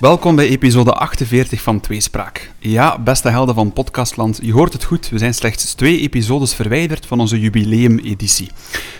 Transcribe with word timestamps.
Welkom 0.00 0.36
bij 0.36 0.48
episode 0.48 0.92
48 0.92 1.62
van 1.62 1.80
Tweespraak. 1.80 2.50
Ja, 2.58 2.98
beste 2.98 3.28
helden 3.28 3.54
van 3.54 3.72
Podcastland, 3.72 4.38
je 4.42 4.52
hoort 4.52 4.72
het 4.72 4.84
goed, 4.84 5.08
we 5.08 5.18
zijn 5.18 5.34
slechts 5.34 5.74
twee 5.74 6.00
episodes 6.00 6.54
verwijderd 6.54 7.06
van 7.06 7.20
onze 7.20 7.40
jubileumeditie. 7.40 8.50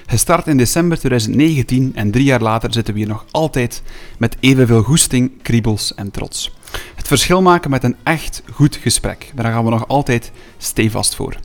Gestart 0.07 0.46
in 0.46 0.57
december 0.57 0.98
2019 0.98 1.93
en 1.95 2.11
drie 2.11 2.25
jaar 2.25 2.40
later 2.40 2.72
zitten 2.72 2.95
we 2.95 3.00
hier 3.00 3.08
nog 3.08 3.25
altijd 3.30 3.82
met 4.18 4.36
evenveel 4.40 4.82
goesting, 4.82 5.43
kriebels 5.43 5.95
en 5.95 6.11
trots. 6.11 6.54
Het 6.95 7.07
verschil 7.07 7.43
maken 7.43 7.71
met 7.71 7.85
een 7.85 7.96
echt 8.03 8.43
goed 8.53 8.76
gesprek, 8.76 9.32
daar 9.35 9.53
gaan 9.53 9.64
we 9.64 9.71
nog 9.71 9.89
altijd 9.89 10.32
stevast 10.57 11.14
voor. 11.14 11.36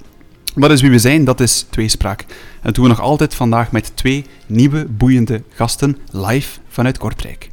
Dat 0.55 0.72
is 0.72 0.81
wie 0.81 0.91
we 0.91 0.99
zijn, 0.99 1.26
dat 1.26 1.40
is 1.40 1.66
Tweespraak. 1.70 2.22
En 2.22 2.27
dat 2.62 2.76
doen 2.76 2.84
we 2.84 2.90
nog 2.90 3.02
altijd 3.02 3.35
vandaag 3.35 3.72
met 3.72 3.91
twee 3.95 4.26
nieuwe, 4.48 4.85
boeiende 4.85 5.44
gasten 5.49 5.98
live 6.12 6.59
vanuit 6.67 6.98
Kortrijk. 6.98 7.52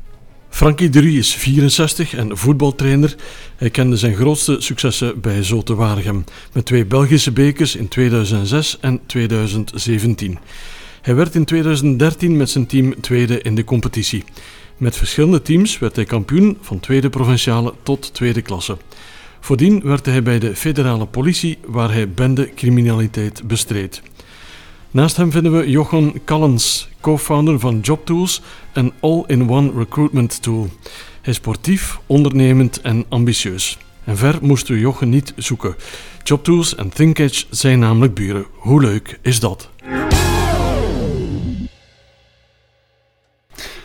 Frankie 0.50 0.88
Drie 0.88 1.18
is 1.18 1.34
64 1.34 2.14
en 2.14 2.38
voetbaltrainer. 2.38 3.14
Hij 3.56 3.70
kende 3.70 3.96
zijn 3.96 4.14
grootste 4.14 4.56
successen 4.58 5.20
bij 5.20 5.42
Zote 5.42 5.74
Waregem, 5.74 6.24
met 6.52 6.64
twee 6.64 6.86
Belgische 6.86 7.32
bekers 7.32 7.77
in 7.77 7.88
2006 7.88 8.78
en 8.80 9.00
2017. 9.06 10.38
Hij 11.02 11.14
werd 11.14 11.34
in 11.34 11.44
2013 11.44 12.36
met 12.36 12.50
zijn 12.50 12.66
team 12.66 13.00
tweede 13.00 13.42
in 13.42 13.55
de 13.55 13.64
competitie. 13.64 14.24
Met 14.77 14.96
verschillende 14.96 15.42
teams 15.42 15.78
werd 15.78 15.96
hij 15.96 16.05
kampioen 16.05 16.58
van 16.60 16.80
tweede 16.80 17.10
provinciale 17.10 17.74
tot 17.82 18.14
tweede 18.14 18.42
klasse. 18.42 18.77
Voordien 19.41 19.80
werkte 19.84 20.10
hij 20.10 20.22
bij 20.22 20.38
de 20.38 20.56
federale 20.56 21.06
politie, 21.06 21.58
waar 21.66 21.92
hij 21.92 22.10
bendecriminaliteit 22.10 23.42
bestreed. 23.47 24.03
Naast 24.92 25.16
hem 25.16 25.30
vinden 25.30 25.58
we 25.58 25.70
Jochen 25.70 26.24
Callens, 26.24 26.88
co-founder 27.00 27.58
van 27.58 27.80
JobTools, 27.80 28.42
een 28.72 28.92
all-in-one 29.00 29.72
recruitment 29.77 30.42
tool. 30.42 30.69
Hij 31.20 31.32
is 31.32 31.36
sportief, 31.36 31.98
ondernemend 32.06 32.80
en 32.80 33.05
ambitieus. 33.08 33.78
En 34.05 34.16
ver 34.16 34.38
moesten 34.42 34.74
we 34.74 34.80
Jochen 34.80 35.08
niet 35.08 35.32
zoeken. 35.36 35.74
JobTools 36.22 36.74
en 36.74 36.88
ThinkEdge 36.88 37.47
zijn 37.50 37.78
namelijk 37.78 38.14
buren. 38.14 38.47
Hoe 38.52 38.80
leuk 38.80 39.19
is 39.22 39.41
dat? 39.41 39.70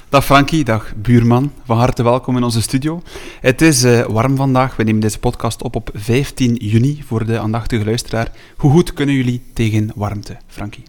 Dag 0.09 0.25
Frankie, 0.25 0.63
dag 0.63 0.93
buurman. 0.95 1.51
Van 1.65 1.77
harte 1.77 2.03
welkom 2.03 2.37
in 2.37 2.43
onze 2.43 2.61
studio. 2.61 3.01
Het 3.41 3.61
is 3.61 3.83
uh, 3.83 4.05
warm 4.05 4.35
vandaag. 4.35 4.75
We 4.75 4.83
nemen 4.83 5.01
deze 5.01 5.19
podcast 5.19 5.61
op 5.61 5.75
op 5.75 5.89
15 5.93 6.55
juni 6.55 7.03
voor 7.05 7.25
de 7.25 7.39
aandachtige 7.39 7.85
luisteraar. 7.85 8.31
Hoe 8.57 8.71
goed 8.71 8.93
kunnen 8.93 9.15
jullie 9.15 9.41
tegen 9.53 9.91
warmte, 9.95 10.37
Frankie? 10.47 10.83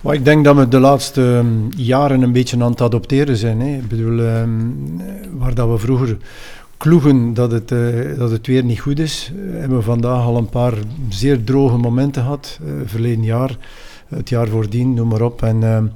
Maar 0.00 0.14
ik 0.14 0.24
denk 0.24 0.44
dat 0.44 0.56
we 0.56 0.68
de 0.68 0.78
laatste 0.78 1.20
um, 1.20 1.68
jaren 1.76 2.22
een 2.22 2.32
beetje 2.32 2.62
aan 2.62 2.70
het 2.70 2.80
adopteren 2.80 3.36
zijn. 3.36 3.60
Hè. 3.60 3.76
Ik 3.76 3.88
bedoel, 3.88 4.18
um, 4.18 5.00
waar 5.38 5.54
dat 5.54 5.68
we 5.70 5.78
vroeger 5.78 6.16
kloegen 6.76 7.34
dat 7.34 7.50
het, 7.50 7.70
uh, 7.70 8.18
dat 8.18 8.30
het 8.30 8.46
weer 8.46 8.64
niet 8.64 8.80
goed 8.80 8.98
is, 8.98 9.32
uh, 9.34 9.58
hebben 9.60 9.78
we 9.78 9.84
vandaag 9.84 10.24
al 10.24 10.36
een 10.36 10.48
paar 10.48 10.74
zeer 11.08 11.44
droge 11.44 11.76
momenten 11.76 12.22
gehad. 12.22 12.58
Uh, 12.64 12.72
verleden 12.84 13.24
jaar, 13.24 13.56
het 14.08 14.28
jaar 14.28 14.48
voordien, 14.48 14.94
noem 14.94 15.08
maar 15.08 15.22
op. 15.22 15.42
En 15.42 15.62
ehm, 15.62 15.86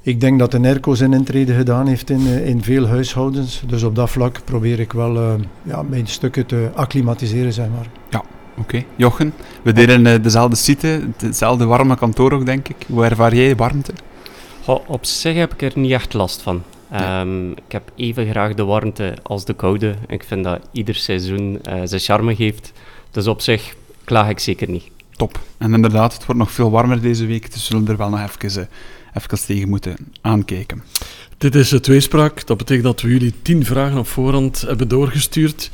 ik 0.00 0.20
denk 0.20 0.38
dat 0.38 0.50
de 0.50 0.58
NERCO 0.58 0.94
zijn 0.94 1.12
intrede 1.12 1.54
gedaan 1.54 1.86
heeft 1.86 2.10
in, 2.10 2.26
in 2.26 2.62
veel 2.62 2.86
huishoudens. 2.86 3.62
Dus 3.66 3.82
op 3.82 3.94
dat 3.94 4.10
vlak 4.10 4.40
probeer 4.44 4.80
ik 4.80 4.92
wel 4.92 5.38
ja, 5.62 5.82
mijn 5.82 6.06
stukken 6.06 6.46
te 6.46 6.68
acclimatiseren, 6.74 7.52
zeg 7.52 7.66
maar. 7.68 7.86
Ja, 8.10 8.24
Oké, 8.56 8.60
okay. 8.60 8.86
Jochen, 8.96 9.32
we 9.62 9.72
delen 9.72 10.06
uh, 10.06 10.22
dezelfde 10.22 10.56
site, 10.56 11.08
hetzelfde 11.16 11.64
warme 11.64 11.96
kantoor 11.96 12.32
ook, 12.32 12.46
denk 12.46 12.68
ik. 12.68 12.76
Hoe 12.86 13.04
ervaar 13.04 13.34
jij 13.34 13.48
de 13.48 13.54
warmte? 13.54 13.92
Goh, 14.64 14.88
op 14.88 15.04
zich 15.04 15.34
heb 15.34 15.52
ik 15.52 15.62
er 15.62 15.78
niet 15.78 15.92
echt 15.92 16.12
last 16.12 16.42
van. 16.42 16.62
Ja. 16.90 17.20
Um, 17.20 17.50
ik 17.50 17.72
heb 17.72 17.92
even 17.96 18.30
graag 18.30 18.54
de 18.54 18.64
warmte 18.64 19.14
als 19.22 19.44
de 19.44 19.54
koude. 19.54 19.94
Ik 20.06 20.24
vind 20.24 20.44
dat 20.44 20.60
ieder 20.72 20.94
seizoen 20.94 21.60
uh, 21.68 21.80
zijn 21.84 22.00
charme 22.00 22.34
geeft. 22.34 22.72
Dus 23.10 23.26
op 23.26 23.40
zich 23.40 23.74
klaag 24.04 24.28
ik 24.28 24.38
zeker 24.38 24.68
niet. 24.68 24.84
Top. 25.16 25.40
En 25.58 25.74
inderdaad, 25.74 26.12
het 26.12 26.26
wordt 26.26 26.40
nog 26.40 26.50
veel 26.50 26.70
warmer 26.70 27.00
deze 27.00 27.26
week, 27.26 27.52
dus 27.52 27.68
we 27.68 27.74
zullen 27.74 27.88
er 27.88 27.96
wel 27.96 28.10
nog 28.10 28.20
even, 28.20 28.60
uh, 28.60 28.66
even 29.22 29.46
tegen 29.46 29.68
moeten 29.68 29.96
aankijken. 30.20 30.82
Dit 31.38 31.54
is 31.54 31.68
de 31.68 31.80
tweespraak. 31.80 32.46
Dat 32.46 32.56
betekent 32.56 32.84
dat 32.84 33.00
we 33.00 33.08
jullie 33.08 33.34
tien 33.42 33.64
vragen 33.64 33.98
op 33.98 34.06
voorhand 34.06 34.60
hebben 34.60 34.88
doorgestuurd. 34.88 35.70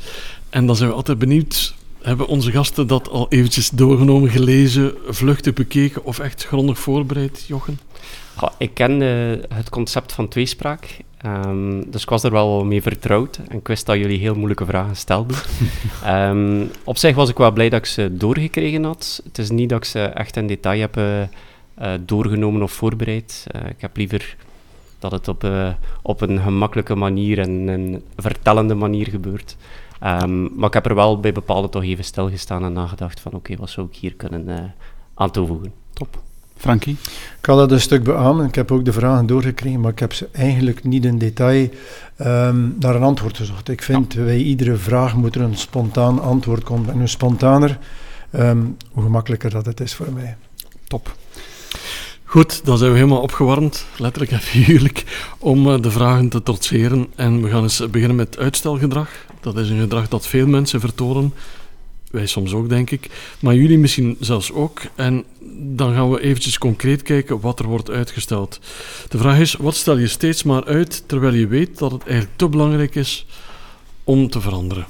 En 0.49 0.65
dan 0.65 0.75
zijn 0.75 0.89
we 0.89 0.95
altijd 0.95 1.19
benieuwd 1.19 1.75
hebben 2.01 2.27
onze 2.27 2.51
gasten 2.51 2.87
dat 2.87 3.09
al 3.09 3.25
eventjes 3.29 3.69
doorgenomen, 3.69 4.29
gelezen, 4.29 4.93
vluchtig 5.07 5.53
bekeken 5.53 6.05
of 6.05 6.19
echt 6.19 6.45
grondig 6.45 6.79
voorbereid, 6.79 7.45
Jochen? 7.47 7.79
Ik 8.57 8.73
ken 8.73 9.01
uh, 9.01 9.43
het 9.53 9.69
concept 9.69 10.13
van 10.13 10.27
tweespraak, 10.27 10.97
um, 11.25 11.91
dus 11.91 12.01
ik 12.01 12.09
was 12.09 12.23
er 12.23 12.31
wel 12.31 12.65
mee 12.65 12.81
vertrouwd 12.81 13.39
en 13.47 13.57
ik 13.57 13.67
wist 13.67 13.85
dat 13.85 13.97
jullie 13.97 14.19
heel 14.19 14.35
moeilijke 14.35 14.65
vragen 14.65 14.95
stelden. 14.95 15.37
um, 16.07 16.71
op 16.83 16.97
zich 16.97 17.15
was 17.15 17.29
ik 17.29 17.37
wel 17.37 17.51
blij 17.51 17.69
dat 17.69 17.79
ik 17.79 17.85
ze 17.85 18.17
doorgekregen 18.17 18.83
had. 18.83 19.21
Het 19.23 19.37
is 19.37 19.49
niet 19.49 19.69
dat 19.69 19.77
ik 19.77 19.85
ze 19.85 19.99
echt 19.99 20.37
in 20.37 20.47
detail 20.47 20.79
heb 20.79 20.97
uh, 20.97 21.21
uh, 21.21 21.27
doorgenomen 22.05 22.61
of 22.61 22.71
voorbereid. 22.71 23.47
ik 23.67 23.81
heb 23.81 23.97
liever 23.97 24.35
dat 24.99 25.11
het 25.11 25.27
op, 25.27 25.47
op 26.01 26.21
een 26.21 26.39
gemakkelijke 26.39 26.95
manier 26.95 27.39
en 27.39 27.67
een 27.67 28.03
vertellende 28.15 28.75
manier 28.75 29.07
gebeurt. 29.07 29.55
Um, 30.03 30.49
maar 30.55 30.67
ik 30.67 30.73
heb 30.73 30.85
er 30.85 30.95
wel 30.95 31.19
bij 31.19 31.31
bepaalde 31.31 31.69
toch 31.69 31.83
even 31.83 32.03
stilgestaan 32.03 32.63
en 32.63 32.73
nagedacht 32.73 33.19
van 33.19 33.33
oké, 33.33 33.51
okay, 33.51 33.57
wat 33.57 33.69
zou 33.69 33.87
ik 33.87 33.95
hier 33.95 34.13
kunnen 34.13 34.49
uh, 34.49 34.59
aan 35.13 35.31
toevoegen. 35.31 35.73
Top. 35.93 36.21
Frankie? 36.57 36.97
Ik 37.03 37.37
kan 37.41 37.57
dat 37.57 37.71
een 37.71 37.81
stuk 37.81 38.03
beamen. 38.03 38.47
Ik 38.47 38.55
heb 38.55 38.71
ook 38.71 38.85
de 38.85 38.93
vragen 38.93 39.25
doorgekregen, 39.25 39.79
maar 39.79 39.91
ik 39.91 39.99
heb 39.99 40.13
ze 40.13 40.29
eigenlijk 40.31 40.83
niet 40.83 41.05
in 41.05 41.17
detail 41.17 41.69
um, 42.19 42.75
naar 42.79 42.95
een 42.95 43.03
antwoord 43.03 43.37
gezocht. 43.37 43.69
Ik 43.69 43.81
vind, 43.81 44.13
ja. 44.13 44.23
bij 44.23 44.37
iedere 44.37 44.75
vraag 44.75 45.15
moet 45.15 45.35
er 45.35 45.41
een 45.41 45.57
spontaan 45.57 46.21
antwoord 46.21 46.63
komen. 46.63 46.89
En 46.89 46.97
hoe 46.97 47.07
spontaner, 47.07 47.79
um, 48.31 48.77
hoe 48.91 49.03
gemakkelijker 49.03 49.49
dat 49.49 49.65
het 49.65 49.79
is 49.79 49.93
voor 49.93 50.11
mij. 50.13 50.35
Top. 50.87 51.15
Goed, 52.31 52.65
dan 52.65 52.77
zijn 52.77 52.91
we 52.91 52.97
helemaal 52.97 53.21
opgewarmd, 53.21 53.85
letterlijk 53.97 54.31
en 54.31 54.39
figuurlijk, 54.39 55.03
om 55.39 55.67
uh, 55.67 55.81
de 55.81 55.91
vragen 55.91 56.29
te 56.29 56.43
trotseren. 56.43 57.07
En 57.15 57.41
we 57.41 57.49
gaan 57.49 57.63
eens 57.63 57.89
beginnen 57.89 58.15
met 58.15 58.37
uitstelgedrag. 58.37 59.09
Dat 59.41 59.57
is 59.57 59.69
een 59.69 59.79
gedrag 59.79 60.07
dat 60.07 60.27
veel 60.27 60.47
mensen 60.47 60.79
vertonen. 60.79 61.33
Wij 62.11 62.25
soms 62.25 62.53
ook, 62.53 62.69
denk 62.69 62.91
ik. 62.91 63.35
Maar 63.39 63.55
jullie 63.55 63.77
misschien 63.77 64.17
zelfs 64.19 64.51
ook. 64.51 64.81
En 64.95 65.23
dan 65.57 65.93
gaan 65.93 66.11
we 66.11 66.21
eventjes 66.21 66.57
concreet 66.57 67.01
kijken 67.01 67.39
wat 67.39 67.59
er 67.59 67.65
wordt 67.65 67.89
uitgesteld. 67.89 68.59
De 69.09 69.17
vraag 69.17 69.39
is, 69.39 69.53
wat 69.53 69.75
stel 69.75 69.97
je 69.97 70.07
steeds 70.07 70.43
maar 70.43 70.65
uit 70.65 71.03
terwijl 71.05 71.33
je 71.33 71.47
weet 71.47 71.77
dat 71.77 71.91
het 71.91 72.03
eigenlijk 72.03 72.37
te 72.37 72.49
belangrijk 72.49 72.95
is 72.95 73.25
om 74.03 74.29
te 74.29 74.41
veranderen? 74.41 74.85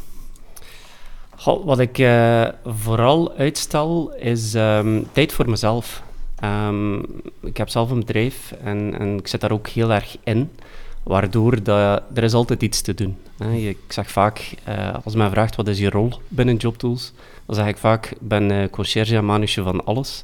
Wat 1.43 1.79
ik 1.79 1.97
uh, 1.97 2.47
vooral 2.65 3.33
uitstel 3.33 4.13
is 4.19 4.53
um, 4.53 5.07
tijd 5.11 5.33
voor 5.33 5.49
mezelf. 5.49 6.01
Um, 6.43 7.05
ik 7.41 7.57
heb 7.57 7.69
zelf 7.69 7.89
een 7.89 7.99
bedrijf 7.99 8.53
en, 8.63 8.95
en 8.99 9.17
ik 9.17 9.27
zit 9.27 9.41
daar 9.41 9.51
ook 9.51 9.67
heel 9.67 9.91
erg 9.91 10.17
in. 10.23 10.49
Waardoor 11.03 11.63
dat, 11.63 12.03
er 12.13 12.23
is 12.23 12.33
altijd 12.33 12.61
iets 12.63 12.81
te 12.81 12.93
doen. 12.93 13.17
is. 13.53 13.63
Ik 13.63 13.77
zeg 13.87 14.11
vaak, 14.11 14.53
uh, 14.69 14.95
als 15.03 15.15
men 15.15 15.31
vraagt 15.31 15.55
wat 15.55 15.67
is 15.67 15.79
je 15.79 15.89
rol 15.89 16.11
binnen 16.27 16.55
JobTools, 16.55 17.13
dan 17.45 17.55
zeg 17.55 17.67
ik 17.67 17.77
vaak, 17.77 18.13
ben 18.19 18.51
uh, 18.51 18.69
conciërge 18.69 19.15
en 19.15 19.25
manusje 19.25 19.63
van 19.63 19.85
alles. 19.85 20.23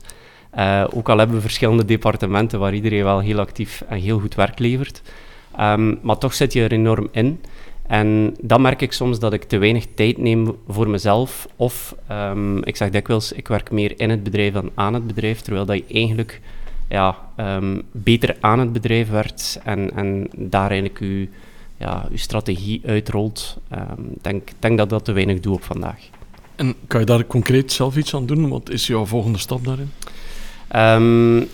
Uh, 0.58 0.84
ook 0.94 1.10
al 1.10 1.18
hebben 1.18 1.36
we 1.36 1.42
verschillende 1.42 1.86
departementen 1.86 2.60
waar 2.60 2.74
iedereen 2.74 3.04
wel 3.04 3.20
heel 3.20 3.40
actief 3.40 3.84
en 3.88 4.00
heel 4.00 4.20
goed 4.20 4.36
werk 4.36 4.60
levert. 4.60 5.02
Um, 5.60 6.00
maar 6.02 6.18
toch 6.18 6.34
zit 6.34 6.54
je 6.54 6.64
er 6.64 6.72
enorm 6.72 7.08
in. 7.12 7.42
En 7.88 8.36
dan 8.42 8.62
merk 8.62 8.82
ik 8.82 8.92
soms 8.92 9.20
dat 9.20 9.34
ik 9.34 9.44
te 9.44 9.58
weinig 9.58 9.86
tijd 9.96 10.18
neem 10.18 10.56
voor 10.68 10.90
mezelf. 10.90 11.48
Of, 11.56 11.96
um, 12.12 12.64
ik 12.64 12.76
zeg 12.76 12.90
dikwijls, 12.90 13.32
ik 13.32 13.48
werk 13.48 13.72
meer 13.72 14.00
in 14.00 14.10
het 14.10 14.24
bedrijf 14.24 14.54
dan 14.54 14.70
aan 14.74 14.94
het 14.94 15.08
bedrijf. 15.08 15.42
Terwijl 15.42 15.66
dat 15.66 15.78
je 15.78 15.94
eigenlijk 15.94 16.42
ja, 16.90 17.18
um, 17.40 17.82
beter 17.92 18.38
aan 18.40 18.60
het 18.60 18.74
bedrijf 18.74 19.10
werkt 19.10 19.60
en, 19.64 19.96
en 19.96 20.28
daar 20.36 20.70
eigenlijk 20.70 21.00
je, 21.00 21.28
ja, 21.78 22.08
uw 22.10 22.18
strategie 22.18 22.82
uitrolt. 22.86 23.58
Ik 23.70 23.78
um, 23.78 24.10
denk, 24.22 24.50
denk 24.60 24.78
dat 24.78 24.90
dat 24.90 25.06
te 25.06 25.12
weinig 25.12 25.40
doe 25.40 25.54
op 25.54 25.64
vandaag. 25.64 26.00
En 26.56 26.74
kan 26.88 27.00
je 27.00 27.06
daar 27.06 27.26
concreet 27.26 27.72
zelf 27.72 27.98
iets 27.98 28.16
aan 28.16 28.26
doen? 28.26 28.50
Wat 28.50 28.70
is 28.70 28.88
jouw 28.88 29.06
volgende 29.06 29.38
stap 29.38 29.66
daarin? 29.66 29.92
Um, 30.76 31.48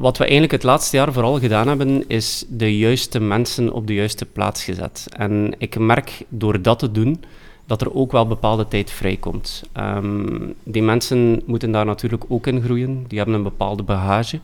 wat 0.00 0.16
we 0.16 0.22
eigenlijk 0.22 0.52
het 0.52 0.62
laatste 0.62 0.96
jaar 0.96 1.12
vooral 1.12 1.38
gedaan 1.38 1.68
hebben, 1.68 2.08
is 2.08 2.44
de 2.48 2.78
juiste 2.78 3.20
mensen 3.20 3.72
op 3.72 3.86
de 3.86 3.94
juiste 3.94 4.26
plaats 4.26 4.64
gezet. 4.64 5.06
En 5.16 5.54
ik 5.58 5.78
merk 5.78 6.24
door 6.28 6.62
dat 6.62 6.78
te 6.78 6.90
doen, 6.90 7.24
dat 7.66 7.80
er 7.80 7.94
ook 7.94 8.12
wel 8.12 8.26
bepaalde 8.26 8.68
tijd 8.68 8.90
vrijkomt. 8.90 9.62
Um, 9.76 10.54
die 10.62 10.82
mensen 10.82 11.42
moeten 11.46 11.70
daar 11.70 11.84
natuurlijk 11.84 12.24
ook 12.28 12.46
in 12.46 12.62
groeien. 12.62 13.04
Die 13.08 13.18
hebben 13.18 13.36
een 13.36 13.42
bepaalde 13.42 13.82
bagage. 13.82 14.36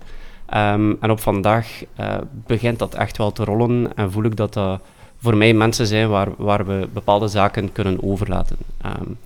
Um, 0.55 0.97
en 1.01 1.11
op 1.11 1.21
vandaag 1.21 1.83
uh, 2.01 2.17
begint 2.47 2.79
dat 2.79 2.95
echt 2.95 3.17
wel 3.17 3.33
te 3.33 3.45
rollen 3.45 3.97
en 3.97 4.11
voel 4.11 4.25
ik 4.25 4.37
dat 4.37 4.53
dat 4.53 4.81
voor 5.19 5.37
mij 5.37 5.55
mensen 5.55 5.87
zijn 5.87 6.09
waar, 6.09 6.29
waar 6.37 6.67
we 6.67 6.89
bepaalde 6.93 7.29
zaken 7.29 7.73
kunnen 7.73 8.03
overlaten. 8.03 8.57
Um, 8.87 9.19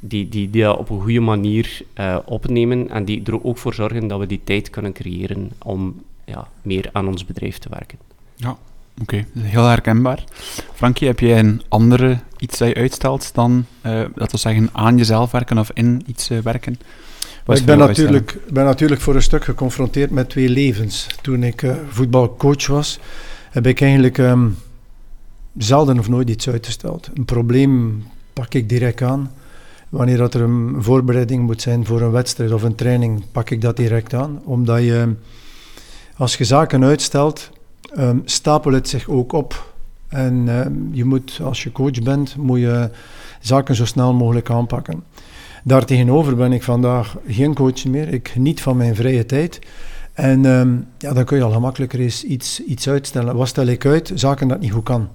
die, 0.00 0.28
die, 0.28 0.50
die 0.50 0.62
dat 0.62 0.78
op 0.78 0.90
een 0.90 1.00
goede 1.00 1.20
manier 1.20 1.80
uh, 2.00 2.18
opnemen 2.24 2.90
en 2.90 3.04
die 3.04 3.22
er 3.24 3.44
ook 3.44 3.58
voor 3.58 3.74
zorgen 3.74 4.08
dat 4.08 4.18
we 4.18 4.26
die 4.26 4.40
tijd 4.44 4.70
kunnen 4.70 4.92
creëren 4.92 5.50
om 5.62 6.02
ja, 6.24 6.48
meer 6.62 6.88
aan 6.92 7.08
ons 7.08 7.24
bedrijf 7.24 7.58
te 7.58 7.68
werken. 7.68 7.98
Ja, 8.34 8.50
oké. 8.50 8.58
Okay. 9.02 9.26
Heel 9.38 9.64
herkenbaar. 9.64 10.24
Frankie, 10.74 11.06
heb 11.06 11.20
jij 11.20 11.38
een 11.38 11.62
andere 11.68 12.18
iets 12.38 12.58
dat 12.58 12.68
je 12.68 12.74
uitstelt 12.74 13.34
dan, 13.34 13.66
uh, 13.86 14.04
dat 14.14 14.32
we 14.32 14.38
zeggen, 14.38 14.68
aan 14.72 14.96
jezelf 14.96 15.30
werken 15.30 15.58
of 15.58 15.70
in 15.74 16.02
iets 16.06 16.30
uh, 16.30 16.38
werken? 16.38 16.78
ik 17.46 17.64
ben 17.64 17.78
natuurlijk, 17.78 18.38
ben 18.50 18.64
natuurlijk 18.64 19.00
voor 19.00 19.14
een 19.14 19.22
stuk 19.22 19.44
geconfronteerd 19.44 20.10
met 20.10 20.28
twee 20.28 20.48
levens. 20.48 21.06
Toen 21.22 21.42
ik 21.42 21.62
uh, 21.62 21.74
voetbalcoach 21.88 22.66
was, 22.66 22.98
heb 23.50 23.66
ik 23.66 23.80
eigenlijk 23.80 24.18
um, 24.18 24.56
zelden 25.56 25.98
of 25.98 26.08
nooit 26.08 26.30
iets 26.30 26.48
uitgesteld. 26.48 27.10
Een 27.14 27.24
probleem 27.24 28.04
pak 28.32 28.54
ik 28.54 28.68
direct 28.68 29.02
aan. 29.02 29.30
Wanneer 29.96 30.16
dat 30.16 30.34
er 30.34 30.40
een 30.40 30.74
voorbereiding 30.78 31.42
moet 31.42 31.62
zijn 31.62 31.86
voor 31.86 32.00
een 32.00 32.10
wedstrijd 32.10 32.52
of 32.52 32.62
een 32.62 32.74
training, 32.74 33.22
pak 33.32 33.50
ik 33.50 33.60
dat 33.60 33.76
direct 33.76 34.14
aan. 34.14 34.40
Omdat 34.44 34.82
je, 34.82 35.14
als 36.16 36.36
je 36.36 36.44
zaken 36.44 36.84
uitstelt, 36.84 37.50
um, 37.98 38.22
stapelt 38.24 38.74
het 38.74 38.88
zich 38.88 39.08
ook 39.08 39.32
op. 39.32 39.74
En 40.08 40.48
um, 40.48 40.88
je 40.92 41.04
moet, 41.04 41.40
als 41.42 41.62
je 41.62 41.72
coach 41.72 42.02
bent, 42.02 42.36
moet 42.36 42.58
je 42.58 42.90
zaken 43.40 43.74
zo 43.74 43.84
snel 43.84 44.14
mogelijk 44.14 44.50
aanpakken. 44.50 45.02
Daartegenover 45.64 46.36
ben 46.36 46.52
ik 46.52 46.62
vandaag 46.62 47.16
geen 47.26 47.54
coach 47.54 47.84
meer. 47.84 48.08
Ik 48.08 48.28
geniet 48.28 48.62
van 48.62 48.76
mijn 48.76 48.94
vrije 48.94 49.26
tijd. 49.26 49.58
En 50.12 50.44
um, 50.44 50.86
ja, 50.98 51.12
dan 51.12 51.24
kun 51.24 51.36
je 51.36 51.42
al 51.42 51.52
gemakkelijker 51.52 52.00
eens 52.00 52.24
iets, 52.24 52.64
iets 52.64 52.88
uitstellen. 52.88 53.36
Wat 53.36 53.48
stel 53.48 53.66
ik 53.66 53.86
uit? 53.86 54.12
Zaken 54.14 54.48
dat 54.48 54.60
niet 54.60 54.72
goed 54.72 54.84
kan. 54.84 55.08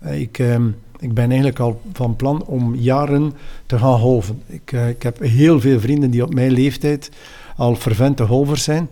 Ik, 0.00 0.38
um, 0.38 0.76
ik 1.02 1.14
ben 1.14 1.26
eigenlijk 1.28 1.58
al 1.58 1.80
van 1.92 2.16
plan 2.16 2.44
om 2.44 2.74
jaren 2.74 3.32
te 3.66 3.78
gaan 3.78 3.98
golven. 3.98 4.42
Ik, 4.46 4.72
uh, 4.72 4.88
ik 4.88 5.02
heb 5.02 5.18
heel 5.20 5.60
veel 5.60 5.80
vrienden 5.80 6.10
die 6.10 6.24
op 6.24 6.34
mijn 6.34 6.52
leeftijd 6.52 7.10
al 7.56 7.74
fervente 7.74 8.26
golvers 8.26 8.64
zijn. 8.64 8.90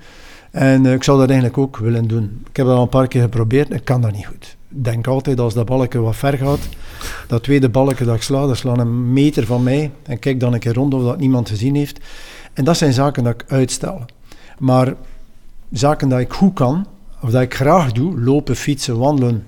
En 0.50 0.84
uh, 0.84 0.92
ik 0.92 1.04
zou 1.04 1.18
dat 1.18 1.28
eigenlijk 1.28 1.58
ook 1.58 1.76
willen 1.76 2.08
doen. 2.08 2.42
Ik 2.50 2.56
heb 2.56 2.66
dat 2.66 2.76
al 2.76 2.82
een 2.82 2.88
paar 2.88 3.08
keer 3.08 3.22
geprobeerd 3.22 3.72
ik 3.72 3.84
kan 3.84 4.00
dat 4.00 4.12
niet 4.12 4.26
goed. 4.26 4.56
Ik 4.68 4.84
denk 4.84 5.06
altijd 5.06 5.40
als 5.40 5.54
dat 5.54 5.66
balkje 5.66 6.00
wat 6.00 6.16
ver 6.16 6.38
gaat, 6.38 6.68
dat 7.28 7.42
tweede 7.42 7.68
balkje 7.68 8.04
dat 8.04 8.16
ik 8.16 8.22
sla, 8.22 8.46
dat 8.46 8.56
slaan 8.56 8.78
een 8.78 9.12
meter 9.12 9.46
van 9.46 9.62
mij. 9.62 9.90
En 10.02 10.18
kijk 10.18 10.40
dan 10.40 10.52
een 10.52 10.58
keer 10.58 10.74
rond 10.74 10.94
of 10.94 11.02
dat 11.02 11.18
niemand 11.18 11.48
gezien 11.48 11.74
heeft. 11.74 12.00
En 12.52 12.64
dat 12.64 12.76
zijn 12.76 12.92
zaken 12.92 13.24
dat 13.24 13.34
ik 13.34 13.44
uitstel. 13.48 14.04
Maar 14.58 14.94
zaken 15.72 16.08
dat 16.08 16.18
ik 16.18 16.32
goed 16.32 16.54
kan, 16.54 16.86
of 17.20 17.30
dat 17.30 17.42
ik 17.42 17.54
graag 17.54 17.92
doe, 17.92 18.20
lopen, 18.20 18.56
fietsen, 18.56 18.98
wandelen, 18.98 19.46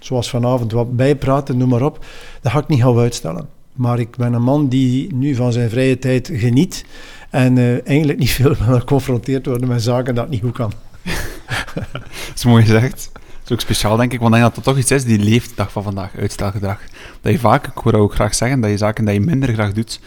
zoals 0.00 0.30
vanavond 0.30 0.72
wat 0.72 0.96
bijpraten, 0.96 1.56
noem 1.56 1.68
maar 1.68 1.82
op, 1.82 2.04
dat 2.40 2.52
ga 2.52 2.58
ik 2.58 2.68
niet 2.68 2.82
gaan 2.82 2.98
uitstellen. 2.98 3.48
Maar 3.72 3.98
ik 3.98 4.16
ben 4.16 4.32
een 4.32 4.42
man 4.42 4.68
die 4.68 5.14
nu 5.14 5.34
van 5.34 5.52
zijn 5.52 5.70
vrije 5.70 5.98
tijd 5.98 6.30
geniet 6.32 6.84
en 7.30 7.56
uh, 7.56 7.86
eigenlijk 7.86 8.18
niet 8.18 8.30
veel 8.30 8.54
wil 8.66 8.78
geconfronteerd 8.78 9.46
worden 9.46 9.68
met 9.68 9.82
zaken 9.82 10.14
dat 10.14 10.28
niet 10.28 10.42
goed 10.42 10.52
kan. 10.52 10.72
dat 11.74 12.34
is 12.34 12.44
mooi 12.44 12.64
gezegd. 12.64 13.10
Dat 13.12 13.22
is 13.44 13.52
ook 13.52 13.60
speciaal, 13.60 13.96
denk 13.96 14.12
ik, 14.12 14.20
want 14.20 14.34
ik 14.34 14.40
denk 14.40 14.54
dat 14.54 14.64
dat 14.64 14.74
toch 14.74 14.82
iets 14.82 14.90
is 14.90 15.04
die 15.04 15.18
leeft 15.18 15.56
dag 15.56 15.72
van 15.72 15.82
vandaag, 15.82 16.16
uitstelgedrag. 16.16 16.80
Dat 17.20 17.32
je 17.32 17.38
vaak, 17.38 17.66
ik 17.66 17.72
hoor 17.74 17.94
ook 17.94 18.14
graag 18.14 18.34
zeggen, 18.34 18.60
dat 18.60 18.70
je 18.70 18.76
zaken 18.76 19.04
dat 19.04 19.14
je 19.14 19.20
minder 19.20 19.52
graag 19.52 19.72
doet, 19.72 20.00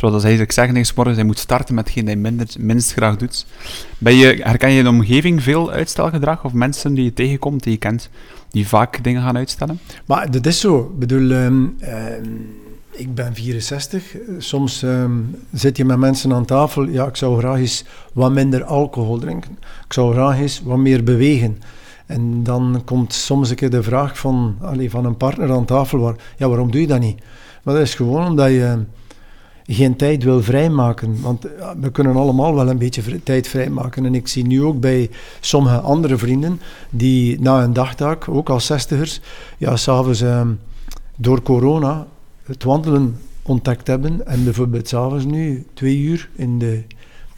Terwijl 0.00 0.20
dat 0.20 0.30
ze 0.30 0.36
eigenlijk 0.36 0.52
zeggen 0.52 0.76
is 0.76 0.94
morgen, 0.94 1.14
hij 1.14 1.24
moet 1.24 1.38
starten 1.38 1.74
met 1.74 1.84
hetgeen 1.84 2.06
hij 2.06 2.16
minder, 2.16 2.46
minst 2.58 2.92
graag 2.92 3.16
doet. 3.16 3.46
Ben 3.98 4.14
je, 4.14 4.40
herken 4.42 4.70
je 4.70 4.78
in 4.78 4.84
de 4.84 4.90
omgeving 4.90 5.42
veel 5.42 5.70
uitstelgedrag 5.70 6.44
of 6.44 6.52
mensen 6.52 6.94
die 6.94 7.04
je 7.04 7.12
tegenkomt, 7.12 7.62
die 7.62 7.72
je 7.72 7.78
kent, 7.78 8.10
die 8.50 8.68
vaak 8.68 9.04
dingen 9.04 9.22
gaan 9.22 9.36
uitstellen? 9.36 9.80
Maar 10.06 10.30
dat 10.30 10.46
is 10.46 10.60
zo. 10.60 10.90
Ik 10.92 10.98
bedoel, 10.98 11.30
um, 11.30 11.76
ik 12.90 13.14
ben 13.14 13.34
64. 13.34 14.16
Soms 14.38 14.82
um, 14.82 15.36
zit 15.52 15.76
je 15.76 15.84
met 15.84 15.98
mensen 15.98 16.32
aan 16.32 16.44
tafel. 16.44 16.88
Ja, 16.88 17.06
ik 17.06 17.16
zou 17.16 17.38
graag 17.38 17.58
eens 17.58 17.84
wat 18.12 18.32
minder 18.32 18.64
alcohol 18.64 19.18
drinken. 19.18 19.58
Ik 19.86 19.92
zou 19.92 20.12
graag 20.12 20.38
eens 20.38 20.62
wat 20.64 20.78
meer 20.78 21.04
bewegen. 21.04 21.58
En 22.06 22.42
dan 22.42 22.82
komt 22.84 23.12
soms 23.12 23.50
een 23.50 23.56
keer 23.56 23.70
de 23.70 23.82
vraag 23.82 24.18
van, 24.18 24.56
van 24.88 25.04
een 25.04 25.16
partner 25.16 25.52
aan 25.52 25.64
tafel: 25.64 25.98
waar, 25.98 26.14
ja, 26.36 26.48
waarom 26.48 26.70
doe 26.70 26.80
je 26.80 26.86
dat 26.86 27.00
niet? 27.00 27.22
Maar 27.62 27.74
dat 27.74 27.82
is 27.82 27.94
gewoon 27.94 28.26
omdat 28.26 28.50
je 28.50 28.84
geen 29.74 29.96
tijd 29.96 30.22
wil 30.22 30.42
vrijmaken. 30.42 31.20
Want 31.20 31.46
we 31.80 31.90
kunnen 31.90 32.16
allemaal 32.16 32.54
wel 32.54 32.68
een 32.68 32.78
beetje 32.78 33.22
tijd 33.22 33.48
vrijmaken. 33.48 34.04
En 34.04 34.14
ik 34.14 34.28
zie 34.28 34.46
nu 34.46 34.62
ook 34.62 34.80
bij 34.80 35.10
sommige 35.40 35.78
andere 35.78 36.18
vrienden 36.18 36.60
die 36.90 37.40
na 37.40 37.62
een 37.62 37.72
dagtaak, 37.72 38.28
ook 38.28 38.48
als 38.48 38.66
zestigers, 38.66 39.20
ja, 39.58 39.76
s'avonds 39.76 40.22
uh, 40.22 40.42
door 41.16 41.42
corona 41.42 42.06
het 42.42 42.64
wandelen 42.64 43.16
ontdekt 43.42 43.86
hebben. 43.86 44.26
En 44.26 44.44
bijvoorbeeld 44.44 44.88
s'avonds 44.88 45.24
nu 45.24 45.66
twee 45.74 45.98
uur 45.98 46.28
in 46.34 46.58
de, 46.58 46.82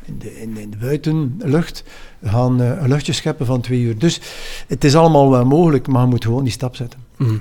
in 0.05 0.19
de, 0.19 0.41
in 0.41 0.71
de, 0.71 0.77
buitenlucht 0.77 1.85
gaan 2.23 2.61
uh, 2.61 2.83
een 2.83 2.89
luchtje 2.89 3.13
scheppen 3.13 3.47
van 3.47 3.61
twee 3.61 3.81
uur. 3.81 3.99
Dus 3.99 4.21
het 4.67 4.85
is 4.85 4.95
allemaal 4.95 5.31
wel 5.31 5.45
mogelijk, 5.45 5.87
maar 5.87 6.03
je 6.03 6.09
moet 6.09 6.25
gewoon 6.25 6.45
die 6.45 6.53
stap 6.53 6.77
zetten. 6.77 7.01
Mm. 7.17 7.39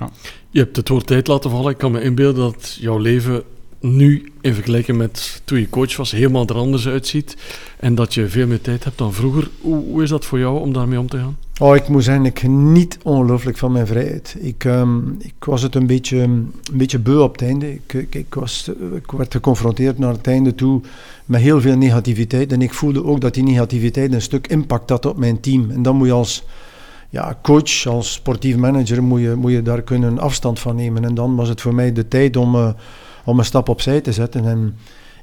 Je 0.50 0.60
hebt 0.60 0.76
het 0.76 0.90
woord 0.90 1.08
tijd 1.08 1.28
laten 1.28 1.50
vallen. 1.50 1.72
Ik 1.72 1.78
kan 1.78 1.92
me 1.92 2.02
inbeelden 2.02 2.52
dat 2.52 2.78
jouw 2.80 2.98
leven 2.98 3.44
nu 3.82 4.32
in 4.42 4.54
vergelijking 4.54 4.98
met 4.98 5.42
toen 5.46 5.60
je 5.60 5.70
coach 5.70 5.98
was 5.98 6.12
helemaal 6.12 6.48
er 6.48 6.56
anders 6.56 6.88
uitziet 6.88 7.38
en 7.80 7.96
dat 7.96 8.14
je 8.14 8.28
veel 8.28 8.48
meer 8.48 8.62
tijd 8.62 8.84
hebt 8.84 8.98
dan 8.98 9.14
vroeger. 9.14 9.50
Hoe, 9.62 9.84
hoe 9.84 10.04
is 10.04 10.10
dat 10.10 10.26
voor 10.26 10.40
jou 10.40 10.60
om 10.60 10.74
daarmee 10.74 11.00
om 11.00 11.10
te 11.10 11.18
gaan? 11.18 11.38
Oh, 11.60 11.76
ik 11.76 11.88
moet 11.88 12.04
zeggen, 12.04 12.26
ik 12.26 12.40
geniet 12.40 12.98
ongelooflijk 13.04 13.58
van 13.58 13.72
mijn 13.72 13.88
vrijheid. 13.88 14.36
Ik, 14.40 14.64
um, 14.64 15.16
ik 15.20 15.34
was 15.40 15.62
het 15.62 15.76
een 15.76 15.88
beetje, 15.88 16.18
een 16.18 16.54
beetje 16.74 17.00
beu 17.00 17.20
op 17.20 17.32
het 17.32 17.42
einde. 17.42 17.74
Ik, 17.74 18.08
ik, 18.10 18.34
was, 18.34 18.72
ik 18.96 19.12
werd 19.12 19.34
geconfronteerd 19.34 19.98
naar 19.98 20.14
het 20.14 20.28
einde 20.28 20.56
toe 20.56 20.82
met 21.26 21.42
heel 21.42 21.62
veel 21.62 21.78
negativiteit. 21.78 22.52
En 22.52 22.62
ik 22.62 22.74
voelde 22.74 23.04
ook 23.06 23.22
dat 23.22 23.34
die 23.34 23.44
negativiteit 23.44 24.14
een 24.14 24.22
stuk 24.22 24.48
impact 24.48 24.90
had 24.90 25.06
op 25.06 25.18
mijn 25.18 25.40
team. 25.40 25.72
En 25.72 25.82
dan 25.82 25.96
moet 25.96 26.08
je 26.08 26.14
als 26.14 26.44
ja, 27.10 27.40
coach, 27.42 27.86
als 27.86 28.14
sportief 28.14 28.56
manager, 28.56 29.04
moet 29.04 29.22
je, 29.22 29.36
moet 29.36 29.52
je 29.52 29.62
daar 29.62 29.82
kunnen 29.82 30.20
afstand 30.20 30.60
van 30.60 30.76
nemen. 30.76 31.04
En 31.04 31.16
dan 31.16 31.36
was 31.36 31.50
het 31.50 31.62
voor 31.62 31.74
mij 31.74 31.94
de 31.94 32.08
tijd 32.08 32.38
om... 32.38 32.56
Uh, 32.56 32.70
om 33.26 33.40
een 33.40 33.46
stap 33.46 33.70
opzij 33.70 34.02
te 34.02 34.12
zetten. 34.12 34.46
En 34.46 34.76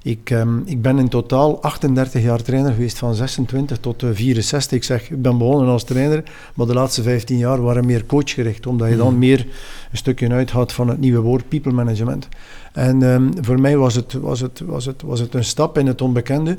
ik, 0.02 0.30
um, 0.30 0.62
ik 0.66 0.82
ben 0.82 0.98
in 0.98 1.08
totaal 1.08 1.62
38 1.62 2.22
jaar 2.22 2.42
trainer 2.42 2.72
geweest, 2.72 2.98
van 2.98 3.14
26 3.14 3.78
tot 3.78 4.02
uh, 4.02 4.10
64. 4.12 4.76
Ik 4.76 4.84
zeg, 4.84 5.10
ik 5.10 5.22
ben 5.22 5.38
begonnen 5.38 5.68
als 5.68 5.84
trainer, 5.84 6.22
maar 6.54 6.66
de 6.66 6.74
laatste 6.74 7.02
15 7.02 7.38
jaar 7.38 7.62
waren 7.62 7.86
meer 7.86 8.06
coachgericht, 8.06 8.66
omdat 8.66 8.88
je 8.88 8.96
dan 8.96 9.10
mhm. 9.10 9.18
meer 9.18 9.46
een 9.90 9.96
stukje 9.96 10.30
uithaalt 10.30 10.72
van 10.72 10.88
het 10.88 10.98
nieuwe 10.98 11.20
woord 11.20 11.48
people 11.48 11.72
management. 11.72 12.28
En 12.72 13.02
um, 13.02 13.32
voor 13.40 13.60
mij 13.60 13.76
was 13.76 13.94
het, 13.94 14.12
was, 14.12 14.40
het, 14.40 14.60
was, 14.66 14.84
het, 14.84 15.02
was 15.02 15.20
het 15.20 15.34
een 15.34 15.44
stap 15.44 15.78
in 15.78 15.86
het 15.86 16.02
onbekende, 16.02 16.58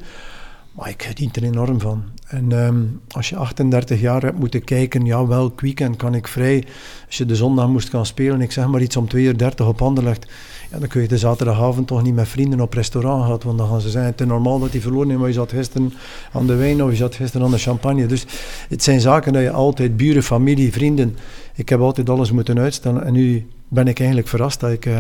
maar 0.72 0.90
ik 0.90 1.04
geniet 1.04 1.36
er 1.36 1.44
enorm 1.44 1.80
van. 1.80 2.04
En 2.28 2.52
um, 2.52 3.02
als 3.12 3.30
je 3.30 3.36
38 3.36 4.00
jaar 4.00 4.22
hebt 4.22 4.40
moeten 4.40 4.64
kijken, 4.64 5.06
ja, 5.06 5.28
welk 5.28 5.62
weekend 5.62 5.96
kan 5.96 6.16
ik 6.16 6.28
vrij? 6.28 6.66
Als 7.08 7.18
je 7.18 7.26
de 7.26 7.36
zondag 7.36 7.68
moest 7.68 7.90
gaan 7.90 8.06
spelen, 8.06 8.42
ik 8.42 8.52
zeg 8.52 8.68
maar 8.68 8.82
iets 8.82 8.98
om 8.98 9.08
2 9.08 9.24
uur 9.24 9.38
30 9.38 9.68
op 9.68 9.82
Anderlecht 9.82 10.28
ja, 10.72 10.80
dan 10.80 10.88
kun 10.88 11.02
je 11.02 11.08
de 11.08 11.18
zaterdagavond 11.18 11.88
toch 11.88 12.04
niet 12.04 12.14
met 12.14 12.28
vrienden 12.28 12.62
op 12.62 12.74
restaurant 12.74 13.26
gaan, 13.26 13.40
want 13.44 13.58
dan 13.58 13.68
gaan 13.68 13.82
ze 13.82 13.90
zeggen, 13.90 14.12
het 14.12 14.22
is 14.22 14.28
normaal 14.28 14.60
dat 14.60 14.72
hij 14.72 14.82
verloren 14.82 15.08
heeft, 15.08 15.20
maar 15.20 15.28
je 15.28 15.34
zat 15.34 15.52
gisteren 15.52 15.94
aan 16.32 16.48
de 16.48 16.56
wijn 16.56 16.84
of 16.84 16.90
je 16.90 16.96
zat 16.96 17.16
gisteren 17.16 17.46
aan 17.46 17.52
de 17.52 17.58
champagne. 17.58 18.06
Dus 18.06 18.26
het 18.70 18.84
zijn 18.84 19.02
zaken 19.02 19.34
dat 19.34 19.42
je 19.42 19.52
altijd, 19.52 19.98
buren, 19.98 20.24
familie, 20.24 20.72
vrienden, 20.72 21.18
ik 21.56 21.70
heb 21.70 21.80
altijd 21.80 22.10
alles 22.10 22.32
moeten 22.32 22.60
uitstellen 22.60 23.06
en 23.06 23.14
nu 23.14 23.48
ben 23.68 23.88
ik 23.88 23.98
eigenlijk 24.00 24.28
verrast 24.28 24.60
dat 24.60 24.72
ik, 24.72 24.86
eh, 24.86 25.00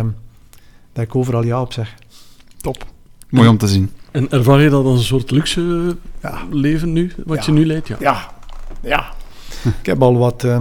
dat 0.93 1.03
ik 1.03 1.15
overal 1.15 1.43
ja 1.43 1.61
op 1.61 1.73
zeg. 1.73 1.95
Top. 2.61 2.85
Mooi 3.29 3.47
om 3.47 3.57
te 3.57 3.67
zien. 3.67 3.91
En 4.11 4.29
ervaar 4.29 4.61
je 4.61 4.69
dat 4.69 4.85
als 4.85 4.99
een 4.99 5.05
soort 5.05 5.31
luxe 5.31 5.95
ja. 6.21 6.41
leven 6.51 6.93
nu, 6.93 7.11
wat 7.25 7.45
je 7.45 7.51
nu 7.51 7.65
leidt? 7.65 7.87
Ja, 7.87 7.97
ja. 7.99 8.31
ja. 8.81 9.13
ik 9.79 9.85
heb 9.85 10.01
al 10.01 10.17
wat... 10.17 10.43
Uh, 10.43 10.59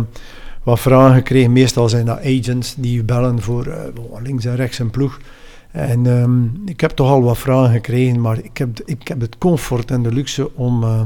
wat 0.68 0.80
vragen 0.80 1.14
gekregen. 1.14 1.52
Meestal 1.52 1.88
zijn 1.88 2.06
dat 2.06 2.18
agents 2.18 2.74
die 2.76 3.04
bellen 3.04 3.40
voor 3.40 3.66
uh, 3.66 3.74
links 4.22 4.44
en 4.44 4.56
rechts 4.56 4.78
een 4.78 4.90
ploeg. 4.90 5.20
En 5.70 6.06
um, 6.06 6.62
ik 6.66 6.80
heb 6.80 6.90
toch 6.90 7.08
al 7.08 7.22
wat 7.22 7.38
vragen 7.38 7.72
gekregen, 7.72 8.20
maar 8.20 8.38
ik 8.38 8.58
heb, 8.58 8.80
ik 8.84 9.08
heb 9.08 9.20
het 9.20 9.38
comfort 9.38 9.90
en 9.90 10.02
de 10.02 10.12
luxe 10.12 10.56
om, 10.56 10.82
uh, 10.82 11.00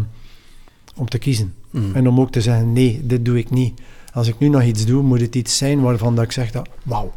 om 0.96 1.08
te 1.08 1.18
kiezen. 1.18 1.54
Mm. 1.70 1.94
En 1.94 2.08
om 2.08 2.20
ook 2.20 2.30
te 2.30 2.40
zeggen, 2.40 2.72
nee, 2.72 3.00
dit 3.04 3.24
doe 3.24 3.38
ik 3.38 3.50
niet. 3.50 3.80
Als 4.12 4.28
ik 4.28 4.38
nu 4.38 4.48
nog 4.48 4.62
iets 4.62 4.86
doe, 4.86 5.02
moet 5.02 5.20
het 5.20 5.34
iets 5.34 5.56
zijn 5.56 5.80
waarvan 5.80 6.14
dat 6.14 6.24
ik 6.24 6.32
zeg, 6.32 6.50
dat, 6.50 6.68
wauw, 6.82 7.12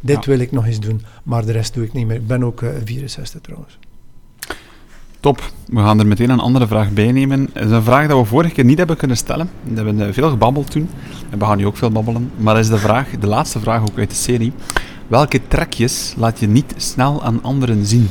dit 0.00 0.24
ja. 0.24 0.30
wil 0.30 0.38
ik 0.38 0.52
nog 0.52 0.66
eens 0.66 0.80
doen. 0.80 1.02
Maar 1.22 1.46
de 1.46 1.52
rest 1.52 1.74
doe 1.74 1.84
ik 1.84 1.92
niet 1.92 2.06
meer. 2.06 2.16
Ik 2.16 2.26
ben 2.26 2.44
ook 2.44 2.60
uh, 2.60 2.70
64 2.84 3.40
trouwens. 3.40 3.78
Top. 5.22 5.52
We 5.66 5.78
gaan 5.78 5.98
er 5.98 6.06
meteen 6.06 6.30
een 6.30 6.40
andere 6.40 6.66
vraag 6.66 6.90
bij 6.90 7.12
nemen. 7.12 7.48
Het 7.52 7.64
is 7.64 7.70
een 7.70 7.82
vraag 7.82 8.06
die 8.06 8.16
we 8.16 8.24
vorige 8.24 8.54
keer 8.54 8.64
niet 8.64 8.78
hebben 8.78 8.96
kunnen 8.96 9.16
stellen. 9.16 9.50
We 9.62 9.74
hebben 9.74 10.14
veel 10.14 10.30
gebabbeld 10.30 10.70
toen. 10.70 10.88
En 11.30 11.38
we 11.38 11.44
gaan 11.44 11.56
nu 11.56 11.66
ook 11.66 11.76
veel 11.76 11.90
babbelen. 11.90 12.30
Maar 12.36 12.58
is 12.58 12.68
de 12.68 12.78
vraag, 12.78 13.08
de 13.20 13.26
laatste 13.26 13.60
vraag 13.60 13.80
ook 13.80 13.98
uit 13.98 14.10
de 14.10 14.16
serie. 14.16 14.52
Welke 15.06 15.40
trekjes 15.48 16.14
laat 16.16 16.40
je 16.40 16.46
niet 16.48 16.74
snel 16.76 17.22
aan 17.22 17.42
anderen 17.42 17.86
zien? 17.86 18.08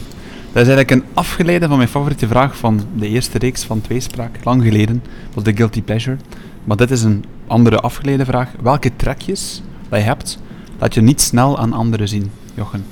Dat 0.52 0.68
is 0.68 0.74
eigenlijk 0.74 0.92
een 0.92 1.04
afgeleide 1.14 1.68
van 1.68 1.78
mijn 1.78 1.90
favoriete 1.90 2.28
vraag 2.28 2.58
van 2.58 2.82
de 2.96 3.08
eerste 3.08 3.38
reeks 3.38 3.64
van 3.64 3.82
Tweespraak. 3.82 4.44
Lang 4.44 4.64
geleden. 4.64 5.04
was 5.34 5.44
de 5.44 5.56
Guilty 5.56 5.82
Pleasure. 5.82 6.18
Maar 6.64 6.78
dit 6.78 6.92
is 6.92 7.04
een 7.04 7.26
andere 7.48 7.80
afgeleide 7.80 8.26
vraag. 8.26 8.50
Welke 8.62 8.92
trekjes 8.96 9.62
dat 9.90 10.00
je 10.00 10.06
hebt, 10.06 10.40
laat 10.80 10.94
je 10.94 11.02
niet 11.02 11.22
snel 11.22 11.60
aan 11.60 11.74
anderen 11.74 12.08
zien? 12.08 12.32
Jochen. 12.54 12.86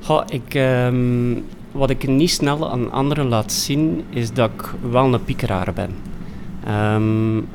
Goh, 0.00 0.22
ik... 0.28 0.54
Um 0.54 1.44
wat 1.72 1.90
ik 1.90 2.08
niet 2.08 2.30
snel 2.30 2.70
aan 2.70 2.92
anderen 2.92 3.28
laat 3.28 3.52
zien, 3.52 4.04
is 4.10 4.32
dat 4.32 4.50
ik 4.50 4.74
wel 4.90 5.14
een 5.14 5.24
piekeraar 5.24 5.72
ben. 5.72 5.90
Um, 6.68 7.48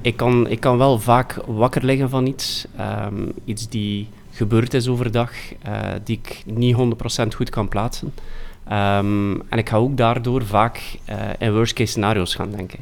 ik, 0.00 0.16
kan, 0.16 0.48
ik 0.48 0.60
kan 0.60 0.78
wel 0.78 0.98
vaak 0.98 1.38
wakker 1.46 1.84
liggen 1.84 2.10
van 2.10 2.26
iets. 2.26 2.66
Um, 2.80 3.32
iets 3.44 3.68
die 3.68 4.08
gebeurd 4.30 4.74
is 4.74 4.88
overdag, 4.88 5.30
die 6.04 6.20
ik 6.22 6.42
niet 6.46 6.76
100% 7.24 7.34
goed 7.34 7.50
kan 7.50 7.68
plaatsen. 7.68 8.14
Ehm, 8.68 9.32
en 9.48 9.58
ik 9.58 9.68
ga 9.68 9.76
ook 9.76 9.96
daardoor 9.96 10.44
vaak 10.44 10.98
in 11.38 11.52
worst 11.52 11.72
case 11.72 11.90
scenario's 11.90 12.34
gaan 12.34 12.50
denken. 12.50 12.78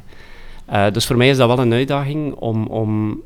dus 0.93 1.05
voor 1.05 1.17
mij 1.17 1.29
is 1.29 1.37
dat 1.37 1.47
wel 1.47 1.59
een 1.59 1.73
uitdaging 1.73 2.33
om, 2.33 2.67
om 2.67 3.21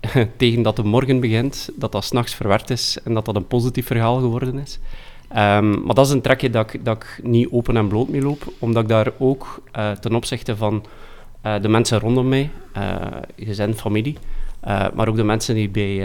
tegen 0.36 0.62
dat 0.62 0.76
de 0.76 0.82
morgen 0.82 1.20
begint, 1.20 1.70
dat 1.74 1.92
dat 1.92 2.04
s'nachts 2.04 2.34
verwerkt 2.34 2.70
is 2.70 2.98
en 3.04 3.14
dat 3.14 3.24
dat 3.24 3.36
een 3.36 3.46
positief 3.46 3.86
verhaal 3.86 4.18
geworden 4.18 4.58
is. 4.58 4.78
Ehm, 5.28 5.84
maar 5.84 5.94
dat 5.94 6.06
is 6.06 6.12
een 6.12 6.20
trekje 6.20 6.50
dat 6.50 6.74
ik, 6.74 6.84
dat 6.84 6.96
ik 6.96 7.20
niet 7.22 7.48
open 7.50 7.76
en 7.76 7.88
bloot 7.88 8.08
mee 8.08 8.22
loop, 8.22 8.52
omdat 8.58 8.82
ik 8.82 8.88
daar 8.88 9.12
ook 9.18 9.62
uh, 9.76 9.90
ten 9.90 10.14
opzichte 10.14 10.56
van 10.56 10.84
uh, 11.46 11.60
de 11.60 11.68
mensen 11.68 11.98
rondom 11.98 12.28
mij, 12.28 12.50
uh, 12.76 12.96
gezin, 13.36 13.74
familie, 13.74 14.16
maar 14.94 15.08
ook 15.08 15.16
de 15.16 15.24
mensen 15.24 15.54
die 15.54 15.68
bij, 15.68 15.96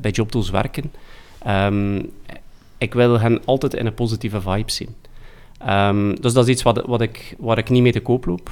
bij 0.00 0.10
JobTools 0.10 0.50
werken, 0.50 0.92
um, 1.48 2.10
ik 2.78 2.94
wil 2.94 3.20
hen 3.20 3.44
altijd 3.44 3.74
in 3.74 3.86
een 3.86 3.94
positieve 3.94 4.40
vibe 4.40 4.70
zien. 4.70 4.94
Um, 5.68 6.20
dus 6.20 6.32
dat 6.32 6.44
is 6.44 6.50
iets 6.50 6.62
wat, 6.62 6.82
wat 6.86 7.00
ik, 7.00 7.34
waar 7.38 7.58
ik 7.58 7.70
niet 7.70 7.82
mee 7.82 7.92
te 7.92 8.00
koop 8.00 8.24
loop 8.24 8.50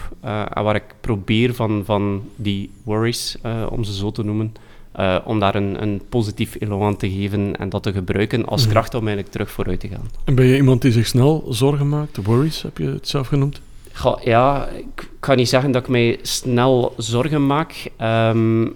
en 0.54 0.62
waar 0.62 0.74
ik 0.74 0.94
probeer 1.00 1.54
van, 1.54 1.82
van 1.84 2.22
die 2.36 2.70
worries, 2.84 3.36
om 3.68 3.84
ze 3.84 3.94
zo 3.94 4.10
te 4.10 4.24
noemen, 4.24 4.54
uh, 4.96 5.18
om 5.24 5.40
daar 5.40 5.54
een, 5.54 5.82
een 5.82 6.02
positief 6.08 6.56
elan 6.58 6.82
aan 6.82 6.96
te 6.96 7.10
geven 7.10 7.56
en 7.56 7.68
dat 7.68 7.82
te 7.82 7.92
gebruiken 7.92 8.46
als 8.46 8.62
mhm. 8.62 8.70
kracht 8.70 8.94
om 8.94 9.00
eigenlijk 9.00 9.30
terug 9.32 9.50
vooruit 9.50 9.80
te 9.80 9.88
gaan. 9.88 10.10
En 10.24 10.34
ben 10.34 10.46
je 10.46 10.56
iemand 10.56 10.82
die 10.82 10.92
zich 10.92 11.06
snel 11.06 11.44
zorgen 11.48 11.88
maakt? 11.88 12.16
Worries 12.16 12.62
heb 12.62 12.78
je 12.78 12.84
het 12.84 13.08
zelf 13.08 13.26
genoemd? 13.26 13.60
Ja, 14.24 14.68
ik 14.68 15.10
kan 15.20 15.36
niet 15.36 15.48
zeggen 15.48 15.70
dat 15.70 15.82
ik 15.82 15.88
mij 15.88 16.18
snel 16.22 16.94
zorgen 16.96 17.46
maak. 17.46 17.90
Um, 18.00 18.74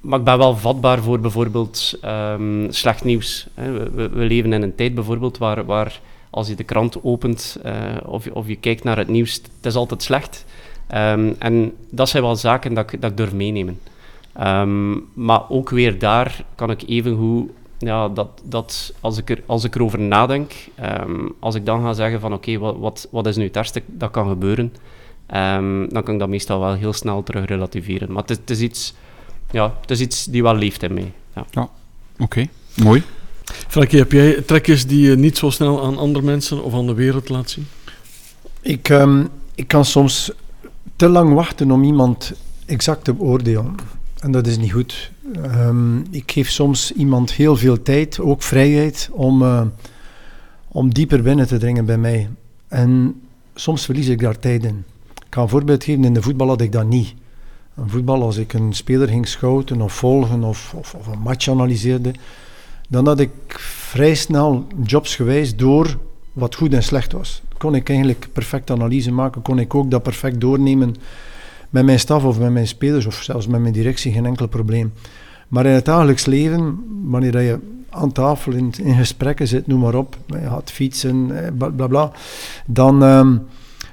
maar 0.00 0.18
ik 0.18 0.24
ben 0.24 0.38
wel 0.38 0.56
vatbaar 0.56 1.02
voor 1.02 1.20
bijvoorbeeld 1.20 1.98
um, 2.04 2.66
slecht 2.70 3.04
nieuws. 3.04 3.46
We, 3.54 3.90
we, 3.94 4.08
we, 4.08 4.24
leven 4.24 4.52
in 4.52 4.62
een 4.62 4.74
tijd 4.74 4.94
bijvoorbeeld 4.94 5.38
waar, 5.38 5.64
waar 5.64 6.00
als 6.30 6.48
je 6.48 6.54
de 6.54 6.64
krant 6.64 7.02
opent 7.02 7.58
uh, 7.66 7.72
of, 8.06 8.26
of 8.32 8.48
je 8.48 8.56
kijkt 8.56 8.84
naar 8.84 8.96
het 8.96 9.08
nieuws, 9.08 9.34
het 9.34 9.66
is 9.66 9.74
altijd 9.74 10.02
slecht. 10.02 10.44
Um, 10.94 11.36
en 11.38 11.72
dat 11.90 12.08
zijn 12.08 12.22
wel 12.22 12.36
zaken 12.36 12.74
dat 12.74 12.92
ik, 12.92 13.00
dat 13.00 13.10
ik 13.10 13.16
durf 13.16 13.32
meenemen. 13.32 13.78
Um, 14.40 15.04
maar 15.14 15.50
ook 15.50 15.70
weer 15.70 15.98
daar 15.98 16.44
kan 16.54 16.70
ik 16.70 16.82
even 16.86 17.12
hoe 17.12 17.48
ja, 17.78 18.08
dat, 18.08 18.28
dat 18.44 18.94
als, 19.00 19.18
ik 19.18 19.30
er, 19.30 19.42
als 19.46 19.64
ik 19.64 19.74
erover 19.74 20.00
nadenk, 20.00 20.52
um, 21.00 21.34
als 21.38 21.54
ik 21.54 21.66
dan 21.66 21.82
ga 21.82 21.92
zeggen 21.92 22.20
van 22.20 22.32
oké, 22.32 22.50
okay, 22.50 22.58
wat, 22.58 22.76
wat, 22.78 23.08
wat 23.10 23.26
is 23.26 23.36
nu 23.36 23.44
het 23.44 23.56
ergste 23.56 23.82
dat 23.86 24.10
kan 24.10 24.28
gebeuren, 24.28 24.72
um, 25.34 25.88
dan 25.88 26.02
kan 26.02 26.14
ik 26.14 26.20
dat 26.20 26.28
meestal 26.28 26.60
wel 26.60 26.74
heel 26.74 26.92
snel 26.92 27.22
terug 27.22 27.44
relativeren. 27.44 28.12
Maar 28.12 28.22
het 28.22 28.30
is, 28.30 28.36
het 28.36 28.50
is 28.50 28.60
iets, 28.60 28.94
ja, 29.50 29.74
het 29.80 29.90
is 29.90 30.00
iets 30.00 30.24
die 30.24 30.42
wel 30.42 30.54
leeft 30.54 30.82
in 30.82 30.94
mij. 30.94 31.12
Ja, 31.34 31.46
ja 31.50 31.62
oké, 31.62 32.22
okay. 32.22 32.48
mooi. 32.76 33.02
Frankie, 33.44 33.98
heb 33.98 34.12
jij 34.12 34.42
trekjes 34.42 34.86
die 34.86 35.08
je 35.08 35.16
niet 35.16 35.38
zo 35.38 35.50
snel 35.50 35.84
aan 35.84 35.98
andere 35.98 36.24
mensen 36.24 36.62
of 36.62 36.74
aan 36.74 36.86
de 36.86 36.94
wereld 36.94 37.28
laat 37.28 37.50
zien? 37.50 37.66
Ik, 38.60 38.88
um, 38.88 39.28
ik 39.54 39.68
kan 39.68 39.84
soms 39.84 40.32
te 40.96 41.08
lang 41.08 41.34
wachten 41.34 41.70
om 41.70 41.84
iemand 41.84 42.32
exact 42.66 43.04
te 43.04 43.12
beoordelen. 43.12 43.74
En 44.20 44.30
dat 44.30 44.46
is 44.46 44.58
niet 44.58 44.72
goed. 44.72 45.10
Um, 45.36 46.04
ik 46.10 46.32
geef 46.32 46.50
soms 46.50 46.92
iemand 46.92 47.32
heel 47.32 47.56
veel 47.56 47.82
tijd, 47.82 48.20
ook 48.20 48.42
vrijheid, 48.42 49.08
om, 49.12 49.42
uh, 49.42 49.62
om 50.68 50.94
dieper 50.94 51.22
binnen 51.22 51.46
te 51.46 51.58
dringen 51.58 51.84
bij 51.84 51.98
mij. 51.98 52.28
En 52.68 53.20
soms 53.54 53.84
verlies 53.84 54.08
ik 54.08 54.20
daar 54.20 54.38
tijd 54.38 54.64
in. 54.64 54.84
Ik 55.14 55.34
ga 55.34 55.42
een 55.42 55.48
voorbeeld 55.48 55.84
geven, 55.84 56.04
in 56.04 56.14
de 56.14 56.22
voetbal 56.22 56.48
had 56.48 56.60
ik 56.60 56.72
dat 56.72 56.86
niet. 56.86 57.14
Voetbal, 57.86 58.22
als 58.22 58.36
ik 58.36 58.52
een 58.52 58.72
speler 58.72 59.08
ging 59.08 59.28
scouten 59.28 59.80
of 59.80 59.92
volgen 59.92 60.44
of, 60.44 60.74
of, 60.76 60.94
of 60.94 61.06
een 61.06 61.18
match 61.18 61.48
analyseerde, 61.48 62.12
dan 62.88 63.06
had 63.06 63.20
ik 63.20 63.30
vrij 63.58 64.14
snel 64.14 64.66
jobsgewijs 64.82 65.56
door 65.56 65.98
wat 66.32 66.54
goed 66.54 66.74
en 66.74 66.82
slecht 66.82 67.12
was. 67.12 67.42
Kon 67.56 67.74
ik 67.74 67.88
eigenlijk 67.88 68.28
perfect 68.32 68.70
analyse 68.70 69.12
maken, 69.12 69.42
kon 69.42 69.58
ik 69.58 69.74
ook 69.74 69.90
dat 69.90 70.02
perfect 70.02 70.40
doornemen 70.40 70.96
met 71.70 71.84
mijn 71.84 71.98
staf 71.98 72.24
of 72.24 72.38
met 72.38 72.52
mijn 72.52 72.66
spelers 72.66 73.06
of 73.06 73.22
zelfs 73.22 73.46
met 73.46 73.60
mijn 73.60 73.72
directie 73.72 74.12
geen 74.12 74.26
enkel 74.26 74.48
probleem. 74.48 74.92
Maar 75.48 75.66
in 75.66 75.72
het 75.72 75.84
dagelijks 75.84 76.26
leven, 76.26 76.84
wanneer 77.04 77.40
je 77.42 77.58
aan 77.90 78.12
tafel 78.12 78.52
in, 78.52 78.74
gesprekken 78.74 79.48
zit, 79.48 79.66
noem 79.66 79.80
maar 79.80 79.94
op, 79.94 80.16
je 80.26 80.38
gaat 80.38 80.70
fietsen, 80.70 81.44
eh, 81.44 81.70
bla 81.76 81.86
bla, 81.86 82.12
dan, 82.66 83.02
um, 83.02 83.46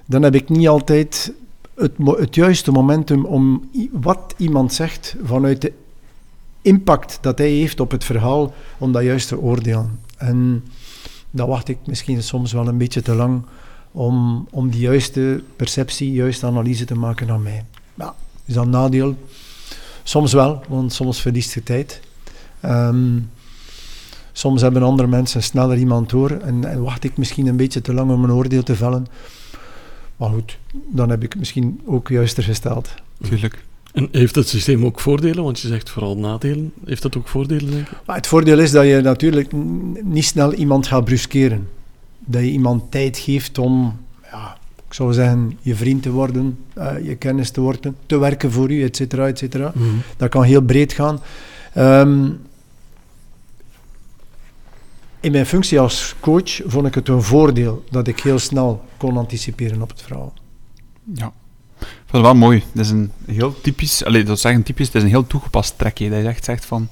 dan 0.06 0.24
heb 0.24 0.36
ik 0.36 0.50
niet 0.50 0.68
altijd 0.68 1.34
het, 1.76 1.92
het 2.06 2.36
juiste 2.36 2.72
momentum 2.72 3.26
om 3.26 3.70
wat 3.92 4.34
iemand 4.38 4.74
zegt 4.74 5.16
vanuit 5.24 5.62
de 5.62 5.74
impact 6.62 7.18
dat 7.22 7.38
hij 7.38 7.50
heeft 7.50 7.80
op 7.80 7.92
het 7.92 8.04
verhaal, 8.04 8.54
om 8.78 8.92
dat 8.92 9.04
juist 9.04 9.28
te 9.28 9.40
oordelen. 9.40 10.00
En 10.18 10.64
dan 11.32 11.48
wacht 11.48 11.68
ik 11.68 11.78
misschien 11.86 12.24
soms 12.24 12.54
wel 12.54 12.68
een 12.68 12.78
beetje 12.78 13.02
te 13.02 13.16
lang 13.16 13.42
om, 13.96 14.48
om 14.52 14.70
die 14.70 14.80
juiste 14.80 15.44
perceptie, 15.56 16.12
juiste 16.12 16.46
analyse 16.46 16.86
te 16.86 16.96
maken 16.96 17.30
aan 17.30 17.44
mij. 17.44 17.66
Ja, 17.94 18.16
is 18.46 18.54
dat 18.54 18.64
een 18.64 18.70
nadeel? 18.70 19.16
Soms 20.04 20.34
wel, 20.34 20.64
want 20.68 20.94
soms 20.94 21.22
verliest 21.22 21.54
je 21.54 21.64
tijd. 21.64 22.00
Um, 22.66 23.30
soms 24.32 24.62
hebben 24.62 24.84
andere 24.84 25.08
mensen 25.08 25.44
sneller 25.44 25.78
iemand 25.78 26.10
door 26.10 26.30
en, 26.30 26.66
en, 26.66 26.82
wacht 26.82 27.04
ik 27.04 27.18
misschien 27.18 27.48
een 27.48 27.56
beetje 27.56 27.82
te 27.82 27.94
lang 27.94 28.12
om 28.12 28.24
een 28.24 28.32
oordeel 28.32 28.64
te 28.64 28.76
vellen. 28.76 29.08
Maar 30.18 30.30
goed, 30.30 30.58
dan 30.74 31.10
heb 31.10 31.24
ik 31.24 31.30
het 31.30 31.40
misschien 31.40 31.82
ook 31.86 32.08
juister 32.08 32.44
gesteld. 32.44 32.94
Tuurlijk. 33.22 33.66
En 33.94 34.08
heeft 34.12 34.36
het 34.36 34.48
systeem 34.48 34.86
ook 34.86 35.00
voordelen? 35.00 35.44
Want 35.44 35.60
je 35.60 35.68
zegt 35.68 35.90
vooral 35.90 36.18
nadelen. 36.18 36.74
Heeft 36.86 37.02
dat 37.02 37.18
ook 37.18 37.28
voordelen, 37.28 37.72
denk 37.72 37.88
ik? 37.88 37.98
Maar 38.06 38.16
het 38.16 38.28
voordeel 38.28 38.60
is 38.60 38.72
dat 38.72 38.86
je 38.86 39.02
natuurlijk 39.02 39.52
niet 40.04 40.26
snel 40.26 40.54
iemand 40.54 40.88
gaat 40.88 41.06
bruskeren 41.06 41.68
dat 42.26 42.42
je 42.42 42.52
iemand 42.52 42.92
tijd 42.92 43.18
geeft 43.18 43.58
om, 43.58 44.00
ja, 44.32 44.58
ik 44.88 44.94
zou 44.94 45.14
zeggen, 45.14 45.58
je 45.62 45.76
vriend 45.76 46.04
te 46.04 46.12
worden, 46.12 46.58
uh, 46.78 47.06
je 47.06 47.16
kennis 47.16 47.52
te 47.52 47.62
worden, 47.62 47.96
te 48.06 48.18
werken 48.18 48.52
voor 48.52 48.72
u, 48.72 48.84
et 48.84 48.96
cetera, 48.96 49.28
et 49.28 49.38
cetera. 49.38 49.72
Mm 49.76 49.82
-hmm. 49.82 50.02
Dat 50.18 50.30
kan 50.30 50.44
heel 50.44 50.62
breed 50.62 50.94
gaan. 50.94 51.20
Um, 51.78 52.40
in 55.20 55.32
mijn 55.32 55.46
functie 55.46 55.80
als 55.80 56.16
coach 56.20 56.62
vond 56.66 56.88
ik 56.88 56.96
het 56.96 57.08
een 57.08 57.24
voordeel 57.24 57.84
dat 57.90 58.08
ik 58.08 58.20
heel 58.20 58.40
snel 58.40 58.86
kon 58.98 59.18
anticiperen 59.18 59.82
op 59.82 59.90
het 59.90 60.02
verhaal. 60.02 60.34
Ja, 61.14 61.32
ik 61.80 61.88
vind 61.88 62.12
het 62.12 62.22
wel 62.22 62.36
mooi. 62.36 62.64
Dat 62.72 62.86
is 62.86 62.92
een 62.92 63.12
heel 63.26 63.62
typisch, 63.62 64.04
allez, 64.04 64.26
dat 64.26 64.40
zeggen 64.40 64.64
typisch, 64.64 64.86
het 64.86 64.96
is 64.96 65.02
een 65.02 65.08
heel 65.08 65.28
toegepast 65.28 65.78
trekje. 65.78 66.10
Dat 66.10 66.22
je 66.22 66.28
echt 66.28 66.44
zegt 66.44 66.66
van, 66.66 66.90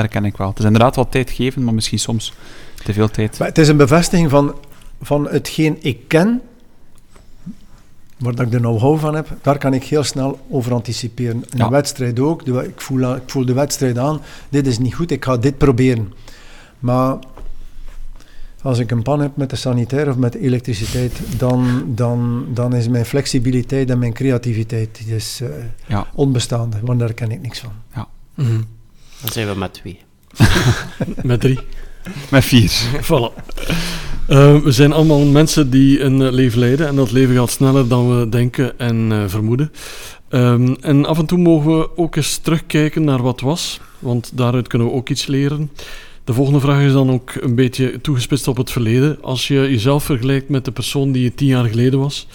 daar 0.00 0.08
ken 0.08 0.24
ik 0.24 0.36
wel. 0.36 0.48
Het 0.48 0.58
is 0.58 0.64
inderdaad 0.64 0.96
wat 0.96 1.10
tijd 1.10 1.30
geven, 1.30 1.64
maar 1.64 1.74
misschien 1.74 1.98
soms 1.98 2.32
te 2.84 2.92
veel 2.92 3.08
tijd. 3.08 3.38
Maar 3.38 3.48
het 3.48 3.58
is 3.58 3.68
een 3.68 3.76
bevestiging 3.76 4.30
van 4.30 4.54
van 5.00 5.28
hetgeen 5.28 5.76
ik 5.80 6.08
ken, 6.08 6.42
waar 8.18 8.34
dat 8.34 8.46
ik 8.46 8.52
de 8.52 8.58
know-how 8.58 8.98
van 8.98 9.14
heb, 9.14 9.28
daar 9.42 9.58
kan 9.58 9.74
ik 9.74 9.84
heel 9.84 10.02
snel 10.02 10.38
over 10.50 10.72
anticiperen. 10.72 11.44
In 11.50 11.60
een 11.60 11.70
wedstrijd 11.70 12.20
ook. 12.20 12.42
ik, 12.42 12.80
voel, 12.80 13.14
ik 13.14 13.22
voel 13.26 13.44
de 13.44 13.52
wedstrijd 13.52 13.98
aan. 13.98 14.20
Dit 14.48 14.66
is 14.66 14.78
niet 14.78 14.94
goed, 14.94 15.10
ik 15.10 15.24
ga 15.24 15.36
dit 15.36 15.58
proberen. 15.58 16.12
Maar 16.78 17.16
als 18.62 18.78
ik 18.78 18.90
een 18.90 19.02
pan 19.02 19.20
heb 19.20 19.36
met 19.36 19.50
de 19.50 19.56
sanitair 19.56 20.08
of 20.08 20.16
met 20.16 20.32
de 20.32 20.40
elektriciteit, 20.40 21.20
dan, 21.38 21.84
dan, 21.86 22.46
dan 22.54 22.74
is 22.74 22.88
mijn 22.88 23.06
flexibiliteit 23.06 23.90
en 23.90 23.98
mijn 23.98 24.12
creativiteit 24.12 25.00
is, 25.06 25.40
uh, 25.42 25.48
ja. 25.86 26.06
onbestaande, 26.14 26.76
want 26.82 26.98
daar 26.98 27.12
ken 27.12 27.30
ik 27.30 27.40
niks 27.40 27.58
van. 27.58 27.72
Ja. 27.94 28.08
Mm 28.34 28.46
-hmm. 28.46 28.64
Dan 29.20 29.32
zijn 29.32 29.48
we 29.48 29.54
met 29.54 29.74
twee. 29.74 29.98
met 31.22 31.40
drie. 31.40 31.58
Met 32.30 32.44
vier. 32.44 32.72
Voilà. 33.08 33.44
Uh, 34.28 34.58
we 34.58 34.72
zijn 34.72 34.92
allemaal 34.92 35.24
mensen 35.24 35.70
die 35.70 36.00
een 36.00 36.20
uh, 36.20 36.30
leven 36.30 36.58
leiden 36.58 36.86
en 36.86 36.96
dat 36.96 37.12
leven 37.12 37.34
gaat 37.34 37.50
sneller 37.50 37.88
dan 37.88 38.18
we 38.18 38.28
denken 38.28 38.78
en 38.78 39.10
uh, 39.10 39.22
vermoeden. 39.26 39.72
Um, 40.30 40.76
en 40.80 41.06
af 41.06 41.18
en 41.18 41.26
toe 41.26 41.38
mogen 41.38 41.78
we 41.78 41.96
ook 41.96 42.16
eens 42.16 42.36
terugkijken 42.36 43.04
naar 43.04 43.22
wat 43.22 43.40
was, 43.40 43.80
want 43.98 44.30
daaruit 44.34 44.66
kunnen 44.68 44.88
we 44.88 44.94
ook 44.94 45.08
iets 45.08 45.26
leren. 45.26 45.70
De 46.24 46.32
volgende 46.32 46.60
vraag 46.60 46.82
is 46.82 46.92
dan 46.92 47.10
ook 47.10 47.34
een 47.40 47.54
beetje 47.54 48.00
toegespitst 48.00 48.48
op 48.48 48.56
het 48.56 48.70
verleden. 48.70 49.22
Als 49.22 49.48
je 49.48 49.54
jezelf 49.54 50.04
vergelijkt 50.04 50.48
met 50.48 50.64
de 50.64 50.72
persoon 50.72 51.12
die 51.12 51.22
je 51.22 51.34
tien 51.34 51.48
jaar 51.48 51.64
geleden 51.64 51.98
was, 51.98 52.26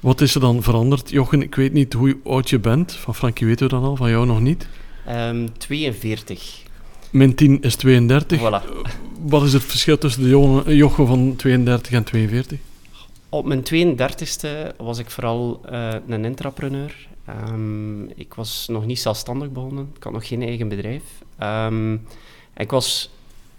wat 0.00 0.20
is 0.20 0.34
er 0.34 0.40
dan 0.40 0.62
veranderd? 0.62 1.10
Jochen, 1.10 1.42
ik 1.42 1.54
weet 1.54 1.72
niet 1.72 1.92
hoe 1.92 2.16
oud 2.24 2.50
je 2.50 2.58
bent. 2.58 2.92
Van 2.92 3.14
Frankie 3.14 3.46
weten 3.46 3.66
we 3.66 3.74
dat 3.74 3.82
al, 3.82 3.96
van 3.96 4.10
jou 4.10 4.26
nog 4.26 4.40
niet. 4.40 4.68
Um, 5.08 5.58
42. 5.58 6.62
Min 7.10 7.34
10 7.34 7.62
is 7.62 7.76
32. 7.76 8.38
Voilà. 8.38 8.62
Wat 9.22 9.42
is 9.42 9.52
het 9.52 9.62
verschil 9.62 9.98
tussen 9.98 10.22
de 10.22 10.76
jochen 10.76 11.06
van 11.06 11.36
32 11.36 11.92
en 11.92 12.04
42? 12.04 12.58
Op 13.28 13.44
mijn 13.44 13.62
32e 13.62 14.76
was 14.76 14.98
ik 14.98 15.10
vooral 15.10 15.60
uh, 15.70 15.94
een 16.08 16.24
intrapreneur. 16.24 17.08
Um, 17.48 18.10
ik 18.14 18.34
was 18.34 18.66
nog 18.68 18.86
niet 18.86 19.00
zelfstandig 19.00 19.50
begonnen. 19.50 19.90
Ik 19.96 20.02
had 20.02 20.12
nog 20.12 20.26
geen 20.26 20.42
eigen 20.42 20.68
bedrijf. 20.68 21.02
Um, 21.42 22.06
ik 22.56 22.70
was 22.70 23.10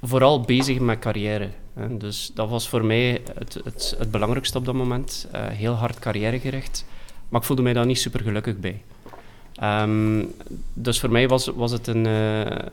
vooral 0.02 0.42
bezig 0.42 0.80
met 0.80 1.00
carrière. 1.00 1.50
Hè. 1.74 1.98
Dus 1.98 2.32
dat 2.34 2.50
was 2.50 2.70
voor 2.70 2.86
mij 2.86 3.22
het, 3.34 3.60
het, 3.64 3.96
het 3.98 4.12
belangrijkste 4.12 4.58
op 4.58 4.66
dat 4.66 4.76
moment. 4.76 5.28
Uh, 5.36 5.48
heel 5.48 5.74
hard 5.74 6.00
carrièregericht. 6.00 6.86
Maar 7.30 7.42
ik 7.42 7.48
voelde 7.48 7.62
mij 7.62 7.74
daar 7.74 7.86
niet 7.86 8.00
super 8.00 8.20
gelukkig 8.20 8.60
bij. 8.60 8.82
Um, 9.64 10.34
dus 10.74 11.00
voor 11.00 11.12
mij 11.12 11.28
was, 11.28 11.48
was 11.56 11.72
het 11.72 11.88
een, 11.88 12.06
uh, 12.06 12.68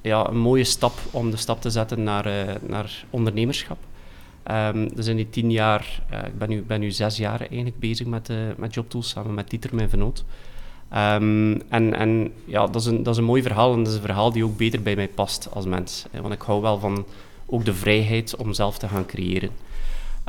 ja, 0.00 0.28
een 0.28 0.38
mooie 0.38 0.64
stap 0.64 0.92
om 1.10 1.30
de 1.30 1.36
stap 1.36 1.60
te 1.60 1.70
zetten 1.70 2.02
naar, 2.02 2.26
eh, 2.26 2.54
naar 2.66 3.04
ondernemerschap. 3.10 3.78
Um, 4.50 4.94
dus 4.94 5.06
in 5.06 5.16
die 5.16 5.30
tien 5.30 5.50
jaar, 5.50 6.02
uh, 6.12 6.18
ik 6.18 6.38
ben 6.38 6.48
nu, 6.48 6.62
ben 6.62 6.80
nu 6.80 6.90
zes 6.90 7.16
jaar 7.16 7.40
eigenlijk 7.40 7.78
bezig 7.78 8.06
met, 8.06 8.30
met 8.56 8.74
JobTools, 8.74 9.08
samen 9.08 9.34
met 9.34 9.50
Dieter, 9.50 9.74
mijn 9.74 9.88
vernoot. 9.88 10.24
Um, 10.94 11.62
en 11.68 11.94
en 11.94 12.32
ja, 12.44 12.66
dat 12.66 12.80
is, 12.80 12.86
een, 12.86 13.02
dat 13.02 13.12
is 13.12 13.18
een 13.18 13.24
mooi 13.24 13.42
verhaal 13.42 13.72
en 13.72 13.78
dat 13.78 13.88
is 13.88 13.94
een 13.94 14.00
verhaal 14.04 14.32
die 14.32 14.44
ook 14.44 14.56
beter 14.56 14.82
bij 14.82 14.96
mij 14.96 15.08
past 15.08 15.48
als 15.52 15.64
mens. 15.64 16.04
Want 16.20 16.34
ik 16.34 16.40
hou 16.40 16.62
wel 16.62 16.78
van 16.78 17.04
ook 17.46 17.64
de 17.64 17.74
vrijheid 17.74 18.36
om 18.36 18.52
zelf 18.52 18.78
te 18.78 18.88
gaan 18.88 19.06
creëren. 19.06 19.50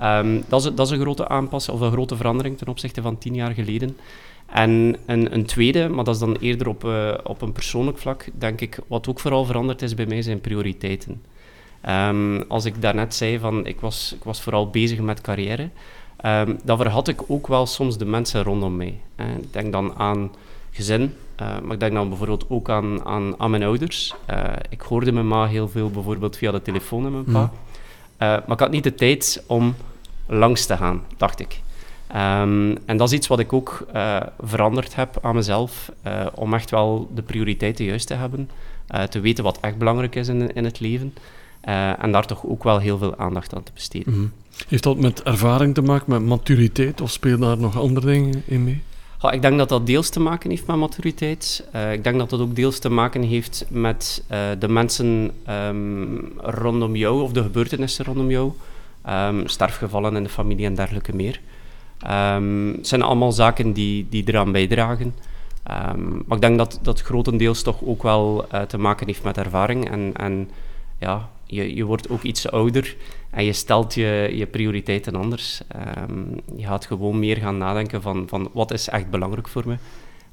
Um, 0.03 0.43
dat, 0.47 0.65
is, 0.65 0.71
dat 0.75 0.85
is 0.85 0.91
een 0.91 0.99
grote 0.99 1.27
aanpassing, 1.27 1.77
of 1.77 1.83
een 1.83 1.91
grote 1.91 2.15
verandering 2.15 2.57
ten 2.57 2.67
opzichte 2.67 3.01
van 3.01 3.17
tien 3.17 3.35
jaar 3.35 3.51
geleden. 3.53 3.97
En 4.53 4.95
een, 5.05 5.33
een 5.33 5.45
tweede, 5.45 5.89
maar 5.89 6.03
dat 6.03 6.13
is 6.13 6.19
dan 6.19 6.35
eerder 6.35 6.67
op, 6.67 6.83
uh, 6.83 7.13
op 7.23 7.41
een 7.41 7.51
persoonlijk 7.51 7.97
vlak, 7.97 8.25
denk 8.33 8.61
ik, 8.61 8.79
wat 8.87 9.07
ook 9.07 9.19
vooral 9.19 9.45
veranderd 9.45 9.81
is 9.81 9.93
bij 9.93 10.05
mij, 10.05 10.21
zijn 10.21 10.41
prioriteiten. 10.41 11.21
Um, 11.89 12.41
als 12.47 12.65
ik 12.65 12.81
daarnet 12.81 13.15
zei 13.15 13.39
van 13.39 13.65
ik 13.65 13.79
was, 13.79 14.13
ik 14.15 14.23
was 14.23 14.41
vooral 14.41 14.69
bezig 14.69 14.99
met 14.99 15.21
carrière, 15.21 15.69
um, 16.25 16.59
dan 16.63 16.77
verhad 16.77 17.07
ik 17.07 17.21
ook 17.27 17.47
wel 17.47 17.65
soms 17.65 17.97
de 17.97 18.05
mensen 18.05 18.43
rondom 18.43 18.75
mij. 18.75 18.99
Uh, 19.15 19.25
ik 19.41 19.53
denk 19.53 19.71
dan 19.71 19.93
aan 19.97 20.31
gezin, 20.71 21.01
uh, 21.41 21.59
maar 21.63 21.73
ik 21.73 21.79
denk 21.79 21.93
dan 21.93 22.09
bijvoorbeeld 22.09 22.45
ook 22.49 22.69
aan, 22.69 23.05
aan, 23.05 23.39
aan 23.39 23.51
mijn 23.51 23.63
ouders. 23.63 24.13
Uh, 24.29 24.43
ik 24.69 24.81
hoorde 24.81 25.11
mijn 25.11 25.27
ma 25.27 25.47
heel 25.47 25.69
veel 25.69 25.89
bijvoorbeeld 25.89 26.37
via 26.37 26.51
de 26.51 26.61
telefoon 26.61 27.05
en 27.05 27.11
mijn 27.11 27.23
pa. 27.23 27.41
Mm. 27.41 27.51
maar 28.17 28.51
ik 28.51 28.59
had 28.59 28.71
niet 28.71 28.83
de 28.83 28.95
tijd 28.95 29.43
om 29.47 29.75
langs 30.25 30.65
te 30.65 30.77
gaan, 30.77 31.03
dacht 31.17 31.39
ik. 31.39 31.61
Um, 32.15 32.77
en 32.85 32.97
dat 32.97 33.07
is 33.07 33.13
iets 33.13 33.27
wat 33.27 33.39
ik 33.39 33.53
ook 33.53 33.87
uh, 33.95 34.21
veranderd 34.43 34.95
heb 34.95 35.17
aan 35.21 35.35
mezelf, 35.35 35.91
uh, 36.07 36.25
om 36.35 36.53
echt 36.53 36.69
wel 36.69 37.09
de 37.15 37.21
prioriteiten 37.21 37.85
juist 37.85 38.07
te 38.07 38.13
hebben, 38.13 38.49
uh, 38.95 39.03
te 39.03 39.19
weten 39.19 39.43
wat 39.43 39.57
echt 39.61 39.77
belangrijk 39.77 40.15
is 40.15 40.27
in, 40.27 40.53
in 40.53 40.63
het 40.63 40.79
leven, 40.79 41.13
en 41.99 42.11
daar 42.11 42.25
toch 42.25 42.45
ook 42.45 42.63
wel 42.63 42.79
heel 42.79 42.97
veel 42.97 43.17
aandacht 43.17 43.55
aan 43.55 43.63
te 43.63 43.71
besteden. 43.73 44.13
Mm 44.13 44.19
-hmm. 44.19 44.31
Heeft 44.67 44.83
dat 44.83 44.97
met 44.97 45.23
ervaring 45.23 45.73
te 45.73 45.81
maken, 45.81 46.11
met 46.11 46.21
maturiteit, 46.21 47.01
of 47.01 47.11
spelen 47.11 47.39
daar 47.39 47.57
nog 47.57 47.79
andere 47.79 48.05
dingen 48.05 48.43
in 48.45 48.63
mee? 48.63 48.81
Ja, 49.19 49.31
ik 49.31 49.41
denk 49.41 49.57
dat 49.57 49.69
dat 49.69 49.85
deels 49.85 50.09
te 50.09 50.19
maken 50.19 50.49
heeft 50.49 50.67
met 50.67 50.75
maturiteit. 50.75 51.67
ik 51.91 52.03
denk 52.03 52.17
dat 52.17 52.29
dat 52.29 52.39
ook 52.39 52.55
deels 52.55 52.79
te 52.79 52.89
maken 52.89 53.21
heeft 53.21 53.65
met 53.69 54.23
de 54.59 54.67
mensen 54.67 55.31
um, 55.49 56.33
rondom 56.37 56.95
jou, 56.95 57.21
of 57.21 57.31
de 57.31 57.41
gebeurtenissen 57.41 58.05
rondom 58.05 58.29
jou, 58.29 58.51
um, 59.09 59.47
sterfgevallen 59.47 60.15
in 60.15 60.23
de 60.23 60.29
familie 60.29 60.65
en 60.65 60.75
dergelijke 60.75 61.15
meer. 61.15 61.39
Um, 62.09 62.73
het 62.77 62.87
zijn 62.87 63.01
allemaal 63.01 63.31
zaken 63.31 63.73
die, 63.73 64.05
die 64.09 64.23
eraan 64.25 64.51
bijdragen. 64.51 65.15
Um, 65.71 66.23
maar 66.25 66.37
ik 66.37 66.41
denk 66.41 66.57
dat 66.57 66.79
dat 66.81 67.01
grotendeels 67.01 67.61
toch 67.61 67.83
ook 67.83 68.03
wel 68.03 68.45
uh, 68.53 68.61
te 68.61 68.77
maken 68.77 69.07
heeft 69.07 69.23
met 69.23 69.37
ervaring. 69.37 69.89
En, 69.89 70.11
en 70.13 70.49
ja, 70.99 71.29
je, 71.45 71.75
je 71.75 71.83
wordt 71.83 72.09
ook 72.09 72.21
iets 72.21 72.51
ouder 72.51 72.95
en 73.29 73.45
je 73.45 73.53
stelt 73.53 73.93
je, 73.93 74.31
je 74.33 74.45
prioriteiten 74.45 75.15
anders. 75.15 75.61
Um, 76.09 76.39
je 76.55 76.65
gaat 76.65 76.85
gewoon 76.85 77.19
meer 77.19 77.37
gaan 77.37 77.57
nadenken 77.57 78.01
van, 78.01 78.25
van 78.27 78.49
wat 78.53 78.71
is 78.71 78.89
echt 78.89 79.09
belangrijk 79.09 79.47
voor 79.47 79.63
me. 79.65 79.75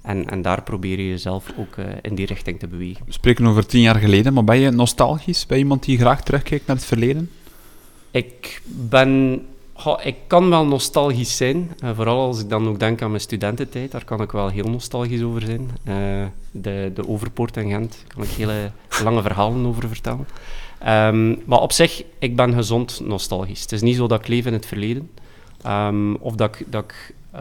En, 0.02 0.30
en 0.30 0.42
daar 0.42 0.62
probeer 0.62 0.98
je 0.98 1.08
jezelf 1.08 1.52
ook 1.58 1.76
uh, 1.76 1.84
in 2.02 2.14
die 2.14 2.26
richting 2.26 2.58
te 2.58 2.68
bewegen. 2.68 3.06
We 3.06 3.12
spreken 3.12 3.46
over 3.46 3.66
tien 3.66 3.80
jaar 3.80 3.96
geleden, 3.96 4.32
maar 4.32 4.44
ben 4.44 4.58
je 4.58 4.70
nostalgisch? 4.70 5.46
Ben 5.46 5.56
je 5.56 5.62
iemand 5.62 5.84
die 5.84 5.98
graag 5.98 6.22
terugkijkt 6.22 6.66
naar 6.66 6.76
het 6.76 6.84
verleden? 6.84 7.30
Ik 8.10 8.62
ben 8.64 9.42
Ik 10.02 10.16
kan 10.26 10.50
wel 10.50 10.66
nostalgisch 10.66 11.36
zijn. 11.36 11.70
Uh, 11.84 11.90
vooral 11.94 12.26
als 12.26 12.40
ik 12.40 12.48
dan 12.48 12.68
ook 12.68 12.78
denk 12.78 13.02
aan 13.02 13.08
mijn 13.08 13.20
studententijd. 13.20 13.90
Daar 13.90 14.04
kan 14.04 14.22
ik 14.22 14.32
wel 14.32 14.48
heel 14.48 14.68
nostalgisch 14.68 15.22
over 15.22 15.40
zijn. 15.40 15.70
Uh, 15.84 16.26
de, 16.50 16.90
de 16.94 17.08
Overpoort 17.08 17.56
en 17.56 17.68
Gent. 17.68 17.90
Daar 18.06 18.14
kan 18.14 18.22
ik 18.22 18.30
hele 18.30 18.70
lange 19.02 19.22
verhalen 19.22 19.66
over 19.66 19.88
vertellen. 19.88 20.26
Um, 20.86 21.42
maar 21.44 21.60
op 21.60 21.72
zich, 21.72 22.04
ik 22.18 22.36
ben 22.36 22.54
gezond 22.54 23.00
nostalgisch. 23.04 23.62
Het 23.62 23.72
is 23.72 23.80
niet 23.80 23.96
zo 23.96 24.06
dat 24.06 24.20
ik 24.20 24.28
leef 24.28 24.46
in 24.46 24.52
het 24.52 24.66
verleden. 24.66 25.10
Um, 25.66 26.14
of 26.16 26.34
dat 26.34 26.54
ik, 26.54 26.66
dat 26.72 26.84
ik 26.84 27.14
uh, 27.34 27.40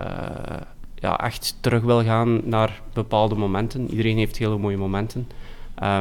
ja, 0.96 1.20
echt 1.20 1.58
terug 1.60 1.82
wil 1.82 2.04
gaan 2.04 2.42
naar 2.44 2.82
bepaalde 2.94 3.36
momenten. 3.36 3.90
Iedereen 3.90 4.18
heeft 4.18 4.38
hele 4.38 4.58
mooie 4.58 4.78
momenten. 4.78 5.28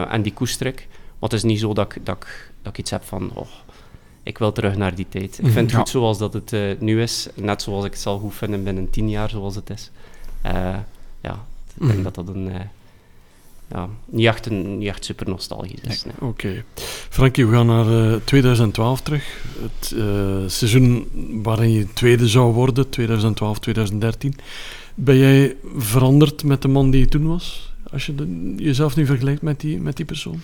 en 0.09 0.22
die 0.22 0.33
koester 0.33 0.66
ik. 0.66 0.87
Maar 0.88 1.29
het 1.29 1.33
is 1.33 1.42
niet 1.42 1.61
zo 1.61 1.72
dat 1.72 1.94
ik, 1.94 2.07
dat 2.07 2.16
ik, 2.16 2.53
dat 2.62 2.72
ik 2.72 2.79
iets 2.79 2.90
heb 2.90 3.05
van... 3.05 3.31
Oh, 3.35 3.46
ik 4.29 4.38
wil 4.38 4.53
terug 4.53 4.77
naar 4.77 4.95
die 4.95 5.07
tijd. 5.09 5.38
Ik 5.43 5.53
vind 5.53 5.71
het 5.71 5.75
goed 5.75 5.88
zoals 5.88 6.19
dat 6.19 6.33
het 6.33 6.53
uh, 6.53 6.61
nu 6.79 7.03
is, 7.03 7.29
net 7.35 7.62
zoals 7.62 7.85
ik 7.85 7.91
het 7.91 8.01
zal 8.01 8.19
goed 8.19 8.35
vinden 8.35 8.64
binnen 8.64 8.91
tien 8.91 9.11
jaar 9.11 9.31
zoals 9.31 9.55
het 9.55 9.71
is. 9.71 9.91
Uh, 10.47 10.53
ja, 11.21 11.45
ik 11.75 11.87
denk 11.87 11.97
mm. 11.97 12.03
dat 12.03 12.14
dat 12.14 12.29
een, 12.29 12.47
uh, 12.47 12.55
ja, 13.69 13.88
niet, 14.05 14.27
echt 14.27 14.47
een, 14.47 14.79
niet 14.79 14.88
echt 14.88 15.05
super 15.05 15.29
nostalgisch 15.29 15.81
is. 15.81 16.05
Nee. 16.05 16.14
Oké. 16.14 16.25
Okay. 16.25 16.64
Frankie, 17.09 17.47
we 17.47 17.55
gaan 17.55 17.67
naar 17.67 18.25
2012 18.25 19.01
terug. 19.01 19.45
Het 19.61 19.87
seizoen 20.53 21.09
waarin 21.43 21.71
je 21.71 21.93
tweede 21.93 22.29
zou 22.29 22.53
worden, 22.53 22.87
2012-2013. 22.87 22.91
Ben 24.95 25.17
jij 25.17 25.57
veranderd 25.77 26.45
met 26.45 26.62
de 26.62 26.69
man 26.69 26.91
die 26.91 27.01
je 27.01 27.09
toen 27.09 27.27
was? 27.27 27.73
Als 27.91 28.07
je 28.07 28.14
de, 28.14 28.55
jezelf 28.57 28.97
nu 28.97 29.07
vergelijkt 29.07 29.43
met 29.43 29.61
die, 29.61 29.81
met 29.81 29.97
die 29.97 30.07
persoon? 30.07 30.41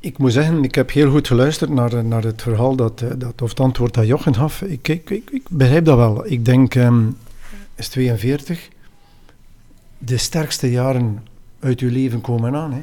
Ik 0.00 0.18
moet 0.18 0.32
zeggen, 0.32 0.64
ik 0.64 0.74
heb 0.74 0.90
heel 0.90 1.10
goed 1.10 1.26
geluisterd 1.26 1.70
naar, 1.70 2.04
naar 2.04 2.22
het 2.22 2.42
verhaal 2.42 2.76
dat, 2.76 3.02
eh, 3.02 3.10
dat, 3.16 3.42
of 3.42 3.48
het 3.48 3.60
antwoord 3.60 3.94
dat 3.94 4.06
Jochen 4.06 4.34
gaf. 4.34 4.62
Ik, 4.62 4.88
ik, 4.88 5.10
ik, 5.10 5.42
begrijp 5.50 5.84
dat 5.84 5.96
wel. 5.96 6.26
Ik 6.26 6.44
denk, 6.44 6.74
um, 6.74 7.16
is 7.74 7.88
42, 7.88 8.68
de 9.98 10.16
sterkste 10.16 10.70
jaren 10.70 11.26
uit 11.60 11.80
je 11.80 11.86
leven 11.86 12.20
komen 12.20 12.54
aan. 12.54 12.72
Hè. 12.72 12.82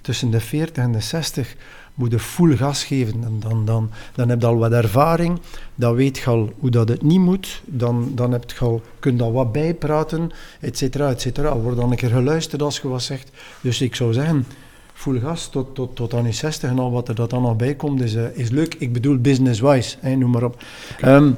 Tussen 0.00 0.30
de 0.30 0.40
40 0.40 0.84
en 0.84 0.92
de 0.92 1.00
60 1.00 1.56
moet 1.94 2.10
je 2.10 2.18
full 2.18 2.56
gas 2.56 2.84
geven. 2.84 3.24
En 3.24 3.40
dan, 3.40 3.64
dan, 3.64 3.90
dan 4.14 4.28
heb 4.28 4.40
je 4.40 4.46
al 4.46 4.56
wat 4.56 4.72
ervaring, 4.72 5.40
dan 5.74 5.94
weet 5.94 6.18
je 6.18 6.26
al 6.26 6.52
hoe 6.58 6.70
dat 6.70 6.88
het 6.88 7.02
niet 7.02 7.20
moet, 7.20 7.62
dan, 7.64 8.12
dan 8.14 8.32
heb 8.32 8.50
je 8.50 8.58
al, 8.58 8.82
kun 8.98 9.32
wat 9.32 9.52
bijpraten, 9.52 10.30
et 10.60 10.78
cetera, 10.78 11.10
et 11.10 11.38
wordt 11.38 11.76
dan 11.76 11.90
een 11.90 11.96
keer 11.96 12.10
geluisterd 12.10 12.62
als 12.62 12.80
je 12.80 12.88
wat 12.88 13.02
zegt. 13.02 13.30
Dus 13.60 13.80
ik 13.80 13.94
zou 13.94 14.12
zeggen, 14.12 14.46
full 14.92 15.20
gas 15.20 15.48
tot, 15.48 15.74
tot, 15.74 15.96
tot 15.96 16.14
aan 16.14 16.24
je 16.24 16.32
60 16.32 16.70
en 16.70 16.78
al 16.78 16.90
wat 16.90 17.08
er 17.08 17.14
dat 17.14 17.30
dan 17.30 17.42
nog 17.42 17.56
bij 17.56 17.74
komt, 17.74 18.00
is, 18.00 18.14
uh, 18.14 18.36
is 18.36 18.50
leuk. 18.50 18.74
Ik 18.74 18.92
bedoel 18.92 19.18
business-wise, 19.18 19.96
noem 20.16 20.30
maar 20.30 20.42
op. 20.42 20.62
Okay. 20.92 21.14
Um, 21.14 21.36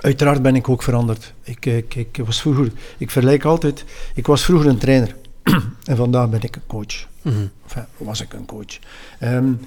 uiteraard 0.00 0.42
ben 0.42 0.54
ik 0.54 0.68
ook 0.68 0.82
veranderd. 0.82 1.32
Ik, 1.42 1.66
ik, 1.66 1.94
ik 1.94 2.20
was 2.24 2.40
vroeger, 2.40 2.72
ik 2.98 3.10
vergelijk 3.10 3.44
altijd, 3.44 3.84
ik 4.14 4.26
was 4.26 4.44
vroeger 4.44 4.68
een 4.68 4.78
trainer 4.78 5.16
en 5.84 5.96
vandaag 5.96 6.30
ben 6.30 6.42
ik 6.42 6.56
een 6.56 6.66
coach. 6.66 7.06
Mm 7.22 7.32
-hmm. 7.32 7.50
Enfin, 7.64 7.84
was 7.96 8.20
ik 8.20 8.32
een 8.32 8.46
coach. 8.46 8.78
Um, 9.22 9.60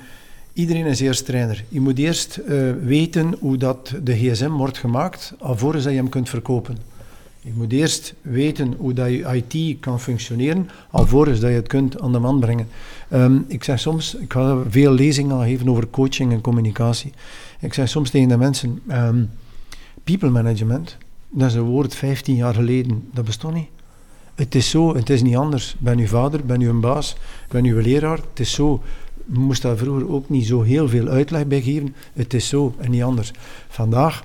iedereen 0.54 0.86
is 0.86 1.00
eerst 1.00 1.26
trainer. 1.26 1.64
Je 1.70 1.80
moet 1.80 1.98
eerst 1.98 2.40
uh, 2.48 2.72
weten 2.84 3.36
hoe 3.40 3.58
dat 3.58 3.94
de 4.04 4.16
gsm 4.16 4.50
wordt 4.50 4.78
gemaakt, 4.78 5.34
alvorens 5.40 5.84
dat 5.84 5.94
je 5.94 6.00
hem 6.00 6.10
kunt 6.10 6.30
verkopen. 6.30 6.78
Je 7.42 7.52
moet 7.56 7.72
eerst 7.72 8.14
weten 8.22 8.74
hoe 8.78 8.94
dat 8.94 9.10
je 9.10 9.44
IT 9.44 9.80
kan 9.80 10.00
functioneren, 10.00 10.70
alvorens 10.92 11.40
dat 11.40 11.50
je 11.50 11.56
het 11.56 11.68
kunt 11.68 12.02
aan 12.02 12.12
de 12.12 12.20
man 12.20 12.40
brengen. 12.40 12.68
Um, 13.14 13.46
ik 13.48 13.64
zeg 13.64 13.80
soms, 13.80 14.16
ik 14.16 14.34
ga 14.34 14.62
veel 14.70 14.92
lezingen 14.92 15.44
geven 15.44 15.70
over 15.70 15.90
coaching 15.90 16.32
en 16.32 16.42
communicatie. 16.42 17.12
Ik 17.60 17.74
zeg 17.74 17.90
soms 17.90 18.10
tegen 18.10 18.28
de 18.28 18.38
mensen, 18.38 18.82
um, 18.92 19.30
people 20.04 20.30
management, 20.30 20.98
dat 21.30 21.50
is 21.50 21.56
een 21.56 21.62
woord 21.62 21.96
15 21.96 22.36
jaar 22.36 22.54
geleden, 22.54 23.10
dat 23.14 23.26
bestond 23.26 23.54
niet. 23.54 23.70
Het 24.36 24.56
is 24.56 24.70
zo, 24.70 24.96
het 24.96 25.10
is 25.10 25.22
niet 25.22 25.36
anders. 25.36 25.76
Ben 25.80 26.00
uw 26.00 26.08
vader, 26.08 26.46
ben 26.46 26.62
u 26.62 26.70
een 26.70 26.80
baas, 26.80 27.16
ben 27.50 27.66
u 27.66 27.76
een 27.76 27.84
leraar, 27.84 28.18
het 28.18 28.40
is 28.40 28.52
zo. 28.52 28.82
Je 29.26 29.40
moest 29.40 29.62
daar 29.62 29.78
vroeger 29.78 30.10
ook 30.10 30.30
niet 30.30 30.46
zo 30.46 30.62
heel 30.62 30.90
veel 30.90 31.08
uitleg 31.08 31.48
bij 31.48 31.62
geven. 31.62 31.96
Het 32.14 32.34
is 32.34 32.48
zo 32.48 32.76
en 32.78 32.92
niet 32.92 33.04
anders. 33.04 33.32
Vandaag 33.68 34.24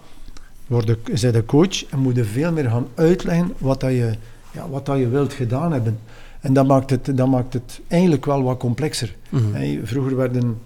word 0.66 0.96
zij 1.12 1.32
de 1.32 1.44
coach 1.44 1.84
en 1.84 1.98
moet 1.98 2.18
veel 2.22 2.52
meer 2.52 2.70
gaan 2.70 2.86
uitleggen 2.94 3.52
wat, 3.58 3.80
dat 3.80 3.90
je, 3.90 4.14
ja, 4.52 4.68
wat 4.68 4.86
dat 4.86 4.98
je 4.98 5.08
wilt 5.08 5.32
gedaan 5.32 5.72
hebben. 5.72 5.98
En 6.42 6.52
dat 6.52 6.66
maakt 6.66 6.90
het, 6.90 7.16
dat 7.16 7.28
maakt 7.28 7.52
het 7.52 7.80
eigenlijk 7.88 8.24
wel 8.24 8.42
wat 8.42 8.58
complexer. 8.58 9.14
Mm 9.28 9.52
-hmm. 9.52 9.86
vroeger 9.86 10.16
werden, 10.16 10.58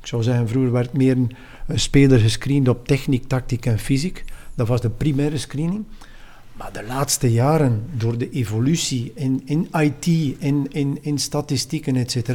ik 0.00 0.06
zou 0.06 0.22
zeggen, 0.22 0.48
vroeger 0.48 0.72
werd 0.72 0.92
meer 0.92 1.16
een, 1.16 1.30
een 1.66 1.80
speler 1.80 2.18
gescreend 2.18 2.68
op 2.68 2.86
techniek, 2.86 3.28
tactiek 3.28 3.66
en 3.66 3.78
fysiek. 3.78 4.24
Dat 4.54 4.68
was 4.68 4.80
de 4.80 4.90
primaire 4.90 5.38
screening. 5.38 5.84
Maar 6.52 6.72
de 6.72 6.84
laatste 6.86 7.32
jaren, 7.32 7.82
door 7.92 8.18
de 8.18 8.30
evolutie 8.30 9.12
in, 9.14 9.42
in 9.44 9.68
IT, 9.72 10.06
in, 10.38 10.66
in, 10.70 10.98
in 11.00 11.18
statistieken, 11.18 11.96
etc., 11.96 12.30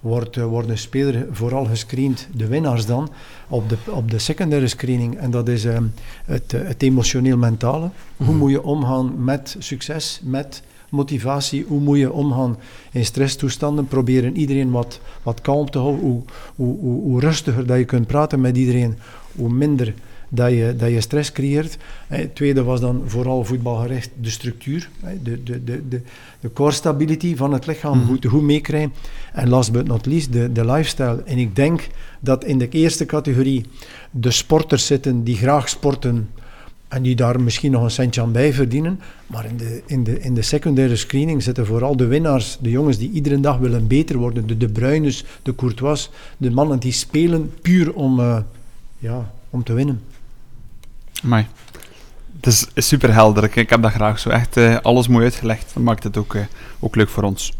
wordt, 0.00 0.36
uh, 0.36 0.44
wordt 0.44 0.68
een 0.68 0.78
speler 0.78 1.26
vooral 1.30 1.64
gescreend, 1.64 2.28
de 2.34 2.46
winnaars 2.46 2.86
dan, 2.86 3.10
op 3.48 3.68
de, 3.68 3.76
op 3.90 4.10
de 4.10 4.18
secundaire 4.18 4.68
screening. 4.68 5.16
En 5.18 5.30
dat 5.30 5.48
is 5.48 5.64
uh, 5.64 5.78
het, 6.24 6.52
het 6.52 6.82
emotioneel-mentale. 6.82 7.84
Mm 7.84 7.92
-hmm. 8.16 8.26
Hoe 8.26 8.36
moet 8.36 8.50
je 8.50 8.62
omgaan 8.62 9.24
met 9.24 9.56
succes, 9.58 10.20
met 10.24 10.62
motivatie, 10.96 11.64
hoe 11.68 11.80
moet 11.80 11.98
je 11.98 12.12
omgaan 12.12 12.56
in 12.92 13.04
stresstoestanden, 13.04 13.86
proberen 13.88 14.36
iedereen 14.36 14.70
wat, 14.70 15.00
wat 15.22 15.40
kalm 15.40 15.70
te 15.70 15.78
houden, 15.78 16.00
hoe, 16.04 16.22
hoe, 16.56 16.78
hoe, 16.78 17.02
hoe 17.02 17.20
rustiger 17.20 17.66
dat 17.66 17.78
je 17.78 17.84
kunt 17.84 18.06
praten 18.06 18.40
met 18.40 18.56
iedereen, 18.56 18.94
hoe 19.36 19.48
minder 19.52 19.94
dat 20.28 20.50
je, 20.50 20.74
dat 20.76 20.90
je 20.90 21.00
stress 21.00 21.32
creëert. 21.32 21.76
Het 22.06 22.34
tweede 22.34 22.62
was 22.62 22.80
dan 22.80 23.02
vooral 23.06 23.44
voetbalgericht 23.44 24.10
de 24.20 24.30
structuur, 24.30 24.88
de, 25.22 25.42
de, 25.42 25.64
de, 25.64 25.88
de, 25.88 26.00
de 26.40 26.52
core 26.52 26.72
stability 26.72 27.36
van 27.36 27.52
het 27.52 27.66
lichaam, 27.66 27.98
Mhm. 27.98 28.06
goed, 28.06 28.26
goed 28.26 28.42
meekrijgen. 28.42 28.92
En 29.32 29.48
last 29.48 29.72
but 29.72 29.86
not 29.86 30.06
least, 30.06 30.32
de, 30.32 30.52
de 30.52 30.64
lifestyle. 30.64 31.22
En 31.24 31.38
ik 31.38 31.56
denk 31.56 31.88
dat 32.20 32.44
in 32.44 32.58
de 32.58 32.68
eerste 32.68 33.06
categorie 33.06 33.64
de 34.10 34.30
sporters 34.30 34.86
zitten 34.86 35.24
die 35.24 35.36
graag 35.36 35.68
sporten 35.68 36.28
en 36.88 37.02
die 37.02 37.16
daar 37.16 37.40
misschien 37.40 37.70
nog 37.70 37.82
een 37.82 37.90
centje 37.90 38.20
aan 38.20 38.32
bij 38.32 38.52
verdienen. 38.52 39.00
Maar 39.26 39.44
in 39.44 39.56
de, 39.56 39.82
in 39.86 40.04
de, 40.04 40.20
in 40.20 40.34
de 40.34 40.42
secundaire 40.42 40.96
screening 40.96 41.42
zitten 41.42 41.66
vooral 41.66 41.96
de 41.96 42.06
winnaars, 42.06 42.58
de 42.60 42.70
jongens 42.70 42.98
die 42.98 43.10
iedere 43.10 43.40
dag 43.40 43.58
willen 43.58 43.86
beter 43.86 44.16
worden. 44.16 44.46
De 44.46 44.56
De 44.56 44.68
Bruynes, 44.68 45.24
de 45.42 45.54
Courtois, 45.54 46.10
de 46.36 46.50
mannen 46.50 46.78
die 46.78 46.92
spelen 46.92 47.54
puur 47.62 47.94
om, 47.94 48.20
eh, 48.20 48.38
ja, 48.98 49.32
om 49.50 49.64
te 49.64 49.72
winnen. 49.72 50.02
Amai. 51.24 51.46
Het 52.36 52.46
is, 52.46 52.66
is 52.74 52.88
super 52.88 53.12
helder. 53.12 53.56
Ik, 53.56 53.70
heb 53.70 53.82
dat 53.82 53.92
graag 53.92 54.18
zo. 54.18 54.28
Echt 54.28 54.56
eh, 54.56 54.76
alles 54.82 55.08
mooi 55.08 55.24
uitgelegd. 55.24 55.70
Dat 55.74 55.82
maakt 55.82 56.02
het 56.02 56.16
ook, 56.16 56.34
eh, 56.34 56.42
ook 56.78 56.96
leuk 56.96 57.08
voor 57.08 57.22
ons. 57.22 57.52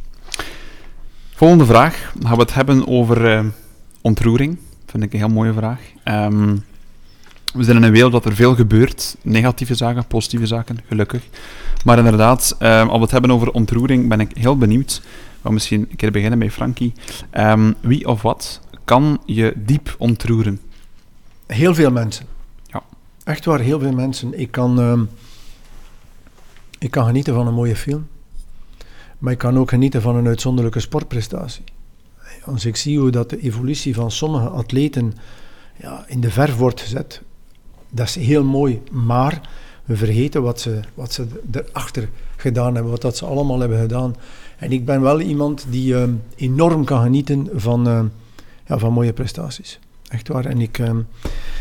Volgende 1.35 1.67
vraag. 1.67 2.13
Gaan 2.23 2.37
we 2.37 2.43
het 2.43 2.55
hebben 2.55 2.89
over 2.89 3.45
ontroering. 4.01 4.59
Vind 4.87 5.03
ik 5.03 5.13
een 5.13 5.19
heel 5.19 5.29
mooie 5.29 5.53
vraag. 5.53 5.81
Ehm, 6.05 6.57
we 7.57 7.65
zijn 7.65 7.77
in 7.77 7.83
een 7.83 7.93
wereld 7.93 8.13
dat 8.13 8.25
er 8.25 8.35
veel 8.35 8.55
gebeurt. 8.55 9.17
Negatieve 9.23 9.75
zaken, 9.75 10.07
positieve 10.07 10.47
zaken, 10.47 10.79
gelukkig. 10.89 11.23
Maar 11.85 11.99
inderdaad, 11.99 12.57
ehm, 12.59 12.87
als 12.87 12.97
we 12.97 13.03
het 13.03 13.11
hebben 13.11 13.31
over 13.31 13.51
ontroering, 13.51 14.09
ben 14.09 14.21
ik 14.21 14.37
heel 14.37 14.59
benieuwd. 14.59 15.03
We 15.43 15.53
misschien 15.53 15.87
een 15.91 15.97
keer 15.97 16.11
beginnen 16.11 16.39
bij 16.39 16.51
Frankie. 16.51 16.93
Ehm, 17.31 17.73
wie 17.81 18.09
of 18.09 18.23
wat 18.23 18.61
kan 18.85 19.21
je 19.25 19.53
diep 19.57 19.95
ontroeren? 19.99 20.61
Heel 21.47 21.75
veel 21.75 21.91
mensen. 21.91 22.27
Ja. 22.67 22.83
Echt 23.25 23.45
waar, 23.45 23.61
heel 23.61 23.81
veel 23.81 23.93
mensen. 23.93 24.39
Ik 24.39 24.51
kan, 24.51 24.81
ehm, 24.81 25.05
ik 26.79 26.91
kan 26.91 27.07
genieten 27.07 27.35
van 27.35 27.47
een 27.47 27.55
mooie 27.55 27.77
film. 27.77 28.07
Maar 29.19 29.33
ik 29.33 29.39
kan 29.39 29.59
ook 29.59 29.69
genieten 29.69 30.03
van 30.03 30.17
een 30.17 30.27
uitzonderlijke 30.27 30.81
sportprestatie. 30.81 31.65
Als 32.45 32.65
ik 32.65 32.77
zie 32.77 32.99
hoe 32.99 33.11
dat 33.11 33.31
de 33.31 33.41
evolutie 33.41 33.95
van 33.95 34.11
sommige 34.11 34.49
atleten 34.49 35.15
ja, 35.81 36.05
in 36.07 36.21
de 36.21 36.31
verf 36.31 36.57
wordt 36.57 36.81
gezet, 36.81 37.23
dat 37.97 38.07
is 38.07 38.15
heel 38.15 38.45
mooi. 38.45 38.83
Maar 38.91 39.41
we 39.85 39.97
vergeten 39.97 40.43
wat 40.43 40.61
ze, 40.61 40.81
wat 40.95 41.13
ze 41.13 41.27
erachter 41.51 42.09
gedaan 42.37 42.75
hebben, 42.75 42.93
wat 42.93 43.03
dat 43.03 43.17
ze 43.17 43.27
allemaal 43.27 43.61
hebben 43.61 43.81
gedaan. 43.81 44.17
En 44.59 44.73
ik 44.73 44.85
ben 44.85 45.01
wel 45.01 45.21
iemand 45.21 45.67
die 45.71 45.95
ehm, 45.95 46.13
enorm 46.37 46.85
kan 46.85 47.03
genieten 47.03 47.49
van, 47.55 47.89
ehm, 47.89 48.07
ja, 48.67 48.79
van 48.79 48.93
mooie 48.93 49.13
prestaties. 49.13 49.79
Echt 50.09 50.29
waar. 50.29 50.45
En 50.45 50.61
ik, 50.61 50.79
ehm, 50.79 51.01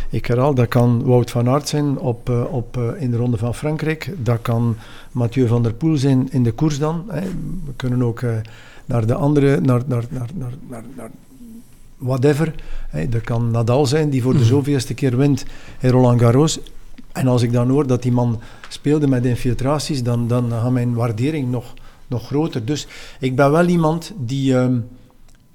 ik 0.09 0.25
herhaal, 0.25 0.53
dat 0.53 0.67
kan 0.67 1.03
Wout 1.03 1.31
van 1.31 1.49
Aert 1.49 1.67
zijn 1.67 1.99
op, 1.99 2.29
eh, 2.29 2.53
op, 2.53 2.77
eh, 2.77 3.01
in 3.01 3.11
de 3.11 3.17
Ronde 3.17 3.37
van 3.37 3.55
Frankrijk. 3.55 4.13
Dat 4.17 4.41
kan 4.41 4.75
Mathieu 5.11 5.47
van 5.47 5.63
der 5.63 5.73
Poel 5.73 5.97
zijn 5.97 6.31
in 6.31 6.43
de 6.43 6.51
koers 6.51 6.79
dan. 6.79 7.05
Hè. 7.07 7.21
We 7.65 7.73
kunnen 7.75 8.03
ook 8.03 8.21
eh, 8.21 8.31
naar 8.85 9.05
de 9.05 9.13
andere, 9.13 9.61
naar, 9.61 9.81
naar, 9.87 10.05
naar, 10.09 10.29
naar, 10.37 10.53
naar, 10.67 10.83
naar 10.95 11.09
whatever. 12.05 12.53
Hè. 12.89 13.09
Dat 13.09 13.21
kan 13.21 13.51
Nadal 13.51 13.85
zijn, 13.85 14.09
die 14.09 14.21
voor 14.21 14.33
de 14.33 14.39
Mhm. 14.39 14.47
zoveelste 14.47 14.93
keer 14.93 15.17
wint 15.17 15.45
in 15.79 15.89
Roland 15.89 16.19
Garros. 16.21 16.59
En 17.11 17.27
als 17.27 17.41
ik 17.41 17.51
dan 17.51 17.69
hoor 17.69 17.87
dat 17.87 18.01
die 18.01 18.11
man 18.11 18.39
speelde 18.69 19.07
met 19.07 19.25
infiltraties, 19.25 20.03
dan, 20.03 20.27
dan 20.27 20.51
gaat 20.51 20.71
mijn 20.71 20.93
waardering 20.93 21.51
nog, 21.51 21.73
nog 22.07 22.25
groter. 22.27 22.65
Dus 22.65 22.87
ik 23.19 23.35
ben 23.35 23.51
wel 23.51 23.65
iemand 23.67 24.13
die, 24.17 24.57
ehm, 24.57 24.77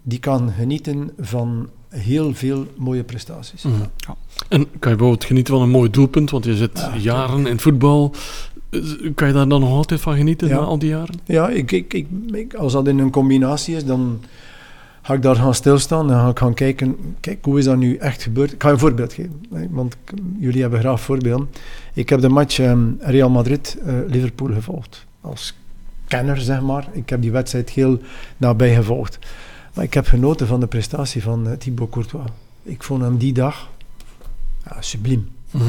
die 0.03 0.19
kan 0.19 0.51
genieten 0.59 1.11
van 1.19 1.69
heel 1.89 2.35
veel 2.35 2.67
mooie 2.77 3.03
prestaties. 3.05 3.63
Mhm. 3.63 3.75
Ja. 3.97 4.17
En 4.49 4.61
kan 4.79 4.91
je 4.91 4.97
bijvoorbeeld 4.97 5.25
genieten 5.25 5.55
van 5.55 5.63
een 5.63 5.71
mooi 5.71 5.91
doelpunt, 5.91 6.31
want 6.31 6.45
je 6.45 6.57
zit 6.57 6.71
Ja, 6.79 6.97
jaren 6.97 7.39
in 7.39 7.53
het 7.53 7.63
voetbal. 7.63 8.15
Eh, 8.71 8.81
Kan 9.15 9.29
je 9.29 9.35
daar 9.35 9.49
dan 9.49 9.61
nog 9.61 9.71
altijd 9.71 10.01
van 10.01 10.17
genieten 10.17 10.49
Ja. 10.49 10.55
na 10.55 10.61
al 10.61 10.79
die 10.79 10.89
jaren? 10.89 11.15
Ja, 11.25 11.49
ik, 11.49 11.73
ik, 11.73 11.95
ik, 11.95 12.07
ik- 12.33 12.55
als 12.55 12.73
dat 12.73 12.87
in 12.89 12.99
een 12.99 13.11
combinatie 13.11 13.77
is, 13.77 13.85
dan 13.85 14.21
ga 15.11 15.17
ik 15.17 15.23
daar 15.23 15.37
gaan 15.37 15.55
stilstaan 15.55 16.11
en 16.11 16.19
ga 16.19 16.29
ik 16.29 16.39
gaan 16.39 16.55
kijken, 16.55 16.97
kijk, 17.21 17.45
hoe 17.45 17.59
is 17.59 17.65
dat 17.65 17.77
nu 17.77 17.97
echt 17.97 18.23
gebeurd? 18.23 18.53
Ik 18.53 18.63
ga 18.63 18.69
je 18.69 18.75
een 18.75 18.81
voorbeeld 18.81 19.13
geven, 19.13 19.41
want 19.71 19.97
jullie 20.39 20.61
hebben 20.61 20.81
graag 20.81 21.01
voorbeelden. 21.01 21.49
Ik 21.95 22.09
heb 22.09 22.21
de 22.21 22.29
match 22.29 22.59
ehm, 22.59 22.89
Real 22.99 23.31
Madrid-Liverpool 23.31 24.53
gevolgd, 24.53 25.07
als 25.21 25.55
kenner, 26.07 26.41
zeg 26.41 26.61
maar. 26.61 26.89
Ik 26.93 27.11
heb 27.11 27.23
die 27.23 27.31
wedstrijd 27.31 27.71
heel 27.71 27.99
nabij 28.37 28.75
gevolgd. 28.75 29.19
Maar 29.75 29.85
ik 29.85 29.95
heb 29.95 30.07
genoten 30.07 30.47
van 30.47 30.61
de 30.61 30.67
prestatie 30.67 31.23
van 31.23 31.49
eh, 31.49 31.57
Thibaut 31.57 31.91
Courtois. 31.91 32.31
Ik 32.63 32.83
vond 32.83 33.03
hem 33.03 33.19
die 33.19 33.33
dag 33.33 33.69
ja, 34.65 34.81
subliem. 34.81 35.29
Mhm. 35.51 35.65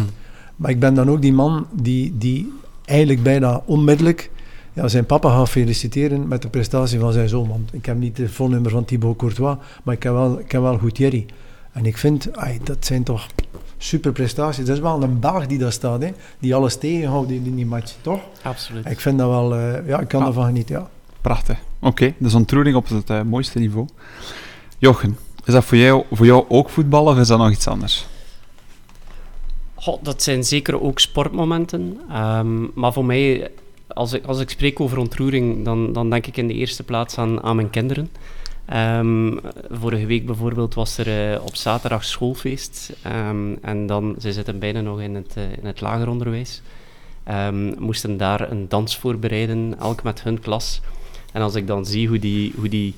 Maar 0.55 0.71
ik 0.71 0.79
ben 0.79 0.93
dan 0.93 1.09
ook 1.09 1.21
die 1.21 1.33
man 1.33 1.67
die, 1.71 2.17
die 2.17 2.53
eigenlijk 2.85 3.23
bijna 3.23 3.61
onmiddellijk 3.65 4.30
ja, 4.73 4.87
zijn 4.87 5.05
papa 5.05 5.29
gaat 5.29 5.49
feliciteren 5.49 6.27
met 6.27 6.41
de 6.41 6.47
prestatie 6.47 6.99
van 6.99 7.11
zijn 7.13 7.29
zoon. 7.29 7.47
Want 7.47 7.73
ik 7.73 7.85
heb 7.85 7.97
niet 7.97 8.17
het 8.17 8.31
volnummer 8.31 8.71
van 8.71 8.85
Thibaut 8.85 9.17
Courtois, 9.17 9.55
maar 9.83 9.95
ik 9.95 10.03
heb 10.03 10.13
wel, 10.13 10.39
ik 10.39 10.51
heb 10.51 10.61
wel 10.61 10.77
Gutierrez. 10.77 11.23
En 11.71 11.85
ik 11.85 11.97
vind, 11.97 12.37
ai, 12.37 12.59
dat 12.63 12.85
zijn 12.85 13.03
toch 13.03 13.27
super 13.77 14.11
prestaties. 14.11 14.65
Dat 14.65 14.75
is 14.75 14.81
wel 14.81 15.03
een 15.03 15.19
Belg 15.19 15.47
die 15.47 15.57
daar 15.57 15.71
staat, 15.71 16.01
hè, 16.01 16.09
die 16.39 16.55
alles 16.55 16.77
tegenhoudt 16.77 17.31
in 17.31 17.55
die 17.55 17.65
match, 17.65 17.93
toch? 18.01 18.19
Absoluut. 18.41 18.85
Ik 18.85 18.99
vind 18.99 19.17
dat 19.17 19.29
wel, 19.29 19.55
eh, 19.55 19.87
ja, 19.87 19.99
ik 19.99 20.07
kan 20.07 20.19
Ja. 20.19 20.25
daarvan 20.25 20.45
genieten, 20.45 20.75
ja. 20.75 20.89
Prachtig. 21.21 21.57
Oké, 21.79 22.13
dus 22.17 22.33
ontroering 22.33 22.75
op 22.75 22.87
het 22.89 23.09
eh, 23.09 23.21
mooiste 23.21 23.59
niveau. 23.59 23.87
Jochen, 24.77 25.17
is 25.45 25.53
dat 25.53 25.63
voor 25.65 25.77
jou, 25.77 26.03
voor 26.11 26.25
jou 26.25 26.45
ook 26.49 26.69
voetbal 26.69 27.05
of 27.05 27.17
is 27.17 27.27
dat 27.27 27.37
nog 27.37 27.51
iets 27.51 27.67
anders? 27.67 28.07
Goh, 29.75 30.03
dat 30.03 30.23
zijn 30.23 30.43
zeker 30.43 30.81
ook 30.81 30.99
sportmomenten. 30.99 31.97
Ehm, 32.09 32.79
maar 32.79 32.93
voor 32.93 33.05
mij, 33.05 33.51
als 33.93 34.13
ik, 34.13 34.25
als 34.25 34.39
ik 34.39 34.49
spreek 34.49 34.79
over 34.79 34.97
ontroering, 34.97 35.65
dan, 35.65 35.93
dan 35.93 36.09
denk 36.09 36.27
ik 36.27 36.37
in 36.37 36.47
de 36.47 36.53
eerste 36.53 36.83
plaats 36.83 37.17
aan, 37.17 37.43
aan 37.43 37.55
mijn 37.55 37.69
kinderen. 37.69 38.09
Ehm, 38.65 39.37
vorige 39.69 40.05
week 40.05 40.25
bijvoorbeeld 40.25 40.73
was 40.73 40.97
er 40.97 41.33
eh, 41.33 41.45
op 41.45 41.55
zaterdag 41.55 42.03
schoolfeest. 42.03 42.93
Ehm, 43.01 43.53
en 43.61 43.85
dan, 43.85 44.15
ze 44.19 44.33
zitten 44.33 44.59
bijna 44.59 44.81
nog 44.81 45.01
in 45.01 45.15
het, 45.15 45.33
eh, 45.35 45.43
in 45.43 45.65
het 45.65 45.81
lager 45.81 46.09
onderwijs. 46.09 46.61
Ehm, 47.23 47.73
moesten 47.79 48.17
daar 48.17 48.51
een 48.51 48.65
dans 48.69 48.97
voorbereiden, 48.97 49.75
elk 49.79 50.03
met 50.03 50.23
hun 50.23 50.39
klas. 50.39 50.81
En 51.33 51.41
als 51.41 51.55
ik 51.55 51.67
dan 51.67 51.85
zie 51.85 52.07
hoe 52.07 52.19
die... 52.19 52.53
Hoe 52.55 52.69
die 52.69 52.95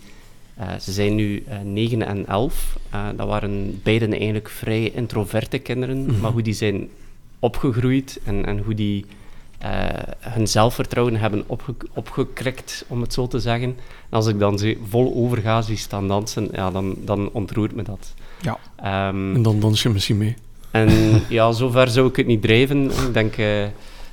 eh, 0.56 0.67
ze 0.79 0.91
zijn 0.91 1.15
nu 1.15 1.43
eh 1.47 1.60
9 1.60 2.06
en 2.06 2.27
11. 2.27 2.77
Eh, 2.89 3.08
dat 3.15 3.27
waren 3.27 3.79
beiden 3.84 4.12
eigenlijk 4.12 4.49
vrij 4.49 4.89
introverte 4.89 5.60
kinderen. 5.60 6.06
Mhm. 6.06 6.19
Maar 6.19 6.32
hoe 6.32 6.41
die 6.41 6.53
zijn 6.53 6.89
opgegroeid 7.39 8.19
en, 8.23 8.45
en 8.45 8.58
hoe 8.58 8.75
die 8.75 9.06
hun 10.19 10.47
zelfvertrouwen 10.47 11.15
hebben 11.15 11.43
opge 11.47 11.76
opgekrikt, 11.93 12.86
om 12.88 13.02
het 13.02 13.13
zo 13.13 13.28
te 13.28 13.39
zeggen. 13.39 13.67
En 14.10 14.17
als 14.17 14.28
ik 14.28 14.39
dan 14.39 14.58
ze 14.58 14.78
vol 14.89 15.13
overga 15.15 15.62
zie 15.62 15.78
staan 15.78 16.08
dansen, 16.08 16.49
ja, 16.52 16.71
dan, 16.71 16.95
dan 17.06 17.30
ontroert 17.32 17.76
me 17.76 17.84
dat. 17.84 18.13
Ja. 18.41 18.58
Ehm, 18.76 19.36
En 19.36 19.41
dan 19.41 19.60
dans 19.60 19.82
je 19.82 19.89
misschien 19.89 20.17
mee. 20.17 20.36
en 20.71 20.89
ja, 21.30 21.52
zover 21.52 21.88
zou 21.88 22.08
ik 22.08 22.15
het 22.15 22.28
niet 22.28 22.41
drijven. 22.41 22.84
Ik 22.86 23.13
denk 23.13 23.38
eh, 23.38 23.65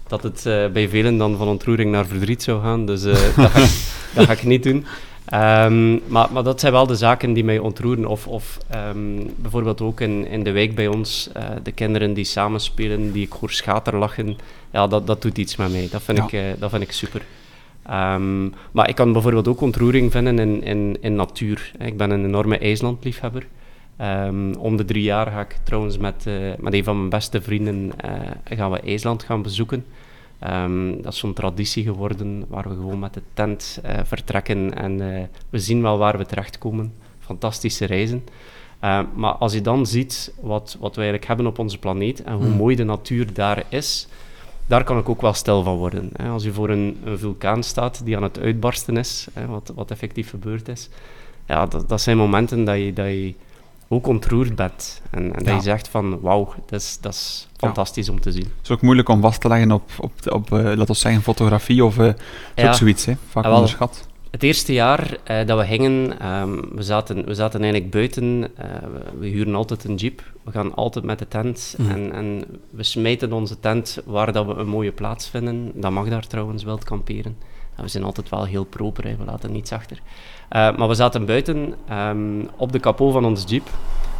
dat 0.06 0.22
het 0.22 0.46
eh, 0.46 0.66
bij 0.66 0.88
velen 0.88 1.16
dan 1.16 1.36
van 1.36 1.48
ontroering 1.48 1.90
naar 1.90 2.06
verdriet 2.06 2.42
zou 2.42 2.62
gaan. 2.62 2.86
Dus 2.86 3.04
eh, 3.04 3.36
dat, 3.36 3.50
ga 3.50 3.58
ik, 3.58 3.70
dat 4.14 4.26
ga 4.26 4.32
ik 4.32 4.42
niet 4.44 4.62
doen. 4.62 4.84
Ehm, 5.30 5.92
maar, 6.06 6.28
maar 6.32 6.42
dat 6.42 6.60
zijn 6.60 6.72
wel 6.72 6.86
de 6.86 6.94
zaken 6.96 7.32
die 7.32 7.44
mij 7.44 7.58
ontroeren. 7.58 8.06
Of, 8.06 8.26
of 8.26 8.58
ehm, 8.68 9.26
bijvoorbeeld 9.36 9.80
ook 9.80 10.00
in, 10.00 10.26
in 10.26 10.42
de 10.42 10.50
wijk 10.50 10.74
bij 10.74 10.86
ons, 10.86 11.30
eh, 11.32 11.44
de 11.62 11.72
kinderen 11.72 12.14
die 12.14 12.24
samenspelen, 12.24 13.12
die 13.12 13.24
ik 13.24 13.32
hoor 13.32 13.50
schaterlachen. 13.50 14.36
Ja, 14.70 14.86
dat, 14.86 15.06
dat 15.06 15.22
doet 15.22 15.38
iets 15.38 15.56
met 15.56 15.70
mij. 15.72 15.88
Dat 15.90 16.02
vind, 16.02 16.18
Ja. 16.18 16.24
ik, 16.24 16.32
eh, 16.32 16.42
dat 16.58 16.70
vind 16.70 16.82
ik 16.82 16.92
super. 16.92 17.22
Ehm, 17.86 18.48
maar 18.72 18.88
ik 18.88 18.94
kan 18.94 19.12
bijvoorbeeld 19.12 19.48
ook 19.48 19.60
ontroering 19.60 20.10
vinden 20.10 20.38
in, 20.38 20.62
in, 20.62 20.96
in 21.00 21.14
natuur. 21.14 21.72
Ik 21.78 21.96
ben 21.96 22.10
een 22.10 22.24
enorme 22.24 22.58
ijslandliefhebber. 22.58 23.46
Om 24.58 24.76
de 24.76 24.84
drie 24.84 25.02
jaar 25.02 25.26
ga 25.26 25.40
ik 25.40 25.56
trouwens 25.62 25.98
met, 25.98 26.26
eh, 26.26 26.34
met 26.58 26.74
een 26.74 26.84
van 26.84 26.96
mijn 26.96 27.08
beste 27.08 27.42
vrienden 27.42 27.92
gaan 28.44 28.70
we 28.70 28.80
IJsland 28.80 29.22
gaan 29.22 29.42
bezoeken. 29.42 29.84
Ehm, 30.40 31.02
dat 31.02 31.12
is 31.12 31.18
zo'n 31.18 31.32
traditie 31.32 31.84
geworden 31.84 32.44
waar 32.48 32.68
we 32.68 32.74
gewoon 32.74 32.98
met 32.98 33.14
de 33.14 33.22
tent 33.34 33.80
eh, 33.82 33.98
vertrekken 34.04 34.74
en 34.74 35.16
eh, 35.16 35.22
we 35.50 35.58
zien 35.58 35.82
wel 35.82 35.98
waar 35.98 36.18
we 36.18 36.26
terechtkomen. 36.26 36.92
Fantastische 37.18 37.84
reizen. 37.84 38.24
Eh, 38.78 39.00
maar 39.14 39.32
als 39.32 39.52
je 39.52 39.60
dan 39.60 39.86
ziet 39.86 40.32
wat, 40.40 40.76
wat 40.80 40.90
we 40.94 41.00
eigenlijk 41.00 41.26
hebben 41.26 41.46
op 41.46 41.58
onze 41.58 41.78
planeet 41.78 42.22
en 42.22 42.34
hoe 42.34 42.46
Mm. 42.46 42.56
mooi 42.56 42.76
de 42.76 42.84
natuur 42.84 43.32
daar 43.32 43.64
is, 43.68 44.08
daar 44.66 44.84
kan 44.84 44.98
ik 44.98 45.08
ook 45.08 45.20
wel 45.20 45.32
stil 45.32 45.62
van 45.62 45.76
worden. 45.76 46.10
Hè. 46.12 46.28
Als 46.28 46.44
je 46.44 46.52
voor 46.52 46.70
een, 46.70 47.00
een 47.04 47.18
vulkaan 47.18 47.62
staat 47.62 48.04
die 48.04 48.16
aan 48.16 48.22
het 48.22 48.38
uitbarsten 48.38 48.96
is, 48.96 49.26
hè, 49.32 49.46
wat, 49.46 49.72
wat 49.74 49.90
effectief 49.90 50.30
gebeurd 50.30 50.68
is, 50.68 50.88
ja, 51.46 51.66
dat, 51.66 51.88
dat 51.88 52.00
zijn 52.00 52.16
momenten 52.16 52.64
dat 52.64 52.76
je, 52.76 52.92
dat 52.92 53.06
je 53.06 53.34
ook 53.92 54.06
ontroerd 54.06 54.56
bent. 54.56 55.02
En, 55.10 55.22
en 55.22 55.32
dat 55.32 55.46
Ja. 55.46 55.54
je 55.54 55.60
zegt 55.60 55.88
van, 55.88 56.20
wauw, 56.20 56.54
dat 56.66 56.80
is, 56.80 56.98
dat 57.00 57.12
is 57.12 57.48
fantastisch 57.56 58.08
om 58.08 58.20
te 58.20 58.32
zien. 58.32 58.42
Het 58.44 58.62
is 58.62 58.70
ook 58.70 58.82
moeilijk 58.82 59.08
om 59.08 59.20
vast 59.20 59.40
te 59.40 59.48
leggen 59.48 59.72
op, 59.72 59.90
op, 59.98 60.12
op 60.32 60.52
eh, 60.52 60.58
laten 60.62 60.86
we 60.86 60.94
zeggen, 60.94 61.22
fotografie 61.22 61.84
of 61.84 61.98
eh, 61.98 62.06
is 62.06 62.14
Ja. 62.54 62.72
zoiets, 62.72 63.04
hè? 63.04 63.12
vaak 63.28 63.42
Ah, 63.44 63.48
wel. 63.50 63.54
onderschat. 63.58 64.08
Het 64.30 64.42
eerste 64.42 64.72
jaar 64.72 65.16
eh, 65.24 65.46
dat 65.46 65.58
we 65.58 65.64
gingen, 65.66 66.20
ehm, 66.20 66.60
we, 66.74 66.82
zaten, 66.82 67.24
we 67.26 67.34
zaten 67.34 67.60
eigenlijk 67.62 67.90
buiten. 67.92 68.48
eh, 68.56 68.64
we, 68.92 69.18
we 69.18 69.26
huren 69.26 69.54
altijd 69.54 69.84
een 69.84 69.94
jeep. 69.94 70.22
We 70.44 70.50
gaan 70.50 70.74
altijd 70.74 71.04
met 71.04 71.18
de 71.18 71.28
tent 71.28 71.74
Mhm. 71.78 71.90
en, 71.90 72.12
en 72.12 72.44
we 72.70 72.82
smijten 72.82 73.32
onze 73.32 73.60
tent 73.60 73.98
waar 74.06 74.32
dat 74.32 74.46
we 74.46 74.52
een 74.54 74.68
mooie 74.68 74.92
plaats 74.92 75.28
vinden. 75.28 75.72
Dat 75.74 75.90
mag 75.90 76.08
daar 76.08 76.26
trouwens 76.26 76.62
wild 76.64 76.84
kamperen. 76.84 77.36
En 77.76 77.82
we 77.82 77.88
zijn 77.90 78.04
altijd 78.04 78.28
wel 78.28 78.44
heel 78.44 78.64
proper, 78.64 79.04
hè. 79.04 79.16
we 79.16 79.24
laten 79.24 79.52
niets 79.52 79.72
achter. 79.72 80.00
Eh, 80.50 80.76
maar 80.76 80.88
we 80.88 80.94
zaten 80.94 81.26
buiten 81.26 81.74
ehm, 81.88 82.40
op 82.56 82.72
de 82.72 82.78
kapot 82.78 83.12
van 83.12 83.24
ons 83.24 83.44
jeep, 83.48 83.68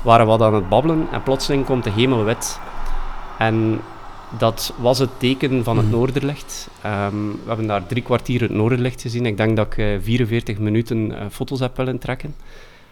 waren 0.03 0.27
wat 0.27 0.43
aan 0.43 0.55
het 0.55 0.69
babbelen 0.69 1.07
en 1.13 1.23
plotseling 1.23 1.65
komt 1.65 1.85
de 1.85 1.91
hemel 1.91 2.25
wit. 2.25 2.61
En 3.39 3.81
dat 4.39 4.75
was 4.79 4.99
het 4.99 5.11
teken 5.19 5.65
van 5.65 5.77
het 5.77 5.87
Mhm. 5.87 5.95
noorderlicht. 5.95 6.69
Ehm, 6.83 7.27
we 7.31 7.47
hebben 7.47 7.67
daar 7.67 7.87
drie 7.87 8.03
kwartier 8.03 8.41
het 8.41 8.51
noorderlicht 8.51 9.01
gezien. 9.01 9.27
Ik 9.27 9.37
denk 9.37 9.57
dat 9.57 9.67
ik 9.67 9.79
eh, 9.79 9.87
44 10.03 10.59
minuten 10.59 11.19
eh, 11.19 11.27
foto's 11.31 11.61
heb 11.61 11.77
willen 11.77 11.99
trekken. 11.99 12.35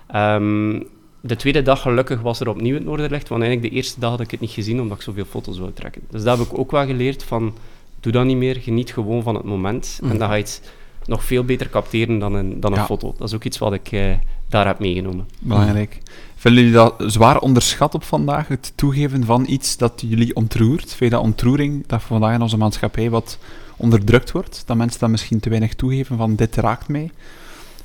Ehm, 0.06 0.82
de 1.20 1.36
tweede 1.36 1.62
dag 1.62 1.80
gelukkig 1.80 2.20
was 2.20 2.40
er 2.40 2.48
opnieuw 2.48 2.74
het 2.74 2.84
noorderlicht, 2.84 3.28
want 3.28 3.42
eigenlijk 3.42 3.70
de 3.72 3.76
eerste 3.78 4.00
dag 4.00 4.10
had 4.10 4.20
ik 4.20 4.30
het 4.30 4.40
niet 4.40 4.50
gezien 4.50 4.80
omdat 4.80 4.96
ik 4.96 5.02
zoveel 5.02 5.24
foto's 5.24 5.58
wou 5.58 5.72
trekken. 5.72 6.02
Dus 6.10 6.22
dat 6.22 6.38
heb 6.38 6.46
ik 6.46 6.58
ook 6.58 6.70
wel 6.70 6.86
geleerd 6.86 7.24
van, 7.24 7.54
doe 8.00 8.12
dat 8.12 8.24
niet 8.24 8.36
meer, 8.36 8.56
geniet 8.56 8.92
gewoon 8.92 9.22
van 9.22 9.34
het 9.34 9.44
moment. 9.44 9.98
Mhm. 10.02 10.10
En 10.12 10.18
dan 10.18 10.28
ga 10.28 10.34
je 10.34 10.42
het 10.42 10.72
nog 11.08 11.24
veel 11.24 11.44
beter 11.44 11.70
capteren 11.70 12.18
dan 12.18 12.34
een, 12.34 12.60
dan 12.60 12.72
een 12.72 12.78
Ja. 12.78 12.84
foto. 12.84 13.14
Dat 13.18 13.28
is 13.28 13.34
ook 13.34 13.44
iets 13.44 13.58
wat 13.58 13.72
ik 13.72 13.92
eh, 13.92 14.14
daar 14.48 14.66
heb 14.66 14.78
meegenomen. 14.78 15.28
Belangrijk. 15.40 15.98
Vinden 16.36 16.62
jullie 16.62 16.76
dat 16.76 16.94
zwaar 17.06 17.38
onderschat 17.38 17.94
op 17.94 18.04
vandaag, 18.04 18.48
het 18.48 18.72
toegeven 18.74 19.24
van 19.24 19.44
iets 19.48 19.76
dat 19.76 20.02
jullie 20.06 20.34
ontroert? 20.36 20.84
Vind 20.94 20.98
je 20.98 21.16
dat 21.16 21.20
ontroering, 21.24 21.86
dat 21.86 22.02
vandaag 22.02 22.34
in 22.34 22.42
onze 22.42 22.56
maatschappij 22.56 23.10
wat 23.10 23.38
onderdrukt 23.76 24.32
wordt? 24.32 24.62
Dat 24.66 24.76
mensen 24.76 25.00
dat 25.00 25.08
misschien 25.10 25.40
te 25.40 25.48
weinig 25.48 25.74
toegeven 25.74 26.16
van 26.16 26.34
dit 26.34 26.56
raakt 26.56 26.88
mij? 26.88 27.10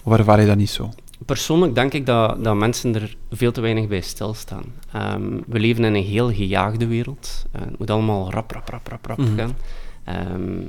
Of 0.03 0.13
ervaar 0.17 0.41
je 0.41 0.47
dat 0.47 0.57
niet 0.57 0.69
zo? 0.69 0.89
Persoonlijk 1.25 1.75
denk 1.75 1.93
ik 1.93 2.05
dat, 2.05 2.43
dat 2.43 2.55
mensen 2.55 2.95
er 2.95 3.15
veel 3.31 3.51
te 3.51 3.62
weinig 3.62 3.88
bij 3.88 4.01
stilstaan. 4.01 4.63
Ehm, 4.91 5.23
we 5.47 5.59
leven 5.59 5.83
in 5.83 5.93
een 5.95 6.03
heel 6.03 6.33
gejaagde 6.33 6.88
wereld. 6.88 7.45
Eh, 7.51 7.62
het 7.62 7.79
moet 7.79 7.89
allemaal 7.89 8.31
rap, 8.31 8.51
rap, 8.51 8.69
rap, 8.69 8.88
rap, 8.88 9.05
rap 9.05 9.17
Mhm. 9.17 9.36
gaan. 9.38 9.55
Ehm, 10.03 10.59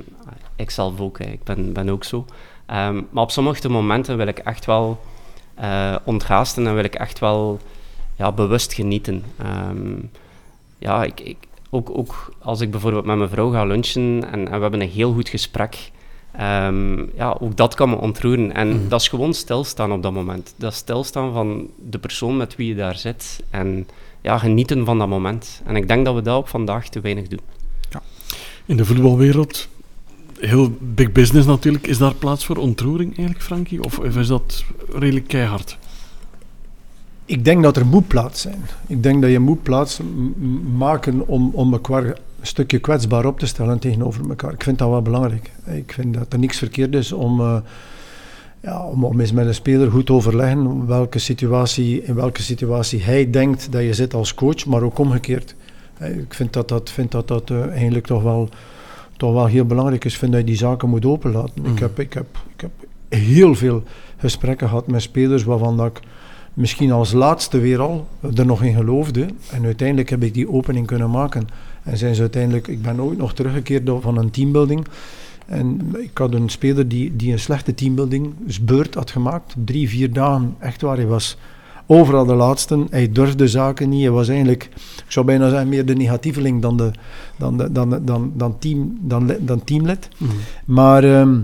ik 0.55 0.69
zelf 0.69 0.99
ook, 0.99 1.19
ik 1.19 1.43
ben, 1.43 1.73
ben 1.73 1.89
ook 1.89 2.03
zo. 2.03 2.25
Ehm, 2.65 3.01
maar 3.09 3.23
op 3.23 3.31
sommige 3.31 3.69
momenten 3.69 4.17
wil 4.17 4.27
ik 4.27 4.39
echt 4.39 4.65
wel 4.65 4.99
onthaasten 6.03 6.67
en 6.67 6.75
wil 6.75 6.83
ik 6.83 6.95
echt 6.95 7.19
wel 7.19 7.59
ja, 8.15 8.31
bewust 8.31 8.73
genieten. 8.73 9.23
Ehm, 9.37 9.95
ja, 10.77 11.03
ik, 11.03 11.19
ik, 11.19 11.37
ook, 11.69 11.89
ook 11.97 12.33
als 12.41 12.61
ik 12.61 12.71
bijvoorbeeld 12.71 13.05
met 13.05 13.17
mijn 13.17 13.29
vrouw 13.29 13.51
ga 13.51 13.65
lunchen 13.65 14.23
en, 14.31 14.47
en 14.47 14.55
we 14.55 14.61
hebben 14.61 14.81
een 14.81 14.89
heel 14.89 15.13
goed 15.13 15.29
gesprek, 15.29 15.91
Ehm, 16.37 16.99
ja, 17.15 17.37
ook 17.39 17.57
dat 17.57 17.75
kan 17.75 17.89
me 17.89 17.95
ontroeren. 17.95 18.53
En 18.53 18.67
Mhm. 18.67 18.87
dat 18.87 19.01
is 19.01 19.07
gewoon 19.07 19.33
stilstaan 19.33 19.91
op 19.91 20.03
dat 20.03 20.13
moment. 20.13 20.53
Dat 20.55 20.71
is 20.71 20.77
stilstaan 20.77 21.33
van 21.33 21.67
de 21.89 21.97
persoon 21.97 22.37
met 22.37 22.55
wie 22.55 22.67
je 22.67 22.75
daar 22.75 22.97
zit. 22.97 23.43
En 23.49 23.87
ja, 24.21 24.37
genieten 24.37 24.85
van 24.85 24.97
dat 24.97 25.07
moment. 25.07 25.61
En 25.65 25.75
ik 25.75 25.87
denk 25.87 26.05
dat 26.05 26.15
we 26.15 26.21
dat 26.21 26.37
op 26.37 26.47
vandaag 26.47 26.89
te 26.89 26.99
weinig 26.99 27.27
doen. 27.27 27.39
In 28.65 28.77
de 28.77 28.85
voetbalwereld, 28.85 29.67
heel 30.39 30.77
big 30.79 31.11
business 31.11 31.47
natuurlijk, 31.47 31.87
is 31.87 31.97
daar 31.97 32.13
plaats 32.13 32.45
voor 32.45 32.57
ontroering 32.57 33.17
eigenlijk, 33.17 33.45
Frankie? 33.45 33.83
Of 33.83 33.99
is 33.99 34.27
dat 34.27 34.63
redelijk 34.93 35.27
keihard? 35.27 35.77
Ik 37.25 37.45
denk 37.45 37.63
dat 37.63 37.77
er 37.77 37.85
moet 37.85 38.07
plaats 38.07 38.41
zijn. 38.41 38.65
Ik 38.87 39.03
denk 39.03 39.21
dat 39.21 39.31
je 39.31 39.39
moet 39.39 39.63
plaats 39.63 39.99
maken 40.77 41.27
om, 41.27 41.51
om 41.53 41.73
elkaar 41.73 42.03
een 42.05 42.15
stukje 42.51 42.79
kwetsbaar 42.79 43.25
op 43.25 43.39
te 43.39 43.45
stellen 43.45 43.79
tegenover 43.79 44.29
elkaar. 44.29 44.53
Ik 44.53 44.63
vind 44.63 44.77
dat 44.77 44.89
wel 44.89 45.01
belangrijk. 45.01 45.51
Ik 45.65 45.91
vind 45.93 46.13
dat 46.13 46.33
er 46.33 46.39
niks 46.39 46.57
verkeerd 46.57 46.93
is 46.93 47.11
om, 47.11 47.39
eh, 47.39 47.57
ja, 48.59 48.85
om, 48.85 49.19
eens 49.19 49.31
met 49.31 49.47
een 49.47 49.53
speler 49.53 49.91
goed 49.91 50.09
overleggen 50.09 50.87
welke 50.87 51.19
situatie, 51.19 52.03
in 52.03 52.15
welke 52.15 52.41
situatie 52.41 53.03
hij 53.03 53.29
denkt 53.29 53.71
dat 53.71 53.81
je 53.81 53.93
zit 53.93 54.13
als 54.13 54.33
coach, 54.33 54.65
maar 54.65 54.81
ook 54.81 54.99
omgekeerd. 54.99 55.55
Ik 55.99 56.33
vind 56.33 56.53
dat 56.53 56.67
dat, 56.67 56.89
vind 56.89 57.11
dat, 57.11 57.27
dat 57.27 57.49
eh, 57.49 57.67
eigenlijk 57.67 58.05
toch 58.05 58.23
wel, 58.23 58.49
toch 59.17 59.33
wel 59.33 59.45
heel 59.45 59.65
belangrijk 59.65 60.05
is. 60.05 60.17
Vind 60.17 60.31
dat 60.31 60.41
je 60.41 60.47
die 60.47 60.55
zaken 60.55 60.89
moet 60.89 61.05
openlaten. 61.05 61.65
Ik, 61.65 61.79
heb, 61.79 61.99
ik, 61.99 62.13
heb, 62.13 62.25
ik 62.55 62.61
heb 62.61 62.71
heel 63.09 63.55
veel 63.55 63.83
gesprekken 64.17 64.67
gehad 64.67 64.87
met 64.87 65.01
spelers 65.01 65.43
waarvan 65.43 65.77
dat 65.77 65.87
ik 65.87 65.99
misschien 66.53 66.91
als 66.91 67.11
laatste 67.11 67.59
weer 67.59 67.79
al 67.79 68.07
er 68.35 68.45
nog 68.45 68.63
in 68.63 68.73
geloofde. 68.75 69.27
En 69.51 69.65
uiteindelijk 69.65 70.09
heb 70.09 70.23
ik 70.23 70.33
die 70.33 70.51
opening 70.51 70.87
kunnen 70.87 71.09
maken. 71.09 71.47
En 71.83 71.97
zijn 71.97 72.15
ze 72.15 72.21
uiteindelijk, 72.21 72.67
ik 72.67 72.81
ben 72.81 73.01
ooit 73.01 73.17
nog 73.17 73.33
teruggekeerd 73.33 73.89
van 73.99 74.17
een 74.17 74.31
teambuilding. 74.31 74.87
En 75.45 75.93
ik 75.97 76.17
had 76.17 76.33
een 76.33 76.49
speler 76.49 76.87
die, 76.87 77.15
die 77.15 77.31
een 77.31 77.39
slechte 77.39 77.73
teambuilding 77.73 78.33
beurt 78.61 78.93
had 78.93 79.11
gemaakt. 79.11 79.55
Drie, 79.65 79.89
vier 79.89 80.13
dagen, 80.13 80.55
echt 80.59 80.81
waar. 80.81 80.95
Hij 80.95 81.05
was 81.05 81.37
overal 81.85 82.25
de 82.25 82.33
laatste. 82.33 82.85
Hij 82.89 83.11
durfde 83.11 83.47
zaken 83.47 83.89
niet. 83.89 84.01
Hij 84.01 84.11
was 84.11 84.27
eigenlijk, 84.27 84.63
ik 85.05 85.11
zou 85.11 85.25
bijna 85.25 85.49
zeggen, 85.49 85.69
meer 85.69 85.85
de 85.85 85.95
negatieveling 85.95 86.61
dan, 86.61 86.77
de, 86.77 86.91
dan, 87.37 87.57
de, 87.57 87.71
dan, 87.71 88.05
dan, 88.05 88.31
dan, 88.35 88.59
team, 88.59 88.97
dan, 89.01 89.35
dan 89.39 89.63
teamlid. 89.63 90.09
Maar 90.65 91.03
ehm, 91.03 91.39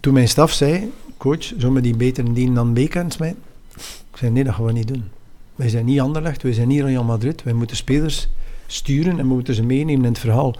toen 0.00 0.12
mijn 0.12 0.28
staf 0.28 0.52
zei, 0.52 0.90
coach, 1.16 1.42
zullen 1.42 1.72
we 1.72 1.80
die 1.80 1.96
beter 1.96 2.24
indienen 2.24 2.54
dan 2.54 2.74
weekends 2.74 3.16
mij? 3.16 3.34
Ik 4.10 4.18
zei, 4.18 4.30
nee, 4.30 4.44
dat 4.44 4.54
gaan 4.54 4.64
we 4.64 4.72
niet 4.72 4.88
doen. 4.88 5.04
Wij 5.54 5.68
zijn 5.68 5.84
niet 5.84 6.00
Anderlecht, 6.00 6.42
wij 6.42 6.52
zijn 6.52 6.68
niet 6.68 6.82
Real 6.82 7.04
Madrid. 7.04 7.42
Wij 7.42 7.52
moeten 7.52 7.76
spelers 7.76 8.28
sturen 8.66 9.18
en 9.18 9.28
we 9.28 9.34
moeten 9.34 9.54
ze 9.54 9.62
meenemen 9.62 10.04
in 10.04 10.10
het 10.10 10.18
verhaal. 10.18 10.54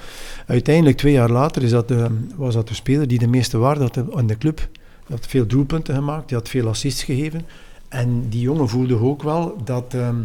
Uiteindelijk, 0.47 0.97
twee 0.97 1.13
jaar 1.13 1.31
later, 1.31 1.63
is 1.63 1.71
dat 1.71 1.89
de, 1.89 2.07
was 2.37 2.55
dat 2.55 2.69
de 2.69 2.75
speler 2.75 3.09
die 3.09 3.19
de 3.19 3.27
meeste 3.27 3.59
waarde 3.59 3.81
had 3.81 3.97
in 3.97 4.27
de 4.27 4.39
club. 4.39 4.69
Die 5.07 5.17
had 5.17 5.27
veel 5.27 5.47
doelpunten 5.47 5.95
gemaakt, 5.95 6.29
die 6.29 6.37
had 6.37 6.49
veel 6.49 6.69
assists 6.69 7.03
gegeven. 7.03 7.47
En 7.89 8.29
die 8.29 8.41
jongen 8.41 8.69
voelde 8.69 8.99
ook 8.99 9.23
wel 9.23 9.57
dat, 9.65 9.95
ehm, 9.95 10.23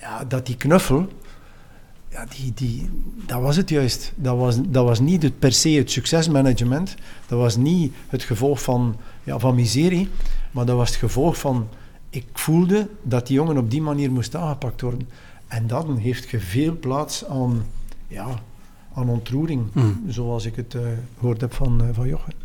ja, 0.00 0.24
dat 0.24 0.46
die 0.46 0.56
knuffel, 0.56 1.08
ja, 2.12 2.26
die, 2.36 2.52
die, 2.54 2.90
dat 3.26 3.40
was 3.40 3.56
het 3.56 3.68
juist. 3.68 4.12
Dat 4.16 4.36
was, 4.36 4.56
dat 4.62 4.84
was 4.84 5.00
niet 5.00 5.22
het, 5.22 5.38
per 5.38 5.52
se 5.52 5.68
het 5.68 5.90
succesmanagement. 5.90 6.94
Dat 7.26 7.38
was 7.38 7.56
niet 7.56 7.94
het 8.08 8.22
gevolg 8.22 8.62
van, 8.62 8.96
ja, 9.24 9.38
van 9.38 9.54
miserie. 9.54 10.08
Maar 10.50 10.66
dat 10.66 10.76
was 10.76 10.88
het 10.88 10.98
gevolg 10.98 11.38
van... 11.38 11.68
Ik 12.10 12.26
voelde 12.32 12.88
dat 13.02 13.26
die 13.26 13.36
jongen 13.36 13.56
op 13.56 13.70
die 13.70 13.82
manier 13.82 14.12
moest 14.12 14.34
aangepakt 14.34 14.80
worden. 14.80 15.08
En 15.46 15.66
dan 15.66 15.96
heeft 15.96 16.30
je 16.30 16.40
veel 16.40 16.78
plaats 16.78 17.24
aan, 17.26 17.66
ja, 18.08 18.26
aan 18.94 19.08
ontroering. 19.08 19.62
Mm. 19.72 20.02
Zoals 20.08 20.44
ik 20.44 20.56
het 20.56 20.74
eh, 20.74 20.82
gehoord 21.18 21.40
heb 21.40 21.54
van, 21.54 21.82
eh, 21.82 21.88
van 21.92 22.08
Jochen. 22.08 22.41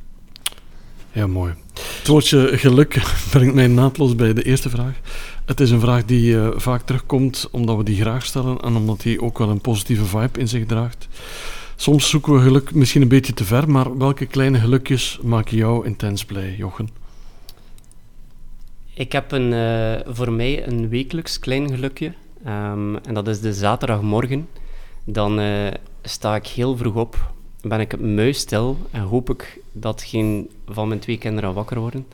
Ja, 1.11 1.27
mooi. 1.27 1.53
Het 1.73 2.07
woordje 2.07 2.57
geluk 2.57 3.01
brengt 3.31 3.53
mij 3.53 3.67
naadloos 3.67 4.15
bij 4.15 4.33
de 4.33 4.43
eerste 4.43 4.69
vraag. 4.69 4.99
Het 5.45 5.59
is 5.59 5.71
een 5.71 5.79
vraag 5.79 6.05
die 6.05 6.39
eh, 6.39 6.47
vaak 6.55 6.81
terugkomt 6.81 7.47
omdat 7.51 7.77
we 7.77 7.83
die 7.83 8.01
graag 8.01 8.25
stellen 8.25 8.59
en 8.59 8.75
omdat 8.75 9.01
die 9.01 9.21
ook 9.21 9.37
wel 9.37 9.49
een 9.49 9.61
positieve 9.61 10.05
vibe 10.05 10.39
in 10.39 10.47
zich 10.47 10.65
draagt. 10.65 11.07
Soms 11.75 12.09
zoeken 12.09 12.33
we 12.33 12.41
geluk 12.41 12.73
misschien 12.73 13.01
een 13.01 13.07
beetje 13.07 13.33
te 13.33 13.43
ver, 13.43 13.69
maar 13.69 13.97
welke 13.97 14.25
kleine 14.25 14.59
gelukjes 14.59 15.19
maken 15.23 15.57
jou 15.57 15.85
intens 15.85 16.25
blij, 16.25 16.55
Jochen? 16.57 16.89
Ik 18.93 19.11
heb 19.11 19.31
een, 19.31 19.53
eh, 19.53 20.13
voor 20.13 20.31
mij 20.31 20.67
een 20.67 20.89
wekelijks 20.89 21.39
klein 21.39 21.69
gelukje. 21.69 22.13
Ehm, 22.43 22.95
en 22.95 23.13
dat 23.13 23.27
is 23.27 23.39
de 23.39 23.53
zaterdagmorgen. 23.53 24.47
Dan 25.03 25.39
eh, 25.39 25.73
sta 26.01 26.35
ik 26.35 26.47
heel 26.47 26.77
vroeg 26.77 26.95
op, 26.95 27.31
ben 27.61 27.79
ik 27.79 27.99
muisstil 27.99 28.77
en 28.91 29.01
hoop 29.01 29.29
ik 29.29 29.59
dat 29.71 30.03
geen 30.03 30.49
van 30.67 30.87
mijn 30.87 30.99
twee 30.99 31.17
kinderen 31.17 31.53
wakker 31.53 31.79
worden. 31.79 32.07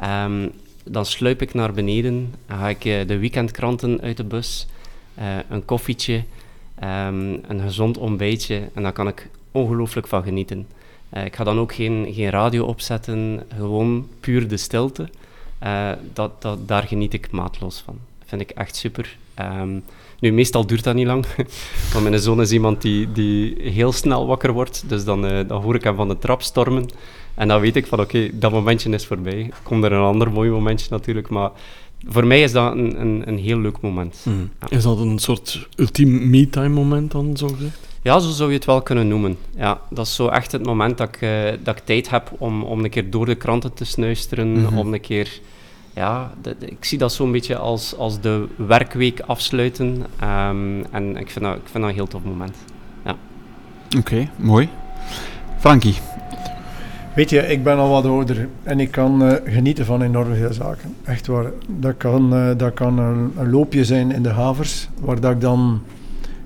Ehm, 0.00 0.48
dan 0.84 1.06
sluip 1.06 1.42
ik 1.42 1.54
naar 1.54 1.72
beneden, 1.72 2.34
ga 2.46 2.68
ik 2.68 2.84
eh, 2.84 3.06
de 3.06 3.18
weekendkranten 3.18 4.00
uit 4.00 4.16
de 4.16 4.24
bus, 4.24 4.66
eh, 5.14 5.36
een 5.48 5.64
koffietje, 5.64 6.24
ehm, 6.74 7.36
een 7.48 7.60
gezond 7.60 7.98
ontbijtje 7.98 8.68
en 8.74 8.82
daar 8.82 8.92
kan 8.92 9.08
ik 9.08 9.28
ongelooflijk 9.52 10.06
van 10.06 10.22
genieten. 10.22 10.66
Eh, 11.08 11.24
ik 11.24 11.36
ga 11.36 11.44
dan 11.44 11.58
ook 11.58 11.74
geen, 11.74 12.12
geen 12.12 12.30
radio 12.30 12.64
opzetten, 12.64 13.42
gewoon 13.56 14.08
puur 14.20 14.48
de 14.48 14.56
stilte. 14.56 15.08
Dat, 16.12 16.42
dat, 16.42 16.68
daar 16.68 16.82
geniet 16.82 17.12
ik 17.12 17.30
maatloos 17.30 17.80
van. 17.80 17.98
Dat 18.18 18.28
vind 18.28 18.40
ik 18.40 18.50
echt 18.50 18.76
super. 18.76 19.16
Ehm, 19.34 19.78
nu, 20.20 20.32
meestal 20.32 20.66
duurt 20.66 20.84
dat 20.84 20.94
niet 20.94 21.06
lang. 21.06 21.24
Want 21.92 22.08
mijn 22.08 22.20
zoon 22.20 22.40
is 22.40 22.52
iemand 22.52 22.82
die, 22.82 23.12
die 23.12 23.56
heel 23.62 23.92
snel 23.92 24.26
wakker 24.26 24.52
wordt. 24.52 24.84
Dus 24.86 25.04
dan, 25.04 25.26
eh, 25.26 25.48
dan 25.48 25.62
hoor 25.62 25.74
ik 25.74 25.84
hem 25.84 25.96
van 25.96 26.08
de 26.08 26.18
trap 26.18 26.42
stormen. 26.42 26.86
En 27.34 27.48
dan 27.48 27.60
weet 27.60 27.76
ik 27.76 27.86
van, 27.86 28.00
oké, 28.00 28.30
dat 28.32 28.52
momentje 28.52 28.90
is 28.90 29.06
voorbij. 29.06 29.50
Komt 29.62 29.84
er 29.84 29.92
een 29.92 30.02
ander 30.02 30.30
mooi 30.32 30.50
momentje 30.50 30.86
natuurlijk. 30.90 31.28
Maar 31.28 31.50
voor 32.08 32.26
mij 32.26 32.42
is 32.42 32.52
dat 32.52 32.72
een, 32.72 33.00
een, 33.00 33.22
een 33.26 33.38
heel 33.38 33.58
leuk 33.58 33.80
moment. 33.80 34.26
Ja. 34.60 34.68
Is 34.76 34.82
dat 34.82 34.98
een 34.98 35.18
soort 35.18 35.68
ultiem 35.76 36.30
me-time 36.30 36.68
moment 36.68 37.10
dan, 37.10 37.36
zo 37.36 37.48
gezegd? 37.48 37.78
Ja, 38.02 38.18
zo 38.18 38.30
zou 38.30 38.48
je 38.50 38.54
het 38.56 38.64
wel 38.64 38.82
kunnen 38.82 39.08
noemen. 39.08 39.36
Ja, 39.56 39.80
dat 39.90 40.06
is 40.06 40.14
zo 40.14 40.28
echt 40.28 40.52
het 40.52 40.64
moment 40.64 40.98
dat 40.98 41.08
ik, 41.08 41.22
eh, 41.22 41.30
dat 41.62 41.76
ik 41.76 41.84
tijd 41.84 42.10
heb 42.10 42.30
om, 42.38 42.62
om 42.62 42.84
een 42.84 42.90
keer 42.90 43.10
door 43.10 43.26
de 43.26 43.34
kranten 43.34 43.72
te 43.74 43.84
snuisteren, 43.84 44.52
Mhm. 44.52 44.78
om 44.78 44.92
een 44.94 45.00
keer... 45.00 45.40
Ja, 45.94 46.30
de- 46.42 46.56
de- 46.58 46.66
ik 46.66 46.84
zie 46.84 46.98
dat 46.98 47.12
zo'n 47.12 47.32
beetje 47.32 47.56
als, 47.56 47.96
als 47.96 48.20
de 48.20 48.46
werkweek 48.56 49.20
afsluiten. 49.20 50.06
ehm, 50.20 50.82
en 50.90 51.16
ik 51.16 51.30
vind, 51.30 51.44
dat, 51.44 51.54
ik 51.56 51.62
vind 51.64 51.74
dat 51.74 51.82
een 51.82 51.94
heel 51.94 52.06
tof 52.06 52.22
moment. 52.24 52.56
Oké, 53.98 54.28
mooi. 54.36 54.68
Frankie, 55.58 55.94
Weet 57.14 57.30
je, 57.30 57.38
ik 57.46 57.62
ben 57.62 57.76
al 57.76 57.88
wat 57.88 58.04
ouder 58.04 58.48
en 58.62 58.80
ik 58.80 58.90
kan 58.90 59.22
uh, 59.22 59.32
genieten 59.44 59.84
van 59.84 60.02
enorm 60.02 60.34
veel 60.34 60.52
zaken. 60.52 60.94
Echt 61.04 61.26
waar. 61.26 61.50
Dat 61.66 61.96
kan, 61.96 62.34
uh, 62.34 62.50
dat 62.56 62.74
kan 62.74 62.98
een, 62.98 63.32
een, 63.36 63.50
loopje 63.50 63.84
zijn 63.84 64.12
in 64.12 64.22
de 64.22 64.28
havers, 64.28 64.88
waar 65.00 65.20
dat 65.20 65.30
ik 65.32 65.40
dan 65.40 65.82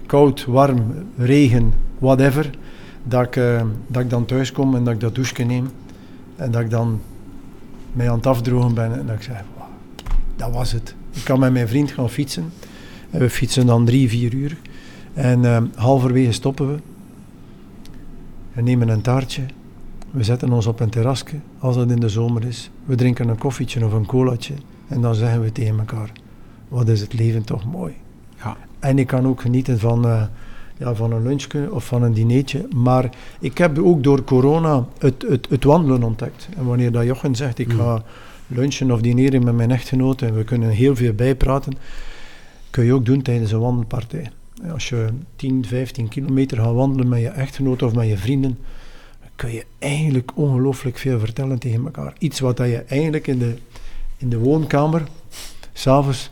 koud, 0.07 0.45
warm, 0.45 0.83
regen, 1.17 1.73
whatever, 1.99 2.51
dat 3.03 3.23
ik, 3.27 3.37
uh, 3.37 3.63
dat 3.87 4.03
ik 4.03 4.11
dan 4.11 4.25
thuis 4.25 4.53
kom 4.53 4.75
en 4.75 4.85
dat 4.85 4.95
ik 4.95 5.01
dat 5.01 5.15
douche 5.15 5.43
neem. 5.43 5.69
En 6.37 6.51
dat 6.51 6.61
ik 6.61 6.71
dan 6.71 7.01
mij 7.95 8.11
aan 8.11 8.17
het 8.17 8.27
afdrogen 8.27 8.75
ben 8.75 8.99
en 8.99 9.07
dat 9.07 9.17
ik 9.17 9.23
zeg, 9.23 9.43
wow, 9.57 9.67
dat 10.37 10.53
was 10.53 10.73
het. 10.73 10.95
Ik 11.13 11.25
kan 11.25 11.39
met 11.39 11.53
mijn 11.53 11.69
vriend 11.69 11.91
gaan 11.91 12.11
fietsen. 12.11 12.53
En 13.11 13.21
we 13.21 13.31
fietsen 13.31 13.67
dan 13.67 13.85
drie, 13.85 14.09
vier 14.09 14.35
uur. 14.35 14.57
En 15.15 15.71
halverwege 15.75 16.33
stoppen 16.33 16.69
we. 16.69 16.79
We 18.53 18.63
nemen 18.63 18.89
een 18.89 19.01
taartje 19.01 19.43
we 20.15 20.25
zetten 20.25 20.53
ons 20.53 20.67
op 20.67 20.81
een 20.81 20.91
terrasje, 20.91 21.41
als 21.59 21.77
het 21.77 21.91
in 21.91 22.01
de 22.01 22.09
zomer 22.09 22.45
is. 22.45 22.71
We 22.85 22.95
drinken 22.95 23.29
een 23.29 23.39
koffietje 23.39 23.85
of 23.85 23.93
een 23.93 24.07
colaatje. 24.07 24.55
En 24.89 25.01
dan 25.01 25.15
zeggen 25.15 25.43
we 25.43 25.53
tegen 25.53 25.79
elkaar, 25.79 26.13
wat 26.69 26.89
is 26.89 27.01
het 27.01 27.13
leven 27.13 27.45
toch 27.45 27.65
mooi. 27.65 27.95
Ja. 28.37 28.57
En 28.79 28.99
ik 28.99 29.07
kan 29.07 29.27
ook 29.27 29.41
genieten 29.41 29.79
van, 29.79 30.07
uh, 30.07 30.23
ja, 30.77 30.95
van 30.95 31.13
een 31.13 31.23
lunchje 31.23 31.73
of 31.73 31.87
van 31.87 32.03
een 32.03 32.13
dinertje. 32.13 32.69
Maar 32.75 33.11
ik 33.41 33.59
heb 33.59 33.79
ook 33.79 34.03
door 34.03 34.25
corona 34.25 34.87
het, 34.99 35.25
het, 35.29 35.47
het 35.51 35.65
wandelen 35.65 36.03
ontdekt. 36.03 36.49
En 36.57 36.65
wanneer 36.65 36.93
dat 36.93 37.05
Jochen 37.05 37.35
zegt, 37.35 37.59
ik 37.59 37.73
mm. 37.73 37.79
ga 37.79 38.03
lunchen 38.47 38.91
of 38.91 39.01
dineren 39.01 39.45
met 39.45 39.55
mijn 39.55 39.71
echtgenoten 39.71 40.29
en 40.29 40.37
we 40.37 40.45
kunnen 40.45 40.69
heel 40.69 40.97
veel 40.97 41.13
bijpraten, 41.13 41.73
kun 42.71 42.85
je 42.85 42.95
ook 42.95 43.05
doen 43.05 43.23
tijdens 43.23 43.53
een 43.53 43.61
wandelpartij. 43.61 44.31
Als 44.73 44.89
je 44.89 45.09
10, 45.37 45.65
15 45.67 46.09
kilometer 46.09 46.59
gaat 46.59 46.75
wandelen 46.75 47.09
met 47.09 47.21
je 47.21 47.29
echtgenoot 47.29 47.83
of 47.83 47.95
met 47.95 48.09
je 48.09 48.19
vrienden, 48.19 48.59
kun 49.37 49.53
je 49.53 49.65
eigenlijk 49.79 50.33
ongelooflijk 50.35 50.99
veel 50.99 51.19
vertellen 51.19 51.59
tegen 51.59 51.85
elkaar. 51.85 52.13
Iets 52.19 52.41
wat 52.41 52.57
dat 52.57 52.67
je 52.67 52.79
eigenlijk 52.79 53.27
in 53.27 53.39
de, 53.39 53.55
in 54.17 54.29
de 54.29 54.39
woonkamer, 54.39 55.03
s'avonds, 55.73 56.31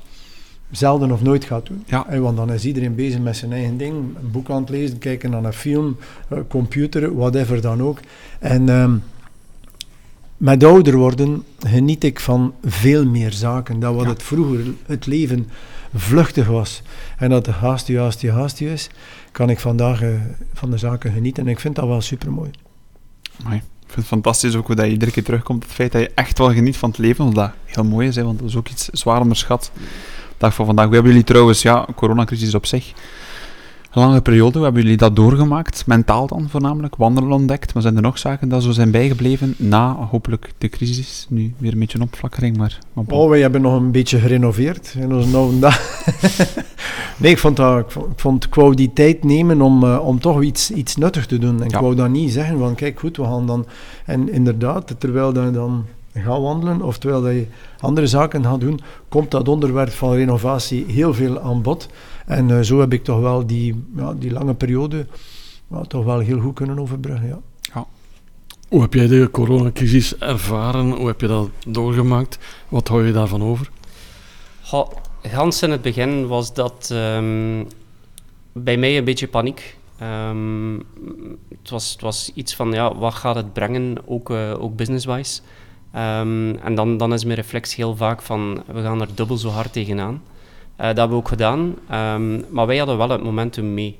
zelden 0.72 1.12
of 1.12 1.22
nooit 1.22 1.44
gaat 1.44 1.66
doen. 1.66 1.84
Ja. 1.86 2.20
want 2.20 2.36
dan 2.36 2.52
is 2.52 2.64
iedereen 2.64 2.94
bezig 2.94 3.20
met 3.20 3.36
zijn 3.36 3.52
eigen 3.52 3.76
ding, 3.76 3.94
een 3.94 4.30
boek 4.30 4.50
aan 4.50 4.60
het 4.60 4.70
lezen, 4.70 4.98
kijken 4.98 5.30
naar 5.30 5.44
een 5.44 5.52
film, 5.52 5.96
uh, 6.32 6.38
computer, 6.48 7.14
whatever 7.16 7.60
dan 7.60 7.82
ook. 7.82 7.98
En 8.38 8.68
uh, 8.68 8.92
met 10.36 10.64
ouder 10.64 10.96
worden 10.96 11.44
geniet 11.58 12.04
ik 12.04 12.20
van 12.20 12.54
veel 12.64 13.06
meer 13.06 13.32
zaken. 13.32 13.80
Dat 13.80 13.94
wat 13.94 14.06
het 14.06 14.22
vroeger, 14.22 14.64
het 14.86 15.06
leven, 15.06 15.48
vluchtig 15.94 16.46
was. 16.46 16.82
En 17.18 17.30
dat 17.30 17.44
de 17.44 17.50
haast 17.50 17.88
u, 17.88 17.98
haast 17.98 18.22
u, 18.22 18.30
haast 18.30 18.60
u 18.60 18.70
is, 18.70 18.88
kan 19.32 19.50
ik 19.50 19.60
vandaag 19.60 20.02
uh, 20.02 20.08
van 20.54 20.70
de 20.70 20.78
zaken 20.78 21.12
genieten. 21.12 21.44
En 21.44 21.50
ik 21.50 21.60
vind 21.60 21.74
dat 21.74 21.86
wel 21.86 22.00
super 22.00 22.32
mooi. 22.32 22.50
Ik 23.38 23.98
vind 23.98 24.10
het 24.10 24.22
fantastisch 24.22 24.54
ook 24.54 24.66
hoe 24.66 24.76
dat 24.76 24.84
je 24.84 24.92
iedere 24.92 25.10
keer 25.10 25.24
terugkomt. 25.24 25.62
Het 25.62 25.72
feit 25.72 25.92
dat 25.92 26.00
je 26.00 26.10
echt 26.14 26.38
wel 26.38 26.52
geniet 26.52 26.76
van 26.76 26.88
het 26.88 26.98
leven, 26.98 27.24
wat 27.24 27.34
dat 27.34 27.50
heel 27.64 27.84
mooi 27.84 28.08
is, 28.08 28.16
hè, 28.16 28.24
want 28.24 28.38
dat 28.38 28.48
is 28.48 28.56
ook 28.56 28.68
iets 28.68 28.88
zwaar 28.88 29.20
onderschat. 29.20 29.70
Dag 30.42 30.54
van 30.54 30.66
vandaag. 30.66 30.88
We 30.88 30.94
hebben 30.94 31.12
jullie 31.12 31.26
trouwens, 31.26 31.62
ja, 31.62 31.86
coronacrisis 31.96 32.54
op 32.54 32.66
zich. 32.66 32.92
Een 33.92 34.02
lange 34.02 34.20
periode, 34.20 34.52
hoe 34.54 34.64
hebben 34.64 34.82
jullie 34.82 34.96
dat 34.96 35.16
doorgemaakt? 35.16 35.86
Mentaal 35.86 36.26
dan 36.26 36.48
voornamelijk, 36.48 36.96
wandelen 36.96 37.32
ontdekt. 37.32 37.74
Maar 37.74 37.82
zijn 37.82 37.96
er 37.96 38.02
nog 38.02 38.18
zaken 38.18 38.48
dat 38.48 38.62
zo 38.62 38.70
zijn 38.70 38.90
bijgebleven 38.90 39.54
na 39.56 39.92
hopelijk 39.94 40.52
de 40.58 40.68
crisis? 40.68 41.26
Nu 41.28 41.54
weer 41.58 41.72
een 41.72 41.78
beetje 41.78 41.98
een 41.98 42.04
opflakkering, 42.04 42.56
maar... 42.56 42.78
Oh, 42.94 43.28
wij 43.28 43.40
hebben 43.40 43.60
nog 43.60 43.74
een 43.74 43.90
beetje 43.90 44.18
gerenoveerd 44.18 44.94
in 44.98 45.14
onze 45.14 45.36
oude 45.36 45.58
dag. 45.58 46.04
nee, 47.20 47.30
ik 47.30 47.38
vond, 47.38 47.56
dat, 47.56 47.78
ik, 47.78 48.02
vond, 48.16 48.44
ik 48.44 48.54
wou 48.54 48.74
die 48.74 48.90
tijd 48.92 49.24
nemen 49.24 49.60
om, 49.60 49.84
uh, 49.84 50.06
om 50.06 50.20
toch 50.20 50.42
iets, 50.42 50.70
iets 50.70 50.96
nuttig 50.96 51.26
te 51.26 51.38
doen. 51.38 51.60
En 51.60 51.66
ik 51.66 51.76
wou 51.76 51.94
dan 51.94 52.12
niet 52.12 52.32
zeggen 52.32 52.58
van, 52.58 52.74
kijk 52.74 52.98
goed, 52.98 53.16
we 53.16 53.24
gaan 53.24 53.46
dan... 53.46 53.66
En 54.04 54.32
inderdaad, 54.32 54.94
terwijl 54.98 55.44
je 55.44 55.50
dan 55.50 55.86
gaat 56.12 56.40
wandelen, 56.40 56.82
of 56.82 56.98
terwijl 56.98 57.22
dat 57.22 57.32
je 57.32 57.46
andere 57.80 58.06
zaken 58.06 58.44
gaat 58.44 58.60
doen, 58.60 58.80
komt 59.08 59.30
dat 59.30 59.48
onderwerp 59.48 59.90
van 59.90 60.12
renovatie 60.12 60.84
heel 60.84 61.14
veel 61.14 61.40
aan 61.40 61.62
bod. 61.62 61.88
En 62.26 62.48
uh, 62.48 62.60
zo 62.60 62.80
heb 62.80 62.92
ik 62.92 63.04
toch 63.04 63.20
wel 63.20 63.46
die, 63.46 63.84
ja, 63.96 64.14
die 64.14 64.32
lange 64.32 64.54
periode 64.54 65.06
ja, 65.70 65.82
toch 65.82 66.04
wel 66.04 66.18
heel 66.18 66.40
goed 66.40 66.54
kunnen 66.54 66.78
overbruggen. 66.78 67.28
Ja. 67.28 67.38
ja. 67.74 67.86
Hoe 68.68 68.80
heb 68.80 68.94
jij 68.94 69.06
de 69.06 69.28
coronacrisis 69.30 70.18
ervaren? 70.18 70.90
Hoe 70.90 71.06
heb 71.06 71.20
je 71.20 71.26
dat 71.26 71.48
doorgemaakt? 71.66 72.38
Wat 72.68 72.88
hou 72.88 73.06
je 73.06 73.12
daarvan 73.12 73.42
over? 73.42 73.70
Goh, 74.62 74.90
gans 75.22 75.62
in 75.62 75.70
het 75.70 75.82
begin 75.82 76.26
was 76.26 76.54
dat 76.54 76.90
um, 76.92 77.66
bij 78.52 78.76
mij 78.76 78.96
een 78.98 79.04
beetje 79.04 79.28
paniek. 79.28 79.76
Um, 80.02 80.76
het, 81.48 81.70
was, 81.70 81.92
het 81.92 82.00
was 82.00 82.30
iets 82.34 82.54
van, 82.54 82.72
ja, 82.72 82.96
wat 82.96 83.14
gaat 83.14 83.34
het 83.34 83.52
brengen, 83.52 83.96
ook, 84.04 84.30
uh, 84.30 84.62
ook 84.62 84.76
business-wise. 84.76 85.40
Um, 85.96 86.58
en 86.58 86.74
dan, 86.74 86.96
dan 86.96 87.12
is 87.12 87.24
mijn 87.24 87.36
reflex 87.36 87.74
heel 87.74 87.96
vaak 87.96 88.22
van, 88.22 88.62
we 88.66 88.82
gaan 88.82 89.00
er 89.00 89.14
dubbel 89.14 89.36
zo 89.36 89.48
hard 89.48 89.72
tegenaan. 89.72 90.22
Uh, 90.80 90.86
dat 90.86 90.96
hebben 90.96 91.08
we 91.08 91.22
ook 91.22 91.28
gedaan, 91.28 91.58
um, 91.92 92.44
maar 92.50 92.66
wij 92.66 92.76
hadden 92.76 92.96
wel 92.96 93.08
het 93.08 93.22
momentum 93.22 93.74
mee. 93.74 93.98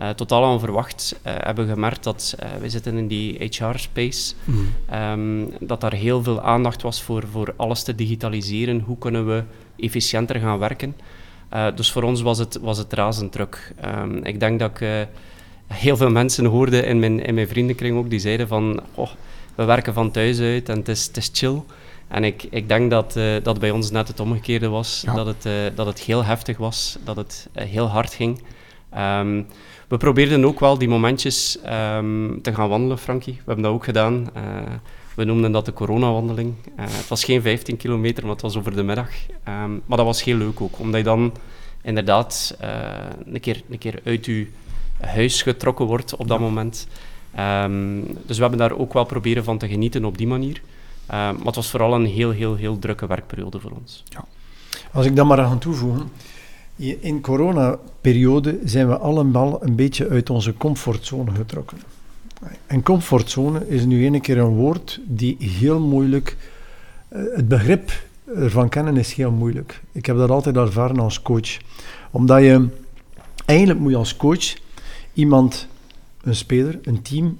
Uh, 0.00 0.08
totaal 0.08 0.52
onverwacht 0.52 1.20
uh, 1.26 1.32
hebben 1.36 1.66
we 1.66 1.72
gemerkt 1.72 2.04
dat 2.04 2.36
we 2.60 2.68
zitten 2.68 2.96
in 2.96 3.08
die 3.08 3.36
HR-space, 3.38 4.34
mm. 4.44 4.66
um, 4.94 5.52
dat 5.60 5.80
daar 5.80 5.92
heel 5.92 6.22
veel 6.22 6.40
aandacht 6.40 6.82
was 6.82 7.02
voor, 7.02 7.24
voor 7.30 7.54
alles 7.56 7.82
te 7.82 7.94
digitaliseren. 7.94 8.80
Hoe 8.80 8.98
kunnen 8.98 9.26
we 9.26 9.42
efficiënter 9.76 10.40
gaan 10.40 10.58
werken? 10.58 10.96
dus 11.74 11.92
voor 11.92 12.02
ons 12.02 12.22
was 12.22 12.38
het, 12.38 12.58
was 12.62 12.78
het 12.78 12.92
razend 12.92 13.32
druk. 13.32 13.74
Ik 14.22 14.40
denk 14.40 14.58
dat 14.58 14.70
ik 14.70 15.08
heel 15.66 15.96
veel 15.96 16.10
mensen 16.10 16.44
hoorde 16.44 16.82
in 16.82 16.98
mijn, 16.98 17.24
in 17.24 17.34
mijn 17.34 17.48
vriendenkring 17.48 17.96
ook, 17.96 18.10
die 18.10 18.18
zeiden 18.18 18.48
van, 18.48 18.80
oh, 18.94 19.10
we 19.60 19.66
werken 19.66 19.94
van 19.94 20.10
thuis 20.10 20.40
uit 20.40 20.68
en 20.68 20.76
het 20.76 20.88
is, 20.88 21.06
het 21.06 21.16
is 21.16 21.30
chill. 21.32 21.62
En 22.08 22.24
ik, 22.24 22.46
ik 22.50 22.68
denk 22.68 22.90
dat, 22.90 23.16
uh, 23.16 23.36
dat 23.42 23.58
bij 23.58 23.70
ons 23.70 23.90
net 23.90 24.08
het 24.08 24.20
omgekeerde 24.20 24.68
was. 24.68 25.04
Dat, 25.14 25.26
het, 25.26 25.46
uh, 25.46 25.52
dat 25.74 25.86
het 25.86 26.00
heel 26.00 26.24
heftig 26.24 26.56
was, 26.56 26.98
dat 27.04 27.16
het 27.16 27.48
uh, 27.56 27.64
heel 27.64 27.86
hard 27.86 28.14
ging. 28.14 28.42
Um, 28.98 29.46
we 29.88 29.96
probeerden 29.96 30.44
ook 30.44 30.60
wel 30.60 30.78
die 30.78 30.88
momentjes 30.88 31.58
um, 31.66 32.42
te 32.42 32.54
gaan 32.54 32.68
wandelen, 32.68 32.98
Frankie. 32.98 33.32
We 33.32 33.42
hebben 33.44 33.64
dat 33.64 33.72
ook 33.72 33.84
gedaan. 33.84 34.30
we 35.14 35.24
noemden 35.24 35.52
dat 35.52 35.64
de 35.64 35.72
coronawandeling. 35.72 36.54
het 36.76 37.08
was 37.08 37.24
geen 37.24 37.42
15 37.42 37.76
kilometer, 37.76 38.22
maar 38.22 38.32
het 38.32 38.42
was 38.42 38.56
over 38.56 38.76
de 38.76 38.82
middag. 38.82 39.10
Um, 39.48 39.82
maar 39.86 39.96
dat 39.96 40.06
was 40.06 40.24
heel 40.24 40.36
leuk 40.36 40.60
ook, 40.60 40.78
omdat 40.78 40.98
je 40.98 41.04
dan 41.04 41.32
inderdaad 41.82 42.56
een, 43.24 43.40
keer, 43.40 43.62
een 43.70 43.78
keer 43.78 44.00
uit 44.04 44.26
je 44.26 44.46
huis 45.00 45.42
getrokken 45.42 45.84
wordt 45.84 46.16
op 46.16 46.28
dat 46.28 46.40
moment. 46.40 46.86
Dus 48.26 48.36
we 48.36 48.42
hebben 48.42 48.58
daar 48.58 48.78
ook 48.78 48.92
wel 48.92 49.04
proberen 49.04 49.44
van 49.44 49.58
te 49.58 49.68
genieten 49.68 50.04
op 50.04 50.18
die 50.18 50.26
manier. 50.26 50.62
Uh, 51.10 51.16
maar 51.16 51.44
het 51.44 51.54
was 51.54 51.70
vooral 51.70 51.94
een 51.94 52.06
heel, 52.06 52.30
heel, 52.30 52.54
heel 52.54 52.78
drukke 52.78 53.06
werkperiode 53.06 53.60
voor 53.60 53.70
ons. 53.70 54.04
Ja. 54.08 54.24
Als 54.92 55.06
ik 55.06 55.16
dat 55.16 55.26
maar 55.26 55.40
aan 55.40 55.58
toevoegen. 55.58 56.10
In 57.00 57.20
coronaperiode 57.20 58.58
zijn 58.64 58.88
we 58.88 58.98
allemaal 58.98 59.64
een 59.64 59.74
beetje 59.74 60.08
uit 60.08 60.30
onze 60.30 60.54
comfortzone 60.54 61.30
getrokken. 61.30 61.78
En 62.66 62.82
comfortzone 62.82 63.68
is 63.68 63.84
nu 63.84 64.06
een 64.06 64.20
keer 64.20 64.38
een 64.38 64.54
woord 64.54 65.00
die 65.04 65.36
heel 65.40 65.80
moeilijk... 65.80 66.36
Uh, 67.12 67.22
het 67.34 67.48
begrip 67.48 67.92
ervan 68.34 68.68
kennen 68.68 68.96
is 68.96 69.12
heel 69.12 69.30
moeilijk. 69.30 69.80
Ik 69.92 70.06
heb 70.06 70.16
dat 70.16 70.30
altijd 70.30 70.56
ervaren 70.56 71.00
als 71.00 71.22
coach. 71.22 71.58
Omdat 72.10 72.40
je... 72.40 72.68
Eigenlijk 73.44 73.80
moet 73.80 73.90
je 73.90 73.96
als 73.96 74.16
coach 74.16 74.54
iemand, 75.12 75.66
een 76.22 76.36
speler, 76.36 76.78
een 76.82 77.02
team 77.02 77.38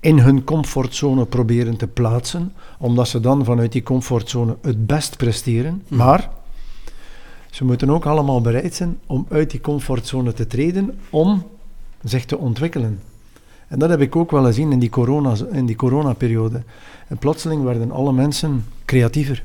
in 0.00 0.18
hun 0.18 0.44
comfortzone 0.44 1.24
proberen 1.24 1.76
te 1.76 1.86
plaatsen, 1.86 2.52
omdat 2.78 3.08
ze 3.08 3.20
dan 3.20 3.44
vanuit 3.44 3.72
die 3.72 3.82
comfortzone 3.82 4.56
het 4.62 4.86
best 4.86 5.16
presteren. 5.16 5.82
Mhm. 5.88 5.96
Maar 5.96 6.30
ze 7.50 7.64
moeten 7.64 7.90
ook 7.90 8.06
allemaal 8.06 8.40
bereid 8.40 8.74
zijn 8.74 8.98
om 9.06 9.26
uit 9.30 9.50
die 9.50 9.60
comfortzone 9.60 10.32
te 10.32 10.46
treden, 10.46 10.98
om 11.10 11.42
zich 12.02 12.24
te 12.24 12.38
ontwikkelen. 12.38 13.00
En 13.68 13.78
dat 13.78 13.90
heb 13.90 14.00
ik 14.00 14.16
ook 14.16 14.30
wel 14.30 14.44
gezien 14.44 14.72
in 14.72 14.78
die, 14.78 14.90
corona, 14.90 15.34
in 15.52 15.66
die 15.66 15.76
coronaperiode. 15.76 16.62
En 17.08 17.18
plotseling 17.18 17.62
werden 17.62 17.90
alle 17.90 18.12
mensen 18.12 18.64
creatiever. 18.84 19.44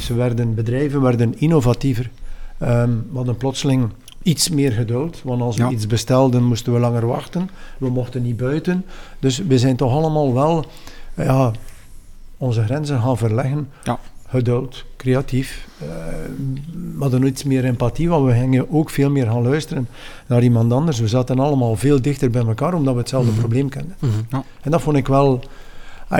Ze 0.00 0.14
werden, 0.14 0.54
bedrijven 0.54 1.00
werden 1.00 1.40
innovatiever. 1.40 2.10
Um, 2.62 3.06
we 3.10 3.16
hadden 3.16 3.36
plotseling 3.36 3.90
iets 4.22 4.48
meer 4.48 4.72
geduld, 4.72 5.20
want 5.24 5.42
als 5.42 5.56
we 5.56 5.68
iets 5.68 5.86
bestelden 5.86 6.44
moesten 6.44 6.72
we 6.72 6.78
langer 6.78 7.06
wachten. 7.06 7.50
We 7.78 7.90
mochten 7.90 8.22
niet 8.22 8.36
buiten. 8.36 8.84
Dus 9.18 9.38
we 9.38 9.58
zijn 9.58 9.76
toch 9.76 9.92
allemaal 9.92 10.34
wel 10.34 10.64
ja, 11.16 11.52
onze 12.36 12.64
grenzen 12.64 13.00
gaan 13.00 13.16
verleggen. 13.16 13.68
Ja. 13.82 13.98
Geduld, 14.28 14.84
creatief. 14.96 15.66
Uh, 15.82 15.88
we 16.94 16.98
hadden 16.98 17.26
iets 17.26 17.44
meer 17.44 17.64
empathie, 17.64 18.08
want 18.08 18.26
we 18.26 18.32
gingen 18.32 18.70
ook 18.72 18.90
veel 18.90 19.10
meer 19.10 19.26
gaan 19.26 19.42
luisteren 19.42 19.88
naar 20.26 20.42
iemand 20.42 20.72
anders. 20.72 21.00
We 21.00 21.08
zaten 21.08 21.38
allemaal 21.38 21.76
veel 21.76 22.02
dichter 22.02 22.30
bij 22.30 22.46
elkaar, 22.46 22.74
omdat 22.74 22.94
we 22.94 23.00
hetzelfde 23.00 23.30
mhm. 23.30 23.40
probleem 23.40 23.68
kenden. 23.68 23.96
Mhm. 23.98 24.12
ja. 24.30 24.44
En 24.60 24.70
dat 24.70 24.82
vond 24.82 24.96
ik 24.96 25.06
wel, 25.06 25.40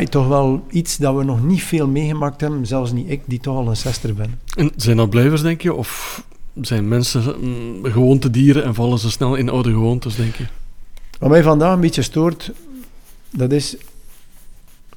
toch 0.08 0.28
wel 0.28 0.64
iets 0.70 0.96
dat 0.96 1.16
we 1.16 1.24
nog 1.24 1.42
niet 1.44 1.62
veel 1.62 1.88
meegemaakt 1.88 2.40
hebben, 2.40 2.66
zelfs 2.66 2.92
niet 2.92 3.10
ik, 3.10 3.22
die 3.26 3.40
toch 3.40 3.56
al 3.56 3.68
een 3.68 3.76
zester 3.76 4.14
ben. 4.14 4.40
En 4.56 4.70
zijn 4.76 4.96
dat 4.96 5.10
blijvers, 5.10 5.42
denk 5.42 5.60
je? 5.60 5.74
Of 5.74 6.22
zijn 6.60 6.88
mensen 6.88 7.34
mm, 7.40 7.84
gewoontedieren 7.84 8.64
en 8.64 8.74
vallen 8.74 8.98
ze 8.98 9.10
snel 9.10 9.34
in 9.34 9.48
oude 9.48 9.70
gewoontes, 9.70 10.16
denk 10.16 10.34
je? 10.34 10.44
Wat 11.18 11.30
mij 11.30 11.42
vandaag 11.42 11.74
een 11.74 11.80
beetje 11.80 12.02
stoort, 12.02 12.52
dat 13.30 13.52
is 13.52 13.76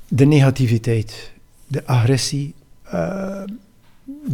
de 0.08 0.26
negativiteit, 0.26 1.32
de 1.68 1.86
agressie, 1.86 2.54
uh, 2.94 3.44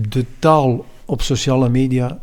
de 0.09 0.25
taal 0.39 0.85
op 1.05 1.21
sociale 1.21 1.69
media, 1.69 2.19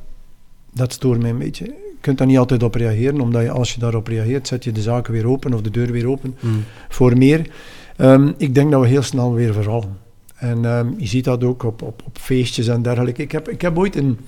dat 0.73 0.93
stoort 0.93 1.21
mij 1.21 1.31
een 1.31 1.39
beetje. 1.39 1.65
Je 1.65 2.01
kunt 2.01 2.19
daar 2.19 2.27
niet 2.27 2.39
altijd 2.39 2.63
op 2.63 2.75
reageren, 2.75 3.21
omdat 3.21 3.43
je, 3.43 3.51
als 3.51 3.75
je 3.75 3.81
daarop 3.81 4.07
reageert, 4.07 4.49
zet 4.49 4.65
je 4.65 4.73
de 4.73 4.83
zaken 4.83 5.13
weer 5.13 5.27
open 5.27 5.55
of 5.55 5.61
de 5.61 5.71
deur 5.71 5.93
weer 5.93 6.09
open 6.09 6.37
Mm. 6.41 6.65
voor 6.89 7.19
meer. 7.19 7.51
Um, 7.97 8.35
ik 8.37 8.55
denk 8.55 8.71
dat 8.71 8.81
we 8.81 8.87
heel 8.87 9.03
snel 9.03 9.33
weer 9.33 9.53
vervallen. 9.53 9.97
En 10.35 10.65
um, 10.65 10.95
je 10.99 11.07
ziet 11.07 11.25
dat 11.25 11.45
ook 11.45 11.63
op, 11.63 11.83
op, 11.83 12.03
op 12.05 12.19
feestjes 12.19 12.69
en 12.69 12.83
dergelijke. 12.83 13.23
Ik 13.23 13.33
heb, 13.33 13.49
ik 13.49 13.61
heb 13.61 13.79
ooit 13.79 13.97
een, 13.97 14.19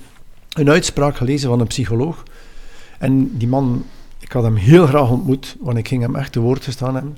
een 0.57 0.71
uitspraak 0.71 1.17
gelezen 1.17 1.49
van 1.49 1.61
een 1.61 1.67
psycholoog. 1.67 2.23
En 2.99 3.37
die 3.37 3.49
man, 3.49 3.85
ik 4.19 4.33
had 4.33 4.43
hem 4.43 4.57
heel 4.57 4.87
graag 4.87 5.11
ontmoet, 5.11 5.57
want 5.61 5.79
ik 5.79 5.89
ging 5.89 6.03
hem 6.03 6.17
echt 6.17 6.33
te 6.33 6.41
woord 6.41 6.65
gestaan 6.65 6.95
hebben, 6.95 7.17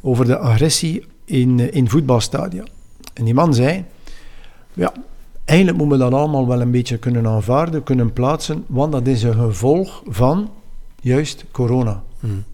over 0.00 0.24
de 0.26 0.38
agressie 0.38 1.06
in, 1.24 1.72
in 1.72 1.88
voetbalstadia. 1.88 2.64
En 3.14 3.24
die 3.24 3.34
man 3.34 3.54
zei, 3.54 3.84
ja, 4.72 4.92
eigenlijk 5.44 5.78
moeten 5.78 5.98
we 5.98 6.04
dat 6.04 6.12
allemaal 6.20 6.48
wel 6.48 6.60
een 6.60 6.70
beetje 6.70 6.98
kunnen 6.98 7.26
aanvaarden, 7.26 7.82
kunnen 7.82 8.12
plaatsen, 8.12 8.64
want 8.66 8.92
dat 8.92 9.06
is 9.06 9.22
een 9.22 9.34
gevolg 9.34 10.02
van 10.06 10.50
juist 11.00 11.44
corona. 11.50 12.02
Mm. 12.20 12.44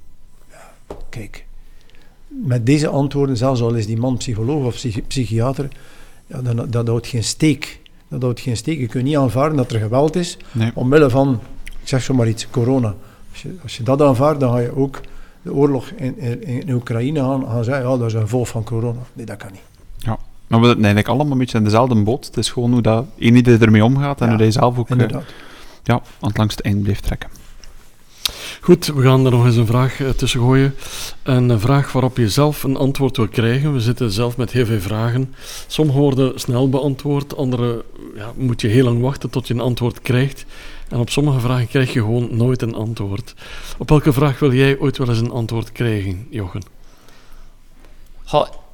Ja, 0.51 0.97
kijk, 1.09 1.45
met 2.29 2.67
deze 2.67 2.89
antwoorden, 2.89 3.37
zelfs 3.37 3.61
al 3.61 3.75
is 3.75 3.87
die 3.87 3.99
man 3.99 4.17
psycholoog 4.17 4.65
of 4.65 4.75
psychi 4.75 5.03
psychiater, 5.03 5.69
ja, 6.27 6.43
dat, 6.43 6.73
dat 6.73 6.87
houdt 6.87 7.07
geen 7.07 7.25
steek. 7.25 7.81
Dat 8.09 8.23
houdt 8.23 8.41
geen 8.41 8.57
steek. 8.57 8.79
Je 8.79 8.87
kunt 8.87 9.05
niet 9.05 9.17
aanvaarden 9.17 9.57
dat 9.57 9.73
er 9.73 9.81
geweld 9.81 10.17
is, 10.17 10.37
nee. 10.53 10.71
omwille 10.75 11.11
van, 11.11 11.41
ik 11.65 11.89
zeg 11.89 12.03
zomaar 12.03 12.29
iets, 12.29 12.51
corona. 12.51 12.95
Als 13.33 13.43
je, 13.43 13.57
als 13.63 13.77
je 13.77 13.83
dat 13.83 14.03
aanvaardt, 14.03 14.41
dan 14.41 14.53
ga 14.53 14.59
je 14.59 14.77
ook 14.77 15.01
de 15.43 15.53
oorlog 15.53 15.89
in, 15.97 16.19
in, 16.19 16.43
in 16.43 16.71
Oekraïne 16.71 17.21
gaan, 17.21 17.45
gaan 17.49 17.65
zeggen, 17.65 17.91
ja, 17.91 17.97
dat 17.97 18.07
is 18.07 18.13
een 18.13 18.21
gevolg 18.21 18.49
van 18.49 18.65
corona. 18.65 19.01
Nee, 19.13 19.27
dat 19.27 19.37
kan 19.37 19.49
niet. 19.53 19.61
Ja. 19.97 20.19
Maar 20.47 20.61
we 20.61 20.67
zitten 20.67 20.85
eigenlijk 20.85 21.09
allemaal 21.15 21.33
een 21.33 21.39
beetje 21.39 21.59
in 21.59 21.65
dezelfde 21.65 22.03
boot. 22.03 22.27
Het 22.27 22.37
is 22.37 22.51
gewoon 22.51 22.73
hoe 22.73 22.83
dat 22.83 23.05
een 23.19 23.37
ieder 23.37 23.63
ermee 23.63 23.85
omgaat 23.85 24.21
en 24.21 24.27
Ja, 24.27 24.33
hoe 24.33 24.43
hij 24.43 24.51
zelf 24.51 24.79
ook 24.79 24.91
Inderdaad. 24.91 25.25
ja, 25.83 25.95
aan 25.95 26.29
het 26.29 26.37
langste 26.37 26.63
eind 26.63 26.83
blijft 26.83 27.03
trekken. 27.03 27.31
Goed, 28.61 28.87
we 28.87 29.03
gaan 29.03 29.25
er 29.25 29.31
nog 29.31 29.45
eens 29.45 29.57
een 29.57 29.67
vraag 29.67 30.01
uh, 30.01 30.09
tussen 30.09 30.41
gooien. 30.41 30.75
Een 31.23 31.61
vraag 31.61 31.93
waarop 31.93 32.17
je 32.17 32.29
zelf 32.29 32.63
een 32.63 32.77
antwoord 32.77 33.17
wil 33.17 33.29
krijgen. 33.29 33.73
We 33.73 33.81
zitten 33.81 34.11
zelf 34.11 34.37
met 34.37 34.51
heel 34.51 34.67
veel 34.67 34.81
vragen. 34.81 35.35
Sommige 35.67 35.99
worden 35.99 36.41
snel 36.41 36.69
beantwoord, 36.69 37.37
andere 37.37 37.85
ja, 38.15 38.33
moet 38.37 38.61
je 38.61 38.69
heel 38.69 38.85
lang 38.85 39.01
wachten 39.01 39.31
tot 39.31 39.49
je 39.49 39.55
een 39.55 39.61
antwoord 39.61 40.03
krijgt. 40.03 40.45
En 40.89 40.99
op 40.99 41.11
sommige 41.11 41.41
vragen 41.41 41.69
krijg 41.69 41.93
je 41.93 42.01
gewoon 42.01 42.29
nooit 42.37 42.63
een 42.63 42.75
antwoord. 42.75 43.35
Op 43.79 43.89
welke 43.89 44.13
vraag 44.13 44.39
wil 44.39 44.53
jij 44.53 44.79
ooit 44.79 44.99
wel 44.99 45.09
eens 45.09 45.21
een 45.21 45.31
antwoord 45.31 45.73
krijgen, 45.73 46.27
Jochen? 46.31 46.63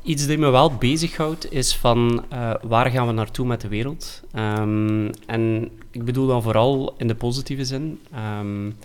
Iets 0.03 0.27
dat 0.27 0.39
me 0.39 0.51
wel 0.51 0.75
bezighoudt 0.75 1.53
is 1.53 1.77
van 1.77 2.25
uh, 2.33 2.55
waar 2.63 2.91
gaan 2.91 3.07
we 3.07 3.13
naartoe 3.13 3.47
met 3.47 3.61
de 3.61 3.69
wereld? 3.69 4.23
Um, 4.39 5.11
en 5.27 5.71
ik 5.91 6.05
bedoel 6.05 6.27
dan 6.27 6.43
vooral 6.43 6.95
in 6.99 7.07
de 7.07 7.15
positieve 7.15 7.65
zin. 7.65 8.01
Um, 8.41 8.77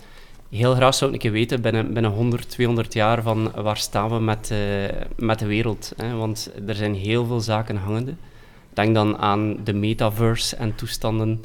heel 0.50 0.74
graag 0.74 0.94
zou 0.94 1.10
ik 1.10 1.16
een 1.16 1.22
keer 1.22 1.32
weten 1.32 1.60
binnen, 1.60 1.92
binnen 1.92 2.10
100, 2.10 2.50
200 2.50 2.92
jaar 2.92 3.22
van 3.22 3.52
waar 3.54 3.76
staan 3.76 4.10
we 4.10 4.18
met, 4.20 4.50
uh, 4.52 4.58
met 5.16 5.38
de 5.38 5.46
wereld. 5.46 5.92
Hè? 5.96 6.14
Want 6.14 6.50
er 6.66 6.74
zijn 6.74 6.94
heel 6.94 7.26
veel 7.26 7.40
zaken 7.40 7.76
hangende. 7.76 8.14
Denk 8.72 8.94
dan 8.94 9.18
aan 9.18 9.56
de 9.64 9.72
metaverse 9.72 10.56
en 10.56 10.74
toestanden, 10.74 11.44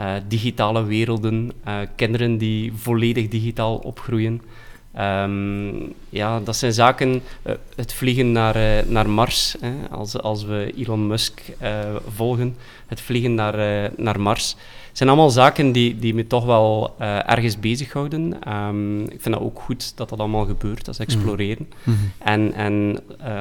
uh, 0.00 0.12
digitale 0.28 0.84
werelden, 0.84 1.52
uh, 1.68 1.78
kinderen 1.96 2.38
die 2.38 2.72
volledig 2.74 3.28
digitaal 3.28 3.76
opgroeien. 3.76 4.42
Um, 4.98 5.94
ja, 6.08 6.40
dat 6.40 6.56
zijn 6.56 6.72
zaken, 6.72 7.22
het 7.74 7.92
vliegen 7.92 8.32
naar, 8.32 8.84
naar 8.86 9.10
Mars, 9.10 9.56
hè, 9.60 9.72
als, 9.90 10.18
als 10.18 10.44
we 10.44 10.72
Elon 10.76 11.06
Musk 11.06 11.42
volgen, 12.14 12.56
het 12.86 13.00
vliegen 13.00 13.34
naar, 13.34 13.90
naar 13.96 14.20
Mars. 14.20 14.56
Het 14.96 15.04
zijn 15.04 15.16
allemaal 15.16 15.34
zaken 15.34 15.72
die, 15.72 15.98
die 15.98 16.14
me 16.14 16.26
toch 16.26 16.44
wel 16.44 16.94
ergens 17.26 17.60
bezighouden. 17.60 18.52
Um, 18.54 19.02
ik 19.02 19.20
vind 19.20 19.34
dat 19.34 19.44
ook 19.44 19.60
goed 19.60 19.96
dat 19.96 20.08
dat 20.08 20.18
allemaal 20.18 20.44
gebeurt, 20.44 20.84
dat 20.84 20.94
is 20.94 21.00
exploreren. 21.00 21.68
Mm 21.82 21.94
-hmm. 21.94 22.12
En, 22.18 22.52
en 22.52 22.98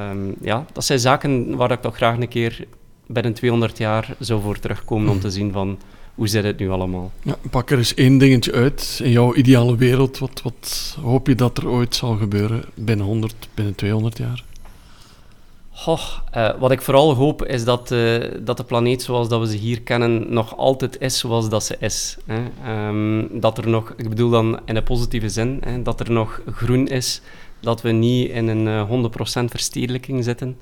um, 0.09 0.35
ja, 0.41 0.65
dat 0.73 0.85
zijn 0.85 0.99
zaken 0.99 1.55
waar 1.55 1.71
ik 1.71 1.81
toch 1.81 1.95
graag 1.95 2.17
een 2.17 2.27
keer 2.27 2.65
binnen 3.07 3.33
200 3.33 3.77
jaar 3.77 4.15
zou 4.19 4.41
voor 4.41 4.59
terugkomen 4.59 5.03
mm 5.03 5.09
-hmm. 5.09 5.17
om 5.17 5.23
te 5.23 5.31
zien 5.31 5.51
van 5.51 5.77
hoe 6.15 6.27
zit 6.27 6.43
het 6.43 6.59
nu 6.59 6.69
allemaal? 6.69 7.11
Ja, 7.21 7.35
pak 7.49 7.71
er 7.71 7.77
eens 7.77 7.93
één 7.93 8.17
dingetje 8.17 8.51
uit. 8.51 8.99
In 9.03 9.11
jouw 9.11 9.35
ideale 9.35 9.75
wereld, 9.75 10.19
wat, 10.19 10.41
wat 10.43 10.97
hoop 11.01 11.27
je 11.27 11.35
dat 11.35 11.57
er 11.57 11.67
ooit 11.67 11.95
zal 11.95 12.15
gebeuren 12.15 12.63
binnen 12.73 13.05
100, 13.05 13.35
binnen 13.53 13.75
200 13.75 14.17
jaar? 14.17 14.43
Goh, 15.77 15.99
uh, 16.35 16.49
wat 16.59 16.71
ik 16.71 16.81
vooral 16.81 17.13
hoop 17.13 17.45
is 17.45 17.63
dat, 17.63 17.91
uh, 17.91 18.23
dat 18.39 18.57
de 18.57 18.63
planeet 18.63 19.01
zoals 19.01 19.29
dat 19.29 19.39
we 19.39 19.47
ze 19.47 19.57
hier 19.57 19.81
kennen 19.81 20.33
nog 20.33 20.57
altijd 20.57 21.01
is 21.01 21.19
zoals 21.19 21.49
dat 21.49 21.63
ze 21.63 21.75
is. 21.79 22.17
Hè. 22.25 22.87
Um, 22.87 23.39
dat 23.39 23.57
er 23.57 23.67
nog, 23.67 23.93
ik 23.97 24.09
bedoel 24.09 24.29
dan 24.29 24.59
in 24.65 24.75
een 24.75 24.83
positieve 24.83 25.29
zin, 25.29 25.61
hè, 25.65 25.81
dat 25.81 25.99
er 25.99 26.11
nog 26.11 26.41
groen 26.51 26.87
is, 26.87 27.21
dat 27.59 27.81
we 27.81 27.91
niet 27.91 28.29
in 28.29 28.47
een 28.47 28.65
uh, 28.65 29.09
100% 29.41 29.45
verstedelijking 29.45 30.23
zitten. 30.23 30.57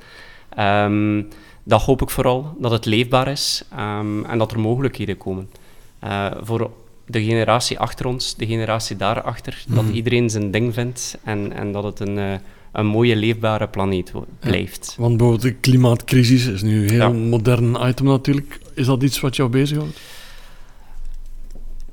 Um, 0.60 1.28
dat 1.64 1.82
hoop 1.82 2.02
ik 2.02 2.10
vooral, 2.10 2.56
dat 2.60 2.72
het 2.72 2.86
leefbaar 2.86 3.28
is 3.28 3.64
um, 3.80 4.26
en 4.26 4.38
dat 4.38 4.52
er 4.52 4.60
mogelijkheden 4.60 5.18
komen. 5.18 5.50
Voor 6.42 6.72
de 7.06 7.24
generatie 7.24 7.80
achter 7.80 8.06
ons, 8.06 8.36
de 8.36 8.46
generatie 8.46 8.96
daarachter, 8.96 9.64
mm. 9.68 9.76
dat 9.76 9.86
iedereen 9.90 10.30
zijn 10.30 10.52
ding 10.52 10.74
vindt 10.74 11.18
en, 11.24 11.54
en 11.54 11.72
dat 11.72 11.84
het 11.84 12.00
een, 12.00 12.40
een 12.74 12.86
mooie, 12.86 13.16
leefbare 13.16 13.68
planeet 13.68 14.12
blijft. 14.40 14.94
Ja, 14.98 15.02
want 15.04 15.18
bijvoorbeeld 15.18 15.54
de 15.54 15.60
klimaatcrisis 15.60 16.46
is 16.46 16.62
nu 16.62 16.84
een 16.84 16.90
heel 16.90 17.00
ja. 17.00 17.10
modern 17.10 17.88
item 17.88 18.06
natuurlijk. 18.06 18.60
Is 18.74 18.86
dat 18.86 19.04
iets 19.04 19.20
wat 19.20 19.36
jou 19.36 19.50
bezighoudt? 19.50 20.00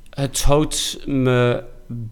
Het 0.09 0.41
houdt 0.41 0.99
me 1.05 1.63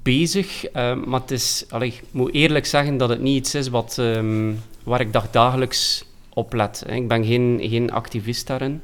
bezig, 0.04 0.66
uh, 0.68 0.96
maar 1.06 1.22
het 1.22 1.32
is, 1.32 1.66
allee, 1.70 1.88
ik 1.88 2.04
moet 2.12 2.34
eerlijk 2.34 2.66
zeggen 2.66 2.98
dat 2.98 3.10
het 3.10 3.22
niet 3.22 3.38
iets 3.38 3.56
is 3.56 3.68
wat, 3.68 3.98
um, 4.00 4.60
waar 4.84 5.02
ik 5.02 5.14
dagelijks 5.32 6.06
oplet. 6.34 6.84
Ik 6.88 7.08
ben 7.08 7.26
geen, 7.26 7.60
geen 7.62 7.92
activist 7.92 8.48
daarin. 8.48 8.82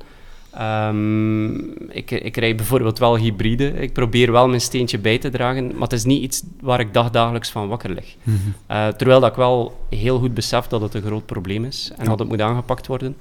Um, 0.61 1.55
ik, 1.89 2.11
ik 2.11 2.37
rijd 2.37 2.55
bijvoorbeeld 2.55 2.99
wel 2.99 3.17
hybride. 3.17 3.67
Ik 3.67 3.93
probeer 3.93 4.31
wel 4.31 4.47
mijn 4.47 4.61
steentje 4.61 4.97
bij 4.97 5.17
te 5.17 5.29
dragen, 5.29 5.67
maar 5.67 5.81
het 5.81 5.93
is 5.93 6.03
niet 6.03 6.21
iets 6.21 6.43
waar 6.61 6.79
ik 6.79 6.93
dagdagelijks 6.93 7.49
van 7.49 7.67
wakker 7.67 7.89
lig. 7.89 8.15
Mm 8.23 8.39
-hmm. 8.43 8.77
uh, 8.77 8.87
terwijl 8.87 9.19
dat 9.19 9.29
ik 9.29 9.35
wel 9.35 9.85
heel 9.89 10.19
goed 10.19 10.33
besef 10.33 10.67
dat 10.67 10.81
het 10.81 10.93
een 10.93 11.01
groot 11.01 11.25
probleem 11.25 11.65
is 11.65 11.91
en 11.97 12.03
ja. 12.03 12.09
dat 12.09 12.19
het 12.19 12.27
moet 12.27 12.41
aangepakt 12.41 12.87
worden. 12.87 13.15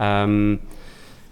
Um, 0.00 0.60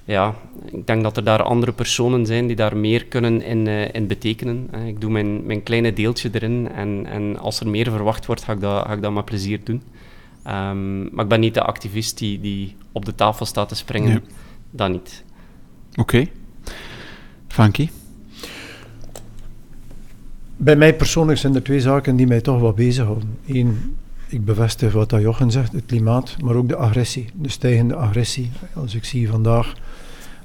ja, 0.05 0.35
ik 0.65 0.87
denk 0.87 1.03
dat 1.03 1.17
er 1.17 1.25
daar 1.25 1.43
andere 1.43 1.73
personen 1.73 2.27
zijn 2.27 2.47
die 2.47 2.57
daar 2.57 2.77
meer 2.77 3.05
kunnen 3.05 3.43
in, 3.43 3.67
uh, 3.67 3.95
in 3.95 4.07
betekenen. 4.07 4.69
Uh, 4.75 4.87
ik 4.87 5.01
doe 5.01 5.11
mijn, 5.11 5.47
mijn 5.47 5.63
kleine 5.63 5.93
deeltje 5.93 6.29
erin 6.33 6.69
en, 6.75 7.07
en 7.07 7.39
als 7.39 7.61
er 7.61 7.69
meer 7.69 7.91
verwacht 7.91 8.27
wordt, 8.27 8.45
ga 8.45 8.53
ik 8.53 8.61
dat, 8.61 8.87
ga 8.87 8.93
ik 8.93 9.03
dat 9.03 9.13
met 9.13 9.25
plezier 9.25 9.61
doen. 9.65 9.83
Um, 10.47 11.09
maar 11.13 11.25
ik 11.25 11.31
ben 11.31 11.41
niet 11.41 11.55
de 11.55 11.63
activist 11.63 12.19
die, 12.19 12.41
die 12.41 12.77
op 12.93 13.05
de 13.05 13.15
tafel 13.15 13.47
staat 13.47 13.69
te 13.69 13.75
springen. 13.75 14.11
Nee. 14.11 14.21
Dat 14.71 14.91
niet. 14.91 15.25
Oké. 15.91 16.01
Okay. 16.01 16.33
Frankie? 17.49 17.91
Bij 20.57 20.77
mij 20.77 20.97
persoonlijk 20.97 21.39
zijn 21.39 21.55
er 21.55 21.63
twee 21.63 21.81
zaken 21.81 22.17
die 22.17 22.27
mij 22.27 22.41
toch 22.41 22.61
wel 22.61 22.73
bezighouden. 22.73 23.39
Eén, 23.47 23.97
ik 24.29 24.45
bevestig 24.45 24.93
wat 24.93 25.11
dat 25.11 25.21
Jochen 25.21 25.51
zegt, 25.51 25.73
het 25.73 25.87
klimaat, 25.87 26.37
maar 26.43 26.55
ook 26.55 26.69
de 26.69 26.77
agressie, 26.77 27.31
de 27.35 27.49
stijgende 27.49 27.95
agressie. 27.95 28.51
Als 28.75 28.95
ik 28.95 29.05
zie 29.05 29.29
vandaag, 29.29 29.75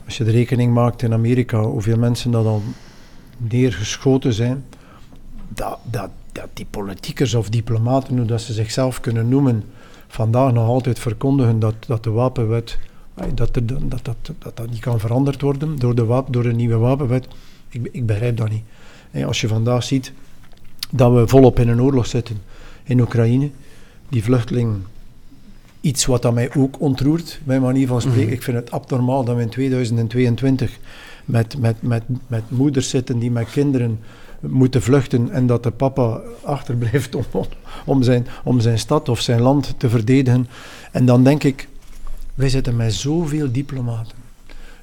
als 0.06 0.18
je 0.18 0.24
de 0.24 0.32
rekening 0.32 0.74
maakt 0.74 1.02
in 1.02 1.14
Amerika, 1.14 1.62
hoeveel 1.62 1.98
mensen 1.98 2.32
dat 2.32 2.46
al 2.46 2.64
neergeschoten 3.38 4.34
zijn, 4.34 4.64
dat, 5.48 5.80
dat, 5.84 6.10
dat 6.32 6.48
die 6.54 6.68
politiekers 6.70 7.34
of 7.34 7.50
diplomaten, 7.50 8.18
hoe 8.18 8.26
dat 8.26 8.42
ze 8.42 8.54
zichzelf 8.54 9.00
kunnen 9.00 9.30
noemen, 9.30 9.64
vandaag 10.08 10.54
nog 10.54 10.68
altijd 10.68 11.00
verkondigen 11.00 11.60
dat, 11.60 11.76
dat 11.88 12.04
de 12.04 12.12
wapenwet, 12.12 12.78
dat, 13.34 13.56
er, 13.56 13.66
dat, 13.66 14.06
dat, 14.06 14.16
dat 14.40 14.58
dat 14.58 14.70
niet 14.70 14.80
kan 14.80 15.00
veranderd 15.00 15.42
worden 15.42 15.80
door 15.80 15.96
de, 15.96 16.06
wapen, 16.06 16.32
door 16.32 16.44
de 16.44 16.54
nieuwe 16.54 16.78
wapenwet. 16.78 17.28
Ik, 17.70 17.90
ik 17.92 18.06
begrijp 18.06 18.38
dat 18.38 18.50
niet. 18.50 18.64
Als 19.26 19.42
je 19.42 19.48
vandaag 19.48 19.84
ziet 19.84 20.14
dat 20.92 21.14
we 21.14 21.28
volop 21.28 21.60
in 21.60 21.70
een 21.70 21.82
oorlog 21.82 22.06
zitten 22.06 22.42
in 22.84 23.00
Oekraïne, 23.00 23.50
die 24.10 24.24
vluchteling, 24.24 24.76
iets 25.82 26.06
wat 26.06 26.22
dat 26.22 26.34
mij 26.34 26.56
ook 26.56 26.80
ontroert, 26.80 27.40
mijn 27.44 27.62
manier 27.62 27.88
van 27.88 28.02
spreken. 28.02 28.28
Mm. 28.28 28.34
Ik 28.34 28.44
vind 28.44 28.58
het 28.58 28.72
abnormaal 28.72 29.24
dat 29.24 29.36
we 29.36 29.42
in 29.42 29.50
2022 29.50 30.80
met, 31.26 31.58
met, 31.58 31.82
met, 31.82 32.04
met 32.28 32.44
moeders 32.48 32.90
zitten 32.90 33.20
die 33.20 33.32
met 33.32 33.50
kinderen 33.50 34.00
moeten 34.40 34.82
vluchten 34.82 35.30
en 35.32 35.48
dat 35.48 35.64
de 35.64 35.72
papa 35.72 36.22
achterblijft 36.44 37.16
om, 37.16 37.24
om, 37.86 38.04
zijn, 38.04 38.28
om 38.44 38.60
zijn 38.60 38.80
stad 38.80 39.10
of 39.10 39.20
zijn 39.20 39.42
land 39.42 39.74
te 39.78 39.90
verdedigen. 39.90 40.48
En 40.92 41.06
dan 41.06 41.24
denk 41.24 41.44
ik, 41.44 41.68
wij 42.36 42.50
zitten 42.50 42.76
met 42.76 42.94
zoveel 42.94 43.52
diplomaten. 43.52 44.18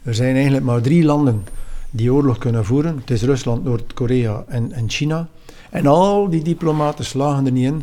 Er 0.03 0.15
zijn 0.15 0.35
eigenlijk 0.35 0.65
maar 0.65 0.81
drie 0.81 1.05
landen 1.05 1.45
die 1.91 2.13
oorlog 2.13 2.39
kunnen 2.39 2.65
voeren. 2.65 2.97
Het 2.97 3.11
is 3.11 3.23
Rusland, 3.23 3.65
Noord-Korea 3.65 4.45
en, 4.49 4.73
en 4.73 4.91
China. 4.91 5.29
En 5.71 5.87
al 5.87 6.29
die 6.29 6.43
diplomaten 6.43 7.05
slagen 7.05 7.47
er 7.47 7.53
niet 7.53 7.65
in 7.65 7.83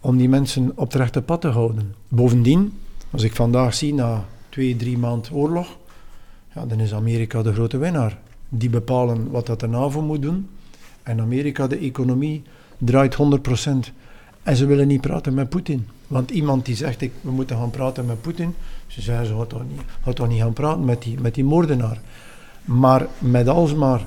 om 0.00 0.16
die 0.16 0.28
mensen 0.28 0.72
op 0.74 0.92
het 0.92 0.94
rechte 0.94 1.22
pad 1.22 1.40
te 1.40 1.48
houden. 1.48 1.94
Bovendien, 2.08 2.78
Als 3.10 3.22
ik 3.22 3.34
vandaag 3.34 3.74
zie, 3.74 3.94
na 3.94 4.24
twee, 4.48 4.76
drie 4.76 4.98
maanden 4.98 5.32
oorlog, 5.32 5.76
ja, 6.54 6.66
dan 6.66 6.80
is 6.80 6.94
Amerika 6.94 7.42
de 7.42 7.52
grote 7.52 7.78
winnaar. 7.78 8.18
Die 8.48 8.70
bepalen 8.70 9.30
wat 9.30 9.46
dat 9.46 9.60
de 9.60 9.66
NAVO 9.66 10.02
moet 10.02 10.22
doen. 10.22 10.48
En 11.02 11.20
Amerika, 11.20 11.66
de 11.66 11.78
economie, 11.78 12.42
draait 12.78 13.16
100%. 13.16 13.92
En 14.42 14.56
ze 14.56 14.66
willen 14.66 14.88
niet 14.88 15.00
praten 15.00 15.34
met 15.34 15.48
Poetin. 15.48 15.86
Want 16.06 16.30
iemand 16.30 16.66
die 16.66 16.76
zegt, 16.76 17.00
ik, 17.00 17.12
we 17.20 17.30
moeten 17.30 17.56
gaan 17.56 17.70
praten 17.70 18.06
met 18.06 18.20
Poetin, 18.20 18.54
ze 18.86 19.02
zeggen, 19.02 19.26
ze 19.26 19.36
gaat 19.36 19.48
toch 19.48 19.62
niet, 19.68 20.16
toch 20.16 20.28
niet 20.28 20.40
gaan 20.40 20.52
praten 20.52 20.84
met 20.84 21.02
die, 21.02 21.20
met 21.20 21.34
die 21.34 21.44
moordenaar. 21.44 22.00
Maar 22.64 23.06
met 23.18 23.48
alsmaar 23.48 24.06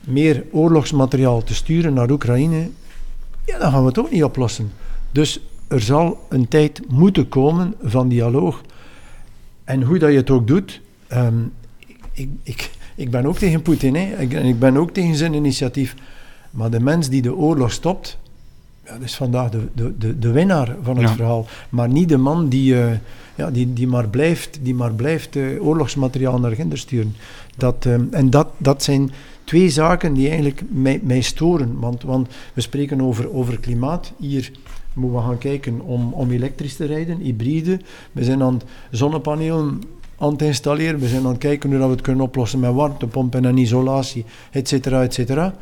meer 0.00 0.44
oorlogsmateriaal 0.50 1.42
te 1.42 1.54
sturen 1.54 1.94
naar 1.94 2.10
Oekraïne, 2.10 2.68
ja, 3.44 3.58
dan 3.58 3.70
gaan 3.70 3.80
we 3.80 3.88
het 3.88 3.98
ook 3.98 4.10
niet 4.10 4.24
oplossen. 4.24 4.72
Dus 5.12 5.40
er 5.68 5.80
zal 5.80 6.26
een 6.28 6.48
tijd 6.48 6.82
moeten 6.88 7.28
komen 7.28 7.74
van 7.82 8.08
dialoog. 8.08 8.60
En 9.64 9.82
hoe 9.82 9.98
dat 9.98 10.10
je 10.10 10.16
het 10.16 10.30
ook 10.30 10.46
doet, 10.46 10.80
ehm, 11.06 11.42
ik, 12.12 12.28
ik, 12.42 12.70
ik 12.94 13.10
ben 13.10 13.26
ook 13.26 13.36
tegen 13.36 13.62
Poetin, 13.62 13.94
hè. 13.94 14.20
Ik, 14.20 14.32
ik 14.32 14.58
ben 14.58 14.76
ook 14.76 14.90
tegen 14.90 15.14
zijn 15.14 15.34
initiatief. 15.34 15.94
Maar 16.50 16.70
de 16.70 16.80
mens 16.80 17.08
die 17.08 17.22
de 17.22 17.34
oorlog 17.34 17.72
stopt, 17.72 18.18
ja, 18.84 18.92
dat 18.92 19.02
is 19.02 19.16
vandaag 19.16 19.50
de, 19.50 19.68
de, 19.74 19.94
de, 19.98 20.18
de 20.18 20.30
winnaar 20.30 20.76
van 20.82 20.96
het 20.96 21.08
Ja. 21.08 21.14
verhaal. 21.14 21.46
Maar 21.68 21.88
niet 21.88 22.08
de 22.08 22.16
man 22.16 22.48
die, 22.48 22.80
eh, 22.80 22.92
ja, 23.34 23.50
die, 23.50 23.72
die 23.72 23.86
maar 23.86 24.08
blijft, 24.08 24.58
die 24.62 24.74
maar 24.74 24.92
blijft 24.94 25.36
eh, 25.36 25.64
oorlogsmateriaal 25.66 26.38
naar 26.40 26.52
Ginder 26.52 26.78
sturen. 26.78 27.14
Dat, 27.56 27.86
ehm, 27.86 28.04
en 28.10 28.30
dat, 28.30 28.48
dat 28.56 28.82
zijn 28.82 29.10
twee 29.44 29.70
zaken 29.70 30.14
die 30.14 30.28
eigenlijk 30.28 30.62
mij, 30.68 31.00
mij 31.02 31.20
storen. 31.20 31.78
Want, 31.80 32.02
want 32.02 32.28
we 32.54 32.60
spreken 32.60 33.00
over, 33.00 33.34
over 33.34 33.60
klimaat. 33.60 34.12
Hier 34.18 34.50
moeten 34.92 35.18
we 35.20 35.26
gaan 35.26 35.38
kijken 35.38 35.80
om, 35.80 36.12
om 36.12 36.30
elektrisch 36.30 36.76
te 36.76 36.84
rijden, 36.84 37.18
hybride. 37.18 37.80
We 38.12 38.24
zijn 38.24 38.42
aan 38.42 38.54
het 38.54 38.64
zonnepanelen 38.90 39.82
aan 40.18 40.32
het 40.32 40.42
installeren. 40.42 41.00
We 41.00 41.08
zijn 41.08 41.22
aan 41.24 41.28
het 41.28 41.38
kijken 41.38 41.70
hoe 41.70 41.78
dat 41.78 41.88
we 41.88 41.94
het 41.94 42.02
kunnen 42.04 42.24
oplossen 42.24 42.60
met 42.60 42.72
warmtepompen 42.72 43.44
en 43.44 43.56
isolatie, 43.56 44.24
et 44.50 44.68
cetera, 44.68 45.02
et 45.02 45.14
cetera. 45.14 45.54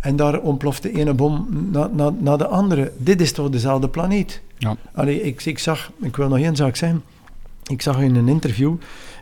En 0.00 0.16
daar 0.16 0.40
ontploft 0.40 0.82
de 0.82 0.92
ene 0.92 1.14
bom 1.14 1.48
na, 1.72 1.90
na, 1.92 2.10
na 2.10 2.36
de 2.36 2.46
andere. 2.46 2.92
Dit 2.96 3.20
is 3.20 3.32
toch 3.32 3.50
dezelfde 3.50 3.88
planeet? 3.88 4.40
Ja. 4.58 4.76
Allee, 4.92 5.22
ik, 5.22 5.44
ik 5.44 5.58
zag, 5.58 5.92
ik 6.00 6.16
wil 6.16 6.28
nog 6.28 6.38
één 6.38 6.56
zaak 6.56 6.76
zeggen. 6.76 7.02
Ik 7.66 7.82
zag 7.82 8.00
in 8.00 8.14
een 8.14 8.28
interview, 8.28 8.74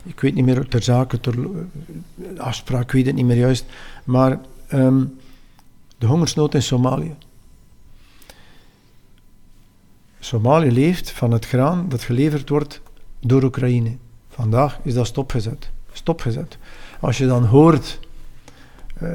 ik 0.02 0.20
weet 0.20 0.34
niet 0.34 0.44
meer 0.44 0.68
ter 0.68 0.82
zake, 0.82 1.20
ter 1.20 1.34
eh, 1.34 2.40
afspraak, 2.40 2.82
ik 2.82 2.90
weet 2.90 3.06
het 3.06 3.14
niet 3.14 3.24
meer 3.24 3.36
juist, 3.36 3.64
maar 4.04 4.40
ehm, 4.66 5.04
de 5.98 6.06
hongersnood 6.06 6.54
in 6.54 6.62
Somalië. 6.62 7.14
Somalië 10.20 10.72
leeft 10.72 11.10
van 11.10 11.30
het 11.30 11.46
graan 11.46 11.88
dat 11.88 12.02
geleverd 12.02 12.48
wordt 12.48 12.80
door 13.20 13.42
Oekraïne. 13.42 13.96
Vandaag 14.28 14.78
is 14.82 14.94
dat 14.94 15.06
stopgezet. 15.06 15.70
Stopgezet. 15.92 16.58
Als 17.00 17.18
je 17.18 17.26
dan 17.26 17.44
hoort 17.44 17.98
eh, 18.94 19.08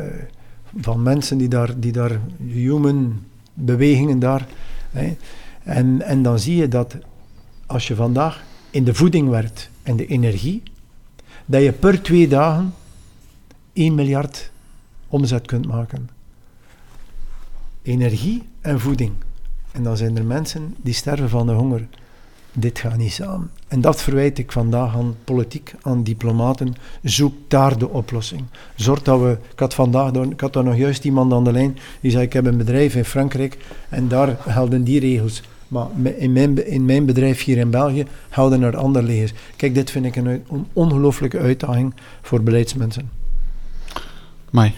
van 0.77 1.03
mensen 1.03 1.37
die 1.37 1.47
daar, 1.47 1.79
die 1.79 1.91
daar 1.91 2.19
human 2.37 3.23
bewegingen 3.53 4.19
daar, 4.19 4.47
hè, 4.89 5.15
en, 5.63 6.01
en 6.01 6.21
dan 6.23 6.39
zie 6.39 6.55
je 6.55 6.67
dat 6.67 6.95
als 7.65 7.87
je 7.87 7.95
vandaag 7.95 8.43
in 8.69 8.83
de 8.83 8.93
voeding 8.93 9.29
werkt 9.29 9.69
en 9.83 9.95
de 9.95 10.05
energie, 10.05 10.63
dat 11.45 11.61
je 11.61 11.71
per 11.71 12.01
twee 12.01 12.27
dagen 12.27 12.73
1 13.73 13.95
miljard 13.95 14.51
omzet 15.07 15.45
kunt 15.45 15.67
maken. 15.67 16.09
Energie 17.81 18.43
en 18.61 18.79
voeding. 18.79 19.11
En 19.71 19.83
dan 19.83 19.97
zijn 19.97 20.17
er 20.17 20.25
mensen 20.25 20.75
die 20.81 20.93
sterven 20.93 21.29
van 21.29 21.47
de 21.47 21.53
honger. 21.53 21.87
Dit 22.59 22.79
gaat 22.79 22.97
niet 22.97 23.11
samen. 23.11 23.51
En 23.67 23.81
dat 23.81 24.01
verwijt 24.01 24.37
ik 24.37 24.51
vandaag 24.51 24.95
aan 24.95 25.15
politiek, 25.23 25.73
aan 25.81 26.03
diplomaten. 26.03 26.75
Zoek 27.03 27.33
daar 27.47 27.77
de 27.77 27.89
oplossing. 27.89 28.41
Zorg 28.75 29.01
dat 29.01 29.19
we... 29.19 29.37
Ik 29.51 29.59
had 29.59 29.73
vandaag, 29.73 30.11
ik 30.11 30.39
had 30.39 30.53
daar 30.53 30.63
nog 30.63 30.77
juist 30.77 31.05
iemand 31.05 31.33
aan 31.33 31.43
de 31.43 31.51
lijn, 31.51 31.77
die 32.01 32.11
zei, 32.11 32.23
ik 32.23 32.33
heb 32.33 32.45
een 32.45 32.57
bedrijf 32.57 32.95
in 32.95 33.05
Frankrijk 33.05 33.57
en 33.89 34.07
daar 34.07 34.37
gelden 34.47 34.83
die 34.83 34.99
regels. 34.99 35.43
Maar 35.67 35.87
in 36.17 36.33
mijn, 36.33 36.67
in 36.67 36.85
mijn 36.85 37.05
bedrijf 37.05 37.43
hier 37.43 37.57
in 37.57 37.69
België 37.69 38.05
houden 38.29 38.61
er 38.61 38.77
andere 38.77 39.05
regels. 39.05 39.33
Kijk, 39.55 39.75
dit 39.75 39.91
vind 39.91 40.05
ik 40.05 40.15
een 40.15 40.43
ongelooflijke 40.73 41.39
uitdaging 41.39 41.93
voor 42.21 42.43
beleidsmensen. 42.43 43.09
Mai. 44.49 44.73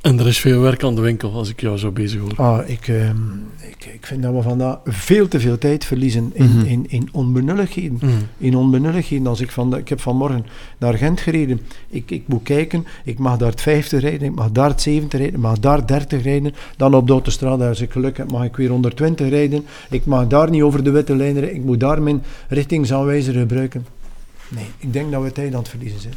En 0.00 0.18
er 0.18 0.26
is 0.26 0.38
veel 0.38 0.60
werk 0.60 0.84
aan 0.84 0.94
de 0.94 1.00
winkel, 1.00 1.32
als 1.32 1.48
ik 1.48 1.60
jou 1.60 1.78
zo 1.78 1.90
bezig 1.90 2.20
hoor. 2.20 2.32
Ah, 2.36 2.68
ik, 2.68 2.88
ehm, 2.88 3.16
ik, 3.68 3.84
ik 3.94 4.06
vind 4.06 4.22
dat 4.22 4.34
we 4.34 4.42
vandaag 4.42 4.78
veel 4.84 5.28
te 5.28 5.40
veel 5.40 5.58
tijd 5.58 5.84
verliezen 5.84 6.30
in, 6.34 6.44
Mhm. 6.56 6.64
in, 6.66 6.84
in 6.88 7.08
onbenulligheden. 7.12 7.98
Mm. 8.02 8.10
in 8.38 8.56
onbenulligheden. 8.56 9.26
Als 9.26 9.40
ik, 9.40 9.50
van, 9.50 9.76
ik 9.76 9.88
heb 9.88 10.00
vanmorgen 10.00 10.46
naar 10.78 10.94
Gent 10.94 11.20
gereden. 11.20 11.60
Ik, 11.88 12.10
ik 12.10 12.22
moet 12.26 12.42
kijken, 12.42 12.86
ik 13.04 13.18
mag 13.18 13.36
daar 13.36 13.50
het 13.50 13.60
50 13.60 14.00
rijden, 14.00 14.28
ik 14.28 14.34
mag 14.34 14.50
daar 14.52 14.68
het 14.68 14.82
70 14.82 15.18
rijden, 15.18 15.36
ik 15.36 15.42
mag 15.42 15.58
daar 15.58 15.86
30 15.86 16.22
rijden. 16.22 16.54
Dan 16.76 16.94
op 16.94 17.06
de 17.06 17.12
autostrade, 17.12 17.66
als 17.68 17.80
ik 17.80 17.90
geluk 17.92 18.16
heb, 18.16 18.30
mag 18.30 18.44
ik 18.44 18.56
weer 18.56 18.70
120 18.70 19.28
rijden. 19.28 19.64
Ik 19.90 20.04
mag 20.04 20.26
daar 20.26 20.50
niet 20.50 20.62
over 20.62 20.84
de 20.84 20.90
witte 20.90 21.16
lijn 21.16 21.38
rijden, 21.38 21.54
ik 21.54 21.64
moet 21.64 21.80
daar 21.80 22.02
mijn 22.02 22.22
richtingsaanwijzer 22.48 23.34
gebruiken. 23.34 23.86
Nee, 24.48 24.66
ik 24.78 24.92
denk 24.92 25.12
dat 25.12 25.22
we 25.22 25.32
tijd 25.32 25.52
aan 25.52 25.58
het 25.60 25.68
verliezen 25.68 26.00
zijn. 26.00 26.14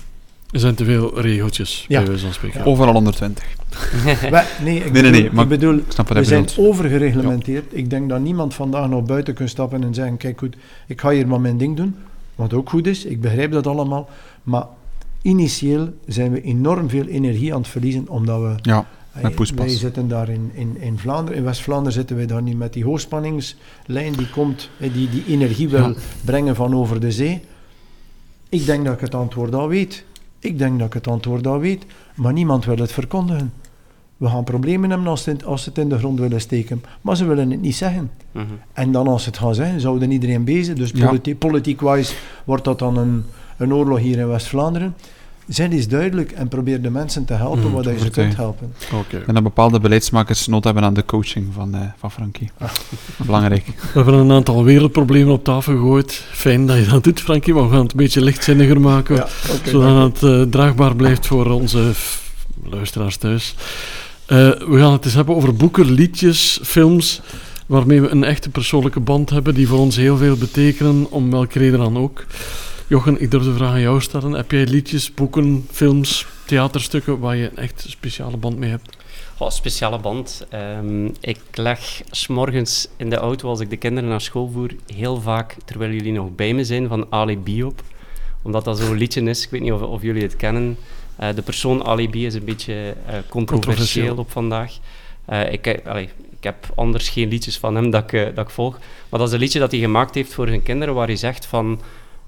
Er 0.51 0.59
zijn 0.59 0.75
te 0.75 0.85
veel 0.85 1.19
regeltjes, 1.21 1.85
Ja. 1.87 1.97
bij 1.99 2.07
wijze 2.07 2.23
van 2.23 2.33
spreken. 2.33 2.59
Ja. 2.59 2.65
Overal 2.65 2.93
120. 2.93 3.45
Wij- 4.29 4.45
nee, 4.63 4.75
ik 4.77 4.83
nee, 4.83 4.91
bedoel, 4.91 5.11
nee, 5.11 5.31
maar 5.31 5.43
ik 5.43 5.49
bedoel 5.49 5.73
Ik 5.75 5.83
snap 5.87 6.07
wat 6.07 6.17
we 6.17 6.23
zijn 6.23 6.47
overgereglementeerd. 6.57 7.65
Ik 7.69 7.89
denk 7.89 8.09
dat 8.09 8.19
niemand 8.19 8.53
vandaag 8.53 8.89
nog 8.89 9.03
buiten 9.05 9.33
kan 9.33 9.47
stappen 9.47 9.83
en 9.83 9.93
zeggen: 9.93 10.17
Kijk 10.17 10.39
goed, 10.39 10.55
ik 10.87 11.01
ga 11.01 11.09
hier 11.09 11.27
maar 11.27 11.41
mijn 11.41 11.57
ding 11.57 11.75
doen. 11.77 11.95
Wat 12.35 12.53
ook 12.53 12.69
goed 12.69 12.87
is, 12.87 13.05
ik 13.05 13.21
begrijp 13.21 13.51
dat 13.51 13.67
allemaal. 13.67 14.09
Maar 14.43 14.65
initieel 15.21 15.89
zijn 16.07 16.31
we 16.31 16.41
enorm 16.41 16.89
veel 16.89 17.05
energie 17.05 17.53
aan 17.53 17.59
het 17.61 17.69
verliezen, 17.69 18.09
omdat 18.09 18.41
we. 18.41 18.55
Ja, 18.61 18.85
Hey, 19.11 19.23
met 19.23 19.35
poespas. 19.35 19.65
Wij 19.65 19.75
zitten 19.75 20.07
daar 20.07 20.29
in, 20.29 20.51
in, 20.53 20.77
in 20.79 20.97
Vlaanderen, 20.99 21.39
in 21.39 21.45
West-Vlaanderen 21.45 21.93
zitten 21.93 22.15
wij 22.15 22.25
daar 22.25 22.41
niet 22.41 22.57
met 22.57 22.73
die 22.73 22.83
hoogspanningslijn 22.83 24.13
die 24.17 24.29
komt, 24.29 24.69
die 24.77 25.09
die 25.09 25.23
energie 25.27 25.69
wil 25.69 25.87
Ja. 25.87 25.93
brengen 26.25 26.55
van 26.55 26.75
over 26.75 26.99
de 26.99 27.11
zee. 27.11 27.41
Ik 28.49 28.65
denk 28.65 28.85
dat 28.85 28.93
ik 28.93 28.99
het 28.99 29.15
antwoord 29.15 29.55
al 29.55 29.67
weet. 29.67 30.03
Ik 30.41 30.57
denk 30.57 30.77
dat 30.77 30.87
ik 30.87 30.93
het 30.93 31.07
antwoord 31.07 31.47
al 31.47 31.59
weet, 31.59 31.85
maar 32.15 32.33
niemand 32.33 32.65
wil 32.65 32.77
het 32.77 32.91
verkondigen. 32.91 33.53
We 34.17 34.27
gaan 34.27 34.43
problemen 34.43 34.89
hebben 34.89 35.07
als 35.07 35.23
ze 35.23 35.29
het, 35.29 35.45
als 35.45 35.63
ze 35.63 35.69
het 35.69 35.77
in 35.77 35.89
de 35.89 35.97
grond 35.97 36.19
willen 36.19 36.41
steken, 36.41 36.83
maar 37.01 37.15
ze 37.17 37.25
willen 37.25 37.51
het 37.51 37.61
niet 37.61 37.75
zeggen. 37.75 38.11
Mhm. 38.31 38.45
En 38.73 38.91
dan 38.91 39.07
als 39.07 39.23
ze 39.23 39.29
het 39.29 39.37
gaan 39.37 39.55
zeggen, 39.55 39.79
zouden 39.81 40.11
iedereen 40.11 40.43
bezig. 40.43 40.75
Dus 40.75 40.91
Ja. 40.93 41.13
politiek-wise 41.37 42.13
wordt 42.43 42.63
dat 42.63 42.79
dan 42.79 42.97
een, 42.97 43.23
een 43.57 43.73
oorlog 43.73 43.99
hier 43.99 44.17
in 44.17 44.27
West-Vlaanderen. 44.27 44.95
Zijn 45.51 45.71
eens 45.71 45.87
duidelijk 45.87 46.31
en 46.31 46.47
probeer 46.47 46.81
de 46.81 46.89
mensen 46.89 47.25
te 47.25 47.33
helpen 47.33 47.63
Mm, 47.63 47.71
wat 47.71 47.83
je 47.83 47.99
ze 47.99 48.09
kunt 48.09 48.35
helpen. 48.35 48.73
Oké. 48.93 49.23
En 49.27 49.33
dat 49.33 49.43
bepaalde 49.43 49.79
beleidsmakers 49.79 50.47
nood 50.47 50.63
hebben 50.63 50.83
aan 50.83 50.93
de 50.93 51.05
coaching 51.05 51.47
van, 51.53 51.75
eh, 51.75 51.81
van 51.97 52.11
Frankie. 52.11 52.51
Belangrijk. 53.25 53.65
We 53.65 53.73
hebben 53.93 54.13
een 54.13 54.31
aantal 54.31 54.63
wereldproblemen 54.63 55.33
op 55.33 55.43
tafel 55.43 55.73
gegooid. 55.73 56.23
Fijn 56.31 56.65
dat 56.65 56.77
je 56.77 56.85
dat 56.85 57.03
doet, 57.03 57.21
Frankie, 57.21 57.53
maar 57.53 57.63
we 57.63 57.69
gaan 57.69 57.81
het 57.81 57.91
een 57.91 57.97
beetje 57.97 58.21
lichtzinniger 58.21 58.81
maken. 58.81 59.15
Ja, 59.15 59.27
zodat 59.65 60.21
het 60.21 60.23
eh, 60.23 60.41
draagbaar 60.41 60.95
blijft 60.95 61.27
voor 61.27 61.45
onze 61.45 61.91
luisteraars 62.63 63.17
thuis. 63.17 63.55
Eh, 64.25 64.37
we 64.47 64.77
gaan 64.77 64.91
het 64.91 65.05
eens 65.05 65.13
hebben 65.13 65.35
over 65.35 65.55
boeken, 65.55 65.91
liedjes, 65.91 66.59
films, 66.63 67.21
waarmee 67.65 68.01
we 68.01 68.09
een 68.09 68.23
echte 68.23 68.49
persoonlijke 68.49 68.99
band 68.99 69.29
hebben, 69.29 69.53
die 69.53 69.67
voor 69.67 69.79
ons 69.79 69.95
heel 69.95 70.17
veel 70.17 70.35
betekenen, 70.35 71.07
om 71.09 71.31
welke 71.31 71.59
reden 71.59 71.79
dan 71.79 71.97
ook. 71.97 72.25
Jochen, 72.91 73.21
ik 73.21 73.31
durf 73.31 73.43
de 73.43 73.53
vraag 73.53 73.71
aan 73.71 73.81
jou 73.81 74.01
stellen. 74.01 74.31
Heb 74.31 74.51
jij 74.51 74.65
liedjes, 74.65 75.13
boeken, 75.13 75.65
films, 75.71 76.27
theaterstukken 76.45 77.19
waar 77.19 77.35
je 77.35 77.49
een 77.49 77.57
echt 77.57 77.85
speciale 77.87 78.37
band 78.37 78.57
mee 78.57 78.69
hebt? 78.69 78.97
Goh, 79.35 79.49
speciale 79.49 79.99
band. 79.99 80.45
Ehm, 80.49 81.05
ik 81.05 81.39
leg 81.53 82.01
s'morgens 82.09 82.87
in 82.97 83.09
de 83.09 83.15
auto 83.15 83.49
als 83.49 83.59
ik 83.59 83.69
de 83.69 83.77
kinderen 83.77 84.09
naar 84.09 84.21
school 84.21 84.49
voer 84.53 84.75
heel 84.93 85.21
vaak, 85.21 85.55
terwijl 85.65 85.91
jullie 85.91 86.11
nog 86.11 86.35
bij 86.35 86.53
me 86.53 86.63
zijn, 86.63 86.87
van 86.87 87.07
Ali 87.09 87.37
B 87.37 87.63
op. 87.65 87.81
Omdat 88.41 88.65
dat 88.65 88.77
zo'n 88.77 88.97
liedje 88.97 89.21
is, 89.21 89.43
ik 89.43 89.49
weet 89.49 89.61
niet 89.61 89.71
of, 89.71 89.81
of 89.81 90.01
jullie 90.01 90.23
het 90.23 90.35
kennen. 90.35 90.77
Eh, 91.15 91.35
de 91.35 91.41
persoon 91.41 91.83
Ali 91.83 92.09
B 92.09 92.15
is 92.15 92.33
een 92.33 92.45
beetje 92.45 92.95
eh, 93.05 93.15
controversieel 93.29 94.17
op 94.17 94.31
vandaag. 94.31 94.77
Eh, 95.25 95.53
ik, 95.53 95.81
allee, 95.85 96.09
ik 96.37 96.43
heb 96.43 96.71
anders 96.75 97.09
geen 97.09 97.27
liedjes 97.27 97.57
van 97.57 97.75
hem 97.75 97.89
dat 97.89 98.13
ik, 98.13 98.35
dat 98.35 98.45
ik 98.45 98.53
volg. 98.53 98.79
Maar 99.09 99.19
dat 99.19 99.27
is 99.27 99.33
een 99.33 99.39
liedje 99.39 99.59
dat 99.59 99.71
hij 99.71 99.79
gemaakt 99.79 100.15
heeft 100.15 100.33
voor 100.33 100.47
zijn 100.47 100.63
kinderen, 100.63 100.93
waar 100.93 101.07
hij 101.07 101.15
zegt 101.15 101.45
van... 101.45 101.79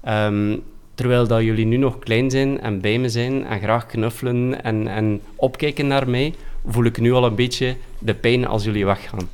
ehm, 0.04 0.56
terwijl 0.94 1.26
dat 1.26 1.42
jullie 1.42 1.66
nu 1.66 1.76
nog 1.76 1.98
klein 1.98 2.30
zijn 2.30 2.60
en 2.60 2.80
bij 2.80 2.98
me 2.98 3.08
zijn 3.08 3.46
en 3.46 3.60
graag 3.60 3.86
knuffelen 3.86 4.64
en, 4.64 4.88
en 4.88 5.20
opkijken 5.36 5.86
naar 5.86 6.08
mij, 6.08 6.34
voel 6.66 6.84
ik 6.84 7.00
nu 7.00 7.12
al 7.12 7.24
een 7.24 7.34
beetje 7.34 7.76
de 7.98 8.14
pijn 8.14 8.46
als 8.46 8.64
jullie 8.64 8.86
weggaan. 8.86 9.28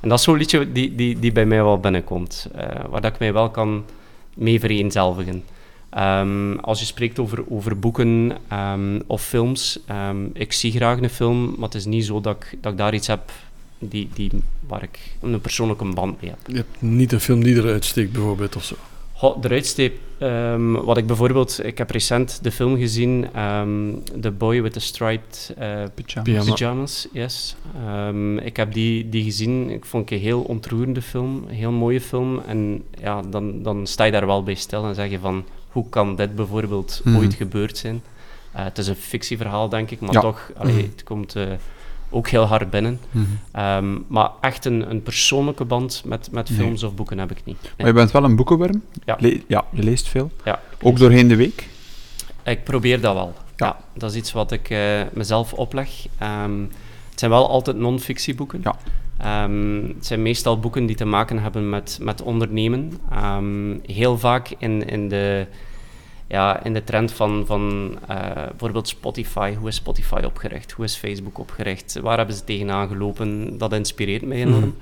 En 0.00 0.08
dat 0.08 0.18
is 0.18 0.24
zo'n 0.24 0.36
liedje 0.36 0.72
die, 0.72 0.94
die, 0.94 1.18
die 1.18 1.32
bij 1.32 1.46
mij 1.46 1.62
wel 1.62 1.80
binnenkomt, 1.80 2.48
eh, 2.54 2.66
waar 2.90 3.00
dat 3.00 3.12
ik 3.12 3.18
mij 3.18 3.32
wel 3.32 3.50
kan 3.50 3.84
mee 4.34 4.60
vereenzelvigen. 4.60 5.44
Ehm, 5.90 6.56
als 6.56 6.80
je 6.80 6.86
spreekt 6.86 7.18
over, 7.18 7.44
over 7.48 7.78
boeken 7.78 8.36
ehm, 8.48 9.00
of 9.06 9.22
films, 9.22 9.80
ehm, 9.86 10.24
ik 10.32 10.52
zie 10.52 10.72
graag 10.72 11.00
een 11.00 11.10
film, 11.10 11.54
maar 11.56 11.68
het 11.68 11.74
is 11.74 11.84
niet 11.84 12.04
zo 12.04 12.20
dat 12.20 12.36
ik, 12.36 12.58
dat 12.60 12.72
ik 12.72 12.78
daar 12.78 12.94
iets 12.94 13.06
heb 13.06 13.30
die, 13.78 14.08
die, 14.14 14.30
waar 14.66 14.82
ik 14.82 14.98
een 15.20 15.40
persoonlijke 15.40 15.84
band 15.84 16.20
mee 16.20 16.30
heb. 16.30 16.38
Je 16.46 16.56
hebt 16.56 16.82
niet 16.82 17.12
een 17.12 17.20
film 17.20 17.42
die 17.42 17.56
eruit 17.56 17.84
steekt, 17.84 18.12
bijvoorbeeld, 18.12 18.56
of 18.56 18.64
zo? 18.64 18.74
Goh, 19.20 19.36
eruit 19.44 19.90
ehm, 20.18 20.72
wat 20.72 20.96
ik 20.96 21.06
bijvoorbeeld... 21.06 21.64
Ik 21.64 21.78
heb 21.78 21.90
recent 21.90 22.38
de 22.42 22.52
film 22.52 22.76
gezien, 22.76 23.26
ehm, 23.34 23.92
The 24.20 24.30
Boy 24.30 24.62
with 24.62 24.72
the 24.72 24.80
Striped 24.80 25.54
uh, 25.58 25.64
Pyjama. 25.94 26.22
Pyjama. 26.22 26.52
Pyjamas. 26.54 27.08
Yes. 27.12 27.56
Ehm, 27.86 28.38
ik 28.38 28.56
heb 28.56 28.72
die, 28.72 29.08
die 29.08 29.24
gezien. 29.24 29.70
Ik 29.70 29.84
vond 29.84 30.10
het 30.10 30.18
een 30.18 30.24
heel 30.24 30.40
ontroerende 30.40 31.02
film, 31.02 31.44
een 31.48 31.54
heel 31.54 31.70
mooie 31.72 32.00
film. 32.00 32.40
En 32.46 32.82
ja, 33.00 33.22
dan, 33.22 33.62
dan 33.62 33.86
sta 33.86 34.04
je 34.04 34.12
daar 34.12 34.26
wel 34.26 34.42
bij 34.42 34.54
stil 34.54 34.84
en 34.84 34.94
zeg 34.94 35.10
je 35.10 35.18
van... 35.18 35.44
Hoe 35.68 35.88
kan 35.88 36.16
dit 36.16 36.34
bijvoorbeeld 36.34 37.00
Mhm. 37.04 37.16
ooit 37.16 37.34
gebeurd 37.34 37.78
zijn? 37.78 38.02
Eh, 38.52 38.64
het 38.64 38.78
is 38.78 38.86
een 38.88 38.96
fictieverhaal, 38.96 39.68
denk 39.68 39.90
ik, 39.90 40.00
maar 40.00 40.12
Ja. 40.12 40.20
toch, 40.20 40.50
allee, 40.56 40.72
Mhm. 40.74 40.82
het 40.90 41.02
komt 41.02 41.36
eh, 41.36 41.42
ook 42.10 42.28
heel 42.28 42.44
hard 42.44 42.70
binnen. 42.70 43.00
Mhm. 43.10 43.24
Ehm, 43.52 43.98
maar 44.06 44.30
echt 44.40 44.64
een, 44.64 44.90
een 44.90 45.02
persoonlijke 45.02 45.64
band 45.64 46.02
met, 46.04 46.28
met 46.32 46.48
Nee. 46.50 46.58
films 46.58 46.82
of 46.82 46.94
boeken 46.94 47.18
heb 47.18 47.30
ik 47.30 47.40
niet. 47.44 47.72
Maar 47.78 47.86
je 47.86 47.92
bent 47.92 48.10
wel 48.10 48.24
een 48.24 48.36
boekenworm. 48.36 48.82
Ja. 49.04 49.16
Le- 49.20 49.40
ja, 49.46 49.64
je 49.72 49.82
leest 49.82 50.08
veel. 50.08 50.30
Ja, 50.44 50.60
Ook 50.82 50.98
doorheen 50.98 51.28
de 51.28 51.36
week. 51.36 51.68
Ik 52.44 52.64
probeer 52.64 53.00
dat 53.00 53.14
wel. 53.14 53.32
Ja. 53.56 53.66
Ja. 53.66 53.76
dat 53.94 54.10
is 54.10 54.16
iets 54.16 54.32
wat 54.32 54.52
ik 54.52 54.70
eh, 54.70 55.00
mezelf 55.12 55.52
opleg. 55.52 56.06
Ehm, 56.18 56.60
het 57.10 57.18
zijn 57.18 57.30
wel 57.30 57.48
altijd 57.48 57.76
non-fictieboeken. 57.76 58.60
Ja. 58.64 58.76
Ehm, 59.18 59.82
het 59.96 60.06
zijn 60.06 60.22
meestal 60.22 60.58
boeken 60.58 60.86
die 60.86 60.96
te 60.96 61.04
maken 61.04 61.38
hebben 61.42 61.68
met, 61.68 61.98
met 62.02 62.22
ondernemen. 62.22 62.92
Heel 63.86 64.18
vaak 64.18 64.48
in, 64.58 64.88
in, 64.88 65.08
de, 65.08 65.46
ja, 66.30 66.64
in 66.64 66.72
de 66.72 66.84
trend 66.84 67.12
van, 67.12 67.46
van 67.46 67.96
eh, 68.08 68.32
bijvoorbeeld 68.34 68.88
Spotify. 68.88 69.54
Hoe 69.54 69.68
is 69.68 69.74
Spotify 69.74 70.22
opgericht? 70.24 70.72
Hoe 70.72 70.84
is 70.84 70.96
Facebook 70.96 71.38
opgericht? 71.38 71.98
Waar 72.02 72.16
hebben 72.16 72.36
ze 72.36 72.44
tegenaan 72.44 72.88
gelopen? 72.88 73.58
Dat 73.58 73.72
inspireert 73.72 74.22
mij 74.22 74.36
enorm. 74.36 74.74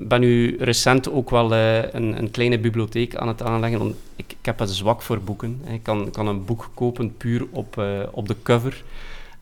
Ik 0.00 0.08
ben 0.08 0.20
nu 0.20 0.56
recent 0.58 1.10
ook 1.10 1.30
wel 1.30 1.54
eh, 1.54 1.92
een, 1.92 2.18
een 2.18 2.30
kleine 2.30 2.58
bibliotheek 2.58 3.16
aan 3.16 3.28
het 3.28 3.42
aanleggen. 3.42 3.78
Want 3.78 3.94
ik, 4.16 4.34
ik 4.38 4.46
heb 4.46 4.60
een 4.60 4.68
zwak 4.68 5.02
voor 5.02 5.20
boeken. 5.20 5.60
Ik 5.72 5.82
kan, 5.82 6.10
kan 6.10 6.26
een 6.26 6.44
boek 6.44 6.70
kopen 6.74 7.16
puur 7.16 7.46
op, 7.50 7.78
eh, 7.78 8.00
op 8.10 8.28
de 8.28 8.36
cover. 8.42 8.82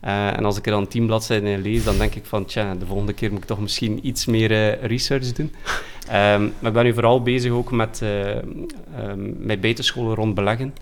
Eh, 0.05 0.37
en 0.37 0.45
als 0.45 0.57
ik 0.57 0.65
er 0.65 0.71
dan 0.71 0.87
tien 0.87 1.05
bladzijden 1.05 1.49
in 1.49 1.61
lees, 1.61 1.83
dan 1.83 1.97
denk 1.97 2.15
ik 2.15 2.25
van, 2.25 2.45
tja, 2.45 2.75
de 2.75 2.85
volgende 2.85 3.13
keer 3.13 3.31
moet 3.31 3.41
ik 3.41 3.45
toch 3.45 3.59
misschien 3.59 4.07
iets 4.07 4.25
meer 4.25 4.51
eh, 4.51 4.83
research 4.83 5.31
doen. 5.31 5.51
Ehm, 6.07 6.41
maar 6.41 6.69
ik 6.69 6.73
ben 6.73 6.83
nu 6.83 6.93
vooral 6.93 7.21
bezig 7.21 7.51
ook 7.51 7.71
met, 7.71 8.01
eh 8.01 8.35
ehm, 8.37 9.45
met 9.45 9.61
buitenscholen 9.61 10.15
rond 10.15 10.35
beleggen. 10.35 10.73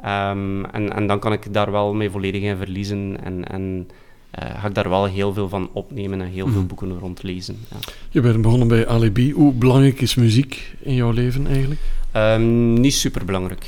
Ehm, 0.00 0.64
en, 0.64 0.92
en 0.92 1.06
dan 1.06 1.18
kan 1.18 1.32
ik 1.32 1.52
daar 1.52 1.70
wel 1.70 1.94
mee 1.94 2.10
volledig 2.10 2.42
in 2.42 2.56
verliezen 2.56 3.18
en, 3.22 3.44
en 3.44 3.88
ga 4.32 4.66
ik 4.68 4.74
daar 4.74 4.88
wel 4.88 5.04
heel 5.04 5.32
veel 5.32 5.48
van 5.48 5.70
opnemen 5.72 6.20
en 6.20 6.26
heel 6.28 6.46
veel 6.48 6.58
Mhm. 6.58 6.66
boeken 6.66 6.98
rond 6.98 7.22
lezen. 7.22 7.56
Ja. 7.70 7.76
Je 8.10 8.20
bent 8.20 8.42
begonnen 8.42 8.68
bij 8.68 8.86
Alibi. 8.86 9.32
Hoe 9.32 9.52
belangrijk 9.52 10.00
is 10.00 10.14
muziek 10.14 10.74
in 10.80 10.94
jouw 10.94 11.10
leven 11.10 11.46
eigenlijk? 11.46 11.80
Ehm, 12.12 12.72
niet 12.72 12.94
super 12.94 13.24
belangrijk. 13.24 13.66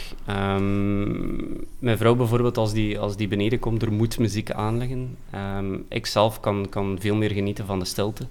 mijn 1.78 1.98
vrouw 1.98 2.14
bijvoorbeeld, 2.14 2.56
als 2.56 2.72
die, 2.72 2.98
als 2.98 3.16
die 3.16 3.28
beneden 3.28 3.58
komt, 3.58 3.82
er 3.82 3.92
moet 3.92 4.18
muziek 4.18 4.50
aanleggen. 4.50 5.16
Ehm 5.30 5.74
ik 5.88 6.06
zelf 6.06 6.40
kan, 6.40 6.66
kan 6.68 6.96
veel 7.00 7.14
meer 7.14 7.30
genieten 7.30 7.66
van 7.66 7.78
de 7.78 7.84
stilte. 7.84 8.26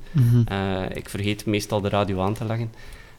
Eh, 0.45 0.81
ik 0.93 1.09
vergeet 1.09 1.45
meestal 1.45 1.81
de 1.81 1.89
radio 1.89 2.19
aan 2.21 2.34
te 2.34 2.45
leggen. 2.45 2.71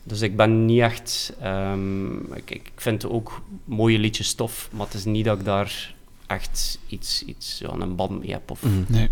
Dus 0.02 0.20
ik 0.20 0.36
ben 0.36 0.64
niet 0.66 0.80
echt... 0.80 1.36
ehm, 1.40 2.14
ik, 2.34 2.50
ik 2.50 2.70
vind 2.76 3.08
ook 3.08 3.40
mooie 3.64 3.98
liedjes 3.98 4.34
tof, 4.34 4.68
maar 4.72 4.86
het 4.86 4.94
is 4.94 5.04
niet 5.04 5.24
dat 5.24 5.38
ik 5.38 5.44
daar 5.44 5.94
echt 6.26 6.78
iets, 6.88 7.24
iets 7.26 7.58
ja, 7.58 7.72
een 7.78 7.96
band 7.96 8.20
mee 8.20 8.30
heb. 8.30 8.50
Of, 8.50 8.62
Nee. 8.86 9.08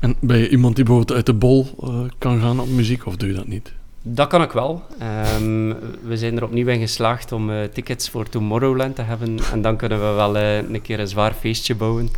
En 0.00 0.16
ben 0.20 0.38
je 0.38 0.48
iemand 0.48 0.76
die 0.76 0.84
bijvoorbeeld 0.84 1.16
uit 1.16 1.26
de 1.26 1.34
bol 1.34 1.66
eh, 1.82 2.00
kan 2.18 2.40
gaan 2.40 2.60
op 2.60 2.68
muziek, 2.68 3.06
of 3.06 3.16
doe 3.16 3.28
je 3.28 3.34
dat 3.34 3.46
niet? 3.46 3.72
Dat 4.02 4.28
kan 4.28 4.42
ik 4.42 4.52
wel. 4.52 4.82
Ehm, 4.98 5.74
we 6.02 6.16
zijn 6.16 6.36
er 6.36 6.44
opnieuw 6.44 6.66
in 6.66 6.80
geslaagd 6.80 7.32
om 7.32 7.50
eh, 7.50 7.64
tickets 7.64 8.10
voor 8.10 8.28
Tomorrowland 8.28 8.96
te 8.96 9.02
hebben. 9.02 9.38
En 9.52 9.62
dan 9.62 9.76
kunnen 9.76 9.98
we 9.98 10.14
wel 10.14 10.36
eh, 10.36 10.56
een 10.56 10.82
keer 10.82 11.00
een 11.00 11.08
zwaar 11.08 11.32
feestje 11.32 11.74
bouwen. 11.74 12.10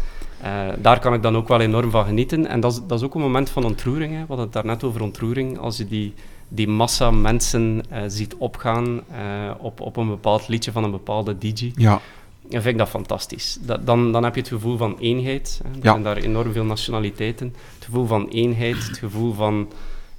Eh, 0.45 0.68
daar 0.78 1.01
kan 1.01 1.14
ik 1.14 1.22
dan 1.22 1.37
ook 1.37 1.49
wel 1.49 1.61
enorm 1.61 1.91
van 1.91 2.05
genieten. 2.05 2.47
En 2.47 2.61
dat 2.61 2.72
is, 2.72 2.80
dat 2.87 2.99
is 2.99 3.05
ook 3.05 3.14
een 3.14 3.20
moment 3.20 3.51
van 3.51 3.64
ontroering. 3.64 4.12
Hè. 4.12 4.20
We 4.20 4.26
hadden 4.26 4.45
het 4.45 4.55
daarnet 4.55 4.85
over 4.85 5.03
ontroering. 5.03 5.59
Als 5.59 5.76
je 5.76 5.87
die, 5.87 6.14
die 6.49 6.68
massa 6.68 7.11
mensen 7.11 7.82
eh, 7.89 8.03
ziet 8.07 8.35
opgaan 8.35 9.01
eh, 9.11 9.51
op, 9.59 9.80
op 9.80 9.97
een 9.97 10.09
bepaald 10.09 10.49
liedje 10.49 10.72
van 10.72 10.85
een 10.85 10.91
bepaalde 10.91 11.39
DJ, 11.39 11.72
Ja. 11.76 12.01
Dan 12.49 12.63
vind 12.63 12.67
ik 12.75 12.79
dat 12.79 12.89
fantastisch. 12.89 13.59
Dat, 13.61 13.87
dan, 13.87 14.13
dan 14.13 14.25
heb 14.25 14.35
je 14.35 14.41
het 14.41 14.51
gevoel 14.51 14.77
van 14.77 14.97
eenheid. 15.01 15.61
Hè. 15.63 15.69
Er 15.71 15.77
Ja. 15.83 15.91
zijn 15.91 16.03
daar 16.03 16.17
enorm 16.17 16.53
veel 16.53 16.65
nationaliteiten. 16.65 17.55
Het 17.75 17.85
gevoel 17.85 18.07
van 18.07 18.29
eenheid, 18.29 18.87
het 18.89 18.99
gevoel 18.99 19.33
van 19.35 19.69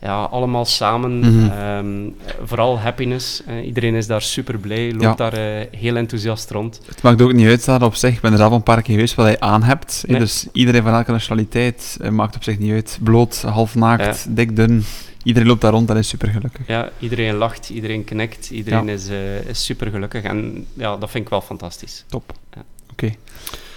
ja, 0.02 0.24
allemaal 0.24 0.66
samen. 0.66 1.20
Mhm. 1.20 1.50
ehm, 1.52 2.10
vooral 2.44 2.80
happiness. 2.80 3.44
iedereen 3.64 3.96
is 3.96 4.08
daar 4.08 4.22
super 4.22 4.58
blij, 4.58 4.92
loopt 4.92 5.04
Ja. 5.04 5.14
daar 5.16 5.34
eh, 5.34 5.66
heel 5.80 5.96
enthousiast 5.96 6.52
rond. 6.52 6.82
Het 6.86 7.02
maakt 7.02 7.22
ook 7.22 7.34
niet 7.34 7.48
uit 7.48 7.66
dat 7.66 7.82
op 7.82 7.96
zich. 7.96 8.14
Ik 8.16 8.22
ben 8.22 8.32
er 8.32 8.38
zelf 8.38 8.52
een 8.52 8.64
paar 8.64 8.82
keer 8.82 8.94
geweest 8.94 9.16
wat 9.16 9.26
hij 9.26 9.40
aan 9.40 9.64
hebt. 9.64 10.04
Nee. 10.08 10.20
Dus 10.20 10.48
iedereen 10.52 10.84
van 10.84 10.94
elke 10.94 11.12
nationaliteit 11.12 11.98
eh, 12.02 12.10
maakt 12.10 12.36
op 12.36 12.44
zich 12.44 12.60
niet 12.60 12.72
uit. 12.72 13.00
Bloot, 13.02 13.42
half 13.42 13.76
naakt, 13.76 14.36
dik, 14.36 14.56
dun. 14.56 14.84
Iedereen 15.26 15.48
loopt 15.48 15.62
daar 15.62 15.72
rond 15.72 15.90
en 15.90 15.98
is 15.98 16.08
super 16.08 16.28
gelukkig. 16.28 16.68
Ja, 16.68 16.90
iedereen 17.00 17.36
lacht, 17.36 17.70
iedereen 17.70 18.04
knikt, 18.04 18.50
iedereen 18.50 18.90
is, 18.90 19.08
eh, 19.08 19.46
is 19.46 19.66
super 19.66 19.90
gelukkig. 19.90 20.24
En 20.24 20.66
ja, 20.74 20.98
dat 20.98 21.10
vind 21.12 21.24
ik 21.24 21.30
wel 21.30 21.42
fantastisch. 21.42 22.04
Top. 22.08 22.34
Ja. 22.54 22.64
Oké. 22.92 23.12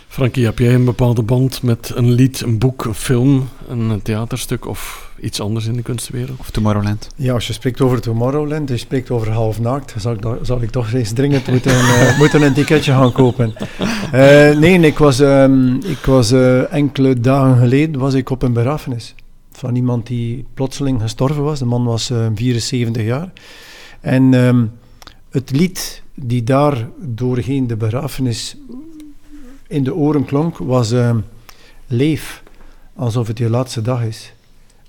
Frankie, 0.08 0.44
heb 0.44 0.58
jij 0.58 0.74
een 0.74 0.84
bepaalde 0.84 1.22
band 1.22 1.62
met 1.62 1.92
een 1.94 2.12
lied, 2.12 2.40
een 2.40 2.58
boek, 2.58 2.84
een 2.84 2.94
film, 2.94 3.48
een 3.68 4.00
theaterstuk 4.02 4.66
of 4.66 5.10
iets 5.20 5.40
anders 5.40 5.66
in 5.66 5.72
de 5.72 5.82
kunstwereld? 5.82 6.38
Of 6.38 6.50
Tomorrowland. 6.50 7.08
Ja, 7.16 7.32
als 7.32 7.46
je 7.46 7.52
spreekt 7.52 7.80
over 7.80 8.00
Tomorrowland, 8.00 8.68
je 8.68 8.76
spreekt 8.76 9.10
over 9.10 9.30
half 9.30 9.60
naakt, 9.60 9.94
zal 9.98 10.12
ik, 10.12 10.26
zal 10.42 10.62
ik 10.62 10.70
toch 10.70 10.92
eens 10.92 11.12
dringend 11.12 11.46
moeten, 11.46 11.72
eh, 11.72 12.18
moeten 12.20 12.42
een 12.42 12.54
ticketje 12.54 12.92
gaan 12.92 13.12
kopen. 13.12 13.54
Eh, 14.12 14.58
nee, 14.58 14.80
ik 14.80 14.98
was, 14.98 15.20
ehm, 15.20 15.74
ik 15.74 16.04
was 16.04 16.32
eh, 16.32 16.72
enkele 16.72 17.20
dagen 17.20 17.58
geleden 17.58 18.00
was 18.00 18.14
ik 18.14 18.30
op 18.30 18.42
een 18.42 18.52
begrafenis 18.52 19.14
van 19.58 19.74
iemand 19.74 20.06
die 20.06 20.46
plotseling 20.54 21.00
gestorven 21.00 21.42
was. 21.42 21.58
De 21.58 21.64
man 21.64 21.84
was 21.84 22.10
eh, 22.10 22.26
74 22.34 23.02
jaar. 23.02 23.32
En 24.00 24.34
ehm, 24.34 24.64
het 25.30 25.50
lied 25.50 26.02
die 26.14 26.44
daar 26.44 26.88
doorheen 27.00 27.66
de 27.66 27.76
begrafenis 27.76 28.56
in 29.66 29.84
de 29.84 29.94
oren 29.94 30.24
klonk, 30.24 30.58
was 30.58 30.92
ehm, 30.92 31.18
Leef, 31.86 32.42
alsof 32.94 33.26
het 33.26 33.38
je 33.38 33.50
laatste 33.50 33.82
dag 33.82 34.04
is. 34.04 34.32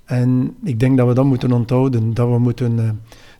En 0.04 0.56
ik 0.64 0.80
denk 0.80 0.96
dat 0.96 1.08
we 1.08 1.14
dat 1.14 1.24
moeten 1.24 1.52
onthouden, 1.52 2.14
dat 2.14 2.28
we 2.28 2.38
moeten, 2.38 2.78
eh, 2.78 2.90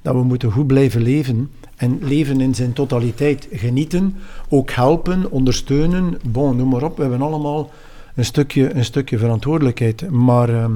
dat 0.02 0.14
we 0.14 0.22
moeten 0.22 0.52
goed 0.52 0.66
blijven 0.66 1.02
leven. 1.02 1.50
En 1.76 1.98
leven 2.02 2.40
in 2.40 2.54
zijn 2.54 2.72
totaliteit. 2.72 3.48
Genieten, 3.52 4.16
ook 4.48 4.70
helpen, 4.70 5.30
ondersteunen. 5.30 6.18
Bon, 6.28 6.56
noem 6.56 6.68
maar 6.68 6.82
op. 6.82 6.96
We 6.96 7.02
hebben 7.02 7.22
allemaal 7.22 7.70
een 8.14 8.24
stukje, 8.24 8.74
een 8.74 8.84
stukje 8.84 9.18
verantwoordelijkheid. 9.18 10.10
Maar, 10.10 10.48
ehm, 10.48 10.72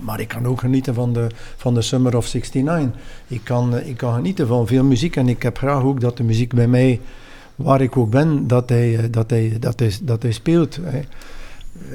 maar 0.00 0.20
ik 0.20 0.28
kan 0.28 0.46
ook 0.46 0.60
genieten 0.60 0.94
van 0.94 1.12
de, 1.12 1.26
van 1.56 1.74
de 1.74 1.82
Summer 1.82 2.16
of 2.16 2.32
69. 2.32 3.00
Ik 3.26 3.40
kan, 3.44 3.76
eh, 3.76 3.88
ik 3.88 3.96
kan 3.96 4.14
genieten 4.14 4.46
van 4.46 4.66
veel 4.66 4.84
muziek. 4.84 5.16
En 5.16 5.28
ik 5.28 5.42
heb 5.42 5.58
graag 5.58 5.82
ook 5.82 6.00
dat 6.00 6.16
de 6.16 6.22
muziek 6.22 6.54
bij 6.54 6.66
mij, 6.66 7.00
waar 7.56 7.80
ik 7.80 7.96
ook 7.96 8.10
ben, 8.10 8.46
dat 8.46 8.68
hij, 8.68 8.96
eh, 8.98 9.04
dat 9.10 9.30
hij, 9.30 9.56
dat 9.60 9.78
hij, 9.78 9.92
dat 10.02 10.22
hij 10.22 10.32
speelt. 10.32 10.78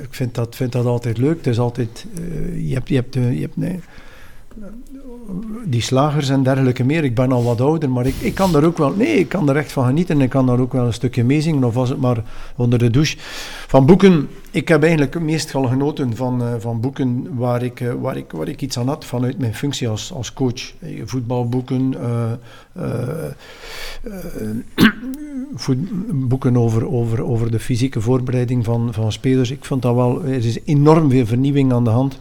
Ik 0.02 0.14
vind 0.14 0.36
dat, 0.36 0.56
vind 0.56 0.72
dat 0.72 0.86
altijd 0.86 1.18
leuk. 1.18 1.38
Het 1.38 1.48
is 1.48 1.60
altijd, 1.60 2.06
eh, 2.18 2.68
je 2.68 2.74
hebt, 2.74 2.90
je 2.90 2.96
hebt, 2.96 3.14
je 3.14 3.42
hebt 3.42 3.58
nee, 3.58 3.80
die 5.66 5.82
slagers 5.82 6.30
en 6.30 6.44
dergelijke 6.44 6.84
meer. 6.84 7.04
Ik 7.04 7.16
ben 7.16 7.32
al 7.32 7.44
wat 7.44 7.62
ouder, 7.62 7.90
maar 7.90 8.06
ik, 8.06 8.16
ik 8.20 8.36
kan 8.36 8.52
daar 8.52 8.64
ook 8.64 8.78
wel, 8.78 8.94
nee, 8.96 9.16
ik 9.16 9.30
kan 9.30 9.50
er 9.50 9.56
echt 9.56 9.72
van 9.72 9.86
genieten. 9.86 10.22
Ik 10.22 10.30
kan 10.30 10.46
daar 10.46 10.60
ook 10.60 10.74
wel 10.74 10.86
een 10.86 10.94
stukje 10.94 11.24
meezingen, 11.24 11.64
of 11.64 11.74
was 11.74 11.90
het 11.90 12.00
maar 12.00 12.24
onder 12.56 12.80
de 12.80 12.90
douche. 12.90 13.18
Van 13.68 13.86
boeken, 13.86 14.30
ik 14.52 14.68
heb 14.68 14.82
eigenlijk 14.82 15.20
meestal 15.20 15.64
genoten 15.64 16.16
van, 16.16 16.42
eh, 16.42 16.54
van 16.60 16.80
boeken 16.80 17.28
waar 17.36 17.64
ik, 17.64 17.80
eh, 17.80 17.94
waar, 17.94 18.18
ik, 18.18 18.32
waar 18.32 18.48
ik 18.48 18.62
iets 18.62 18.78
aan 18.78 18.88
had 18.88 19.06
vanuit 19.06 19.40
mijn 19.40 19.56
functie 19.56 19.90
als, 19.90 20.14
als 20.14 20.34
coach. 20.34 20.74
Eh, 20.80 21.02
Voetbalboeken, 21.06 21.94
voet- 25.56 26.28
boeken 26.30 26.58
over, 26.58 26.88
over, 26.92 27.24
over 27.24 27.52
de 27.52 27.60
fysieke 27.60 28.02
voorbereiding 28.02 28.66
van, 28.66 28.94
van 28.94 29.12
spelers. 29.12 29.52
Ik 29.52 29.66
vond 29.66 29.82
dat 29.82 29.96
wel, 29.96 30.24
er 30.24 30.46
is 30.46 30.60
enorm 30.66 31.10
veel 31.10 31.26
vernieuwing 31.26 31.74
aan 31.74 31.84
de 31.84 31.90
hand. 31.90 32.20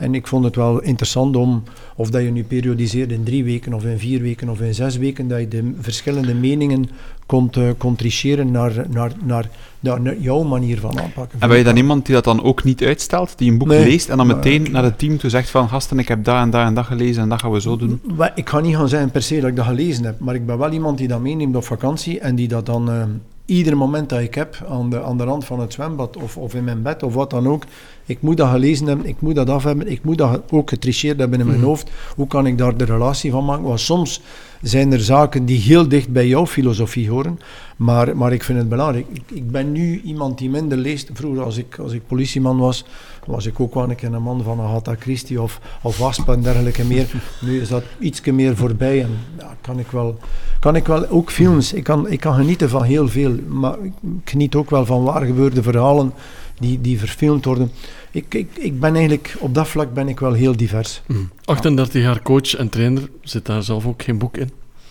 En 0.00 0.14
ik 0.14 0.26
vond 0.26 0.44
het 0.44 0.56
wel 0.56 0.80
interessant 0.80 1.36
om, 1.36 1.62
of 1.96 2.10
dat 2.10 2.22
je 2.22 2.30
nu 2.30 2.44
periodiseert 2.44 3.10
in 3.10 3.24
drie 3.24 3.44
weken, 3.44 3.72
of 3.74 3.84
in 3.84 3.98
vier 3.98 4.22
weken, 4.22 4.48
of 4.48 4.60
in 4.60 4.74
zes 4.74 4.96
weken, 4.96 5.28
dat 5.28 5.40
je 5.40 5.48
de 5.48 5.72
verschillende 5.80 6.34
meningen 6.34 6.90
kon, 7.26 7.50
uh, 7.58 7.70
kon 7.78 7.96
tricheren 7.96 8.50
naar, 8.50 8.72
naar, 8.90 9.12
naar, 9.24 9.48
naar, 9.80 10.16
jouw 10.18 10.42
manier 10.42 10.80
van 10.80 11.00
aanpakken. 11.00 11.40
En 11.40 11.48
ben 11.48 11.58
je 11.58 11.64
dan 11.64 11.76
iemand 11.76 12.06
die 12.06 12.14
dat 12.14 12.24
dan 12.24 12.42
ook 12.42 12.64
niet 12.64 12.82
uitstelt, 12.82 13.38
die 13.38 13.50
een 13.50 13.58
boek 13.58 13.68
Nee, 13.68 13.84
leest 13.84 14.08
en 14.08 14.16
dan 14.16 14.26
meteen 14.26 14.66
naar 14.70 14.84
het 14.84 14.98
team 14.98 15.18
toe 15.18 15.30
zegt 15.30 15.50
van 15.50 15.68
gasten, 15.68 15.98
ik 15.98 16.08
heb 16.08 16.24
dat 16.24 16.36
en 16.36 16.50
dat 16.50 16.66
en 16.66 16.74
dat 16.74 16.84
gelezen 16.84 17.22
en 17.22 17.28
dat 17.28 17.40
gaan 17.40 17.52
we 17.52 17.60
zo 17.60 17.76
doen? 17.76 18.00
Ik 18.34 18.48
ga 18.48 18.60
niet 18.60 18.76
gaan 18.76 18.88
zeggen 18.88 19.10
per 19.10 19.22
se 19.22 19.40
dat 19.40 19.50
ik 19.50 19.56
dat 19.56 19.66
gelezen 19.66 20.04
heb, 20.04 20.20
maar 20.20 20.34
ik 20.34 20.46
ben 20.46 20.58
wel 20.58 20.72
iemand 20.72 20.98
die 20.98 21.08
dat 21.08 21.20
meeneemt 21.20 21.56
op 21.56 21.64
vakantie 21.64 22.20
en 22.20 22.34
die 22.34 22.48
dat 22.48 22.66
dan 22.66 22.90
eh, 22.90 23.02
ieder 23.50 23.76
moment 23.76 24.08
dat 24.08 24.20
ik 24.20 24.34
heb 24.34 24.56
aan 24.68 24.90
de, 24.90 25.02
aan 25.02 25.16
de 25.16 25.24
rand 25.24 25.44
van 25.44 25.60
het 25.60 25.72
zwembad 25.72 26.16
of, 26.16 26.36
of 26.36 26.54
in 26.54 26.64
mijn 26.64 26.82
bed 26.82 27.02
of 27.02 27.14
wat 27.14 27.30
dan 27.30 27.48
ook, 27.48 27.64
Ik 28.10 28.22
moet 28.22 28.36
dat 28.36 28.48
gelezen 28.50 28.86
hebben, 28.86 29.06
ik 29.06 29.20
moet 29.20 29.34
dat 29.34 29.50
af 29.50 29.64
hebben, 29.64 29.90
ik 29.90 30.04
moet 30.04 30.18
dat 30.18 30.42
ook 30.50 30.68
getricheerd 30.68 31.18
hebben 31.18 31.40
in 31.40 31.46
mijn 31.46 31.58
Mhm. 31.58 31.66
hoofd. 31.66 31.90
Hoe 32.16 32.26
kan 32.26 32.46
ik 32.46 32.58
daar 32.58 32.76
de 32.76 32.84
relatie 32.84 33.30
van 33.30 33.44
maken? 33.44 33.64
Want 33.64 33.80
soms 33.80 34.20
zijn 34.62 34.92
er 34.92 35.00
zaken 35.00 35.44
die 35.44 35.60
heel 35.60 35.88
dicht 35.88 36.08
bij 36.08 36.28
jouw 36.28 36.46
filosofie 36.46 37.10
horen, 37.10 37.38
maar, 37.76 38.16
maar 38.16 38.32
ik 38.32 38.44
vind 38.44 38.58
het 38.58 38.68
belangrijk. 38.68 39.06
Ik, 39.12 39.22
ik 39.32 39.50
ben 39.50 39.72
nu 39.72 40.00
iemand 40.00 40.38
die 40.38 40.50
minder 40.50 40.78
leest. 40.78 41.10
Vroeger, 41.12 41.42
als 41.42 41.56
ik, 41.56 41.78
als 41.78 41.92
ik 41.92 42.06
politieman 42.06 42.58
was, 42.58 42.84
was 43.26 43.46
ik 43.46 43.60
ook 43.60 43.74
wel 43.74 43.90
een 43.90 43.94
keer 43.96 44.12
een 44.12 44.22
man 44.22 44.42
van 44.42 44.60
Agatha 44.60 44.94
Christie 44.98 45.42
of, 45.42 45.60
of 45.82 45.98
Wasp 45.98 46.28
en 46.28 46.42
dergelijke 46.42 46.84
meer. 46.84 47.06
Nu 47.46 47.60
is 47.60 47.68
dat 47.68 47.82
ietsje 47.98 48.32
meer 48.32 48.56
voorbij 48.56 49.02
en 49.02 49.10
ja, 49.38 49.56
kan 49.60 49.78
ik 49.78 49.90
wel... 49.90 50.18
Kan 50.60 50.76
ik 50.76 50.86
wel, 50.86 51.08
ook 51.08 51.30
films, 51.30 51.72
ik 51.72 51.84
kan, 51.84 52.08
ik 52.10 52.20
kan 52.20 52.34
genieten 52.34 52.68
van 52.68 52.82
heel 52.82 53.08
veel, 53.08 53.34
maar 53.48 53.76
ik 53.82 53.92
geniet 54.24 54.54
ook 54.54 54.70
wel 54.70 54.86
van 54.86 55.02
waar 55.02 55.24
gebeurde 55.26 55.62
verhalen 55.62 56.12
die, 56.60 56.80
die 56.80 56.98
verfilmd 56.98 57.44
worden. 57.44 57.70
Ik, 58.10 58.34
ik, 58.34 58.48
ik 58.58 58.80
ben 58.80 58.94
eigenlijk, 58.94 59.36
op 59.38 59.54
dat 59.54 59.68
vlak 59.68 59.94
ben 59.94 60.08
ik 60.08 60.20
wel 60.20 60.32
heel 60.32 60.56
divers. 60.56 61.02
Mhm. 61.06 61.20
38 61.44 62.02
jaar 62.02 62.22
coach 62.22 62.54
en 62.56 62.68
trainer, 62.68 63.10
zit 63.22 63.46
daar 63.46 63.62
zelf 63.62 63.86
ook 63.86 64.02
geen 64.02 64.18
boek 64.18 64.36
in? 64.36 64.50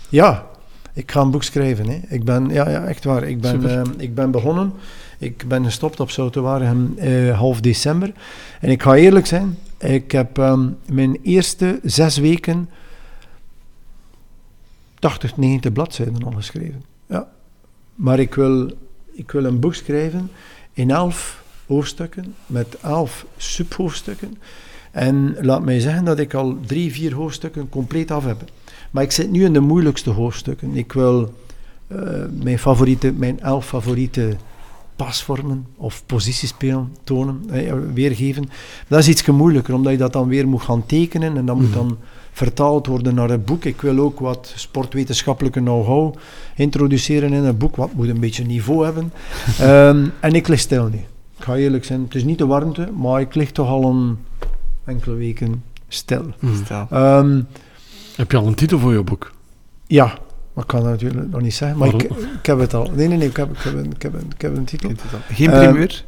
Ja, 0.10 0.48
ik 0.94 1.12
ga 1.12 1.22
een 1.22 1.32
boek 1.32 1.44
schrijven. 1.44 1.90
Hè. 1.90 2.00
Ik 2.08 2.24
ben, 2.24 2.50
ja, 2.50 2.70
ja, 2.70 2.86
echt 2.86 3.04
waar. 3.04 3.24
Ik 3.24 3.42
ben, 3.42 3.70
ehm, 3.70 3.92
ik 3.98 4.16
ben 4.16 4.32
begonnen. 4.32 4.74
Ik 5.18 5.48
ben 5.48 5.64
gestopt 5.64 6.00
op 6.00 6.10
Zoutenwaregem 6.10 6.94
eh 6.98 7.38
half 7.38 7.62
december. 7.62 8.12
En 8.60 8.70
ik 8.70 8.82
ga 8.82 8.96
eerlijk 8.96 9.26
zijn, 9.26 9.58
ik 9.78 10.12
heb 10.12 10.38
ehm, 10.38 10.70
mijn 10.86 11.20
eerste 11.24 11.80
zes 11.84 12.18
weken 12.18 12.70
80, 15.00 15.38
90 15.38 15.72
bladzijden 15.72 16.24
al 16.24 16.32
geschreven. 16.32 16.84
Ja. 17.06 17.28
Maar 17.96 18.20
ik 18.20 18.36
wil, 18.36 18.72
ik 19.12 19.32
wil 19.32 19.46
een 19.46 19.60
boek 19.60 19.76
schrijven 19.76 20.32
in 20.74 20.92
elf 20.92 21.44
hoofdstukken, 21.74 22.36
met 22.46 22.78
elf 22.82 23.26
subhoofdstukken. 23.38 24.38
En 24.92 25.36
laat 25.42 25.64
mij 25.64 25.80
zeggen 25.80 26.06
dat 26.06 26.20
ik 26.20 26.34
al 26.34 26.58
drie, 26.66 26.92
vier 26.92 27.14
hoofdstukken 27.14 27.70
compleet 27.70 28.12
af 28.12 28.26
heb. 28.26 28.44
Maar 28.92 29.04
ik 29.04 29.12
zit 29.12 29.32
nu 29.32 29.44
in 29.46 29.54
de 29.54 29.60
moeilijkste 29.60 30.10
hoofdstukken. 30.10 30.76
Ik 30.76 30.94
wil 30.94 31.34
eh, 31.88 31.98
mijn, 32.44 32.60
favoriete, 32.60 33.12
mijn 33.12 33.40
elf 33.40 33.66
favoriete 33.68 34.36
pasvormen 34.96 35.66
of 35.76 36.04
positiespelen 36.06 36.96
tonen, 37.04 37.42
eh, 37.52 37.74
weergeven. 37.94 38.50
Dat 38.88 39.00
is 39.00 39.08
iets 39.08 39.26
moeilijker, 39.26 39.74
omdat 39.74 39.92
je 39.92 39.98
dat 39.98 40.14
dan 40.14 40.28
weer 40.28 40.48
moet 40.48 40.62
gaan 40.62 40.86
tekenen 40.86 41.38
en 41.38 41.46
dat 41.46 41.56
moet 41.56 41.66
Mhm. 41.70 41.78
dan 41.78 41.98
vertaald 42.32 42.88
worden 42.88 43.16
naar 43.16 43.30
een 43.30 43.44
boek. 43.44 43.66
Ik 43.66 43.82
wil 43.82 44.00
ook 44.00 44.20
wat 44.20 44.54
sportwetenschappelijke 44.56 45.60
know-how 45.60 46.16
introduceren 46.56 47.34
in 47.34 47.44
een 47.44 47.58
boek, 47.58 47.76
wat 47.76 47.94
moet 47.94 48.08
een 48.08 48.20
beetje 48.20 48.46
niveau 48.46 48.86
hebben. 48.86 49.12
Ehm, 49.60 50.08
en 50.20 50.34
ik 50.34 50.48
lig 50.48 50.60
stil 50.60 50.88
nu. 50.88 51.00
Ik 51.40 51.46
ga 51.46 51.56
eerlijk 51.56 51.86
zijn, 51.86 52.04
het 52.04 52.16
is 52.16 52.24
niet 52.24 52.38
de 52.38 52.46
warmte, 52.46 52.88
maar 52.98 53.22
ik 53.22 53.36
lig 53.36 53.52
toch 53.52 53.68
al 53.68 53.84
een 53.90 54.18
enkele 54.86 55.16
weken 55.16 55.64
stil. 55.88 56.26
Stel. 56.64 56.88
Ehm, 56.92 57.42
Heb 58.16 58.32
je 58.32 58.38
al 58.38 58.48
een 58.48 58.56
titel 58.56 58.80
voor 58.80 58.94
je 58.94 59.04
boek? 59.04 59.32
ja, 59.88 60.06
maar 60.54 60.64
ik 60.64 60.68
kan 60.70 60.82
dat 60.82 60.90
natuurlijk 60.92 61.32
nog 61.32 61.42
niet 61.42 61.54
zeggen. 61.54 61.78
Maar 61.78 61.88
ik, 61.94 62.10
heb 62.42 62.60
het 62.60 62.74
al. 62.74 62.92
Nee, 62.96 63.08
nee, 63.08 63.18
nee, 63.18 63.28
ik 63.28 63.36
heb, 63.38 63.52
ik 63.52 63.58
heb, 63.60 63.74
een, 63.74 63.92
ik 63.96 64.02
heb, 64.02 64.14
een, 64.14 64.32
ik 64.36 64.42
heb 64.42 64.58
een 64.58 64.64
titel. 64.66 64.90
Geen 65.32 65.50
Ehm, 65.52 65.64
primeur? 65.70 66.04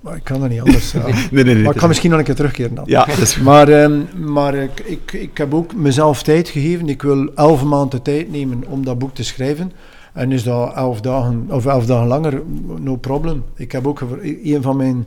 Maar 0.00 0.16
ik 0.16 0.24
kan 0.24 0.40
dat 0.40 0.48
niet 0.48 0.60
anders. 0.60 0.92
ja. 0.92 1.00
nee, 1.06 1.14
nee, 1.30 1.44
nee. 1.44 1.62
Maar 1.62 1.72
ik 1.72 1.78
kan 1.78 1.88
misschien 1.88 2.10
nog 2.10 2.18
een 2.18 2.24
keer 2.24 2.34
terugkeren 2.34 2.74
dan. 2.74 2.84
Ja, 2.86 3.04
dat 3.04 3.18
is 3.18 3.34
goed. 3.34 3.42
Maar, 3.44 3.68
ehm, 3.68 4.00
maar 4.32 4.54
ik, 4.54 4.80
ik, 4.80 5.12
ik 5.12 5.38
heb 5.38 5.54
ook 5.54 5.74
mezelf 5.74 6.22
tijd 6.22 6.48
gegeven. 6.48 6.88
Ik 6.88 7.02
wil 7.02 7.30
elf 7.34 7.64
maanden 7.64 8.02
tijd 8.02 8.30
nemen 8.30 8.62
om 8.66 8.84
dat 8.84 8.98
boek 8.98 9.14
te 9.14 9.24
schrijven. 9.24 9.72
En 10.12 10.32
is 10.32 10.42
dat 10.42 10.74
elf 10.74 11.00
dagen, 11.00 11.46
of 11.50 11.66
elf 11.66 11.86
dagen 11.86 12.06
langer, 12.06 12.42
no 12.80 12.96
problem. 12.96 13.44
Ik 13.54 13.72
heb 13.72 13.86
ook, 13.86 14.00
een 14.44 14.62
van 14.62 14.76
mijn 14.76 15.06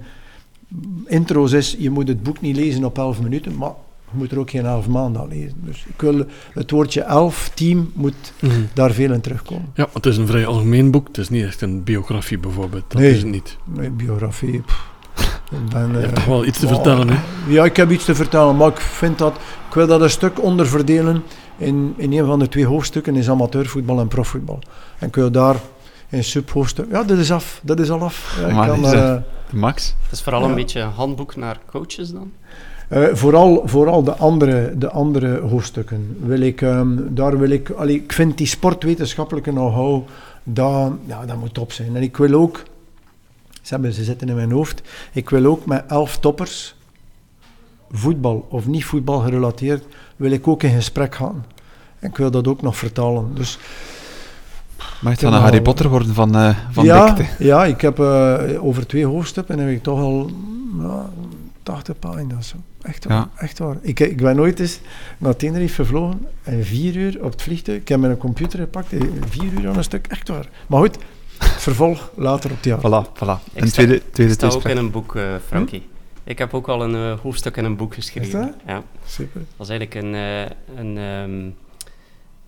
intro's 1.06 1.51
is, 1.51 1.76
je 1.80 1.89
moet 1.89 2.08
het 2.08 2.24
boek 2.24 2.41
niet 2.41 2.56
lezen 2.56 2.84
op 2.84 2.97
elf 2.97 3.22
minuten, 3.22 3.56
maar 3.58 3.72
je 4.12 4.18
moet 4.18 4.32
er 4.32 4.39
ook 4.39 4.49
geen 4.49 4.66
elf 4.66 4.88
maanden 4.88 5.22
aan 5.22 5.28
lezen. 5.28 5.53
Dus 5.64 5.86
ik 5.88 6.01
wil, 6.01 6.26
het 6.53 6.72
woordje 6.72 7.01
elf, 7.01 7.51
team, 7.53 7.91
moet 7.93 8.34
Mhm. 8.39 8.51
daar 8.74 8.91
veel 8.91 9.12
in 9.12 9.22
terugkomen. 9.22 9.72
Ja, 9.74 9.88
het 9.93 10.06
is 10.06 10.18
een 10.18 10.28
vrij 10.28 10.45
algemeen 10.45 10.91
boek. 10.91 11.08
Het 11.08 11.18
is 11.18 11.30
niet 11.30 11.43
echt 11.43 11.62
een 11.62 11.84
biografie 11.84 12.38
bijvoorbeeld. 12.39 12.84
Dat 12.88 13.01
Nee. 13.01 13.12
is 13.12 13.18
het 13.22 13.32
niet. 13.32 13.58
Mijn 13.64 13.95
biografie, 13.95 14.62
pff, 14.62 14.91
ik 15.51 15.70
ben... 15.70 15.88
Je 15.91 15.95
eh, 15.97 16.01
hebt 16.03 16.16
toch 16.16 16.26
wel 16.26 16.45
iets 16.45 16.60
te 16.60 16.68
vertellen, 16.68 17.10
hè? 17.10 17.18
Ja, 17.47 17.64
ik 17.66 17.76
heb 17.78 17.91
iets 17.91 18.06
te 18.06 18.16
vertellen, 18.16 18.56
maar 18.56 18.68
ik 18.68 18.80
vind 18.80 19.18
dat... 19.18 19.36
Ik 19.68 19.74
wil 19.74 19.88
dat 19.88 20.01
een 20.01 20.10
stuk 20.10 20.41
onderverdelen 20.43 21.24
in, 21.58 21.93
in 21.97 22.12
een 22.14 22.26
van 22.26 22.39
de 22.39 22.47
twee 22.47 22.66
hoofdstukken 22.66 23.16
is 23.16 23.30
amateurvoetbal 23.30 23.99
en 23.99 24.08
profvoetbal. 24.08 24.60
En 24.99 25.08
ik 25.08 25.16
wil 25.16 25.32
daar 25.32 25.56
een 26.10 26.24
subhoofdstuk... 26.24 26.86
Ja, 26.91 27.03
dat 27.03 27.18
is 27.18 27.32
af. 27.32 27.60
Dat 27.64 27.80
is 27.80 27.89
al 27.89 28.01
af. 28.01 28.38
Ja, 28.47 28.53
Maar 28.56 28.68
kan 28.68 28.86
is 28.86 28.91
dat- 28.91 29.22
Max? 29.51 29.95
Het 30.03 30.12
is 30.12 30.22
vooral 30.22 30.41
Ja. 30.41 30.47
een 30.49 30.56
beetje 30.56 30.80
een 30.80 30.89
handboek 30.89 31.36
naar 31.36 31.60
coaches 31.72 32.12
dan. 32.12 32.32
eh, 32.89 33.03
eh, 33.10 33.16
vooral, 33.16 33.62
vooral 33.66 34.03
de 34.03 34.16
andere, 34.16 34.74
de 34.78 34.89
andere 34.89 35.39
hoofdstukken 35.39 36.18
wil 36.20 36.39
ik... 36.41 36.62
ehm, 36.62 36.97
daar 37.10 37.38
wil 37.38 37.49
ik... 37.49 37.70
Allee, 37.70 37.95
ik 37.95 38.14
vind 38.14 38.38
die 38.38 38.47
sportwetenschappelijke 38.47 39.49
know-how, 39.49 40.08
dat, 40.43 40.91
ja, 41.06 41.26
dat 41.26 41.38
moet 41.38 41.53
top 41.53 41.72
zijn. 41.72 41.95
En 41.95 42.01
ik 42.01 42.18
wil 42.18 42.34
ook... 42.41 42.64
Ze, 43.62 43.74
hebben, 43.74 43.93
ze 43.93 44.03
zitten 44.03 44.30
in 44.30 44.36
mijn 44.36 44.51
hoofd. 44.51 44.82
Ik 45.14 45.30
wil 45.30 45.45
ook 45.45 45.66
met 45.66 45.84
elf 45.88 46.18
toppers, 46.18 46.76
voetbal 47.91 48.45
of 48.49 48.68
niet 48.68 48.86
voetbal 48.86 49.20
gerelateerd, 49.20 49.84
wil 50.16 50.32
ik 50.32 50.47
ook 50.47 50.63
in 50.63 50.76
gesprek 50.76 51.16
gaan. 51.16 51.45
En 51.99 52.09
ik 52.09 52.18
wil 52.18 52.32
dat 52.32 52.47
ook 52.47 52.61
nog 52.61 52.78
vertalen. 52.78 53.36
Dus 53.36 53.57
Mag 55.01 55.11
het 55.11 55.22
dan 55.22 55.34
een 55.34 55.41
Harry 55.41 55.61
Potter 55.61 55.89
worden 55.89 56.13
van, 56.13 56.36
eh, 56.36 56.55
van 56.72 56.86
ja, 56.86 57.13
dikte? 57.13 57.43
ja, 57.43 57.66
ik 57.66 57.82
heb 57.82 57.99
eh, 57.99 58.63
over 58.66 58.88
twee 58.88 59.05
hoofdstukken 59.05 59.59
heb 59.59 59.70
ik 59.70 59.84
toch 59.84 59.99
al 59.99 60.30
ja, 60.82 61.09
80 61.63 61.99
pagina's. 61.99 62.47
zo. 62.47 62.55
Echt 62.82 63.05
waar. 63.05 63.18
Ja. 63.18 63.30
Echt 63.36 63.59
waar. 63.59 63.76
Ik, 63.82 63.99
ik 63.99 64.18
ben 64.18 64.36
nooit 64.36 64.59
eens 64.59 64.80
naar 65.18 65.36
Tenerife 65.36 65.76
gevlogen 65.84 66.26
en 66.43 66.66
vier 66.66 66.95
uur 66.95 67.24
op 67.24 67.32
het 67.32 67.41
vliegtuig. 67.41 67.78
Ik 67.82 67.88
heb 67.88 67.99
mijn 67.99 68.18
computer 68.18 68.59
gepakt, 68.59 68.88
vier 69.30 69.51
uur 69.59 69.68
aan 69.70 69.78
een 69.78 69.84
stuk. 69.84 70.07
Echt 70.07 70.28
waar. 70.28 70.49
Maar 70.68 70.80
goed, 70.80 70.97
vervolg 71.39 72.09
later 72.16 72.49
op 72.51 72.55
het 72.55 72.66
jaar. 72.66 72.80
Voilà, 72.80 73.07
voilà. 73.13 73.53
Ik 73.53 73.61
Een 73.61 73.68
sta- 73.68 73.74
tweede, 73.76 73.95
Ik 73.95 74.13
tweede 74.13 74.34
sta 74.34 74.47
ook 74.47 74.63
in 74.63 74.78
een 74.78 74.91
boek, 74.91 75.16
eh, 75.16 75.24
Frankie. 75.47 75.84
Ik 76.26 76.38
heb 76.38 76.53
ook 76.53 76.67
al 76.67 76.84
een 76.84 76.95
eh, 76.95 77.19
hoofdstuk 77.19 77.57
in 77.57 77.65
een 77.65 77.76
boek 77.76 77.93
geschreven. 77.93 78.39
Is 78.39 78.45
dat? 78.45 78.55
Ja. 78.65 78.84
Super. 79.05 79.41
Dat 79.57 79.69
is 79.69 79.69
eigenlijk 79.69 79.93
een, 80.05 80.15
eh, 80.15 80.41
een, 80.76 80.97
ehm, 80.97 81.49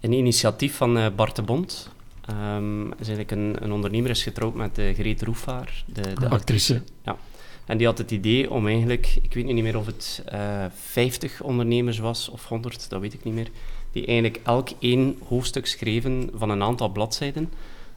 een 0.01 0.13
initiatief 0.13 0.75
van 0.75 0.97
eh 0.97 1.05
Bart 1.15 1.35
de 1.35 1.41
Bond. 1.41 1.89
Ehm 2.25 2.87
is 2.87 3.07
eigenlijk 3.07 3.31
een, 3.31 3.55
een 3.59 3.71
ondernemer 3.71 4.09
is 4.09 4.23
getrouwd 4.23 4.53
met 4.53 4.79
Greet 4.93 5.21
Roefaar, 5.21 5.83
de, 5.85 6.01
de 6.01 6.09
actrice. 6.09 6.29
actrice. 6.33 6.81
Ja. 7.03 7.17
En 7.65 7.77
die 7.77 7.87
had 7.87 7.97
het 7.97 8.11
idee 8.11 8.51
om 8.51 8.67
eigenlijk, 8.67 9.17
ik 9.21 9.33
weet 9.33 9.45
nu 9.45 9.53
niet 9.53 9.63
meer 9.63 9.77
of 9.77 9.85
het 9.85 10.21
eh 10.25 10.65
50 10.75 11.41
ondernemers 11.41 11.97
was 11.97 12.29
of 12.29 12.45
100, 12.45 12.89
dat 12.89 13.01
weet 13.01 13.13
ik 13.13 13.23
niet 13.23 13.33
meer, 13.33 13.47
die 13.91 14.05
eigenlijk 14.05 14.39
elk 14.43 14.69
één 14.79 15.17
hoofdstuk 15.27 15.65
schreven 15.65 16.29
van 16.33 16.49
een 16.49 16.63
aantal 16.63 16.89
bladzijden. 16.89 17.51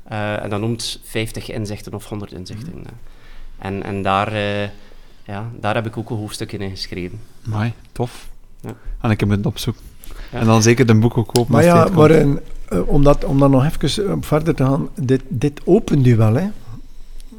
En 0.05 0.51
dat 0.51 0.61
noemt 0.61 1.01
50 1.03 1.51
inzichten 1.51 1.95
of 1.95 2.09
100 2.09 2.33
inzichten. 2.33 2.79
Mhm. 2.79 2.89
En, 3.59 3.83
en 3.83 4.03
daar, 4.03 4.33
ja, 5.31 5.51
daar 5.61 5.75
heb 5.75 5.87
ik 5.87 5.97
ook 5.97 6.11
een 6.11 6.17
hoofdstuk 6.17 6.53
in 6.53 6.71
geschreven. 6.71 7.21
Amai, 7.47 7.73
tof. 7.93 8.29
Ja. 8.61 8.75
En 9.01 9.11
ik 9.11 9.21
heb 9.21 9.29
het 9.29 9.47
opzoeken. 9.47 9.83
Ja. 10.33 10.39
En 10.39 10.47
dan 10.47 10.63
zeker 10.63 10.87
de 10.87 10.95
boek 10.95 11.17
ook 11.17 11.33
kopen. 11.33 11.53
Maar 11.53 11.65
ja, 11.65 11.89
maar 11.95 12.11
eh, 12.11 12.89
om, 12.89 13.03
dat, 13.05 13.25
om 13.25 13.39
dan 13.39 13.51
nog 13.51 13.65
even 13.65 14.13
op 14.13 14.25
verder 14.25 14.55
te 14.55 14.65
gaan, 14.65 14.89
dit, 14.95 15.23
dit 15.29 15.61
opent 15.65 16.07
u 16.07 16.17
wel, 16.17 16.35
hè. 16.35 16.49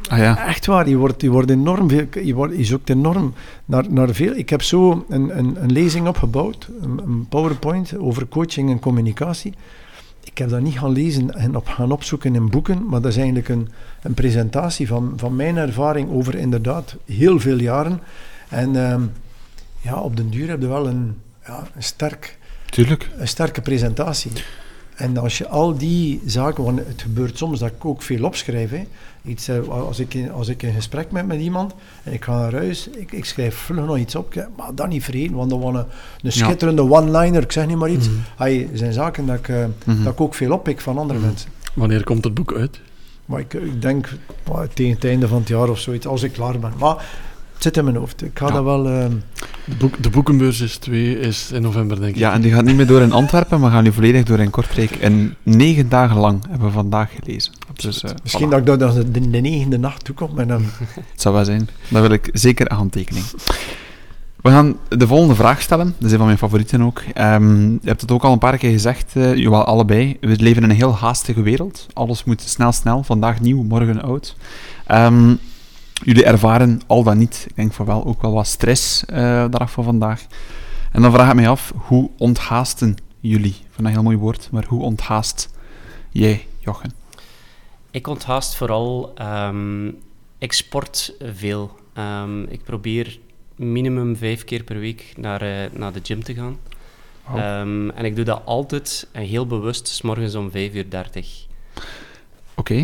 Ah 0.09 0.17
ja, 0.17 0.47
Echt 0.47 0.65
waar, 0.65 0.89
je 0.89 0.97
wordt, 0.97 1.21
je 1.21 1.29
wordt 1.29 1.49
enorm 1.49 1.89
veel, 1.89 2.05
je, 2.23 2.33
wordt, 2.33 2.57
je 2.57 2.63
zoekt 2.63 2.89
enorm 2.89 3.33
naar, 3.65 3.85
naar 3.89 4.13
veel. 4.13 4.35
Ik 4.35 4.49
heb 4.49 4.61
zo 4.61 5.05
een, 5.09 5.37
een, 5.37 5.63
een 5.63 5.71
lezing 5.71 6.07
opgebouwd, 6.07 6.69
een, 6.81 7.01
een 7.05 7.25
PowerPoint 7.29 7.97
over 7.97 8.27
coaching 8.27 8.69
en 8.69 8.79
communicatie. 8.79 9.53
Ik 10.31 10.37
heb 10.37 10.49
dat 10.49 10.61
niet 10.61 10.79
gaan 10.79 10.91
lezen 10.91 11.33
en 11.33 11.55
op, 11.55 11.67
gaan 11.67 11.91
opzoeken 11.91 12.35
in 12.35 12.49
boeken, 12.49 12.85
maar 12.87 13.01
dat 13.01 13.11
is 13.11 13.17
eigenlijk 13.17 13.49
een, 13.49 13.69
een 14.01 14.13
presentatie 14.13 14.87
van, 14.87 15.13
van 15.15 15.35
mijn 15.35 15.57
ervaring 15.57 16.09
over 16.09 16.35
inderdaad 16.35 16.95
heel 17.05 17.39
veel 17.39 17.59
jaren. 17.59 17.99
En 18.49 18.75
ehm, 18.75 19.01
ja, 19.81 19.99
op 19.99 20.15
den 20.17 20.29
duur 20.29 20.49
heb 20.49 20.61
je 20.61 20.67
wel 20.67 20.87
een, 20.87 21.17
ja, 21.45 21.67
een, 21.75 21.83
sterk, 21.83 22.37
tuurlijk. 22.69 23.09
een 23.17 23.27
sterke 23.27 23.61
presentatie. 23.61 24.31
En 24.95 25.17
als 25.17 25.37
je 25.37 25.47
al 25.47 25.77
die 25.77 26.21
zaken, 26.25 26.63
want 26.63 26.79
het 26.79 27.01
gebeurt 27.01 27.37
soms 27.37 27.59
dat 27.59 27.69
ik 27.69 27.85
ook 27.85 28.01
veel 28.01 28.23
opschrijf. 28.23 28.69
Hè. 28.69 28.87
Iets, 29.23 29.47
eh, 29.47 29.67
als, 29.67 29.99
ik 29.99 30.13
in, 30.13 30.31
als 30.31 30.47
ik 30.47 30.63
in 30.63 30.73
gesprek 30.73 31.09
ben 31.09 31.25
met 31.27 31.39
iemand 31.39 31.73
en 32.03 32.13
ik 32.13 32.23
ga 32.23 32.37
naar 32.39 32.53
huis, 32.53 32.87
ik, 32.87 33.11
ik 33.11 33.25
schrijf 33.25 33.55
vlug 33.55 33.85
nog 33.85 33.97
iets 33.97 34.15
op, 34.15 34.47
maar 34.57 34.75
dat 34.75 34.87
niet 34.87 35.03
vergeten, 35.03 35.35
want 35.35 35.49
dat 35.49 35.59
was 35.59 35.73
een, 35.75 35.85
een 36.21 36.31
schitterende 36.31 36.81
one-liner, 36.89 37.41
ik 37.41 37.51
zeg 37.51 37.67
niet 37.67 37.77
maar 37.77 37.89
iets. 37.89 38.07
Mhm. 38.09 38.17
Hey, 38.37 38.69
er 38.71 38.77
zijn 38.77 38.93
zaken 38.93 39.25
dat 39.25 39.37
ik, 39.37 39.47
eh, 39.49 39.65
Mhm. 39.85 40.03
dat 40.03 40.13
ik 40.13 40.21
ook 40.21 40.33
veel 40.35 40.51
oppik 40.51 40.81
van 40.81 40.97
andere 40.97 41.19
Mhm. 41.19 41.27
mensen. 41.27 41.49
Wanneer 41.73 42.03
komt 42.03 42.23
het 42.23 42.33
boek 42.33 42.53
uit? 42.53 42.79
Maar 43.25 43.39
ik, 43.39 43.53
ik 43.53 43.81
denk 43.81 44.09
maar 44.51 44.67
tegen 44.67 44.93
het 44.93 45.03
einde 45.05 45.27
van 45.27 45.39
het 45.39 45.47
jaar 45.47 45.69
of 45.69 45.79
zoiets, 45.79 46.07
als 46.07 46.23
ik 46.23 46.31
klaar 46.31 46.59
ben. 46.59 46.71
Maar 46.79 47.05
Het 47.61 47.73
zit 47.73 47.77
in 47.85 47.91
mijn 47.91 47.95
hoofd. 48.03 48.23
Ik 48.23 48.31
ga 48.39 48.47
dat 48.49 48.63
wel... 48.63 48.87
ehm, 48.89 49.11
De, 49.65 49.75
boek, 49.75 50.03
de 50.03 50.09
boekenbeurs 50.09 50.59
is, 50.61 50.77
twee, 50.77 51.19
is 51.19 51.51
in 51.51 51.61
november, 51.61 51.99
denk 51.99 52.11
ik. 52.13 52.17
Ja, 52.19 52.33
en 52.33 52.41
die 52.41 52.51
gaat 52.53 52.63
niet 52.63 52.75
meer 52.75 52.87
door 52.87 53.01
in 53.01 53.11
Antwerpen, 53.11 53.59
maar 53.59 53.71
gaan 53.71 53.83
nu 53.83 53.91
volledig 53.91 54.23
door 54.23 54.39
in 54.39 54.49
Kortrijk. 54.49 54.91
En 54.91 55.35
negen 55.43 55.89
dagen 55.89 56.17
lang 56.17 56.43
hebben 56.49 56.67
we 56.67 56.73
vandaag 56.73 57.09
gelezen. 57.23 57.53
Dus, 57.75 58.03
eh, 58.03 58.11
misschien 58.23 58.47
voilà. 58.47 58.49
dat 58.49 58.59
ik 58.59 58.65
daar 58.65 58.77
dan 58.77 58.93
de, 58.93 59.11
de 59.29 59.39
negende 59.39 59.77
nacht 59.77 60.03
toe 60.03 60.15
kom. 60.15 60.39
En 60.39 60.47
dan, 60.47 60.61
Het 61.11 61.21
zou 61.21 61.35
wel 61.35 61.45
zijn. 61.45 61.69
Dan 61.87 62.01
wil 62.01 62.11
ik 62.11 62.29
zeker 62.33 62.71
een 62.71 62.77
handtekening. 62.77 63.25
We 64.41 64.49
gaan 64.49 64.77
de 64.87 65.07
volgende 65.07 65.35
vraag 65.35 65.61
stellen. 65.61 65.95
Dat 65.97 66.05
is 66.05 66.11
een 66.11 66.17
van 66.17 66.25
mijn 66.25 66.37
favorieten 66.37 66.81
ook. 66.81 67.01
Ehm, 67.13 67.71
je 67.71 67.79
hebt 67.83 68.01
het 68.01 68.11
ook 68.11 68.23
al 68.23 68.31
een 68.31 68.37
paar 68.39 68.57
keer 68.57 68.71
gezegd, 68.71 69.11
eh 69.15 69.35
jawel, 69.35 69.63
allebei. 69.63 70.17
We 70.21 70.35
leven 70.39 70.63
in 70.63 70.69
een 70.69 70.75
heel 70.75 70.95
haastige 70.95 71.41
wereld. 71.41 71.87
Alles 71.93 72.23
moet 72.23 72.41
snel, 72.41 72.71
snel. 72.71 73.03
Vandaag 73.03 73.41
nieuw, 73.41 73.63
morgen 73.63 74.01
oud. 74.01 74.35
Ehm, 74.87 75.33
jullie 76.03 76.23
ervaren 76.25 76.81
al 76.87 77.03
dan 77.03 77.17
niet, 77.17 77.45
ik 77.49 77.55
denk 77.55 77.73
van 77.73 77.85
wel, 77.85 78.05
ook 78.05 78.21
wel 78.21 78.33
wat 78.33 78.47
stress 78.47 79.05
eh 79.05 79.43
de 79.43 79.49
dag 79.49 79.71
van 79.71 79.83
vandaag. 79.83 80.25
En 80.91 81.01
dan 81.01 81.11
vraag 81.11 81.29
ik 81.29 81.35
mij 81.35 81.49
af, 81.49 81.73
hoe 81.75 82.09
onthaasten 82.17 82.95
jullie? 83.19 83.49
Ik 83.51 83.67
vind 83.71 83.87
een 83.87 83.93
heel 83.93 84.03
mooi 84.03 84.17
woord, 84.17 84.49
maar 84.51 84.65
hoe 84.67 84.81
onthaast 84.83 85.49
jij, 86.09 86.47
Jochen? 86.59 86.93
Ik 87.91 88.07
onthaast 88.07 88.55
vooral, 88.55 89.11
ehm, 89.15 89.87
ik 90.37 90.53
sport 90.53 91.13
veel. 91.33 91.71
Ehm, 91.93 92.43
ik 92.43 92.63
probeer 92.63 93.19
minimum 93.55 94.15
vijf 94.15 94.43
keer 94.43 94.63
per 94.63 94.79
week 94.79 95.13
naar, 95.17 95.41
eh, 95.41 95.69
naar 95.73 95.93
de 95.93 95.99
gym 96.03 96.23
te 96.23 96.33
gaan. 96.33 96.57
Oh. 97.27 97.37
Ehm, 97.39 97.89
en 97.89 98.05
ik 98.05 98.15
doe 98.15 98.25
dat 98.25 98.41
altijd 98.45 99.07
en 99.11 99.23
heel 99.23 99.47
bewust, 99.47 99.87
s 99.87 100.01
morgens 100.01 100.35
om 100.35 100.51
5 100.51 100.73
uur 100.73 100.89
30. 100.89 101.45
Oké, 102.55 102.83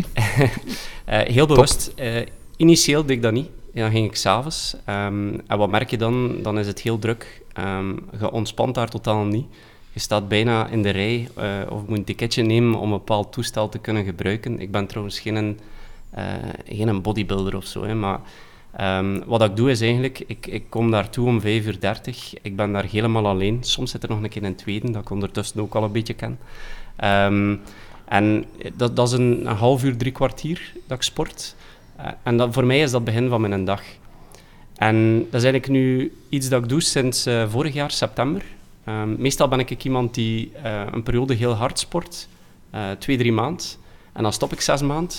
Eh, 1.04 1.20
heel 1.20 1.46
bewust. 1.46 1.92
eh, 1.96 2.26
initieel 2.58 3.02
deed 3.02 3.16
ik 3.16 3.22
dat 3.22 3.32
niet. 3.32 3.48
Dan 3.74 3.90
ging 3.90 4.06
ik 4.06 4.16
s'avonds. 4.16 4.76
Um, 4.88 5.40
en 5.46 5.58
wat 5.58 5.70
merk 5.70 5.90
je 5.90 5.96
dan? 5.96 6.42
Dan 6.42 6.58
is 6.58 6.66
het 6.66 6.80
heel 6.80 6.98
druk. 6.98 7.42
Ehm, 7.52 7.96
je 8.20 8.30
ontspant 8.30 8.74
daar 8.74 8.88
totaal 8.88 9.24
niet. 9.24 9.46
Je 9.92 10.00
staat 10.00 10.28
bijna 10.28 10.66
in 10.66 10.82
de 10.82 10.90
rij 10.90 11.28
eh, 11.34 11.46
of 11.68 11.86
moet 11.86 11.98
een 11.98 12.04
ticketje 12.04 12.42
nemen 12.42 12.78
om 12.78 12.92
een 12.92 12.98
bepaald 12.98 13.32
toestel 13.32 13.68
te 13.68 13.78
kunnen 13.78 14.04
gebruiken. 14.04 14.60
Ik 14.60 14.70
ben 14.70 14.86
trouwens 14.86 15.20
geen, 15.20 15.58
eh, 16.10 16.24
geen 16.64 16.88
een 16.88 17.02
bodybuilder 17.02 17.56
of 17.56 17.64
zo, 17.64 17.84
hè, 17.84 17.94
maar 17.94 18.20
ehm, 18.72 19.20
wat 19.26 19.42
ik 19.42 19.56
doe 19.56 19.70
is 19.70 19.80
eigenlijk, 19.80 20.24
ik, 20.26 20.46
ik 20.46 20.64
kom 20.68 20.90
daartoe 20.90 21.26
om 21.26 21.40
5 21.40 21.66
uur 21.66 21.80
30. 21.80 22.34
Ik 22.42 22.56
ben 22.56 22.72
daar 22.72 22.84
helemaal 22.84 23.26
alleen. 23.26 23.58
Soms 23.60 23.90
zit 23.90 24.02
er 24.02 24.08
nog 24.08 24.22
een 24.22 24.28
keer 24.28 24.44
een 24.44 24.54
tweede, 24.54 24.90
dat 24.90 25.02
ik 25.02 25.10
ondertussen 25.10 25.60
ook 25.60 25.74
al 25.74 25.84
een 25.84 25.92
beetje 25.92 26.14
ken. 26.14 26.38
En 28.04 28.44
dat, 28.76 28.96
dat 28.96 29.08
is 29.08 29.12
een, 29.12 29.46
een 29.46 29.56
half 29.56 29.84
uur, 29.84 29.96
drie 29.96 30.12
kwartier 30.12 30.72
dat 30.86 30.96
ik 30.96 31.02
sport. 31.02 31.56
Eh, 31.98 32.06
en 32.22 32.36
dat, 32.36 32.52
voor 32.52 32.64
mij 32.64 32.80
is 32.80 32.90
dat 32.90 33.00
het 33.00 33.14
begin 33.14 33.28
van 33.28 33.40
mijn 33.40 33.64
dag. 33.64 33.82
En 34.76 35.18
dat 35.30 35.42
is 35.42 35.42
eigenlijk 35.42 35.68
nu 35.68 36.12
iets 36.28 36.48
dat 36.48 36.62
ik 36.62 36.68
doe 36.68 36.80
sinds 36.80 37.26
eh, 37.26 37.48
vorig 37.48 37.74
jaar, 37.74 37.90
september. 37.90 38.42
Ehm, 38.84 39.20
meestal 39.20 39.48
ben 39.48 39.58
ik 39.58 39.84
iemand 39.84 40.14
die 40.14 40.52
eh, 40.62 40.82
een 40.90 41.02
periode 41.02 41.34
heel 41.34 41.52
hard 41.52 41.78
sport, 41.78 42.28
twee, 42.98 43.16
drie 43.16 43.32
maanden. 43.32 43.66
En 44.12 44.22
dan 44.22 44.32
stop 44.32 44.52
ik 44.52 44.60
zes 44.60 44.82
maanden. 44.82 45.16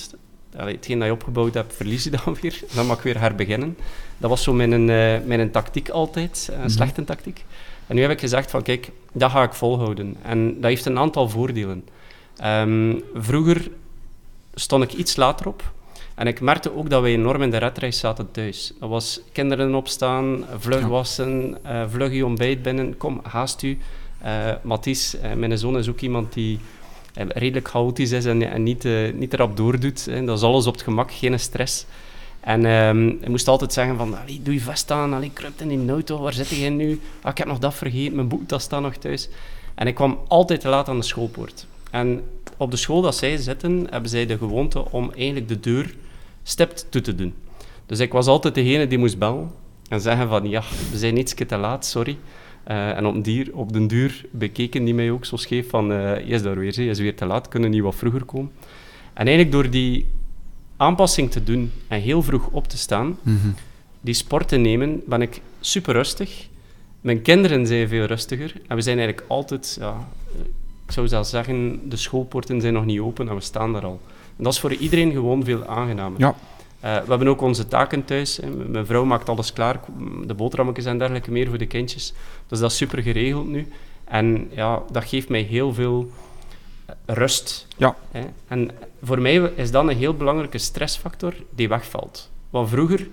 Allee, 0.58 0.76
hetgeen 0.76 0.98
dat 1.00 1.08
je 1.08 1.14
opgebouwd 1.14 1.54
hebt, 1.54 1.76
verlies 1.76 2.04
je 2.04 2.10
dan 2.10 2.36
weer. 2.42 2.62
Dan 2.74 2.86
mag 2.86 2.98
ik 2.98 3.04
weer 3.04 3.20
herbeginnen. 3.20 3.78
Dat 4.18 4.30
was 4.30 4.44
zo 4.44 4.54
mijn, 4.54 4.86
mijn 5.28 5.52
tactiek 5.52 5.90
altijd, 5.90 6.50
een 6.62 6.70
slechte 6.70 7.04
tactiek. 7.04 7.46
En 7.88 7.96
nu 7.96 8.02
heb 8.02 8.12
ik 8.12 8.20
gezegd 8.20 8.52
van, 8.52 8.62
kijk, 8.62 8.92
dat 9.12 9.32
ga 9.32 9.44
ik 9.44 9.54
volhouden. 9.54 10.16
En 10.22 10.54
dat 10.54 10.70
heeft 10.70 10.86
een 10.86 10.98
aantal 10.98 11.30
voordelen. 11.30 11.86
Ehm, 12.38 12.96
vroeger 13.14 13.70
stond 14.54 14.84
ik 14.84 14.94
iets 14.94 15.16
later 15.16 15.48
op. 15.48 15.74
En 16.20 16.28
ik 16.28 16.42
merkte 16.42 16.76
ook 16.76 16.90
dat 16.90 17.02
wij 17.02 17.12
enorm 17.12 17.42
in 17.42 17.52
de 17.52 17.58
redreis 17.58 18.00
zaten 18.00 18.32
thuis. 18.32 18.74
Dat 18.80 18.90
was 18.90 19.22
kinderen 19.32 19.76
opstaan, 19.76 20.46
vlug 20.58 20.86
wassen, 20.86 21.58
eh 21.64 21.84
vlug 21.88 22.14
je 22.14 22.26
ontbijt 22.26 22.62
binnen. 22.62 22.98
Kom, 22.98 23.20
haast 23.24 23.62
u. 23.62 23.78
Mathies, 24.62 25.20
eh, 25.20 25.34
mijn 25.34 25.58
zoon, 25.58 25.78
is 25.78 25.90
ook 25.90 26.00
iemand 26.00 26.34
die 26.34 26.60
redelijk 27.14 27.68
chaotisch 27.68 28.12
is 28.12 28.26
en, 28.26 28.52
en 28.52 28.64
niet, 28.64 28.88
niet 29.14 29.34
erop 29.34 29.58
doordoet. 29.58 30.06
Hè. 30.06 30.26
Dat 30.26 30.38
is 30.38 30.44
alles 30.44 30.68
op 30.68 30.74
het 30.74 30.82
gemak, 30.82 31.12
geen 31.12 31.40
stress. 31.40 31.86
En 32.40 32.66
ehm 32.66 33.12
hij 33.20 33.30
moest 33.30 33.48
altijd 33.48 33.74
zeggen 33.74 33.98
van, 33.98 34.18
"Allee, 34.18 34.40
doe 34.44 34.54
je 34.54 34.60
vest 34.60 34.92
aan, 34.92 35.14
allee, 35.14 35.32
kruipt 35.34 35.62
in 35.62 35.68
die 35.68 35.90
auto, 35.90 36.20
waar 36.20 36.34
zit 36.34 36.50
jij 36.50 36.70
nu? 36.70 37.00
Ah, 37.22 37.32
ik 37.32 37.38
heb 37.38 37.48
nog 37.48 37.60
dat 37.60 37.76
vergeten, 37.76 38.16
mijn 38.16 38.28
boektas 38.28 38.64
staat 38.64 38.82
nog 38.82 38.96
thuis. 38.96 39.30
En 39.76 39.88
ik 39.88 39.96
kwam 39.96 40.20
altijd 40.28 40.62
te 40.62 40.68
laat 40.70 40.90
aan 40.90 41.00
de 41.00 41.06
schoolpoort. 41.06 41.66
En 41.92 42.24
op 42.58 42.72
de 42.72 42.78
school 42.78 43.02
dat 43.02 43.16
zij 43.16 43.38
zitten, 43.38 43.88
hebben 43.90 44.10
zij 44.10 44.26
de 44.26 44.38
gewoonte 44.38 44.92
om 44.92 45.12
eigenlijk 45.12 45.48
de 45.48 45.60
deur 45.60 45.96
stipt 46.44 46.86
toe 46.90 47.02
te 47.02 47.16
doen. 47.16 47.34
Dus 47.86 48.00
ik 48.00 48.12
was 48.12 48.28
altijd 48.28 48.56
degene 48.56 48.88
die 48.88 48.98
moest 48.98 49.18
bellen 49.18 49.52
en 49.90 50.02
zeggen 50.02 50.28
van, 50.28 50.50
ja, 50.50 50.64
we 50.92 50.98
zijn 50.98 51.18
iets 51.18 51.34
te 51.34 51.58
laat, 51.58 51.86
sorry. 51.86 52.18
Eh, 52.64 52.98
en 52.98 53.06
op, 53.06 53.24
dier, 53.24 53.50
op 53.54 53.74
den 53.74 53.88
duur 53.88 54.26
bekeken 54.32 54.84
die 54.84 54.94
mij 54.94 55.12
ook 55.12 55.26
zo 55.26 55.36
scheef 55.36 55.70
van, 55.70 55.92
eh 55.92 56.18
je 56.28 56.34
is 56.34 56.42
daar 56.42 56.58
weer, 56.58 56.82
je 56.82 56.90
is 56.90 57.00
weer 57.00 57.16
te 57.16 57.26
laat, 57.26 57.48
kunnen 57.48 57.70
niet 57.70 57.82
wat 57.82 57.96
vroeger 57.96 58.24
komen. 58.26 58.52
En 59.14 59.28
eigenlijk 59.28 59.52
door 59.52 59.70
die 59.70 60.06
aanpassing 60.78 61.32
te 61.32 61.44
doen 61.44 61.72
en 61.88 62.02
heel 62.02 62.22
vroeg 62.24 62.48
op 62.52 62.68
te 62.68 62.78
staan, 62.78 63.18
Mhm. 63.22 63.48
die 64.02 64.14
sport 64.14 64.48
te 64.48 64.58
nemen, 64.58 65.02
ben 65.06 65.22
ik 65.22 65.42
super 65.60 65.94
rustig. 65.94 66.48
Mijn 67.02 67.22
kinderen 67.22 67.68
zijn 67.68 67.88
veel 67.88 68.06
rustiger. 68.06 68.54
En 68.68 68.76
we 68.76 68.82
zijn 68.82 68.98
eigenlijk 68.98 69.28
altijd, 69.30 69.78
ja, 69.80 70.08
eh, 70.34 70.42
ik 70.86 70.92
zou 70.92 71.08
zelfs 71.08 71.30
zeggen, 71.30 71.80
de 71.90 71.96
schoolpoorten 71.96 72.62
zijn 72.62 72.74
nog 72.74 72.86
niet 72.86 73.00
open 73.00 73.30
en 73.30 73.36
we 73.36 73.42
staan 73.42 73.74
daar 73.74 73.86
al. 73.86 74.02
En 74.40 74.46
dat 74.46 74.54
is 74.54 74.60
voor 74.60 74.74
iedereen 74.74 75.12
gewoon 75.12 75.44
veel 75.44 75.66
aangenamer. 75.66 76.20
Ja. 76.20 76.36
Eh, 76.80 76.98
we 76.98 77.10
hebben 77.10 77.28
ook 77.28 77.42
onze 77.42 77.68
taken 77.68 78.06
thuis. 78.06 78.40
Mijn 78.68 78.86
vrouw 78.86 79.06
maakt 79.06 79.30
alles 79.30 79.54
klaar, 79.54 79.80
de 80.26 80.34
boterhammetjes 80.34 80.86
en 80.86 80.98
dergelijke 80.98 81.32
meer 81.32 81.48
voor 81.48 81.58
de 81.58 81.66
kindjes. 81.66 82.14
Dus 82.48 82.60
dat 82.60 82.72
is 82.72 82.78
super 82.78 83.02
geregeld 83.04 83.48
nu. 83.48 83.68
En 84.04 84.48
ja, 84.52 84.82
dat 84.92 85.04
geeft 85.06 85.30
mij 85.30 85.42
heel 85.42 85.74
veel 85.74 86.12
eh, 86.86 86.96
rust. 87.06 87.68
Ja. 87.78 87.96
Hè. 88.12 88.22
En 88.48 88.72
voor 89.04 89.22
mij 89.22 89.36
is 89.56 89.72
dat 89.72 89.88
een 89.88 89.98
heel 89.98 90.14
belangrijke 90.14 90.58
stressfactor 90.58 91.34
die 91.56 91.70
wegvalt. 91.70 92.30
Want 92.50 92.70
vroeger, 92.70 93.08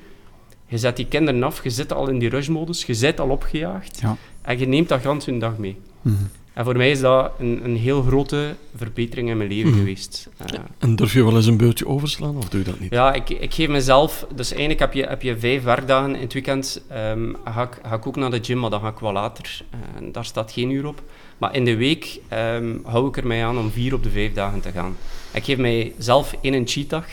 je 0.66 0.78
zet 0.78 0.96
die 0.96 1.06
kinderen 1.06 1.42
af, 1.42 1.62
je 1.62 1.70
zit 1.70 1.92
al 1.92 2.08
in 2.08 2.18
die 2.18 2.28
rushmodus, 2.28 2.84
je 2.84 2.94
zit 2.94 3.20
al 3.20 3.28
opgejaagd 3.28 4.00
Ja. 4.00 4.16
en 4.42 4.58
je 4.58 4.66
neemt 4.66 4.88
dat 4.88 5.00
gans 5.00 5.26
hun 5.26 5.38
dag 5.38 5.56
mee. 5.58 5.76
Mhm. 6.02 6.14
En 6.56 6.64
voor 6.64 6.76
mij 6.76 6.90
is 6.90 7.00
dat 7.00 7.32
een, 7.38 7.60
een 7.64 7.76
heel 7.76 8.02
grote 8.02 8.54
verbetering 8.76 9.28
in 9.28 9.36
mijn 9.36 9.48
leven 9.48 9.70
Mhm. 9.70 9.78
geweest. 9.78 10.28
Eh, 10.36 10.58
En 10.78 10.96
durf 10.96 11.12
je 11.12 11.24
wel 11.24 11.34
eens 11.36 11.46
een 11.46 11.56
beurtje 11.56 11.86
overslaan, 11.86 12.36
of 12.36 12.48
doe 12.48 12.60
je 12.60 12.66
dat 12.70 12.80
niet? 12.80 12.92
ja, 12.92 13.12
ik, 13.14 13.30
ik 13.30 13.54
geef 13.54 13.68
mezelf... 13.68 14.26
Dus 14.34 14.50
eigenlijk 14.50 14.80
heb 14.80 14.92
je, 14.92 15.04
heb 15.06 15.22
je 15.22 15.38
vijf 15.38 15.62
werkdagen 15.62 16.14
in 16.14 16.20
het 16.20 16.32
weekend. 16.32 16.82
ehm, 16.88 17.32
ga, 17.44 17.62
ik, 17.62 17.78
ga 17.82 17.94
ik 17.94 18.06
ook 18.06 18.16
naar 18.16 18.30
de 18.30 18.38
gym, 18.44 18.58
maar 18.58 18.70
dan 18.70 18.80
ga 18.80 18.88
ik 18.88 18.98
wel 18.98 19.12
later. 19.12 19.62
Eh, 19.70 19.78
en 19.96 20.12
daar 20.12 20.24
staat 20.24 20.52
geen 20.52 20.70
uur 20.70 20.86
op. 20.86 21.02
Maar 21.38 21.54
in 21.54 21.64
de 21.64 21.76
week 21.76 22.20
ehm, 22.28 22.74
hou 22.84 23.08
ik 23.08 23.16
er 23.16 23.26
mij 23.26 23.44
aan 23.46 23.58
om 23.58 23.70
vier 23.70 23.94
op 23.94 24.02
de 24.02 24.10
vijf 24.10 24.32
dagen 24.32 24.60
te 24.60 24.70
gaan. 24.72 24.96
Ik 25.32 25.44
geef 25.44 25.56
mijzelf 25.58 26.34
één 26.40 26.54
een 26.54 26.66
cheatdag. 26.68 27.06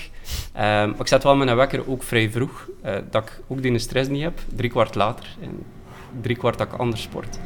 Ehm, 0.54 0.90
maar 0.90 1.00
ik 1.00 1.08
zet 1.08 1.24
wel 1.24 1.36
mijn 1.36 1.56
wekker 1.56 1.90
ook 1.90 2.04
vrij 2.04 2.32
vroeg. 2.32 2.68
eh, 2.82 2.96
dat 3.12 3.24
ik 3.24 3.40
ook 3.48 3.62
die 3.62 3.80
stress 3.80 4.10
niet 4.10 4.24
heb. 4.24 4.40
Drie 4.56 4.70
kwart 4.70 4.96
later. 4.96 5.26
En 5.42 5.64
drie 6.22 6.36
kwart 6.36 6.58
dat 6.58 6.68
ik 6.68 6.74
anders 6.80 7.02
sport. 7.02 7.40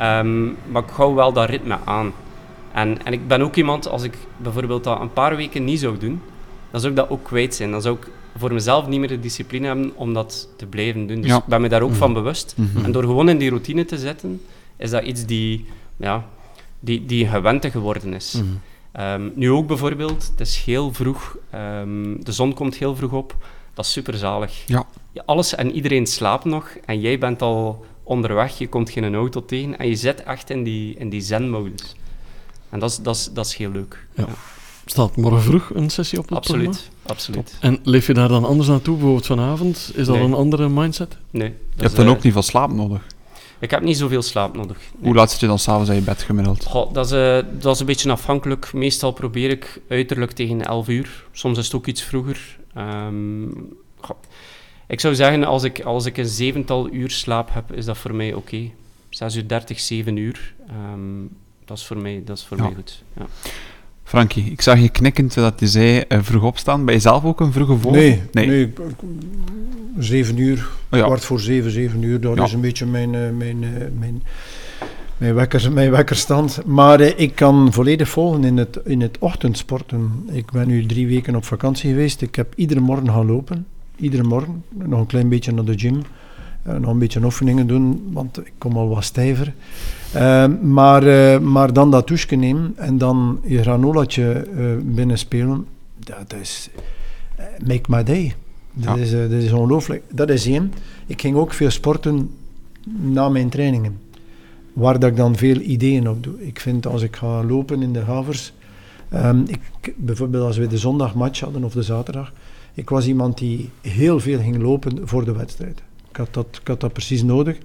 Ehm, 0.00 0.44
maar 0.70 0.82
ik 0.82 0.90
hou 0.90 1.14
wel 1.14 1.32
dat 1.32 1.48
ritme 1.48 1.78
aan. 1.84 2.12
En, 2.72 3.04
en 3.04 3.12
ik 3.12 3.28
ben 3.28 3.40
ook 3.42 3.56
iemand, 3.56 3.88
als 3.88 4.02
ik 4.02 4.14
bijvoorbeeld 4.36 4.84
dat 4.84 5.00
een 5.00 5.12
paar 5.12 5.36
weken 5.36 5.64
niet 5.64 5.80
zou 5.80 5.98
doen, 5.98 6.20
dan 6.70 6.80
zou 6.80 6.92
ik 6.92 6.98
dat 6.98 7.10
ook 7.10 7.24
kwijt 7.24 7.54
zijn. 7.54 7.70
Dan 7.70 7.82
zou 7.82 7.96
ik 7.96 8.08
voor 8.36 8.52
mezelf 8.52 8.86
niet 8.86 8.98
meer 8.98 9.08
de 9.08 9.20
discipline 9.20 9.66
hebben 9.66 9.92
om 9.94 10.14
dat 10.14 10.48
te 10.56 10.66
blijven 10.66 11.06
doen. 11.06 11.20
Dus 11.20 11.30
Ja. 11.30 11.36
ik 11.36 11.44
ben 11.44 11.60
me 11.60 11.68
daar 11.68 11.82
ook 11.82 11.88
Mhm. 11.90 11.98
van 11.98 12.12
bewust. 12.12 12.54
Mhm. 12.56 12.84
En 12.84 12.92
door 12.92 13.02
gewoon 13.02 13.28
in 13.28 13.38
die 13.38 13.48
routine 13.48 13.84
te 13.84 13.98
zetten, 13.98 14.42
is 14.76 14.90
dat 14.90 15.02
iets 15.04 15.26
die, 15.26 15.66
ja, 15.96 16.24
die, 16.80 17.06
die 17.06 17.26
gewente 17.26 17.70
geworden 17.70 18.14
is. 18.14 18.32
Mhm. 18.34 18.44
Ehm, 18.92 19.28
nu 19.34 19.50
ook 19.50 19.66
bijvoorbeeld, 19.66 20.28
het 20.30 20.40
is 20.40 20.62
heel 20.64 20.92
vroeg, 20.92 21.36
ehm, 21.50 22.14
de 22.22 22.32
zon 22.32 22.54
komt 22.54 22.74
heel 22.76 22.96
vroeg 22.96 23.12
op, 23.12 23.34
dat 23.74 23.84
is 23.84 23.92
super 23.92 24.14
zalig. 24.14 24.62
Ja. 24.66 24.84
alles 25.24 25.54
en 25.54 25.72
iedereen 25.72 26.06
slaapt 26.06 26.44
nog 26.44 26.68
en 26.84 27.00
jij 27.00 27.18
bent 27.18 27.42
al 27.42 27.84
onderweg, 28.10 28.58
je 28.58 28.68
komt 28.68 28.90
geen 28.90 29.14
auto 29.14 29.44
tegen 29.44 29.78
en 29.78 29.88
je 29.88 29.96
zit 29.96 30.22
echt 30.22 30.50
in 30.50 30.62
die, 30.62 30.94
in 30.98 31.08
die 31.08 31.20
zen-modus. 31.20 31.94
En 32.68 32.78
dat 32.78 32.90
is, 32.90 32.96
dat, 32.96 33.16
is, 33.16 33.30
dat 33.32 33.46
is 33.46 33.54
heel 33.54 33.70
leuk. 33.70 34.06
Ja. 34.14 34.26
Staat 34.84 35.16
morgen 35.16 35.42
vroeg 35.42 35.70
een 35.74 35.90
sessie 35.90 36.18
op 36.18 36.28
het 36.28 36.40
programma? 36.40 36.68
Absoluut, 36.68 36.90
absoluut. 37.06 37.56
En 37.60 37.78
leef 37.82 38.06
je 38.06 38.14
daar 38.14 38.28
dan 38.28 38.44
anders 38.44 38.68
naartoe, 38.68 38.94
bijvoorbeeld 38.94 39.26
vanavond? 39.26 39.92
Is 39.94 40.06
dat 40.06 40.16
Nee. 40.16 40.24
een 40.24 40.34
andere 40.34 40.68
mindset? 40.68 41.16
Nee, 41.30 41.54
Je 41.76 41.82
hebt 41.82 41.96
dan 41.96 42.04
eh, 42.04 42.10
ook 42.10 42.22
niet 42.22 42.32
veel 42.32 42.42
slaap 42.42 42.72
nodig. 42.72 43.06
Ik 43.58 43.70
heb 43.70 43.82
niet 43.82 43.96
zoveel 43.96 44.22
slaap 44.22 44.56
nodig. 44.56 44.76
Nee. 44.76 45.04
Hoe 45.06 45.14
laat 45.14 45.30
zit 45.30 45.40
je 45.40 45.46
dan 45.46 45.58
s'avonds 45.58 45.88
in 45.90 45.94
je 45.94 46.02
bed 46.02 46.22
gemiddeld? 46.22 46.64
Goh, 46.64 46.92
dat, 46.92 47.06
is, 47.06 47.12
eh, 47.12 47.38
dat 47.60 47.74
is 47.74 47.80
een 47.80 47.86
beetje 47.86 48.10
afhankelijk. 48.10 48.72
Meestal 48.72 49.12
probeer 49.12 49.50
ik 49.50 49.80
uiterlijk 49.88 50.30
tegen 50.32 50.64
11 50.66 50.88
uur. 50.88 51.24
Soms 51.32 51.58
is 51.58 51.64
het 51.64 51.74
ook 51.74 51.86
iets 51.86 52.02
vroeger. 52.02 52.58
Ehm, 52.74 53.48
goh, 54.00 54.16
ik 54.90 55.00
zou 55.00 55.14
zeggen, 55.14 55.44
als 55.44 55.62
ik, 55.62 55.80
als 55.80 56.06
ik 56.06 56.16
een 56.16 56.26
zevental 56.26 56.92
uur 56.92 57.10
slaap 57.10 57.48
heb, 57.52 57.72
is 57.72 57.84
dat 57.84 57.98
voor 57.98 58.14
mij 58.14 58.34
oké. 58.34 58.70
6 59.08 59.36
uur 59.36 59.48
30, 59.48 59.80
7 59.80 60.16
uur. 60.16 60.54
Ehm, 60.68 61.26
dat 61.64 61.78
is 61.78 61.86
voor 61.86 61.98
mij, 61.98 62.22
dat 62.24 62.36
is 62.36 62.44
voor 62.44 62.56
Ja. 62.56 62.62
mij 62.62 62.74
goed. 62.74 63.02
Ja. 63.16 63.26
Frankie, 64.04 64.50
ik 64.50 64.60
zag 64.60 64.80
je 64.80 64.88
knikken 64.88 65.28
terwijl 65.28 65.52
je 65.58 65.66
zei 65.66 66.04
uh, 66.08 66.18
vroeg 66.22 66.42
opstaan. 66.42 66.84
Ben 66.84 66.94
je 66.94 67.00
zelf 67.00 67.24
ook 67.24 67.40
een 67.40 67.52
vroege 67.52 67.76
vogel? 67.76 67.90
Nee, 67.90 68.22
nee. 68.32 68.46
nee 68.46 68.72
zeven 69.98 70.36
uur, 70.36 70.68
oh 70.90 70.98
ja. 70.98 71.04
kwart 71.04 71.24
voor 71.24 71.40
zeven, 71.40 71.70
zeven 71.70 72.02
uur. 72.02 72.20
Dat 72.20 72.36
ja. 72.36 72.44
is 72.44 72.52
een 72.52 72.60
beetje 72.60 72.86
mijn, 72.86 73.12
uh, 73.12 73.30
mijn, 73.30 73.62
uh, 73.62 73.70
mijn, 73.98 74.22
mijn, 75.16 75.34
wekker, 75.34 75.72
mijn 75.72 75.90
wekkerstand. 75.90 76.64
Maar 76.66 77.00
ik 77.00 77.34
kan 77.34 77.72
volledig 77.72 78.08
volgen 78.08 78.44
in 78.44 78.56
het, 78.56 78.80
in 78.84 79.00
het 79.00 79.18
ochtendsporten. 79.18 80.28
Ik 80.32 80.50
ben 80.50 80.68
nu 80.68 80.86
drie 80.86 81.06
weken 81.06 81.36
op 81.36 81.44
vakantie 81.44 81.90
geweest. 81.90 82.22
Ik 82.22 82.34
heb 82.34 82.52
iedere 82.56 82.80
morgen 82.80 83.08
gaan 83.10 83.26
lopen. 83.26 83.66
Iedere 84.00 84.22
morgen. 84.22 84.64
Nog 84.68 85.00
een 85.00 85.06
klein 85.06 85.28
beetje 85.28 85.52
naar 85.52 85.64
de 85.64 85.78
gym. 85.78 86.02
nog 86.62 86.90
een 86.90 86.98
beetje 86.98 87.24
oefeningen 87.24 87.66
doen, 87.66 88.10
want 88.12 88.38
ik 88.38 88.52
kom 88.58 88.76
al 88.76 88.88
wat 88.88 89.04
stijver. 89.04 89.52
Uh, 90.14 90.46
maar, 90.62 91.04
uh, 91.06 91.38
maar 91.38 91.72
dan 91.72 91.90
dat 91.90 92.06
douche 92.06 92.36
nemen 92.36 92.72
en 92.76 92.98
dan 92.98 93.40
je 93.44 93.62
granolaatje 93.62 94.46
uh, 94.56 94.64
binnenspelen, 94.82 95.66
dat 95.98 96.34
is 96.40 96.70
make 97.66 97.82
my 97.88 98.02
day. 98.02 98.34
Dat, 98.72 98.96
ja. 98.96 99.02
is, 99.02 99.10
dat 99.10 99.30
is 99.30 99.52
ongelooflijk. 99.52 100.02
Dat 100.12 100.30
is 100.30 100.46
één. 100.46 100.72
Ik 101.06 101.20
ging 101.20 101.36
ook 101.36 101.52
veel 101.52 101.70
sporten 101.70 102.30
na 102.88 103.28
mijn 103.28 103.48
trainingen, 103.48 103.98
waar 104.72 104.98
dat 104.98 105.10
ik 105.10 105.16
dan 105.16 105.36
veel 105.36 105.56
ideeën 105.56 106.08
op 106.08 106.22
doe. 106.22 106.46
Ik 106.46 106.60
vind 106.60 106.86
als 106.86 107.02
ik 107.02 107.16
ga 107.16 107.44
lopen 107.44 107.82
in 107.82 107.92
de 107.92 108.00
havers, 108.00 108.52
um, 109.14 109.44
ik, 109.46 109.94
bijvoorbeeld 109.96 110.44
als 110.44 110.56
we 110.56 110.66
de 110.66 110.78
zondagmatch 110.78 111.40
hadden 111.40 111.64
of 111.64 111.72
de 111.72 111.82
zaterdag, 111.82 112.32
ik 112.74 112.88
was 112.88 113.06
iemand 113.06 113.38
die 113.38 113.70
heel 113.80 114.20
veel 114.20 114.38
ging 114.38 114.56
lopen 114.56 115.08
voor 115.08 115.24
de 115.24 115.32
wedstrijd. 115.32 115.82
Ik 116.10 116.16
had 116.16 116.34
dat, 116.34 116.46
ik 116.60 116.68
had 116.68 116.80
dat 116.80 116.92
precies 116.92 117.22
nodig. 117.22 117.58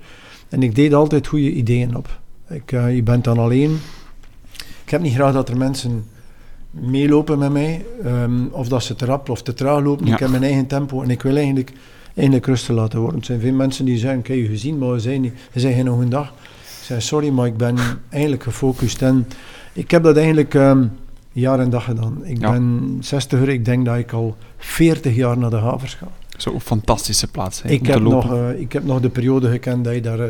En 0.49 0.63
ik 0.63 0.75
deed 0.75 0.93
altijd 0.93 1.27
goede 1.27 1.51
ideeën 1.51 1.95
op. 1.95 2.19
Ik, 2.49 2.71
uh, 2.71 2.95
je 2.95 3.03
bent 3.03 3.23
dan 3.23 3.37
alleen. 3.37 3.79
Ik 4.83 4.91
heb 4.91 5.01
niet 5.01 5.13
graag 5.13 5.33
dat 5.33 5.49
er 5.49 5.57
mensen 5.57 6.05
meelopen 6.69 7.39
met 7.39 7.51
mij, 7.51 7.85
um, 8.05 8.47
of 8.51 8.67
dat 8.67 8.83
ze 8.83 8.95
te 8.95 9.05
rap 9.05 9.29
of 9.29 9.41
te 9.41 9.53
traag 9.53 9.83
lopen. 9.83 10.07
Ik 10.07 10.19
heb 10.19 10.29
mijn 10.29 10.43
eigen 10.43 10.67
tempo 10.67 11.01
en 11.01 11.09
ik 11.09 11.21
wil 11.21 11.35
eigenlijk, 11.35 11.71
eigenlijk 12.15 12.45
rustig 12.45 12.75
laten 12.75 12.99
worden. 12.99 13.19
Er 13.19 13.25
zijn 13.25 13.39
veel 13.39 13.53
mensen 13.53 13.85
die 13.85 13.97
zeggen, 13.97 14.21
kijk 14.21 14.39
je 14.39 14.47
gezien, 14.47 14.77
maar 14.77 14.91
we 14.91 14.99
zijn, 14.99 15.21
niet, 15.21 15.33
we 15.51 15.59
zijn 15.59 15.73
geen 15.73 15.87
een 15.87 16.09
dag. 16.09 16.27
Ik 16.27 16.83
zeg, 16.91 17.01
sorry, 17.01 17.29
maar 17.29 17.45
ik 17.45 17.57
ben 17.57 17.77
eigenlijk 18.09 18.43
gefocust. 18.43 19.01
En 19.01 19.27
ik 19.73 19.91
heb 19.91 20.03
dat 20.03 20.15
eigenlijk 20.15 20.53
um, 20.53 20.91
jaar 21.41 21.59
en 21.59 21.69
dag 21.69 21.83
gedaan. 21.83 22.25
Ik 22.25 22.39
ja. 22.39 22.51
ben 22.51 22.97
60 22.99 23.47
ik 23.47 23.65
denk 23.65 23.85
dat 23.85 23.97
ik 23.97 24.11
al 24.11 24.35
40 24.57 25.15
jaar 25.15 25.37
naar 25.37 25.49
de 25.49 25.55
havers 25.55 25.93
ga. 25.93 26.07
Zo'n 26.37 26.61
fantastische 26.61 27.27
plaats. 27.27 27.61
Hè, 27.61 27.69
ik, 27.69 27.85
heb 27.85 27.99
nog, 27.99 28.33
uh, 28.33 28.59
ik 28.59 28.73
heb 28.73 28.83
nog 28.83 28.99
de 28.99 29.09
periode 29.09 29.49
gekend 29.49 29.83
dat 29.83 29.93
je 29.93 30.01
daar... 30.01 30.29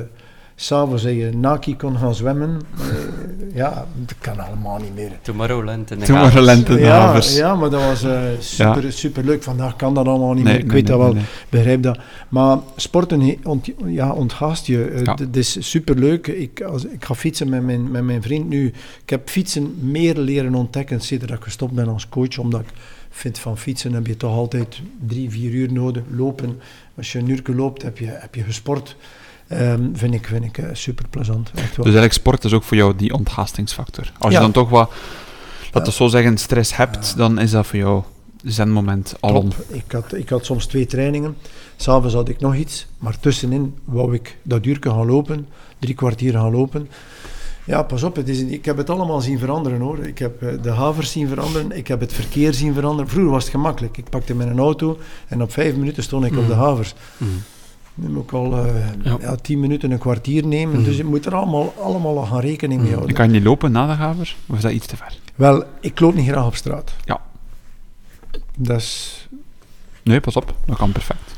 S'avonds 0.55 1.03
in 1.03 1.15
je 1.15 1.31
naki 1.31 1.75
kon 1.75 1.97
gaan 1.97 2.15
zwemmen. 2.15 2.61
Uh, 2.79 3.55
ja, 3.55 3.85
dat 3.95 4.15
kan 4.19 4.39
allemaal 4.39 4.79
niet 4.79 4.95
meer. 4.95 5.11
Tomorrowland 5.21 5.91
in 5.91 5.99
de 5.99 6.05
Tomorrowland 6.05 6.69
in 6.69 6.75
de 6.75 6.81
ja, 6.81 6.99
havers. 6.99 7.35
Ja, 7.35 7.55
maar 7.55 7.69
dat 7.69 7.81
was 7.81 8.03
uh, 8.03 8.21
super, 8.39 8.83
ja. 8.83 8.91
super 8.91 9.23
leuk. 9.23 9.43
Vandaag 9.43 9.75
kan 9.75 9.93
dat 9.93 10.07
allemaal 10.07 10.33
niet 10.33 10.43
nee, 10.43 10.53
meer. 10.53 10.61
Ik 10.61 10.71
nee, 10.71 10.81
weet 10.81 10.87
nee, 10.87 10.97
dat 10.97 11.13
wel, 11.13 11.23
begrijp 11.49 11.83
dat. 11.83 11.99
Maar 12.29 12.57
sporten 12.75 13.37
ont, 13.43 13.69
ja, 13.85 14.11
onthaast 14.11 14.65
je. 14.65 14.91
Uh, 14.91 15.03
ja. 15.03 15.13
Het 15.13 15.37
is 15.37 15.69
super 15.69 15.95
leuk. 15.95 16.27
Ik, 16.27 16.61
als, 16.61 16.85
ik 16.85 17.05
ga 17.05 17.15
fietsen 17.15 17.49
met 17.49 17.63
mijn, 17.63 17.91
met 17.91 18.03
mijn 18.03 18.21
vriend 18.21 18.49
nu. 18.49 18.67
Ik 19.01 19.09
heb 19.09 19.29
fietsen 19.29 19.75
meer 19.79 20.17
leren 20.17 20.55
ontdekken 20.55 21.01
sinds 21.01 21.25
dat 21.25 21.37
ik 21.37 21.43
gestopt 21.43 21.73
ben 21.73 21.87
als 21.87 22.09
coach, 22.09 22.37
omdat 22.37 22.61
ik 22.61 22.67
vind 23.09 23.39
van 23.39 23.57
fietsen 23.57 23.93
heb 23.93 24.07
je 24.07 24.17
toch 24.17 24.35
altijd 24.35 24.81
drie, 25.07 25.29
vier 25.29 25.51
uur 25.51 25.73
nodig. 25.73 26.03
Lopen, 26.09 26.59
als 26.97 27.11
je 27.11 27.19
een 27.19 27.29
uur 27.29 27.41
loopt, 27.55 27.81
heb 27.81 27.97
je, 27.97 28.05
heb 28.05 28.35
je 28.35 28.43
gesport. 28.43 28.95
Um, 29.51 29.91
vind 29.93 30.13
ik, 30.13 30.25
vind 30.25 30.43
ik 30.43 30.57
uh, 30.57 30.69
super 30.73 31.05
plezant. 31.09 31.51
Dus 31.53 31.75
eigenlijk 31.75 32.13
sport 32.13 32.43
is 32.43 32.53
ook 32.53 32.63
voor 32.63 32.77
jou 32.77 32.95
die 32.95 33.13
onthaastingsfactor. 33.13 34.11
Als 34.19 34.31
ja. 34.31 34.37
je 34.37 34.43
dan 34.43 34.51
toch 34.51 34.69
wat, 34.69 34.91
laten 35.71 35.91
we 35.91 35.97
zo 35.97 36.07
zeggen, 36.07 36.37
stress 36.37 36.75
hebt, 36.75 37.07
ja. 37.07 37.15
dan 37.15 37.39
is 37.39 37.51
dat 37.51 37.67
voor 37.67 37.79
jou 37.79 38.03
zenmoment 38.43 39.15
alom. 39.19 39.49
Ik 39.67 39.91
had, 39.91 40.13
ik 40.13 40.29
had 40.29 40.45
soms 40.45 40.65
twee 40.65 40.85
trainingen. 40.85 41.37
S'avonds 41.75 42.13
had 42.13 42.29
ik 42.29 42.39
nog 42.39 42.55
iets, 42.55 42.87
maar 42.97 43.19
tussenin 43.19 43.75
wou 43.83 44.13
ik 44.13 44.37
dat 44.43 44.65
uur 44.65 44.77
gaan 44.79 45.05
lopen, 45.05 45.47
drie 45.79 45.95
kwartier 45.95 46.33
gaan 46.33 46.51
lopen. 46.51 46.89
Ja, 47.65 47.83
pas 47.83 48.03
op, 48.03 48.15
het 48.15 48.29
is, 48.29 48.39
ik 48.39 48.65
heb 48.65 48.77
het 48.77 48.89
allemaal 48.89 49.21
zien 49.21 49.39
veranderen 49.39 49.79
hoor. 49.79 49.99
Ik 49.99 50.19
heb 50.19 50.43
uh, 50.43 50.49
de 50.61 50.69
havers 50.69 51.11
zien 51.11 51.27
veranderen, 51.27 51.71
ik 51.71 51.87
heb 51.87 51.99
het 51.99 52.13
verkeer 52.13 52.53
zien 52.53 52.73
veranderen. 52.73 53.11
Vroeger 53.11 53.31
was 53.31 53.43
het 53.43 53.51
gemakkelijk. 53.51 53.97
Ik 53.97 54.09
pakte 54.09 54.35
mijn 54.35 54.59
auto 54.59 54.99
en 55.27 55.41
op 55.41 55.51
vijf 55.51 55.75
minuten 55.75 56.03
stond 56.03 56.25
ik 56.25 56.31
mm. 56.31 56.37
op 56.37 56.47
de 56.47 56.53
havers. 56.53 56.93
Mm. 57.17 57.43
Nu 57.95 58.09
moet 58.09 58.23
ik 58.23 58.31
al 58.31 58.65
uh, 58.65 58.73
ja. 59.03 59.17
ja. 59.21 59.35
tien 59.35 59.59
minuten, 59.59 59.91
een 59.91 59.97
kwartier 59.97 60.47
nemen. 60.47 60.77
Mm. 60.77 60.83
Dus 60.83 60.97
je 60.97 61.03
moet 61.03 61.25
er 61.25 61.35
allemaal, 61.35 61.73
allemaal 61.81 62.25
gaan 62.25 62.39
rekening 62.39 62.81
mee 62.81 62.89
houden. 62.89 63.09
Je 63.09 63.15
kan 63.15 63.25
je 63.25 63.31
niet 63.31 63.43
lopen 63.43 63.71
na 63.71 63.87
de 63.87 63.93
havers, 63.93 64.37
of 64.45 64.55
is 64.55 64.61
dat 64.61 64.71
iets 64.71 64.87
te 64.87 64.97
ver? 64.97 65.17
Wel, 65.35 65.63
ik 65.79 65.99
loop 65.99 66.15
niet 66.15 66.27
graag 66.27 66.45
op 66.45 66.55
straat. 66.55 66.93
Ja. 67.05 67.21
Dat 68.57 68.77
is... 68.77 69.27
Nee, 70.03 70.19
pas 70.19 70.35
op. 70.35 70.55
Dat 70.65 70.77
kan 70.77 70.91
perfect. 70.91 71.37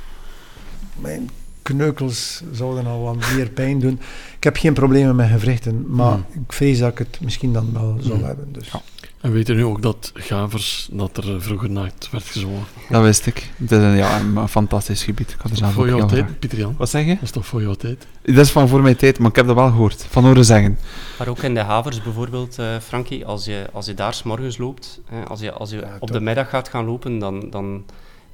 Mijn 0.95 1.30
kneukels 1.62 2.43
zouden 2.51 2.86
al 2.86 3.01
wat 3.01 3.16
meer 3.36 3.49
pijn 3.49 3.80
doen. 3.80 3.99
Ik 4.38 4.43
heb 4.43 4.58
geen 4.58 4.74
problemen 4.74 5.16
met 5.16 5.30
gewrichten, 5.30 5.86
maar 5.88 6.18
mm. 6.18 6.26
ik 6.32 6.53
vrees 6.53 6.80
dat 6.80 6.91
ik 6.91 6.97
het 6.97 7.20
misschien 7.22 7.53
dan 7.53 7.74
wel 7.74 7.97
zou 7.99 8.18
mm. 8.18 8.24
hebben. 8.24 8.53
Dus. 8.53 8.72
Ja. 8.72 8.82
En 9.22 9.32
weten 9.32 9.55
nu 9.55 9.65
ook 9.65 9.82
dat 9.82 10.11
Gavers, 10.13 10.89
dat 10.91 11.18
er 11.18 11.41
vroeger 11.41 11.70
naakt 11.70 12.09
werd 12.11 12.26
gezongen? 12.26 12.63
Dat 12.89 13.01
wist 13.01 13.26
ik. 13.26 13.49
Het 13.57 13.72
is 13.72 13.78
een, 13.78 13.95
ja, 13.95 14.20
een 14.20 14.47
fantastisch 14.47 15.03
gebied. 15.03 15.30
Ik 15.30 15.41
had 15.41 15.51
er 15.51 15.57
zelf 15.57 15.74
voor 15.74 15.88
jouw 15.88 16.05
tijd, 16.05 16.39
Pieter 16.39 16.57
Jan? 16.59 16.76
Wat 16.78 16.89
zeg 16.89 17.05
je? 17.05 17.13
Dat 17.13 17.24
is 17.24 17.32
toch 17.32 17.45
voor 17.45 17.61
jouw 17.61 17.74
tijd? 17.74 18.07
Dat 18.22 18.36
is 18.36 18.51
van 18.51 18.68
voor 18.68 18.82
mijn 18.82 18.95
tijd, 18.95 19.20
maar 19.20 19.30
ik 19.30 19.36
heb 19.36 19.45
dat 19.47 19.55
wel 19.55 19.68
gehoord. 19.68 20.05
Van 20.09 20.26
horen 20.26 20.45
zeggen. 20.45 20.78
Maar 21.18 21.28
ook 21.28 21.43
in 21.43 21.53
de 21.53 21.59
havers 21.59 22.01
bijvoorbeeld, 22.01 22.59
uh, 22.59 22.65
Frankie, 22.82 23.26
als 23.26 23.45
je, 23.45 23.65
als 23.74 23.86
je 23.86 23.93
daar 23.93 24.13
s'morgens 24.13 24.57
loopt, 24.57 24.99
eh, 25.09 25.26
als 25.28 25.39
je, 25.39 25.51
als 25.51 25.70
je 25.70 25.78
ja, 25.78 25.97
op 25.99 26.11
de 26.11 26.20
middag 26.20 26.49
gaat 26.49 26.70
gaan 26.70 26.86
lopen, 26.86 27.20
dan, 27.20 27.49
dan, 27.49 27.84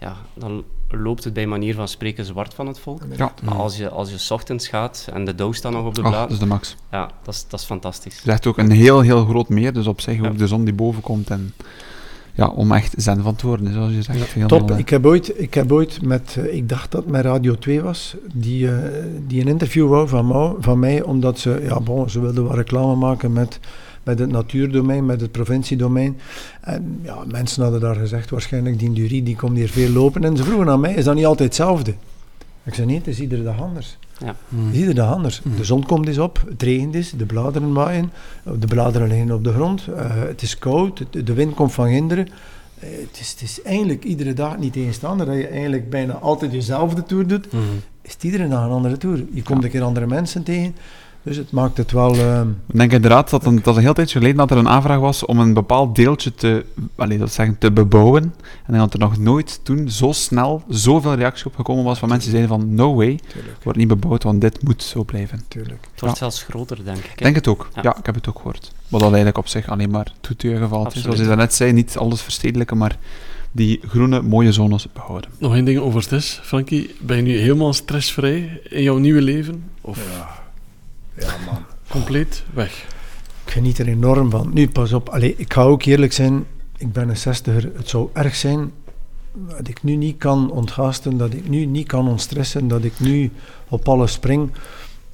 ja, 0.04 0.16
dan 0.34 0.64
loopt 0.90 1.24
het 1.24 1.34
bij 1.34 1.48
manier 1.48 1.76
van 1.76 1.88
spreken 1.88 2.26
zwart 2.26 2.54
van 2.54 2.68
het 2.68 2.80
volk. 2.80 3.02
Ja. 3.18 3.34
Maar 3.44 3.56
als 3.56 3.78
je, 3.78 3.90
als 3.90 4.10
je 4.10 4.18
s 4.18 4.32
ochtends 4.32 4.68
gaat 4.68 5.08
en 5.14 5.26
de 5.26 5.36
dauw 5.36 5.52
staat 5.52 5.72
nog 5.72 5.86
op 5.86 5.96
de 5.96 6.02
blad... 6.02 6.14
dat 6.14 6.32
is 6.32 6.40
de 6.40 6.46
max. 6.46 6.76
Ja, 6.92 7.12
dat 7.24 7.34
is, 7.34 7.46
dat 7.48 7.60
is 7.60 7.66
fantastisch. 7.66 8.16
Het 8.16 8.26
is 8.26 8.32
echt 8.32 8.48
ook 8.48 8.58
een 8.58 8.72
heel, 8.72 9.02
heel 9.02 9.26
groot 9.26 9.50
meer, 9.50 9.74
dus 9.74 9.88
op 9.88 10.02
zich 10.02 10.22
ja. 10.22 10.28
ook 10.28 10.38
de 10.38 10.48
zon 10.48 10.64
die 10.64 10.74
boven 10.74 11.02
komt 11.02 11.30
en... 11.30 11.54
Ja, 12.36 12.48
om 12.48 12.72
echt 12.72 12.94
zen 12.98 13.24
van 13.24 13.36
te 13.36 13.48
worden, 13.48 13.74
zoals 13.74 13.92
je 13.92 14.02
zegt. 14.02 14.32
Ja, 14.32 14.46
top. 14.46 14.72
Ik 14.72 14.90
heb, 14.90 15.06
ooit, 15.06 15.40
ik 15.40 15.54
heb 15.54 15.72
ooit 15.72 16.02
met, 16.02 16.36
uh, 16.40 16.54
ik 16.54 16.70
dacht 16.70 16.92
dat 16.92 17.04
het 17.04 17.12
met 17.12 17.26
Radio 17.26 17.56
2 17.56 17.82
was, 17.82 18.16
die, 18.34 18.66
uh, 18.66 18.78
die 19.28 19.42
een 19.42 19.48
interview 19.48 19.90
wou 19.90 20.08
van, 20.08 20.28
mij, 20.28 20.54
van 20.60 20.80
mij, 20.80 21.02
omdat 21.02 21.40
ze, 21.40 21.62
ja 21.64 21.80
bon, 21.80 22.10
ze 22.10 22.20
wilden 22.20 22.44
wat 22.44 22.56
reclame 22.56 22.96
maken 22.96 23.34
met 23.34 23.60
met 24.04 24.20
het 24.20 24.32
natuurdomein, 24.32 25.06
met 25.06 25.22
het 25.22 25.32
provinciedomein. 25.32 26.20
En 26.62 27.00
ja, 27.02 27.18
mensen 27.32 27.64
hadden 27.64 27.82
daar 27.82 27.96
gezegd, 27.96 28.30
waarschijnlijk 28.30 28.80
die 28.80 28.94
Durie, 28.94 29.24
die 29.24 29.36
komt 29.36 29.58
hier 29.58 29.70
veel 29.70 29.90
lopen. 29.90 30.24
En 30.24 30.38
ze 30.38 30.44
vroegen 30.44 30.70
aan 30.70 30.80
mij, 30.80 30.94
is 30.94 31.04
dat 31.04 31.16
niet 31.16 31.26
altijd 31.26 31.48
hetzelfde? 31.48 31.94
Ik 32.64 32.74
zei, 32.74 32.88
nee, 32.88 32.98
het 32.98 33.08
is 33.08 33.20
iedere 33.20 33.44
dag 33.44 33.62
anders. 33.62 33.98
Ja. 34.18 34.36
Mm. 34.48 34.66
Het 34.66 34.74
is 34.74 34.80
iedere 34.80 34.96
dag 34.96 35.14
anders. 35.14 35.42
Mm. 35.42 35.56
De 35.56 35.64
zon 35.64 35.86
komt 35.86 36.08
eens 36.08 36.18
op, 36.18 36.44
het 36.50 36.62
regent 36.62 36.96
is, 36.96 37.14
de 37.18 37.26
bladeren 37.26 37.74
waaien, 37.74 38.12
de 38.60 38.68
bladeren 38.68 39.08
liggen 39.08 39.32
op 39.32 39.44
de 39.44 39.54
grond, 39.54 39.88
uh, 39.90 39.96
het 40.16 40.42
is 40.42 40.58
koud, 40.58 41.06
de 41.12 41.34
wind 41.34 41.54
komt 41.54 41.74
van 41.74 41.86
hinderen. 41.86 42.28
Uh, 42.28 42.90
het, 42.90 43.20
is, 43.20 43.32
het 43.32 43.42
is 43.42 43.62
eigenlijk 43.62 44.04
iedere 44.04 44.34
dag 44.34 44.58
niet 44.58 44.74
tegenstander 44.74 45.26
dat 45.26 45.36
je 45.36 45.48
eigenlijk 45.48 45.90
bijna 45.90 46.14
altijd 46.14 46.52
dezelfde 46.52 47.04
tour 47.04 47.28
doet. 47.28 47.54
Mm. 47.54 47.60
Is 48.02 48.14
het 48.14 48.24
iedere 48.24 48.48
dag 48.48 48.64
een 48.64 48.72
andere 48.72 48.98
tour. 48.98 49.18
Je 49.34 49.44
komt 49.44 49.60
ja. 49.60 49.66
een 49.66 49.72
keer 49.72 49.82
andere 49.82 50.08
mensen 50.08 50.44
tegen. 50.44 50.76
Dus 51.24 51.38
het 51.38 51.52
maakt 51.52 51.78
het 51.78 51.92
wel... 51.92 52.16
Uh, 52.16 52.42
ik 52.68 52.78
denk 52.78 52.92
inderdaad 52.92 53.30
dat 53.30 53.46
een, 53.46 53.60
dat 53.64 53.76
een 53.76 53.82
heel 53.82 53.94
tijdje 53.94 54.18
geleden 54.18 54.38
dat 54.38 54.52
er 54.52 54.58
een 54.58 54.70
aanvraag 54.70 55.00
was 55.00 55.26
om 55.26 55.40
een 55.40 55.54
bepaald 55.54 55.96
deeltje 55.96 56.34
te, 56.34 56.66
allez, 56.96 57.20
dat 57.20 57.32
zeggen, 57.32 57.58
te 57.58 57.72
bebouwen. 57.72 58.34
En 58.66 58.78
dat 58.78 58.94
er 58.94 59.00
nog 59.00 59.18
nooit 59.18 59.60
toen 59.64 59.90
zo 59.90 60.12
snel 60.12 60.64
zoveel 60.70 61.14
reactie 61.14 61.46
op 61.46 61.56
gekomen 61.56 61.84
was 61.84 62.00
van 62.00 62.10
mensen 62.10 62.32
die 62.32 62.40
zeiden 62.40 62.60
van 62.60 62.76
no 62.76 62.96
way, 62.96 63.20
Tuurlijk. 63.28 63.64
wordt 63.64 63.80
niet 63.80 63.88
bebouwd, 63.88 64.24
want 64.24 64.42
dit 64.42 64.64
moet 64.64 64.84
zo 64.84 65.04
blijven. 65.04 65.44
Tuurlijk. 65.48 65.88
Het 65.92 66.02
wordt 66.02 66.20
ja. 66.20 66.22
zelfs 66.22 66.44
groter, 66.44 66.84
denk 66.84 66.98
ik. 66.98 67.12
Ik 67.12 67.24
denk 67.24 67.36
het 67.36 67.48
ook. 67.48 67.70
Ja. 67.76 67.82
ja. 67.84 67.98
ik 67.98 68.06
heb 68.06 68.16
het 68.16 68.30
ook 68.30 68.36
gehoord. 68.36 68.72
Wat 68.88 69.00
dat 69.00 69.10
eigenlijk 69.10 69.38
op 69.38 69.48
zich 69.48 69.70
alleen 69.70 69.90
maar 69.90 70.14
toe 70.22 70.36
te 70.36 70.66
valt. 70.70 70.94
Zoals 70.94 71.20
je 71.20 71.26
daarnet 71.26 71.54
zei, 71.54 71.72
niet 71.72 71.98
alles 71.98 72.22
verstedelijken, 72.22 72.78
maar 72.78 72.98
die 73.52 73.80
groene 73.88 74.22
mooie 74.22 74.52
zones 74.52 74.88
behouden. 74.94 75.30
Nog 75.38 75.54
één 75.54 75.66
ding 75.66 75.80
over 75.80 76.04
stress. 76.04 76.40
Frankie, 76.44 76.96
ben 77.00 77.18
je 77.18 77.24
nu 77.24 77.38
helemaal 77.38 77.74
stressvrij 77.74 78.62
in 78.64 78.84
jouw 78.84 78.98
nieuwe 78.98 79.22
leven? 79.22 79.64
Of... 79.82 79.98
Ja 80.18 80.42
ja, 81.18 81.36
man. 81.46 81.66
Compleet 81.90 82.44
weg. 82.54 82.86
Ik 83.46 83.52
geniet 83.52 83.80
er 83.80 83.88
enorm 83.88 84.30
van. 84.30 84.50
Nu, 84.54 84.70
pas 84.70 84.94
op. 84.94 85.10
Allee, 85.10 85.34
ik 85.38 85.54
ga 85.54 85.62
ook 85.62 85.84
eerlijk 85.84 86.14
zijn. 86.14 86.46
Ik 86.78 86.92
ben 86.92 87.10
een 87.10 87.18
zestiger. 87.18 87.72
Het 87.76 87.90
zou 87.90 88.10
erg 88.14 88.36
zijn 88.36 88.72
dat 89.34 89.68
ik 89.68 89.84
nu 89.84 89.96
niet 89.96 90.18
kan 90.18 90.52
onthaasten, 90.52 91.18
dat 91.18 91.34
ik 91.34 91.50
nu 91.50 91.66
niet 91.66 91.88
kan 91.88 92.08
ontstressen, 92.08 92.68
dat 92.68 92.84
ik 92.84 93.00
nu 93.00 93.32
op 93.70 93.88
alles 93.88 94.12
spring. 94.12 94.52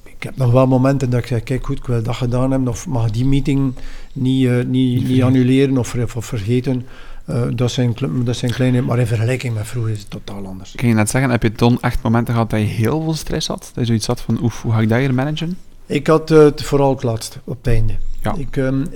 Ik 0.04 0.22
heb 0.22 0.36
nog 0.36 0.52
wel 0.52 0.66
momenten 0.66 1.10
dat 1.10 1.20
ik 1.20 1.26
zeg, 1.26 1.42
kijk 1.42 1.66
goed, 1.66 1.78
ik 1.78 1.86
wil 1.86 2.02
dat 2.02 2.16
gedaan 2.16 2.50
hebben, 2.50 2.68
of 2.68 2.86
mag 2.86 3.10
die 3.10 3.24
meeting 3.24 3.74
niet, 4.12 4.42
uh, 4.42 4.64
niet, 4.64 5.08
niet 5.08 5.22
annuleren 5.22 5.78
of, 5.78 5.94
of 6.16 6.24
vergeten. 6.24 6.86
Uh, 7.26 7.42
dat, 7.54 7.70
zijn, 7.70 7.94
dat 8.24 8.36
zijn 8.36 8.52
kleine, 8.52 8.82
maar 8.82 8.98
in 8.98 9.06
vergelijking 9.06 9.54
met 9.54 9.66
vroeger 9.66 9.92
is 9.92 9.98
het 9.98 10.10
totaal 10.10 10.46
anders. 10.46 10.72
Kun 10.76 10.88
je 10.88 10.94
net 10.94 11.10
zeggen, 11.10 11.30
heb 11.30 11.42
je 11.42 11.52
toen 11.52 11.80
echt 11.80 12.02
momenten 12.02 12.34
gehad 12.34 12.50
dat 12.50 12.60
je 12.60 12.66
heel 12.66 13.02
veel 13.02 13.14
stress 13.14 13.46
had? 13.46 13.60
Dat 13.60 13.74
je 13.74 13.84
zoiets 13.84 14.06
had 14.06 14.20
van, 14.20 14.42
oef, 14.42 14.62
hoe 14.62 14.72
ga 14.72 14.80
ik 14.80 14.88
dat 14.88 14.98
hier 14.98 15.14
managen? 15.14 15.58
Ik 15.90 16.06
had 16.06 16.30
uh, 16.30 16.38
het 16.38 16.62
vooral 16.62 16.90
het 16.94 17.02
laatste, 17.02 17.38
op 17.44 17.56
het 17.56 17.66
einde. 17.66 17.92
Ja. 18.22 18.34
Ik, 18.36 18.56
um, 18.56 18.86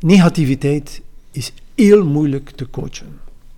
negativiteit 0.00 1.00
is 1.30 1.52
heel 1.74 2.04
moeilijk 2.06 2.50
te 2.50 2.70
coachen. 2.70 3.06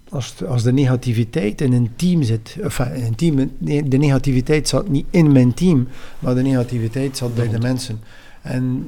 Als, 0.09 0.37
de- 0.37 0.47
als 0.47 0.63
de 0.63 0.73
negativiteit 0.73 1.61
in 1.61 1.73
een 1.73 1.91
team 1.97 2.23
zit, 2.23 2.57
enfin, 2.63 3.05
een 3.05 3.15
team, 3.15 3.51
de 3.89 3.97
negativiteit 3.97 4.69
zat 4.69 4.89
niet 4.89 5.07
in 5.11 5.33
mijn 5.33 5.55
team, 5.55 5.89
maar 6.19 6.35
de 6.35 6.43
negativiteit 6.43 7.17
zat 7.17 7.35
bij 7.35 7.49
de 7.49 7.59
mensen. 7.59 8.01
En 8.43 8.85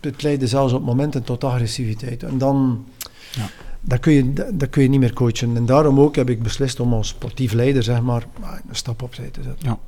het 0.00 0.22
leidde 0.22 0.46
zelfs 0.46 0.72
op 0.72 0.84
momenten 0.84 1.22
tot 1.22 1.44
agressiviteit. 1.44 2.22
En 2.22 2.38
dan, 2.38 2.84
Ja. 3.32 3.48
dat, 3.80 4.00
kun 4.00 4.12
je, 4.12 4.32
dat, 4.32 4.60
dat 4.60 4.70
kun 4.70 4.82
je 4.82 4.88
niet 4.88 5.00
meer 5.00 5.12
coachen. 5.12 5.56
En 5.56 5.66
daarom 5.66 6.00
ook 6.00 6.16
heb 6.16 6.30
ik 6.30 6.42
beslist 6.42 6.80
om 6.80 6.92
als 6.92 7.08
sportief 7.08 7.52
leider 7.52 7.82
zeg 7.82 8.02
maar, 8.02 8.26
een 8.68 8.74
stap 8.76 9.02
opzij 9.02 9.28
te 9.30 9.42
zetten. 9.42 9.78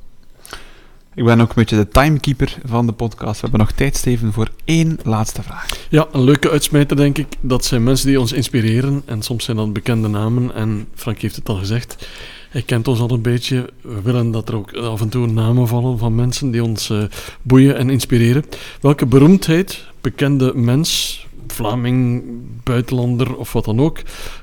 Ik 1.19 1.25
ben 1.25 1.41
ook 1.41 1.49
een 1.49 1.55
beetje 1.55 1.75
de 1.75 1.87
timekeeper 1.87 2.57
van 2.65 2.85
de 2.85 2.91
podcast. 2.91 3.33
We 3.33 3.39
hebben 3.41 3.59
nog 3.59 3.71
tijd, 3.71 3.95
Steven, 3.95 4.33
voor 4.33 4.49
één 4.65 4.99
laatste 5.03 5.43
vraag. 5.43 5.65
Ja, 5.89 6.07
een 6.11 6.23
leuke 6.23 6.49
uitsmijter 6.49 6.97
denk 6.97 7.17
ik. 7.17 7.27
Dat 7.41 7.65
zijn 7.65 7.83
mensen 7.83 8.07
die 8.07 8.19
ons 8.19 8.31
inspireren. 8.31 9.01
En 9.05 9.21
soms 9.21 9.43
zijn 9.43 9.57
dat 9.57 9.73
bekende 9.73 10.07
namen. 10.07 10.53
En 10.53 10.87
Frank 10.95 11.19
heeft 11.19 11.35
het 11.35 11.49
al 11.49 11.55
gezegd. 11.55 12.07
Hij 12.49 12.61
kent 12.61 12.87
ons 12.87 12.99
al 12.99 13.11
een 13.11 13.21
beetje. 13.21 13.69
We 13.81 14.01
willen 14.01 14.31
dat 14.31 14.49
er 14.49 14.55
ook 14.55 14.73
af 14.73 15.01
en 15.01 15.09
toe 15.09 15.27
namen 15.27 15.67
vallen 15.67 15.97
van 15.97 16.15
mensen 16.15 16.51
die 16.51 16.63
ons 16.63 16.89
eh, 16.89 17.03
boeien 17.41 17.77
en 17.77 17.89
inspireren. 17.89 18.45
Welke 18.81 19.05
beroemdheid, 19.05 19.85
bekende 20.01 20.53
mens, 20.55 21.25
Vlaming, 21.47 22.23
buitenlander 22.63 23.35
of 23.35 23.53
wat 23.53 23.65
dan 23.65 23.79
ook, 23.79 24.01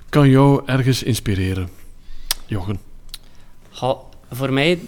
kan 0.09 0.29
jou 0.31 0.63
ergens 0.67 1.03
inspireren? 1.03 1.69
Jochen. 2.47 2.79
Voor 4.31 4.53
mij 4.53 4.79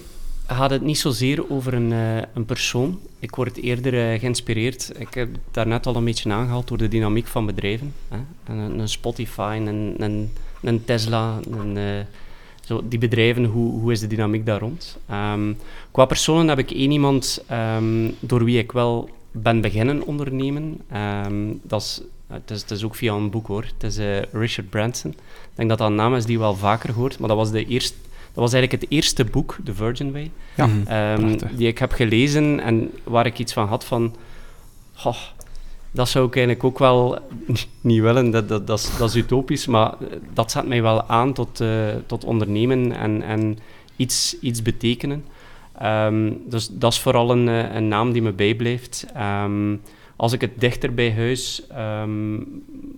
gaat 0.55 0.71
het 0.71 0.83
niet 0.83 0.99
zozeer 0.99 1.51
over 1.51 1.75
een, 1.75 1.93
eh, 1.93 2.17
een 2.35 2.45
persoon. 2.45 2.99
Ik 3.19 3.35
word 3.35 3.57
eerder 3.57 4.13
eh, 4.13 4.21
geïnspireerd. 4.21 4.93
Ik 4.99 5.15
heb 5.15 5.29
daarnet 5.51 5.87
al 5.87 5.97
een 5.97 6.05
beetje 6.05 6.33
aangehaald 6.33 6.69
door 6.69 6.79
de 6.79 6.89
dynamiek 6.89 7.27
van 7.27 7.47
bedrijven. 7.47 7.95
Hè? 8.09 8.19
Een, 8.45 8.79
een 8.79 8.89
Spotify, 8.89 9.59
een, 9.61 9.95
een, 9.99 10.33
een 10.63 10.85
Tesla, 10.85 11.39
een, 11.51 11.77
eh, 11.77 11.85
zo, 12.65 12.83
die 12.89 12.99
bedrijven, 12.99 13.45
hoe, 13.45 13.81
hoe 13.81 13.93
is 13.93 14.01
de 14.01 14.07
dynamiek 14.07 14.47
daar 14.47 14.61
rond? 14.61 14.99
Ehm, 15.07 15.53
qua 15.91 16.05
personen 16.05 16.49
heb 16.49 16.59
ik 16.59 16.71
één 16.71 16.91
iemand 16.91 17.45
ehm, 17.47 18.11
door 18.21 18.45
wie 18.45 18.59
ik 18.59 18.73
wel 18.73 19.09
ben 19.31 19.61
beginnen 19.61 20.07
ondernemen. 20.07 20.81
Ehm, 20.91 21.53
dat 21.63 21.81
is, 21.81 22.03
het, 22.27 22.51
is, 22.51 22.65
is 22.65 22.85
ook 22.85 22.95
via 22.95 23.15
een 23.15 23.31
boek 23.31 23.47
hoor. 23.47 23.65
Het 23.79 23.83
is 23.83 23.99
Richard 24.33 24.71
Branson. 24.71 25.11
Ik 25.11 25.55
denk 25.55 25.69
dat 25.69 25.79
dat 25.79 25.89
een 25.89 25.95
naam 25.95 26.15
is 26.15 26.25
die 26.25 26.33
je 26.33 26.39
wel 26.39 26.55
vaker 26.57 26.93
hoort, 26.93 27.19
maar 27.19 27.29
dat 27.29 27.37
was 27.37 27.51
de 27.51 27.67
eerste 27.67 27.95
was 28.41 28.53
eigenlijk 28.53 28.83
het 28.83 28.91
eerste 28.93 29.25
boek, 29.25 29.57
The 29.65 29.75
Virgin 29.75 30.13
Way, 30.13 30.31
Ja, 30.57 30.67
Mhm. 30.67 30.87
ehm, 30.87 31.39
die 31.57 31.67
ik 31.69 31.79
heb 31.79 31.93
gelezen 31.93 32.61
en 32.61 32.91
waar 33.05 33.27
ik 33.27 33.39
iets 33.39 33.53
van 33.53 33.67
had 33.67 33.85
van... 33.85 34.15
goh, 34.95 35.17
dat 35.91 36.09
zou 36.09 36.27
ik 36.27 36.37
eigenlijk 36.37 36.65
ook 36.65 36.79
wel 36.79 37.19
niet 37.81 38.01
willen, 38.01 38.31
dat, 38.31 38.49
dat, 38.49 38.67
dat, 38.67 38.79
is, 38.79 38.97
dat 38.99 39.09
is 39.09 39.17
utopisch, 39.17 39.67
maar 39.67 39.95
dat 40.35 40.51
zet 40.51 40.67
mij 40.69 40.83
wel 40.83 41.03
aan 41.09 41.33
tot, 41.33 41.61
eh, 41.61 41.69
tot 42.07 42.25
ondernemen 42.25 42.93
en, 42.93 43.23
en 43.23 43.59
iets, 43.97 44.37
iets 44.41 44.63
betekenen. 44.63 45.25
Ehm, 45.79 46.33
dus 46.47 46.69
dat 46.73 46.93
is 46.93 47.01
vooral 47.01 47.31
een, 47.31 47.49
eh, 47.49 47.75
een 47.75 47.89
naam 47.89 48.13
die 48.13 48.23
me 48.23 48.33
bijblijft. 48.33 49.07
Ehm, 49.15 49.75
als 50.19 50.33
ik 50.33 50.41
het 50.41 50.61
dichter 50.61 50.95
bij 50.95 51.15
huis 51.15 51.63
ehm, 51.69 52.37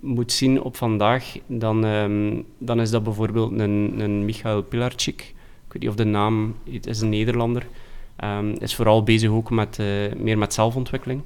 moet 0.01 0.31
zien 0.31 0.61
op 0.61 0.75
vandaag, 0.75 1.37
dan, 1.47 1.85
ehm, 1.85 2.41
dan 2.57 2.81
is 2.81 2.89
dat 2.89 3.03
bijvoorbeeld 3.03 3.59
een, 3.59 3.93
een 3.97 4.25
Michael 4.25 4.61
Pilarczyk. 4.61 5.21
Ik 5.67 5.73
weet 5.73 5.81
niet 5.81 5.89
of 5.89 5.95
de 5.95 6.03
naam, 6.03 6.55
het 6.71 6.87
is 6.87 7.01
een 7.01 7.09
Nederlander. 7.09 7.67
Ehm 8.15 8.49
is 8.59 8.75
vooral 8.75 9.03
bezig 9.03 9.29
ook 9.29 9.49
met, 9.49 9.79
eh, 9.79 9.85
meer 10.17 10.37
met 10.37 10.53
zelfontwikkeling. 10.53 11.21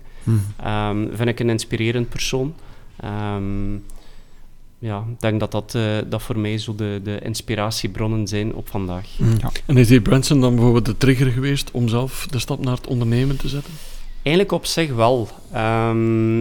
Ehm, 0.63 1.07
vind 1.11 1.29
ik 1.29 1.39
een 1.39 1.49
inspirerend 1.49 2.09
persoon. 2.09 2.53
Ehm, 2.95 3.73
ja, 4.79 5.03
ik 5.11 5.19
denk 5.19 5.39
dat 5.39 5.51
dat, 5.51 5.75
eh, 5.75 5.97
dat 6.07 6.21
voor 6.21 6.39
mij 6.39 6.57
zo 6.57 6.75
de, 6.75 6.99
de 7.03 7.19
inspiratiebronnen 7.23 8.27
zijn 8.27 8.53
op 8.53 8.67
vandaag. 8.69 9.07
Ja. 9.17 9.51
En 9.65 9.77
is 9.77 9.87
die 9.87 10.01
Branson 10.01 10.41
dan 10.41 10.53
bijvoorbeeld 10.55 10.85
de 10.85 10.97
trigger 10.97 11.31
geweest 11.31 11.71
om 11.71 11.87
zelf 11.87 12.27
de 12.29 12.39
stap 12.39 12.63
naar 12.63 12.75
het 12.75 12.87
ondernemen 12.87 13.37
te 13.37 13.47
zetten? 13.47 13.73
Eigenlijk 14.25 14.51
op 14.51 14.65
zich 14.65 14.93
wel. 14.93 15.27
Ehm, 15.51 16.39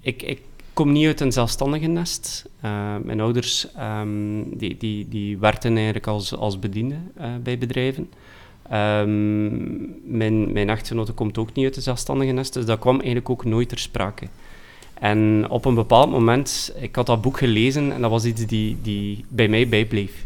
ik, 0.00 0.22
ik 0.22 0.40
kom 0.72 0.92
niet 0.92 1.06
uit 1.06 1.20
een 1.20 1.32
zelfstandige 1.32 1.86
nest. 1.86 2.44
Eh, 2.60 2.96
mijn 3.02 3.20
ouders 3.20 3.72
ehm, 3.74 4.42
die, 4.46 4.76
die, 4.76 5.08
die 5.08 5.38
werkten 5.38 5.74
eigenlijk 5.74 6.06
als, 6.06 6.34
als 6.34 6.58
bediende 6.58 6.94
eh, 7.14 7.30
bij 7.42 7.58
bedrijven. 7.58 8.10
Ehm, 8.70 10.16
mijn, 10.16 10.52
mijn 10.52 10.68
echtgenote 10.68 11.12
komt 11.12 11.38
ook 11.38 11.52
niet 11.54 11.64
uit 11.64 11.76
een 11.76 11.82
zelfstandige 11.82 12.32
nest, 12.32 12.52
dus 12.52 12.64
dat 12.64 12.78
kwam 12.78 12.96
eigenlijk 12.96 13.30
ook 13.30 13.44
nooit 13.44 13.68
ter 13.68 13.78
sprake. 13.78 14.26
En 14.94 15.46
op 15.48 15.64
een 15.64 15.74
bepaald 15.74 16.10
moment, 16.10 16.74
ik 16.80 16.96
had 16.96 17.06
dat 17.06 17.22
boek 17.22 17.38
gelezen 17.38 17.92
en 17.92 18.00
dat 18.00 18.10
was 18.10 18.24
iets 18.24 18.46
die, 18.46 18.76
die 18.82 19.24
bij 19.28 19.48
mij 19.48 19.68
bijbleef. 19.68 20.24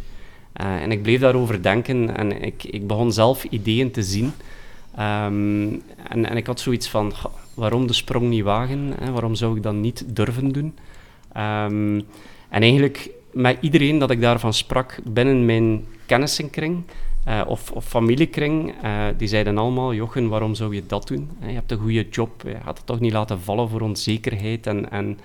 Eh, 0.52 0.82
en 0.82 0.92
ik 0.92 1.02
bleef 1.02 1.20
daarover 1.20 1.62
denken 1.62 2.16
en 2.16 2.42
ik, 2.42 2.64
ik 2.64 2.86
begon 2.86 3.12
zelf 3.12 3.44
ideeën 3.44 3.90
te 3.90 4.02
zien. 4.02 4.32
Ehm, 4.96 5.68
en, 6.08 6.28
en 6.28 6.36
ik 6.36 6.46
had 6.46 6.60
zoiets 6.60 6.88
van, 6.88 7.14
"Goh, 7.14 7.32
waarom 7.54 7.86
de 7.86 7.92
sprong 7.92 8.28
niet 8.28 8.44
wagen? 8.44 8.94
Hè? 9.00 9.10
Waarom 9.10 9.34
zou 9.34 9.56
ik 9.56 9.62
dat 9.62 9.74
niet 9.74 10.04
durven 10.06 10.52
doen? 10.52 10.74
Ehm, 11.32 12.00
en 12.48 12.62
eigenlijk 12.62 13.10
met 13.32 13.56
iedereen 13.60 13.98
dat 13.98 14.10
ik 14.10 14.20
daarvan 14.20 14.54
sprak 14.54 14.98
binnen 15.04 15.44
mijn 15.44 15.86
kennissenkring 16.06 16.82
eh, 17.24 17.40
of, 17.46 17.70
of 17.70 17.84
familiekring, 17.84 18.74
eh, 18.82 19.04
die 19.16 19.28
zeiden 19.28 19.58
allemaal, 19.58 19.94
Jochen, 19.94 20.28
waarom 20.28 20.54
zou 20.54 20.74
je 20.74 20.86
dat 20.86 21.08
doen? 21.08 21.30
Je 21.40 21.52
hebt 21.52 21.70
een 21.70 21.78
goede 21.78 22.08
job, 22.08 22.42
je 22.44 22.56
gaat 22.64 22.76
het 22.76 22.86
toch 22.86 23.00
niet 23.00 23.12
laten 23.12 23.40
vallen 23.40 23.68
voor 23.68 23.80
onzekerheid. 23.80 24.66
En, 24.66 24.90
en 24.90 25.18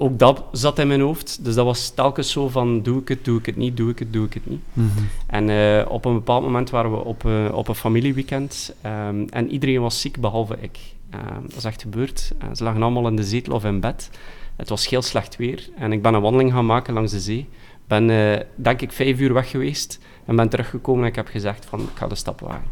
ook 0.00 0.18
dat 0.18 0.44
zat 0.52 0.78
in 0.78 0.88
mijn 0.88 1.00
hoofd. 1.00 1.44
Dus 1.44 1.54
dat 1.54 1.64
was 1.64 1.90
telkens 1.90 2.30
zo 2.30 2.48
van, 2.48 2.82
doe 2.82 3.00
ik 3.00 3.08
het, 3.08 3.24
doe 3.24 3.38
ik 3.38 3.46
het 3.46 3.56
niet, 3.56 3.76
doe 3.76 3.90
ik 3.90 3.98
het, 3.98 4.12
doe 4.12 4.26
ik 4.26 4.34
het 4.34 4.46
niet. 4.46 4.60
Mhm. 4.72 4.88
En 5.26 5.50
eh, 5.50 5.90
op 5.90 6.04
een 6.04 6.14
bepaald 6.14 6.42
moment 6.42 6.70
waren 6.70 6.90
we 6.90 6.96
op, 6.96 7.24
eh, 7.24 7.48
op 7.52 7.68
een 7.68 7.74
familieweekend 7.74 8.74
ehm, 8.80 9.26
en 9.30 9.50
iedereen 9.50 9.80
was 9.80 10.00
ziek 10.00 10.20
behalve 10.20 10.56
ik. 10.60 10.78
Ehm, 11.10 11.42
dat 11.42 11.56
is 11.56 11.64
echt 11.64 11.82
gebeurd. 11.82 12.32
Eh, 12.38 12.48
ze 12.54 12.64
lagen 12.64 12.82
allemaal 12.82 13.08
in 13.08 13.16
de 13.16 13.24
zetel 13.24 13.54
of 13.54 13.64
in 13.64 13.80
bed. 13.80 14.10
Het 14.56 14.68
was 14.68 14.88
heel 14.88 15.02
slecht 15.02 15.36
weer 15.36 15.68
en 15.76 15.92
ik 15.92 16.02
ben 16.02 16.14
een 16.14 16.20
wandeling 16.20 16.52
gaan 16.52 16.66
maken 16.66 16.94
langs 16.94 17.12
de 17.12 17.20
zee. 17.20 17.48
Ben 17.86 18.06
denk 18.54 18.80
ik 18.80 18.92
vijf 18.92 19.20
uur 19.20 19.32
weg 19.32 19.50
geweest 19.50 19.98
en 20.24 20.36
ben 20.36 20.48
teruggekomen 20.48 21.02
en 21.02 21.08
ik 21.08 21.16
heb 21.16 21.28
gezegd 21.28 21.64
van 21.64 21.80
ik 21.80 21.86
ga 21.94 22.06
de 22.06 22.14
stap 22.14 22.40
wagen. 22.40 22.70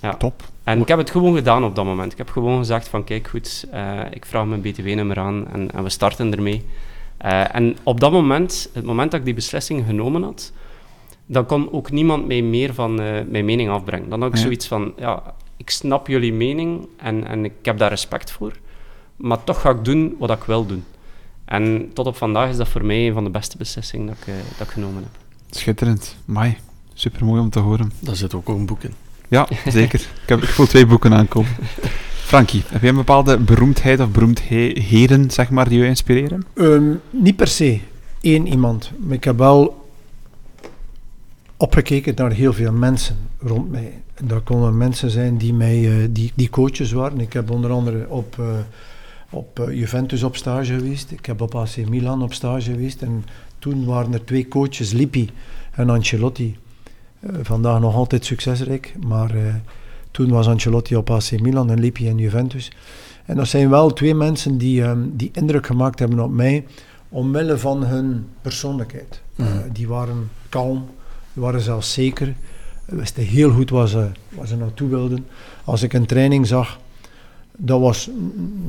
Ja. 0.00 0.14
top. 0.14 0.42
En 0.64 0.80
ik 0.80 0.88
heb 0.88 0.98
het 0.98 1.10
gewoon 1.10 1.34
gedaan 1.34 1.64
op 1.64 1.74
dat 1.74 1.84
moment. 1.84 2.12
Ik 2.12 2.18
heb 2.18 2.30
gewoon 2.30 2.58
gezegd 2.58 2.88
van 2.88 3.04
kijk 3.04 3.28
goed, 3.28 3.66
eh, 3.72 4.00
ik 4.10 4.24
vraag 4.26 4.46
mijn 4.46 4.60
btw-nummer 4.60 5.18
aan 5.18 5.48
en, 5.52 5.70
en 5.70 5.82
we 5.82 5.88
starten 5.88 6.32
ermee. 6.32 6.64
Eh, 7.16 7.54
en 7.54 7.76
op 7.82 8.00
dat 8.00 8.12
moment, 8.12 8.70
het 8.72 8.84
moment 8.84 9.10
dat 9.10 9.20
ik 9.20 9.26
die 9.26 9.34
beslissing 9.34 9.86
genomen 9.86 10.22
had, 10.22 10.52
dan 11.26 11.46
kon 11.46 11.72
ook 11.72 11.90
niemand 11.90 12.26
mij 12.26 12.42
meer 12.42 12.74
van 12.74 13.00
eh, 13.00 13.20
mijn 13.28 13.44
mening 13.44 13.70
afbrengen. 13.70 14.08
Dan 14.08 14.20
had 14.20 14.30
ik 14.30 14.36
Ja. 14.36 14.42
zoiets 14.42 14.66
van, 14.66 14.92
ja, 14.96 15.22
ik 15.56 15.70
snap 15.70 16.06
jullie 16.06 16.32
mening 16.32 16.88
en, 16.96 17.26
en 17.26 17.44
ik 17.44 17.52
heb 17.62 17.78
daar 17.78 17.88
respect 17.90 18.30
voor, 18.30 18.52
maar 19.16 19.44
toch 19.44 19.60
ga 19.60 19.70
ik 19.70 19.84
doen 19.84 20.16
wat 20.18 20.30
ik 20.30 20.42
wil 20.44 20.66
doen. 20.66 20.84
En 21.44 21.90
tot 21.94 22.06
op 22.06 22.16
vandaag 22.16 22.48
is 22.48 22.56
dat 22.56 22.68
voor 22.68 22.84
mij 22.84 23.06
een 23.06 23.12
van 23.12 23.24
de 23.24 23.30
beste 23.30 23.56
beslissingen 23.56 24.06
dat 24.06 24.16
ik, 24.26 24.34
dat 24.58 24.66
ik 24.66 24.72
genomen 24.72 25.02
heb. 25.02 25.12
Schitterend. 25.50 26.16
Mai. 26.24 26.56
Super 26.94 27.24
mooi 27.24 27.40
om 27.40 27.50
te 27.50 27.58
horen. 27.58 27.92
Daar 28.00 28.16
zit 28.16 28.34
ook 28.34 28.48
een 28.48 28.66
boek 28.66 28.82
in. 28.82 28.94
Ja, 29.28 29.48
zeker. 29.66 30.00
ik, 30.22 30.28
heb, 30.28 30.42
ik 30.42 30.48
voel 30.48 30.66
twee 30.66 30.86
boeken 30.86 31.14
aankomen. 31.14 31.50
Frankie, 32.10 32.62
heb 32.68 32.80
jij 32.80 32.90
een 32.90 32.96
bepaalde 32.96 33.38
beroemdheid 33.38 34.00
of 34.00 34.10
beroemdheden, 34.10 35.30
zeg 35.30 35.50
maar, 35.50 35.68
die 35.68 35.78
je 35.78 35.86
inspireren? 35.86 36.44
Ehm, 36.54 36.92
niet 37.10 37.36
per 37.36 37.48
se 37.48 37.80
één 38.20 38.46
iemand, 38.46 38.90
maar 38.98 39.16
ik 39.16 39.24
heb 39.24 39.38
wel 39.38 39.86
opgekeken 41.56 42.14
naar 42.16 42.32
heel 42.32 42.52
veel 42.52 42.72
mensen 42.72 43.16
rond 43.38 43.70
mij. 43.70 43.92
En 44.14 44.26
dat 44.26 44.42
konden 44.42 44.76
mensen 44.76 45.10
zijn 45.10 45.36
die, 45.36 45.54
mij, 45.54 46.00
eh, 46.02 46.08
die, 46.10 46.32
die 46.34 46.50
coaches 46.50 46.92
waren. 46.92 47.20
Ik 47.20 47.32
heb 47.32 47.50
onder 47.50 47.70
andere 47.70 48.08
op, 48.08 48.36
eh, 48.38 48.46
op 49.30 49.60
eh, 49.60 49.78
Juventus 49.78 50.22
op 50.22 50.36
stage 50.36 50.74
geweest. 50.74 51.10
Ik 51.10 51.26
heb 51.26 51.40
op 51.40 51.54
AC 51.54 51.76
Milan 51.88 52.22
op 52.22 52.32
stage 52.32 52.70
geweest. 52.70 53.02
En 53.02 53.24
toen 53.58 53.84
waren 53.84 54.12
er 54.12 54.24
twee 54.24 54.48
coaches, 54.48 54.92
Lippi 54.92 55.30
en 55.70 55.90
Ancelotti. 55.90 56.56
Eh, 57.20 57.30
vandaag 57.42 57.80
nog 57.80 57.94
altijd 57.94 58.24
succesrijk, 58.24 58.94
maar 59.06 59.34
eh, 59.34 59.54
toen 60.10 60.30
was 60.30 60.48
Ancelotti 60.48 60.96
op 60.96 61.10
AC 61.10 61.40
Milan 61.40 61.70
en 61.70 61.80
Lippi 61.80 62.08
en 62.08 62.18
Juventus. 62.18 62.72
En 63.24 63.36
dat 63.36 63.48
zijn 63.48 63.70
wel 63.70 63.92
twee 63.92 64.14
mensen 64.14 64.58
die, 64.58 64.82
ehm, 64.82 64.98
die 65.12 65.30
indruk 65.32 65.66
gemaakt 65.66 65.98
hebben 65.98 66.20
op 66.20 66.30
mij 66.30 66.66
omwille 67.08 67.58
van 67.58 67.84
hun 67.84 68.26
persoonlijkheid. 68.42 69.22
Eh, 69.36 69.46
die 69.72 69.88
waren 69.88 70.30
kalm, 70.48 70.86
die 71.32 71.42
waren 71.42 71.60
zelfzeker, 71.60 72.34
wisten 72.84 73.22
heel 73.22 73.50
goed 73.50 73.70
waar 73.70 73.88
ze, 73.88 74.08
waar 74.28 74.46
ze 74.46 74.56
naartoe 74.56 74.88
wilden. 74.88 75.26
Als 75.64 75.82
ik 75.82 75.92
een 75.92 76.06
training 76.06 76.46
zag, 76.46 76.78
dat 77.56 77.80
was 77.80 78.10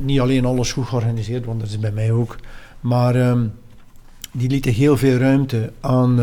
niet 0.00 0.20
alleen 0.20 0.44
alles 0.44 0.72
goed 0.72 0.86
georganiseerd, 0.86 1.44
want 1.44 1.60
dat 1.60 1.68
is 1.68 1.78
bij 1.78 1.92
mij 1.92 2.12
ook, 2.12 2.36
maar 2.80 3.14
ehm, 3.14 3.46
die 4.32 4.48
lieten 4.48 4.72
heel 4.72 4.96
veel 4.96 5.16
ruimte 5.16 5.72
aan, 5.80 6.20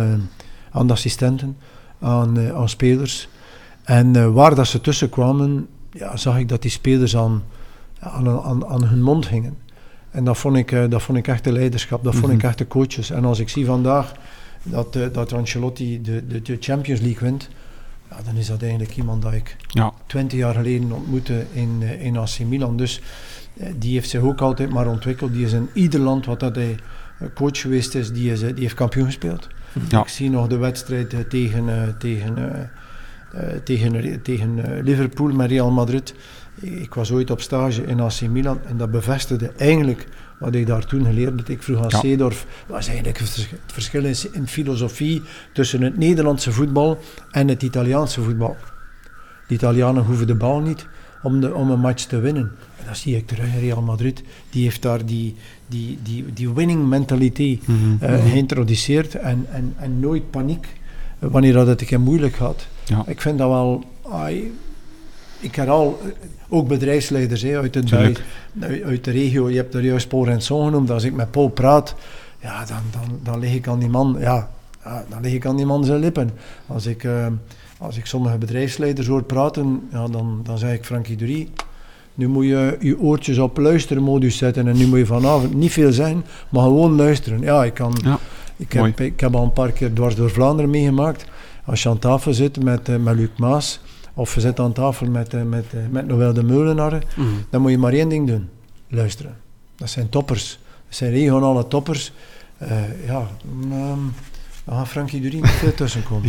aan 0.71 0.87
de 0.87 0.93
assistenten, 0.93 1.57
aan, 1.99 2.37
eh, 2.37 2.55
aan 2.55 2.69
spelers. 2.69 3.27
En 3.83 4.15
eh, 4.15 4.29
waar 4.29 4.55
dat 4.55 4.67
ze 4.67 4.81
tussen 4.81 5.09
kwamen, 5.09 5.67
ja, 5.91 6.17
zag 6.17 6.37
ik 6.37 6.49
dat 6.49 6.61
die 6.61 6.71
spelers 6.71 7.17
aan, 7.17 7.43
aan, 7.99 8.29
aan, 8.41 8.65
aan 8.65 8.83
hun 8.83 9.01
mond 9.01 9.27
hingen. 9.27 9.57
En 10.11 10.23
dat 10.23 10.37
vond 10.37 10.55
ik, 10.55 10.71
eh, 10.71 10.83
dat 10.89 11.01
vond 11.01 11.17
ik 11.17 11.27
echt 11.27 11.43
de 11.43 11.51
leiderschap, 11.51 12.03
dat 12.03 12.15
vond 12.15 12.31
ik 12.31 12.37
Mhm. 12.37 12.45
echt 12.47 12.57
de 12.57 12.67
coaches. 12.67 13.09
En 13.09 13.25
als 13.25 13.39
ik 13.39 13.49
zie 13.49 13.65
vandaag 13.65 14.11
dat, 14.63 14.97
dat 15.11 15.33
Ancelotti 15.33 16.01
de, 16.01 16.27
de, 16.27 16.41
de 16.41 16.57
Champions 16.59 16.99
League 17.01 17.19
wint, 17.29 17.49
ja, 18.09 18.17
dan 18.25 18.35
is 18.35 18.47
dat 18.47 18.61
eigenlijk 18.61 18.97
iemand 18.97 19.21
dat 19.21 19.33
ik 19.33 19.55
Ja. 19.67 19.91
20 20.07 20.37
jaar 20.39 20.53
geleden 20.53 20.91
ontmoette 20.91 21.45
in, 21.51 21.81
in 21.99 22.17
AC 22.17 22.39
Milan. 22.47 22.77
Dus 22.77 23.01
die 23.75 23.93
heeft 23.93 24.09
zich 24.09 24.21
ook 24.21 24.41
altijd 24.41 24.69
maar 24.69 24.87
ontwikkeld. 24.87 25.33
Die 25.33 25.45
is 25.45 25.51
in 25.53 25.69
ieder 25.73 25.99
land 25.99 26.25
wat 26.25 26.39
dat 26.39 26.55
hij 26.55 26.75
coach 27.35 27.59
geweest 27.61 27.95
is, 27.95 28.11
die, 28.11 28.31
is, 28.31 28.39
die 28.39 28.53
heeft 28.55 28.73
kampioen 28.73 29.05
gespeeld. 29.05 29.47
Ja. 29.89 30.01
Ik 30.01 30.07
zie 30.07 30.29
nog 30.29 30.47
de 30.47 30.57
wedstrijd 30.57 31.13
eh, 31.13 31.19
tegen, 31.19 31.69
eh, 31.69 31.87
tegen, 31.99 32.37
eh, 33.31 33.57
tegen, 33.63 34.21
tegen 34.21 34.81
Liverpool 34.83 35.27
met 35.31 35.49
Real 35.49 35.71
Madrid. 35.71 36.13
Ik 36.59 36.93
was 36.93 37.11
ooit 37.11 37.31
op 37.31 37.41
stage 37.41 37.83
in 37.85 37.99
AC 37.99 38.21
Milan 38.21 38.59
en 38.67 38.77
dat 38.77 38.91
bevestigde 38.91 39.51
eigenlijk 39.57 40.07
wat 40.39 40.55
ik 40.55 40.67
daar 40.67 40.85
toen 40.85 41.05
geleerd 41.05 41.39
had. 41.39 41.49
Ik 41.49 41.63
vroeg 41.63 41.77
aan 41.83 41.89
Ja. 41.89 41.99
Seedorf, 41.99 42.45
wat 42.67 42.79
is 42.79 42.87
eigenlijk 42.87 43.17
het 43.19 43.29
vers- 43.29 43.49
het 43.49 43.73
verschil 43.73 44.03
in 44.31 44.47
filosofie 44.47 45.21
tussen 45.53 45.81
het 45.81 45.97
Nederlandse 45.97 46.51
voetbal 46.51 46.99
en 47.31 47.47
het 47.47 47.63
Italiaanse 47.63 48.21
voetbal. 48.21 48.57
De 49.47 49.53
Italianen 49.53 50.03
hoeven 50.03 50.27
de 50.27 50.35
bal 50.35 50.59
niet 50.59 50.87
om, 51.21 51.39
de, 51.41 51.53
om 51.53 51.69
een 51.71 51.79
match 51.79 52.03
te 52.03 52.19
winnen. 52.19 52.51
Dat 52.87 52.97
zie 52.97 53.15
ik 53.15 53.27
terug 53.27 53.53
in 53.53 53.59
Real 53.59 53.81
Madrid. 53.81 54.23
Die 54.49 54.63
heeft 54.63 54.81
daar 54.81 55.05
die, 55.05 55.35
die, 55.67 55.97
die, 56.03 56.25
die 56.33 56.53
winning 56.53 56.87
mentaliteit 56.87 57.67
Mhm. 57.67 58.03
eh, 58.03 58.25
geïntroduceerd 58.31 59.15
en, 59.15 59.45
en, 59.51 59.73
en 59.77 59.99
nooit 59.99 60.29
paniek 60.31 60.67
eh, 61.19 61.29
wanneer 61.31 61.53
dat 61.53 61.67
het 61.67 61.81
een 61.81 61.87
keer 61.87 61.99
moeilijk 61.99 62.35
gaat. 62.35 62.67
Ja. 62.85 63.03
Ik 63.07 63.21
vind 63.21 63.37
dat 63.37 63.49
wel... 63.49 63.83
ai, 64.11 64.53
ik 65.39 65.55
herhaal, 65.55 65.99
eh, 66.03 66.09
ook 66.49 66.67
bedrijfsleiders 66.67 67.45
uit, 67.45 67.75
het, 67.75 67.93
uit, 67.93 68.21
uit 68.85 69.03
de 69.03 69.11
regio, 69.11 69.49
je 69.49 69.55
hebt 69.55 69.73
er 69.73 69.83
juist 69.83 70.07
Paul 70.07 70.25
Renson 70.25 70.65
genoemd, 70.65 70.91
als 70.91 71.03
ik 71.03 71.13
met 71.13 71.31
Paul 71.31 71.47
praat, 71.49 71.95
ja, 72.41 72.65
dan, 72.65 72.81
dan, 72.91 73.19
dan 73.23 73.39
lig 73.39 73.53
ik 73.53 73.67
aan 73.67 73.79
die 73.79 73.89
man, 73.89 74.17
ja, 74.19 74.49
dan 75.09 75.21
lig 75.21 75.33
ik 75.33 75.45
aan 75.45 75.55
die 75.55 75.65
man 75.65 75.85
zijn 75.85 75.99
lippen. 75.99 76.31
Als 76.67 76.85
ik, 76.85 77.07
als 77.77 77.97
ik 77.97 78.05
sommige 78.05 78.37
bedrijfsleiders 78.37 79.07
hoor 79.07 79.23
praten, 79.23 79.87
ja, 79.91 80.07
dan, 80.07 80.41
dan 80.43 80.57
zeg 80.57 80.73
ik 80.73 80.85
Frankie 80.85 81.15
Dury, 81.15 81.47
nu 82.17 82.27
moet 82.27 82.45
je 82.45 82.77
je 82.79 82.99
oortjes 82.99 83.37
op 83.37 83.57
luistermodus 83.57 84.37
zetten 84.37 84.67
en 84.67 84.77
nu 84.77 84.87
moet 84.87 84.97
je 84.97 85.05
vanavond 85.05 85.53
niet 85.53 85.71
veel 85.71 85.91
zeggen, 85.91 86.25
maar 86.49 86.63
gewoon 86.63 86.95
luisteren. 86.95 87.41
Ja, 87.41 87.63
ik 87.63 87.73
kan... 87.73 87.97
Ja, 88.03 88.19
Ik 88.55 88.73
mooi. 88.73 88.89
heb, 88.89 88.99
ik 88.99 89.19
heb 89.19 89.35
al 89.35 89.43
een 89.43 89.53
paar 89.53 89.71
keer 89.71 89.93
dwars 89.93 90.15
door 90.15 90.29
Vlaanderen 90.29 90.69
meegemaakt. 90.71 91.25
Als 91.65 91.83
je 91.83 91.89
aan 91.89 91.99
tafel 91.99 92.33
zit 92.33 92.63
met, 92.63 92.89
eh, 92.89 92.95
met 92.95 93.15
Luc 93.15 93.29
Maas, 93.37 93.79
of 94.13 94.35
je 94.35 94.41
zit 94.41 94.59
aan 94.59 94.73
tafel 94.73 95.07
met, 95.07 95.33
eh, 95.33 95.41
met, 95.43 95.65
eh, 95.73 95.79
met 95.89 96.07
Noël 96.07 96.33
de 96.33 96.43
Meulenaar, 96.43 97.03
Mhm. 97.15 97.27
dan 97.49 97.61
moet 97.61 97.71
je 97.71 97.77
maar 97.77 97.93
één 97.93 98.09
ding 98.09 98.27
doen. 98.27 98.49
Luisteren. 98.87 99.35
Dat 99.75 99.89
zijn 99.89 100.09
toppers. 100.09 100.59
Dat 100.87 100.95
zijn 100.97 101.11
regionale 101.11 101.67
toppers. 101.67 102.11
Eh, 102.57 103.05
ja, 103.07 103.27
mm, 103.53 103.71
ehm, 103.71 103.99
dan 104.65 104.75
gaat 104.77 104.87
Frankie 104.87 105.21
Dury 105.21 105.35
niet 105.35 105.47
veel 105.49 105.73
tussenkomen. 105.73 106.23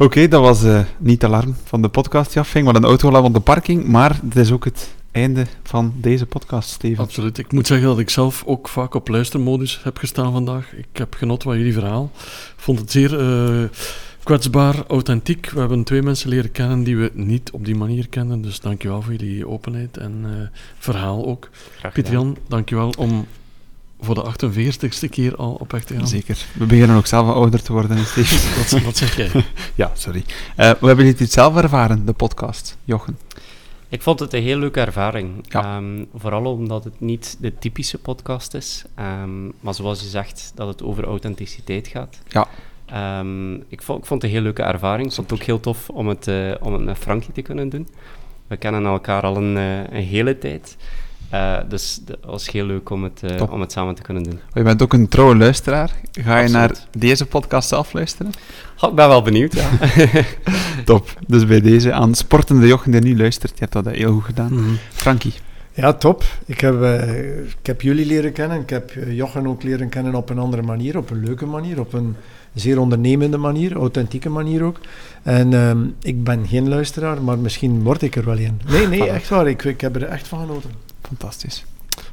Oké, 0.00 0.28
dat 0.28 0.42
was 0.42 0.64
eh, 0.64 0.80
niet 0.98 1.20
de 1.20 1.26
alarm 1.26 1.56
van 1.64 1.82
de 1.82 1.88
podcast 1.88 2.32
die 2.32 2.40
afging, 2.40 2.64
maar 2.64 2.74
een 2.74 2.84
autoalarm 2.84 3.24
op 3.24 3.34
de 3.34 3.40
parking. 3.40 3.84
Maar 3.84 4.18
het 4.24 4.36
is 4.36 4.52
ook 4.52 4.64
het 4.64 4.90
einde 5.10 5.46
van 5.62 5.92
deze 5.96 6.26
podcast, 6.26 6.70
Steven. 6.70 7.04
Absoluut. 7.04 7.38
Ik 7.38 7.52
moet 7.52 7.66
zeggen 7.66 7.86
dat 7.86 7.98
ik 7.98 8.10
zelf 8.10 8.42
ook 8.46 8.68
vaak 8.68 8.94
op 8.94 9.08
luistermodus 9.08 9.80
heb 9.82 9.98
gestaan 9.98 10.32
vandaag. 10.32 10.72
Ik 10.72 10.86
heb 10.92 11.14
genoten 11.14 11.48
van 11.48 11.58
jullie 11.58 11.72
verhaal. 11.72 12.10
Ik 12.14 12.54
vond 12.56 12.78
het 12.78 12.90
zeer 12.90 13.18
eh, 13.20 13.68
kwetsbaar, 14.22 14.84
authentiek. 14.88 15.50
We 15.50 15.60
hebben 15.60 15.84
twee 15.84 16.02
mensen 16.02 16.28
leren 16.28 16.52
kennen 16.52 16.82
die 16.82 16.96
we 16.96 17.10
niet 17.14 17.50
op 17.50 17.64
die 17.64 17.76
manier 17.76 18.08
kenden. 18.08 18.42
Dus 18.42 18.60
dankjewel 18.60 19.02
voor 19.02 19.14
jullie 19.14 19.48
openheid 19.48 19.96
en 19.96 20.20
eh, 20.24 20.58
verhaal 20.78 21.26
ook. 21.26 21.48
Graag 21.78 21.92
Pieter 21.92 22.12
gedaan. 22.12 22.26
Jan, 22.26 22.36
dankjewel 22.48 22.92
om 22.98 23.26
voor 24.00 24.14
de 24.14 24.32
48ste 24.32 25.08
keer 25.10 25.36
al 25.36 25.52
op 25.52 25.72
weg 25.72 25.84
te 25.84 25.94
gaan. 25.94 26.08
Zeker. 26.08 26.46
We 26.54 26.66
beginnen 26.66 26.96
ook 26.96 27.06
zelf 27.06 27.28
ouder 27.28 27.62
te 27.62 27.72
worden, 27.72 27.96
hè, 27.96 28.04
Steven. 28.04 28.56
Wat, 28.58 28.82
wat 28.82 28.96
zeg 28.96 29.16
jij? 29.16 29.30
ja, 29.74 29.90
sorry. 29.94 30.24
Eh 30.56 30.70
we 30.80 30.86
hebben 30.86 31.16
dit 31.16 31.32
zelf 31.32 31.56
ervaren, 31.56 32.06
de 32.06 32.12
podcast, 32.12 32.76
Jochen. 32.84 33.18
Ik 33.88 34.02
vond 34.02 34.20
het 34.20 34.32
een 34.32 34.42
heel 34.42 34.58
leuke 34.58 34.80
ervaring. 34.80 35.30
Ja. 35.48 35.76
Ehm, 35.76 36.04
vooral 36.14 36.44
omdat 36.44 36.84
het 36.84 37.00
niet 37.00 37.36
de 37.40 37.58
typische 37.58 37.98
podcast 37.98 38.54
is. 38.54 38.84
ehm, 38.94 39.44
maar 39.60 39.74
zoals 39.74 40.00
je 40.00 40.08
zegt, 40.08 40.52
dat 40.54 40.68
het 40.68 40.82
over 40.82 41.04
authenticiteit 41.04 41.88
gaat. 41.88 42.18
Ja. 42.28 42.46
Ehm, 42.86 43.54
ik, 43.54 43.82
vond, 43.82 43.98
ik 43.98 44.06
vond 44.06 44.22
het 44.22 44.22
een 44.22 44.36
heel 44.36 44.42
leuke 44.42 44.62
ervaring. 44.62 45.08
Ik 45.08 45.14
vond 45.14 45.30
het 45.30 45.40
ook 45.40 45.46
heel 45.46 45.60
tof 45.60 45.88
om 45.88 46.08
het, 46.08 46.28
eh, 46.28 46.50
om 46.60 46.72
het 46.72 46.84
met 46.84 46.98
Frankie 46.98 47.32
te 47.32 47.42
kunnen 47.42 47.68
doen. 47.68 47.88
We 48.46 48.56
kennen 48.56 48.84
elkaar 48.84 49.22
al 49.22 49.36
een, 49.36 49.56
eh, 49.56 49.98
een 49.98 50.04
hele 50.04 50.38
tijd. 50.38 50.76
Eh, 51.30 51.58
dus 51.68 52.00
het 52.06 52.16
was 52.24 52.50
heel 52.50 52.66
leuk 52.66 52.90
om 52.90 53.04
het, 53.04 53.22
eh, 53.22 53.52
om 53.52 53.60
het 53.60 53.72
samen 53.72 53.94
te 53.94 54.02
kunnen 54.02 54.22
doen. 54.22 54.38
Je 54.52 54.62
bent 54.62 54.82
ook 54.82 54.92
een 54.92 55.08
trouwe 55.08 55.36
luisteraar. 55.36 55.90
Ga 56.12 56.38
je 56.38 56.48
naar 56.48 56.70
deze 56.98 57.26
podcast 57.26 57.68
zelf 57.68 57.92
luisteren? 57.92 58.32
Goh, 58.76 58.90
ik 58.90 58.96
ben 58.96 59.08
wel 59.08 59.22
benieuwd, 59.22 59.54
ja. 59.54 59.68
Top. 60.84 61.08
Dus 61.26 61.46
bij 61.46 61.60
deze 61.60 61.92
aan 61.92 62.14
sportende 62.14 62.66
Jochen 62.66 62.90
die 62.90 63.00
nu 63.00 63.16
luistert, 63.16 63.52
je 63.52 63.58
hebt 63.58 63.72
dat 63.72 63.94
heel 63.94 64.12
goed 64.12 64.24
gedaan. 64.24 64.52
Mhm. 64.52 64.74
Frankie. 64.92 65.32
Ja, 65.72 65.92
top. 65.92 66.24
Ik 66.46 66.60
heb, 66.60 66.82
eh, 66.82 67.38
ik 67.38 67.66
heb 67.66 67.82
jullie 67.82 68.06
leren 68.06 68.32
kennen. 68.32 68.60
Ik 68.60 68.70
heb 68.70 68.92
Jochen 69.08 69.46
ook 69.46 69.62
leren 69.62 69.88
kennen 69.88 70.14
op 70.14 70.30
een 70.30 70.38
andere 70.38 70.62
manier, 70.62 70.96
op 70.96 71.10
een 71.10 71.24
leuke 71.24 71.46
manier, 71.46 71.80
op 71.80 71.92
een 71.92 72.16
zeer 72.54 72.80
ondernemende 72.80 73.36
manier, 73.36 73.76
authentieke 73.76 74.28
manier 74.28 74.62
ook. 74.62 74.80
En 75.22 75.54
ehm, 75.54 75.78
ik 76.02 76.24
ben 76.24 76.46
geen 76.46 76.68
luisteraar, 76.68 77.22
maar 77.22 77.38
misschien 77.38 77.82
word 77.82 78.02
ik 78.02 78.16
er 78.16 78.24
wel 78.24 78.38
een. 78.38 78.60
Nee, 78.68 78.86
nee, 78.86 79.08
echt 79.08 79.28
waar. 79.28 79.48
Ik, 79.48 79.64
ik 79.64 79.80
heb 79.80 79.96
er 79.96 80.02
echt 80.02 80.28
van 80.28 80.40
genoten. 80.40 80.89
Fantastisch. 81.16 81.64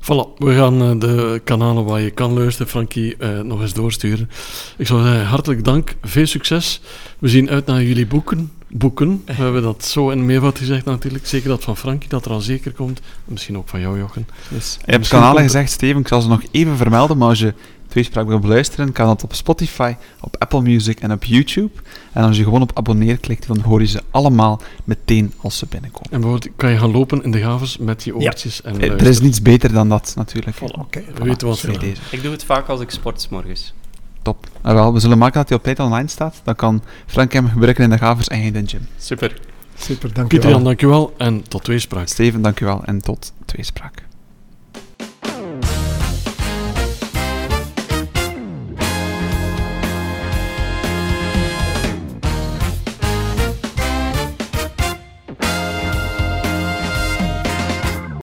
Voilà, 0.01 0.37
we 0.37 0.53
gaan 0.55 0.81
eh, 0.81 0.99
de 0.99 1.41
kanalen 1.43 1.85
waar 1.85 2.01
je 2.01 2.11
kan 2.11 2.33
luisteren, 2.33 2.67
Frankie, 2.67 3.17
eh, 3.17 3.39
nog 3.39 3.61
eens 3.61 3.73
doorsturen. 3.73 4.29
Ik 4.77 4.87
zou 4.87 5.03
zeggen, 5.03 5.25
hartelijk 5.25 5.63
dank, 5.63 5.95
veel 6.03 6.25
succes. 6.25 6.81
We 7.19 7.27
zien 7.27 7.49
uit 7.49 7.65
naar 7.65 7.83
jullie 7.83 8.07
boeken. 8.07 8.51
Boeken, 8.69 9.21
we 9.25 9.33
hebben 9.33 9.61
dat 9.61 9.85
zo 9.85 10.09
in 10.09 10.25
meervoud 10.25 10.57
gezegd 10.57 10.85
natuurlijk. 10.85 11.27
Zeker 11.27 11.49
dat 11.49 11.63
van 11.63 11.77
Frankie, 11.77 12.09
dat 12.09 12.25
er 12.25 12.31
al 12.31 12.41
zeker 12.41 12.71
komt. 12.71 12.99
Misschien 13.25 13.57
ook 13.57 13.67
van 13.69 13.79
jou, 13.79 13.97
Jochen. 13.99 14.27
Dus, 14.49 14.77
je 14.85 14.91
hebt 14.91 15.07
kanalen 15.07 15.35
komt- 15.35 15.45
gezegd, 15.51 15.71
Steven, 15.71 16.01
ik 16.01 16.07
zal 16.07 16.21
ze 16.21 16.27
nog 16.27 16.41
even 16.51 16.77
vermelden, 16.77 17.17
maar 17.17 17.27
als 17.29 17.39
je 17.39 17.53
tweespraak 17.87 18.27
wil 18.27 18.39
beluisteren, 18.39 18.91
kan 18.91 19.07
dat 19.07 19.23
op 19.23 19.33
Spotify, 19.33 19.93
op 20.21 20.35
Apple 20.39 20.61
Music 20.61 20.99
en 20.99 21.11
op 21.11 21.23
YouTube. 21.23 21.71
En 22.13 22.23
als 22.23 22.37
je 22.37 22.43
gewoon 22.43 22.61
op 22.61 22.71
abonneer 22.73 23.17
klikt, 23.17 23.47
dan 23.47 23.59
hoor 23.59 23.79
je 23.81 23.87
ze 23.87 24.01
allemaal 24.11 24.61
meteen 24.83 25.33
als 25.41 25.57
ze 25.57 25.65
binnenkomen. 25.69 26.11
En 26.11 26.21
bijvoorbeeld 26.21 26.53
kan 26.55 26.71
je 26.71 26.77
gaan 26.77 26.91
lopen 26.91 27.23
in 27.23 27.31
de 27.31 27.39
gavers 27.39 27.77
met 27.77 28.03
je 28.03 28.15
oortjes 28.15 28.61
en 28.61 28.79
Eh, 28.81 28.89
Er 28.91 29.07
is 29.07 29.19
niets 29.21 29.41
beter 29.41 29.73
dan 29.73 29.89
dat, 29.89 30.13
natuurlijk. 30.15 30.55
Voilà. 30.57 30.79
Oké. 30.79 31.03
We 31.15 31.23
weten 31.23 31.47
wat 31.47 31.61
we 31.61 31.67
Bij 31.67 31.77
doen. 31.77 31.89
deze. 31.89 32.01
ik 32.11 32.21
doe 32.21 32.31
het 32.31 32.43
vaak 32.43 32.67
als 32.67 32.81
ik 32.81 32.89
sport 32.89 33.21
's 33.21 33.27
morgens. 33.29 33.73
Top. 34.21 34.47
En 34.61 34.73
wel, 34.73 34.93
we 34.93 34.99
zullen 34.99 35.17
maken 35.17 35.39
dat 35.39 35.49
hij 35.49 35.57
op 35.57 35.63
tijd 35.63 35.79
online 35.79 36.07
staat. 36.07 36.41
Dan 36.43 36.55
kan 36.55 36.81
Frank 37.05 37.33
hem 37.33 37.47
gebruiken 37.49 37.83
in 37.83 37.89
de 37.89 37.97
gavers 37.97 38.27
en 38.27 38.41
in 38.41 38.53
de 38.53 38.63
gym. 38.65 38.87
Super. 38.97 39.39
Super, 39.79 40.13
dank 40.13 40.31
je 40.31 40.33
Pieter 40.37 40.49
Jan, 40.49 40.63
dankjewel 40.63 41.13
en 41.17 41.43
tot 41.47 41.63
tweespraak. 41.63 42.07
Steven, 42.07 42.41
dankjewel 42.41 42.83
en 42.85 43.01
tot 43.01 43.33
tweespraak. 43.45 44.05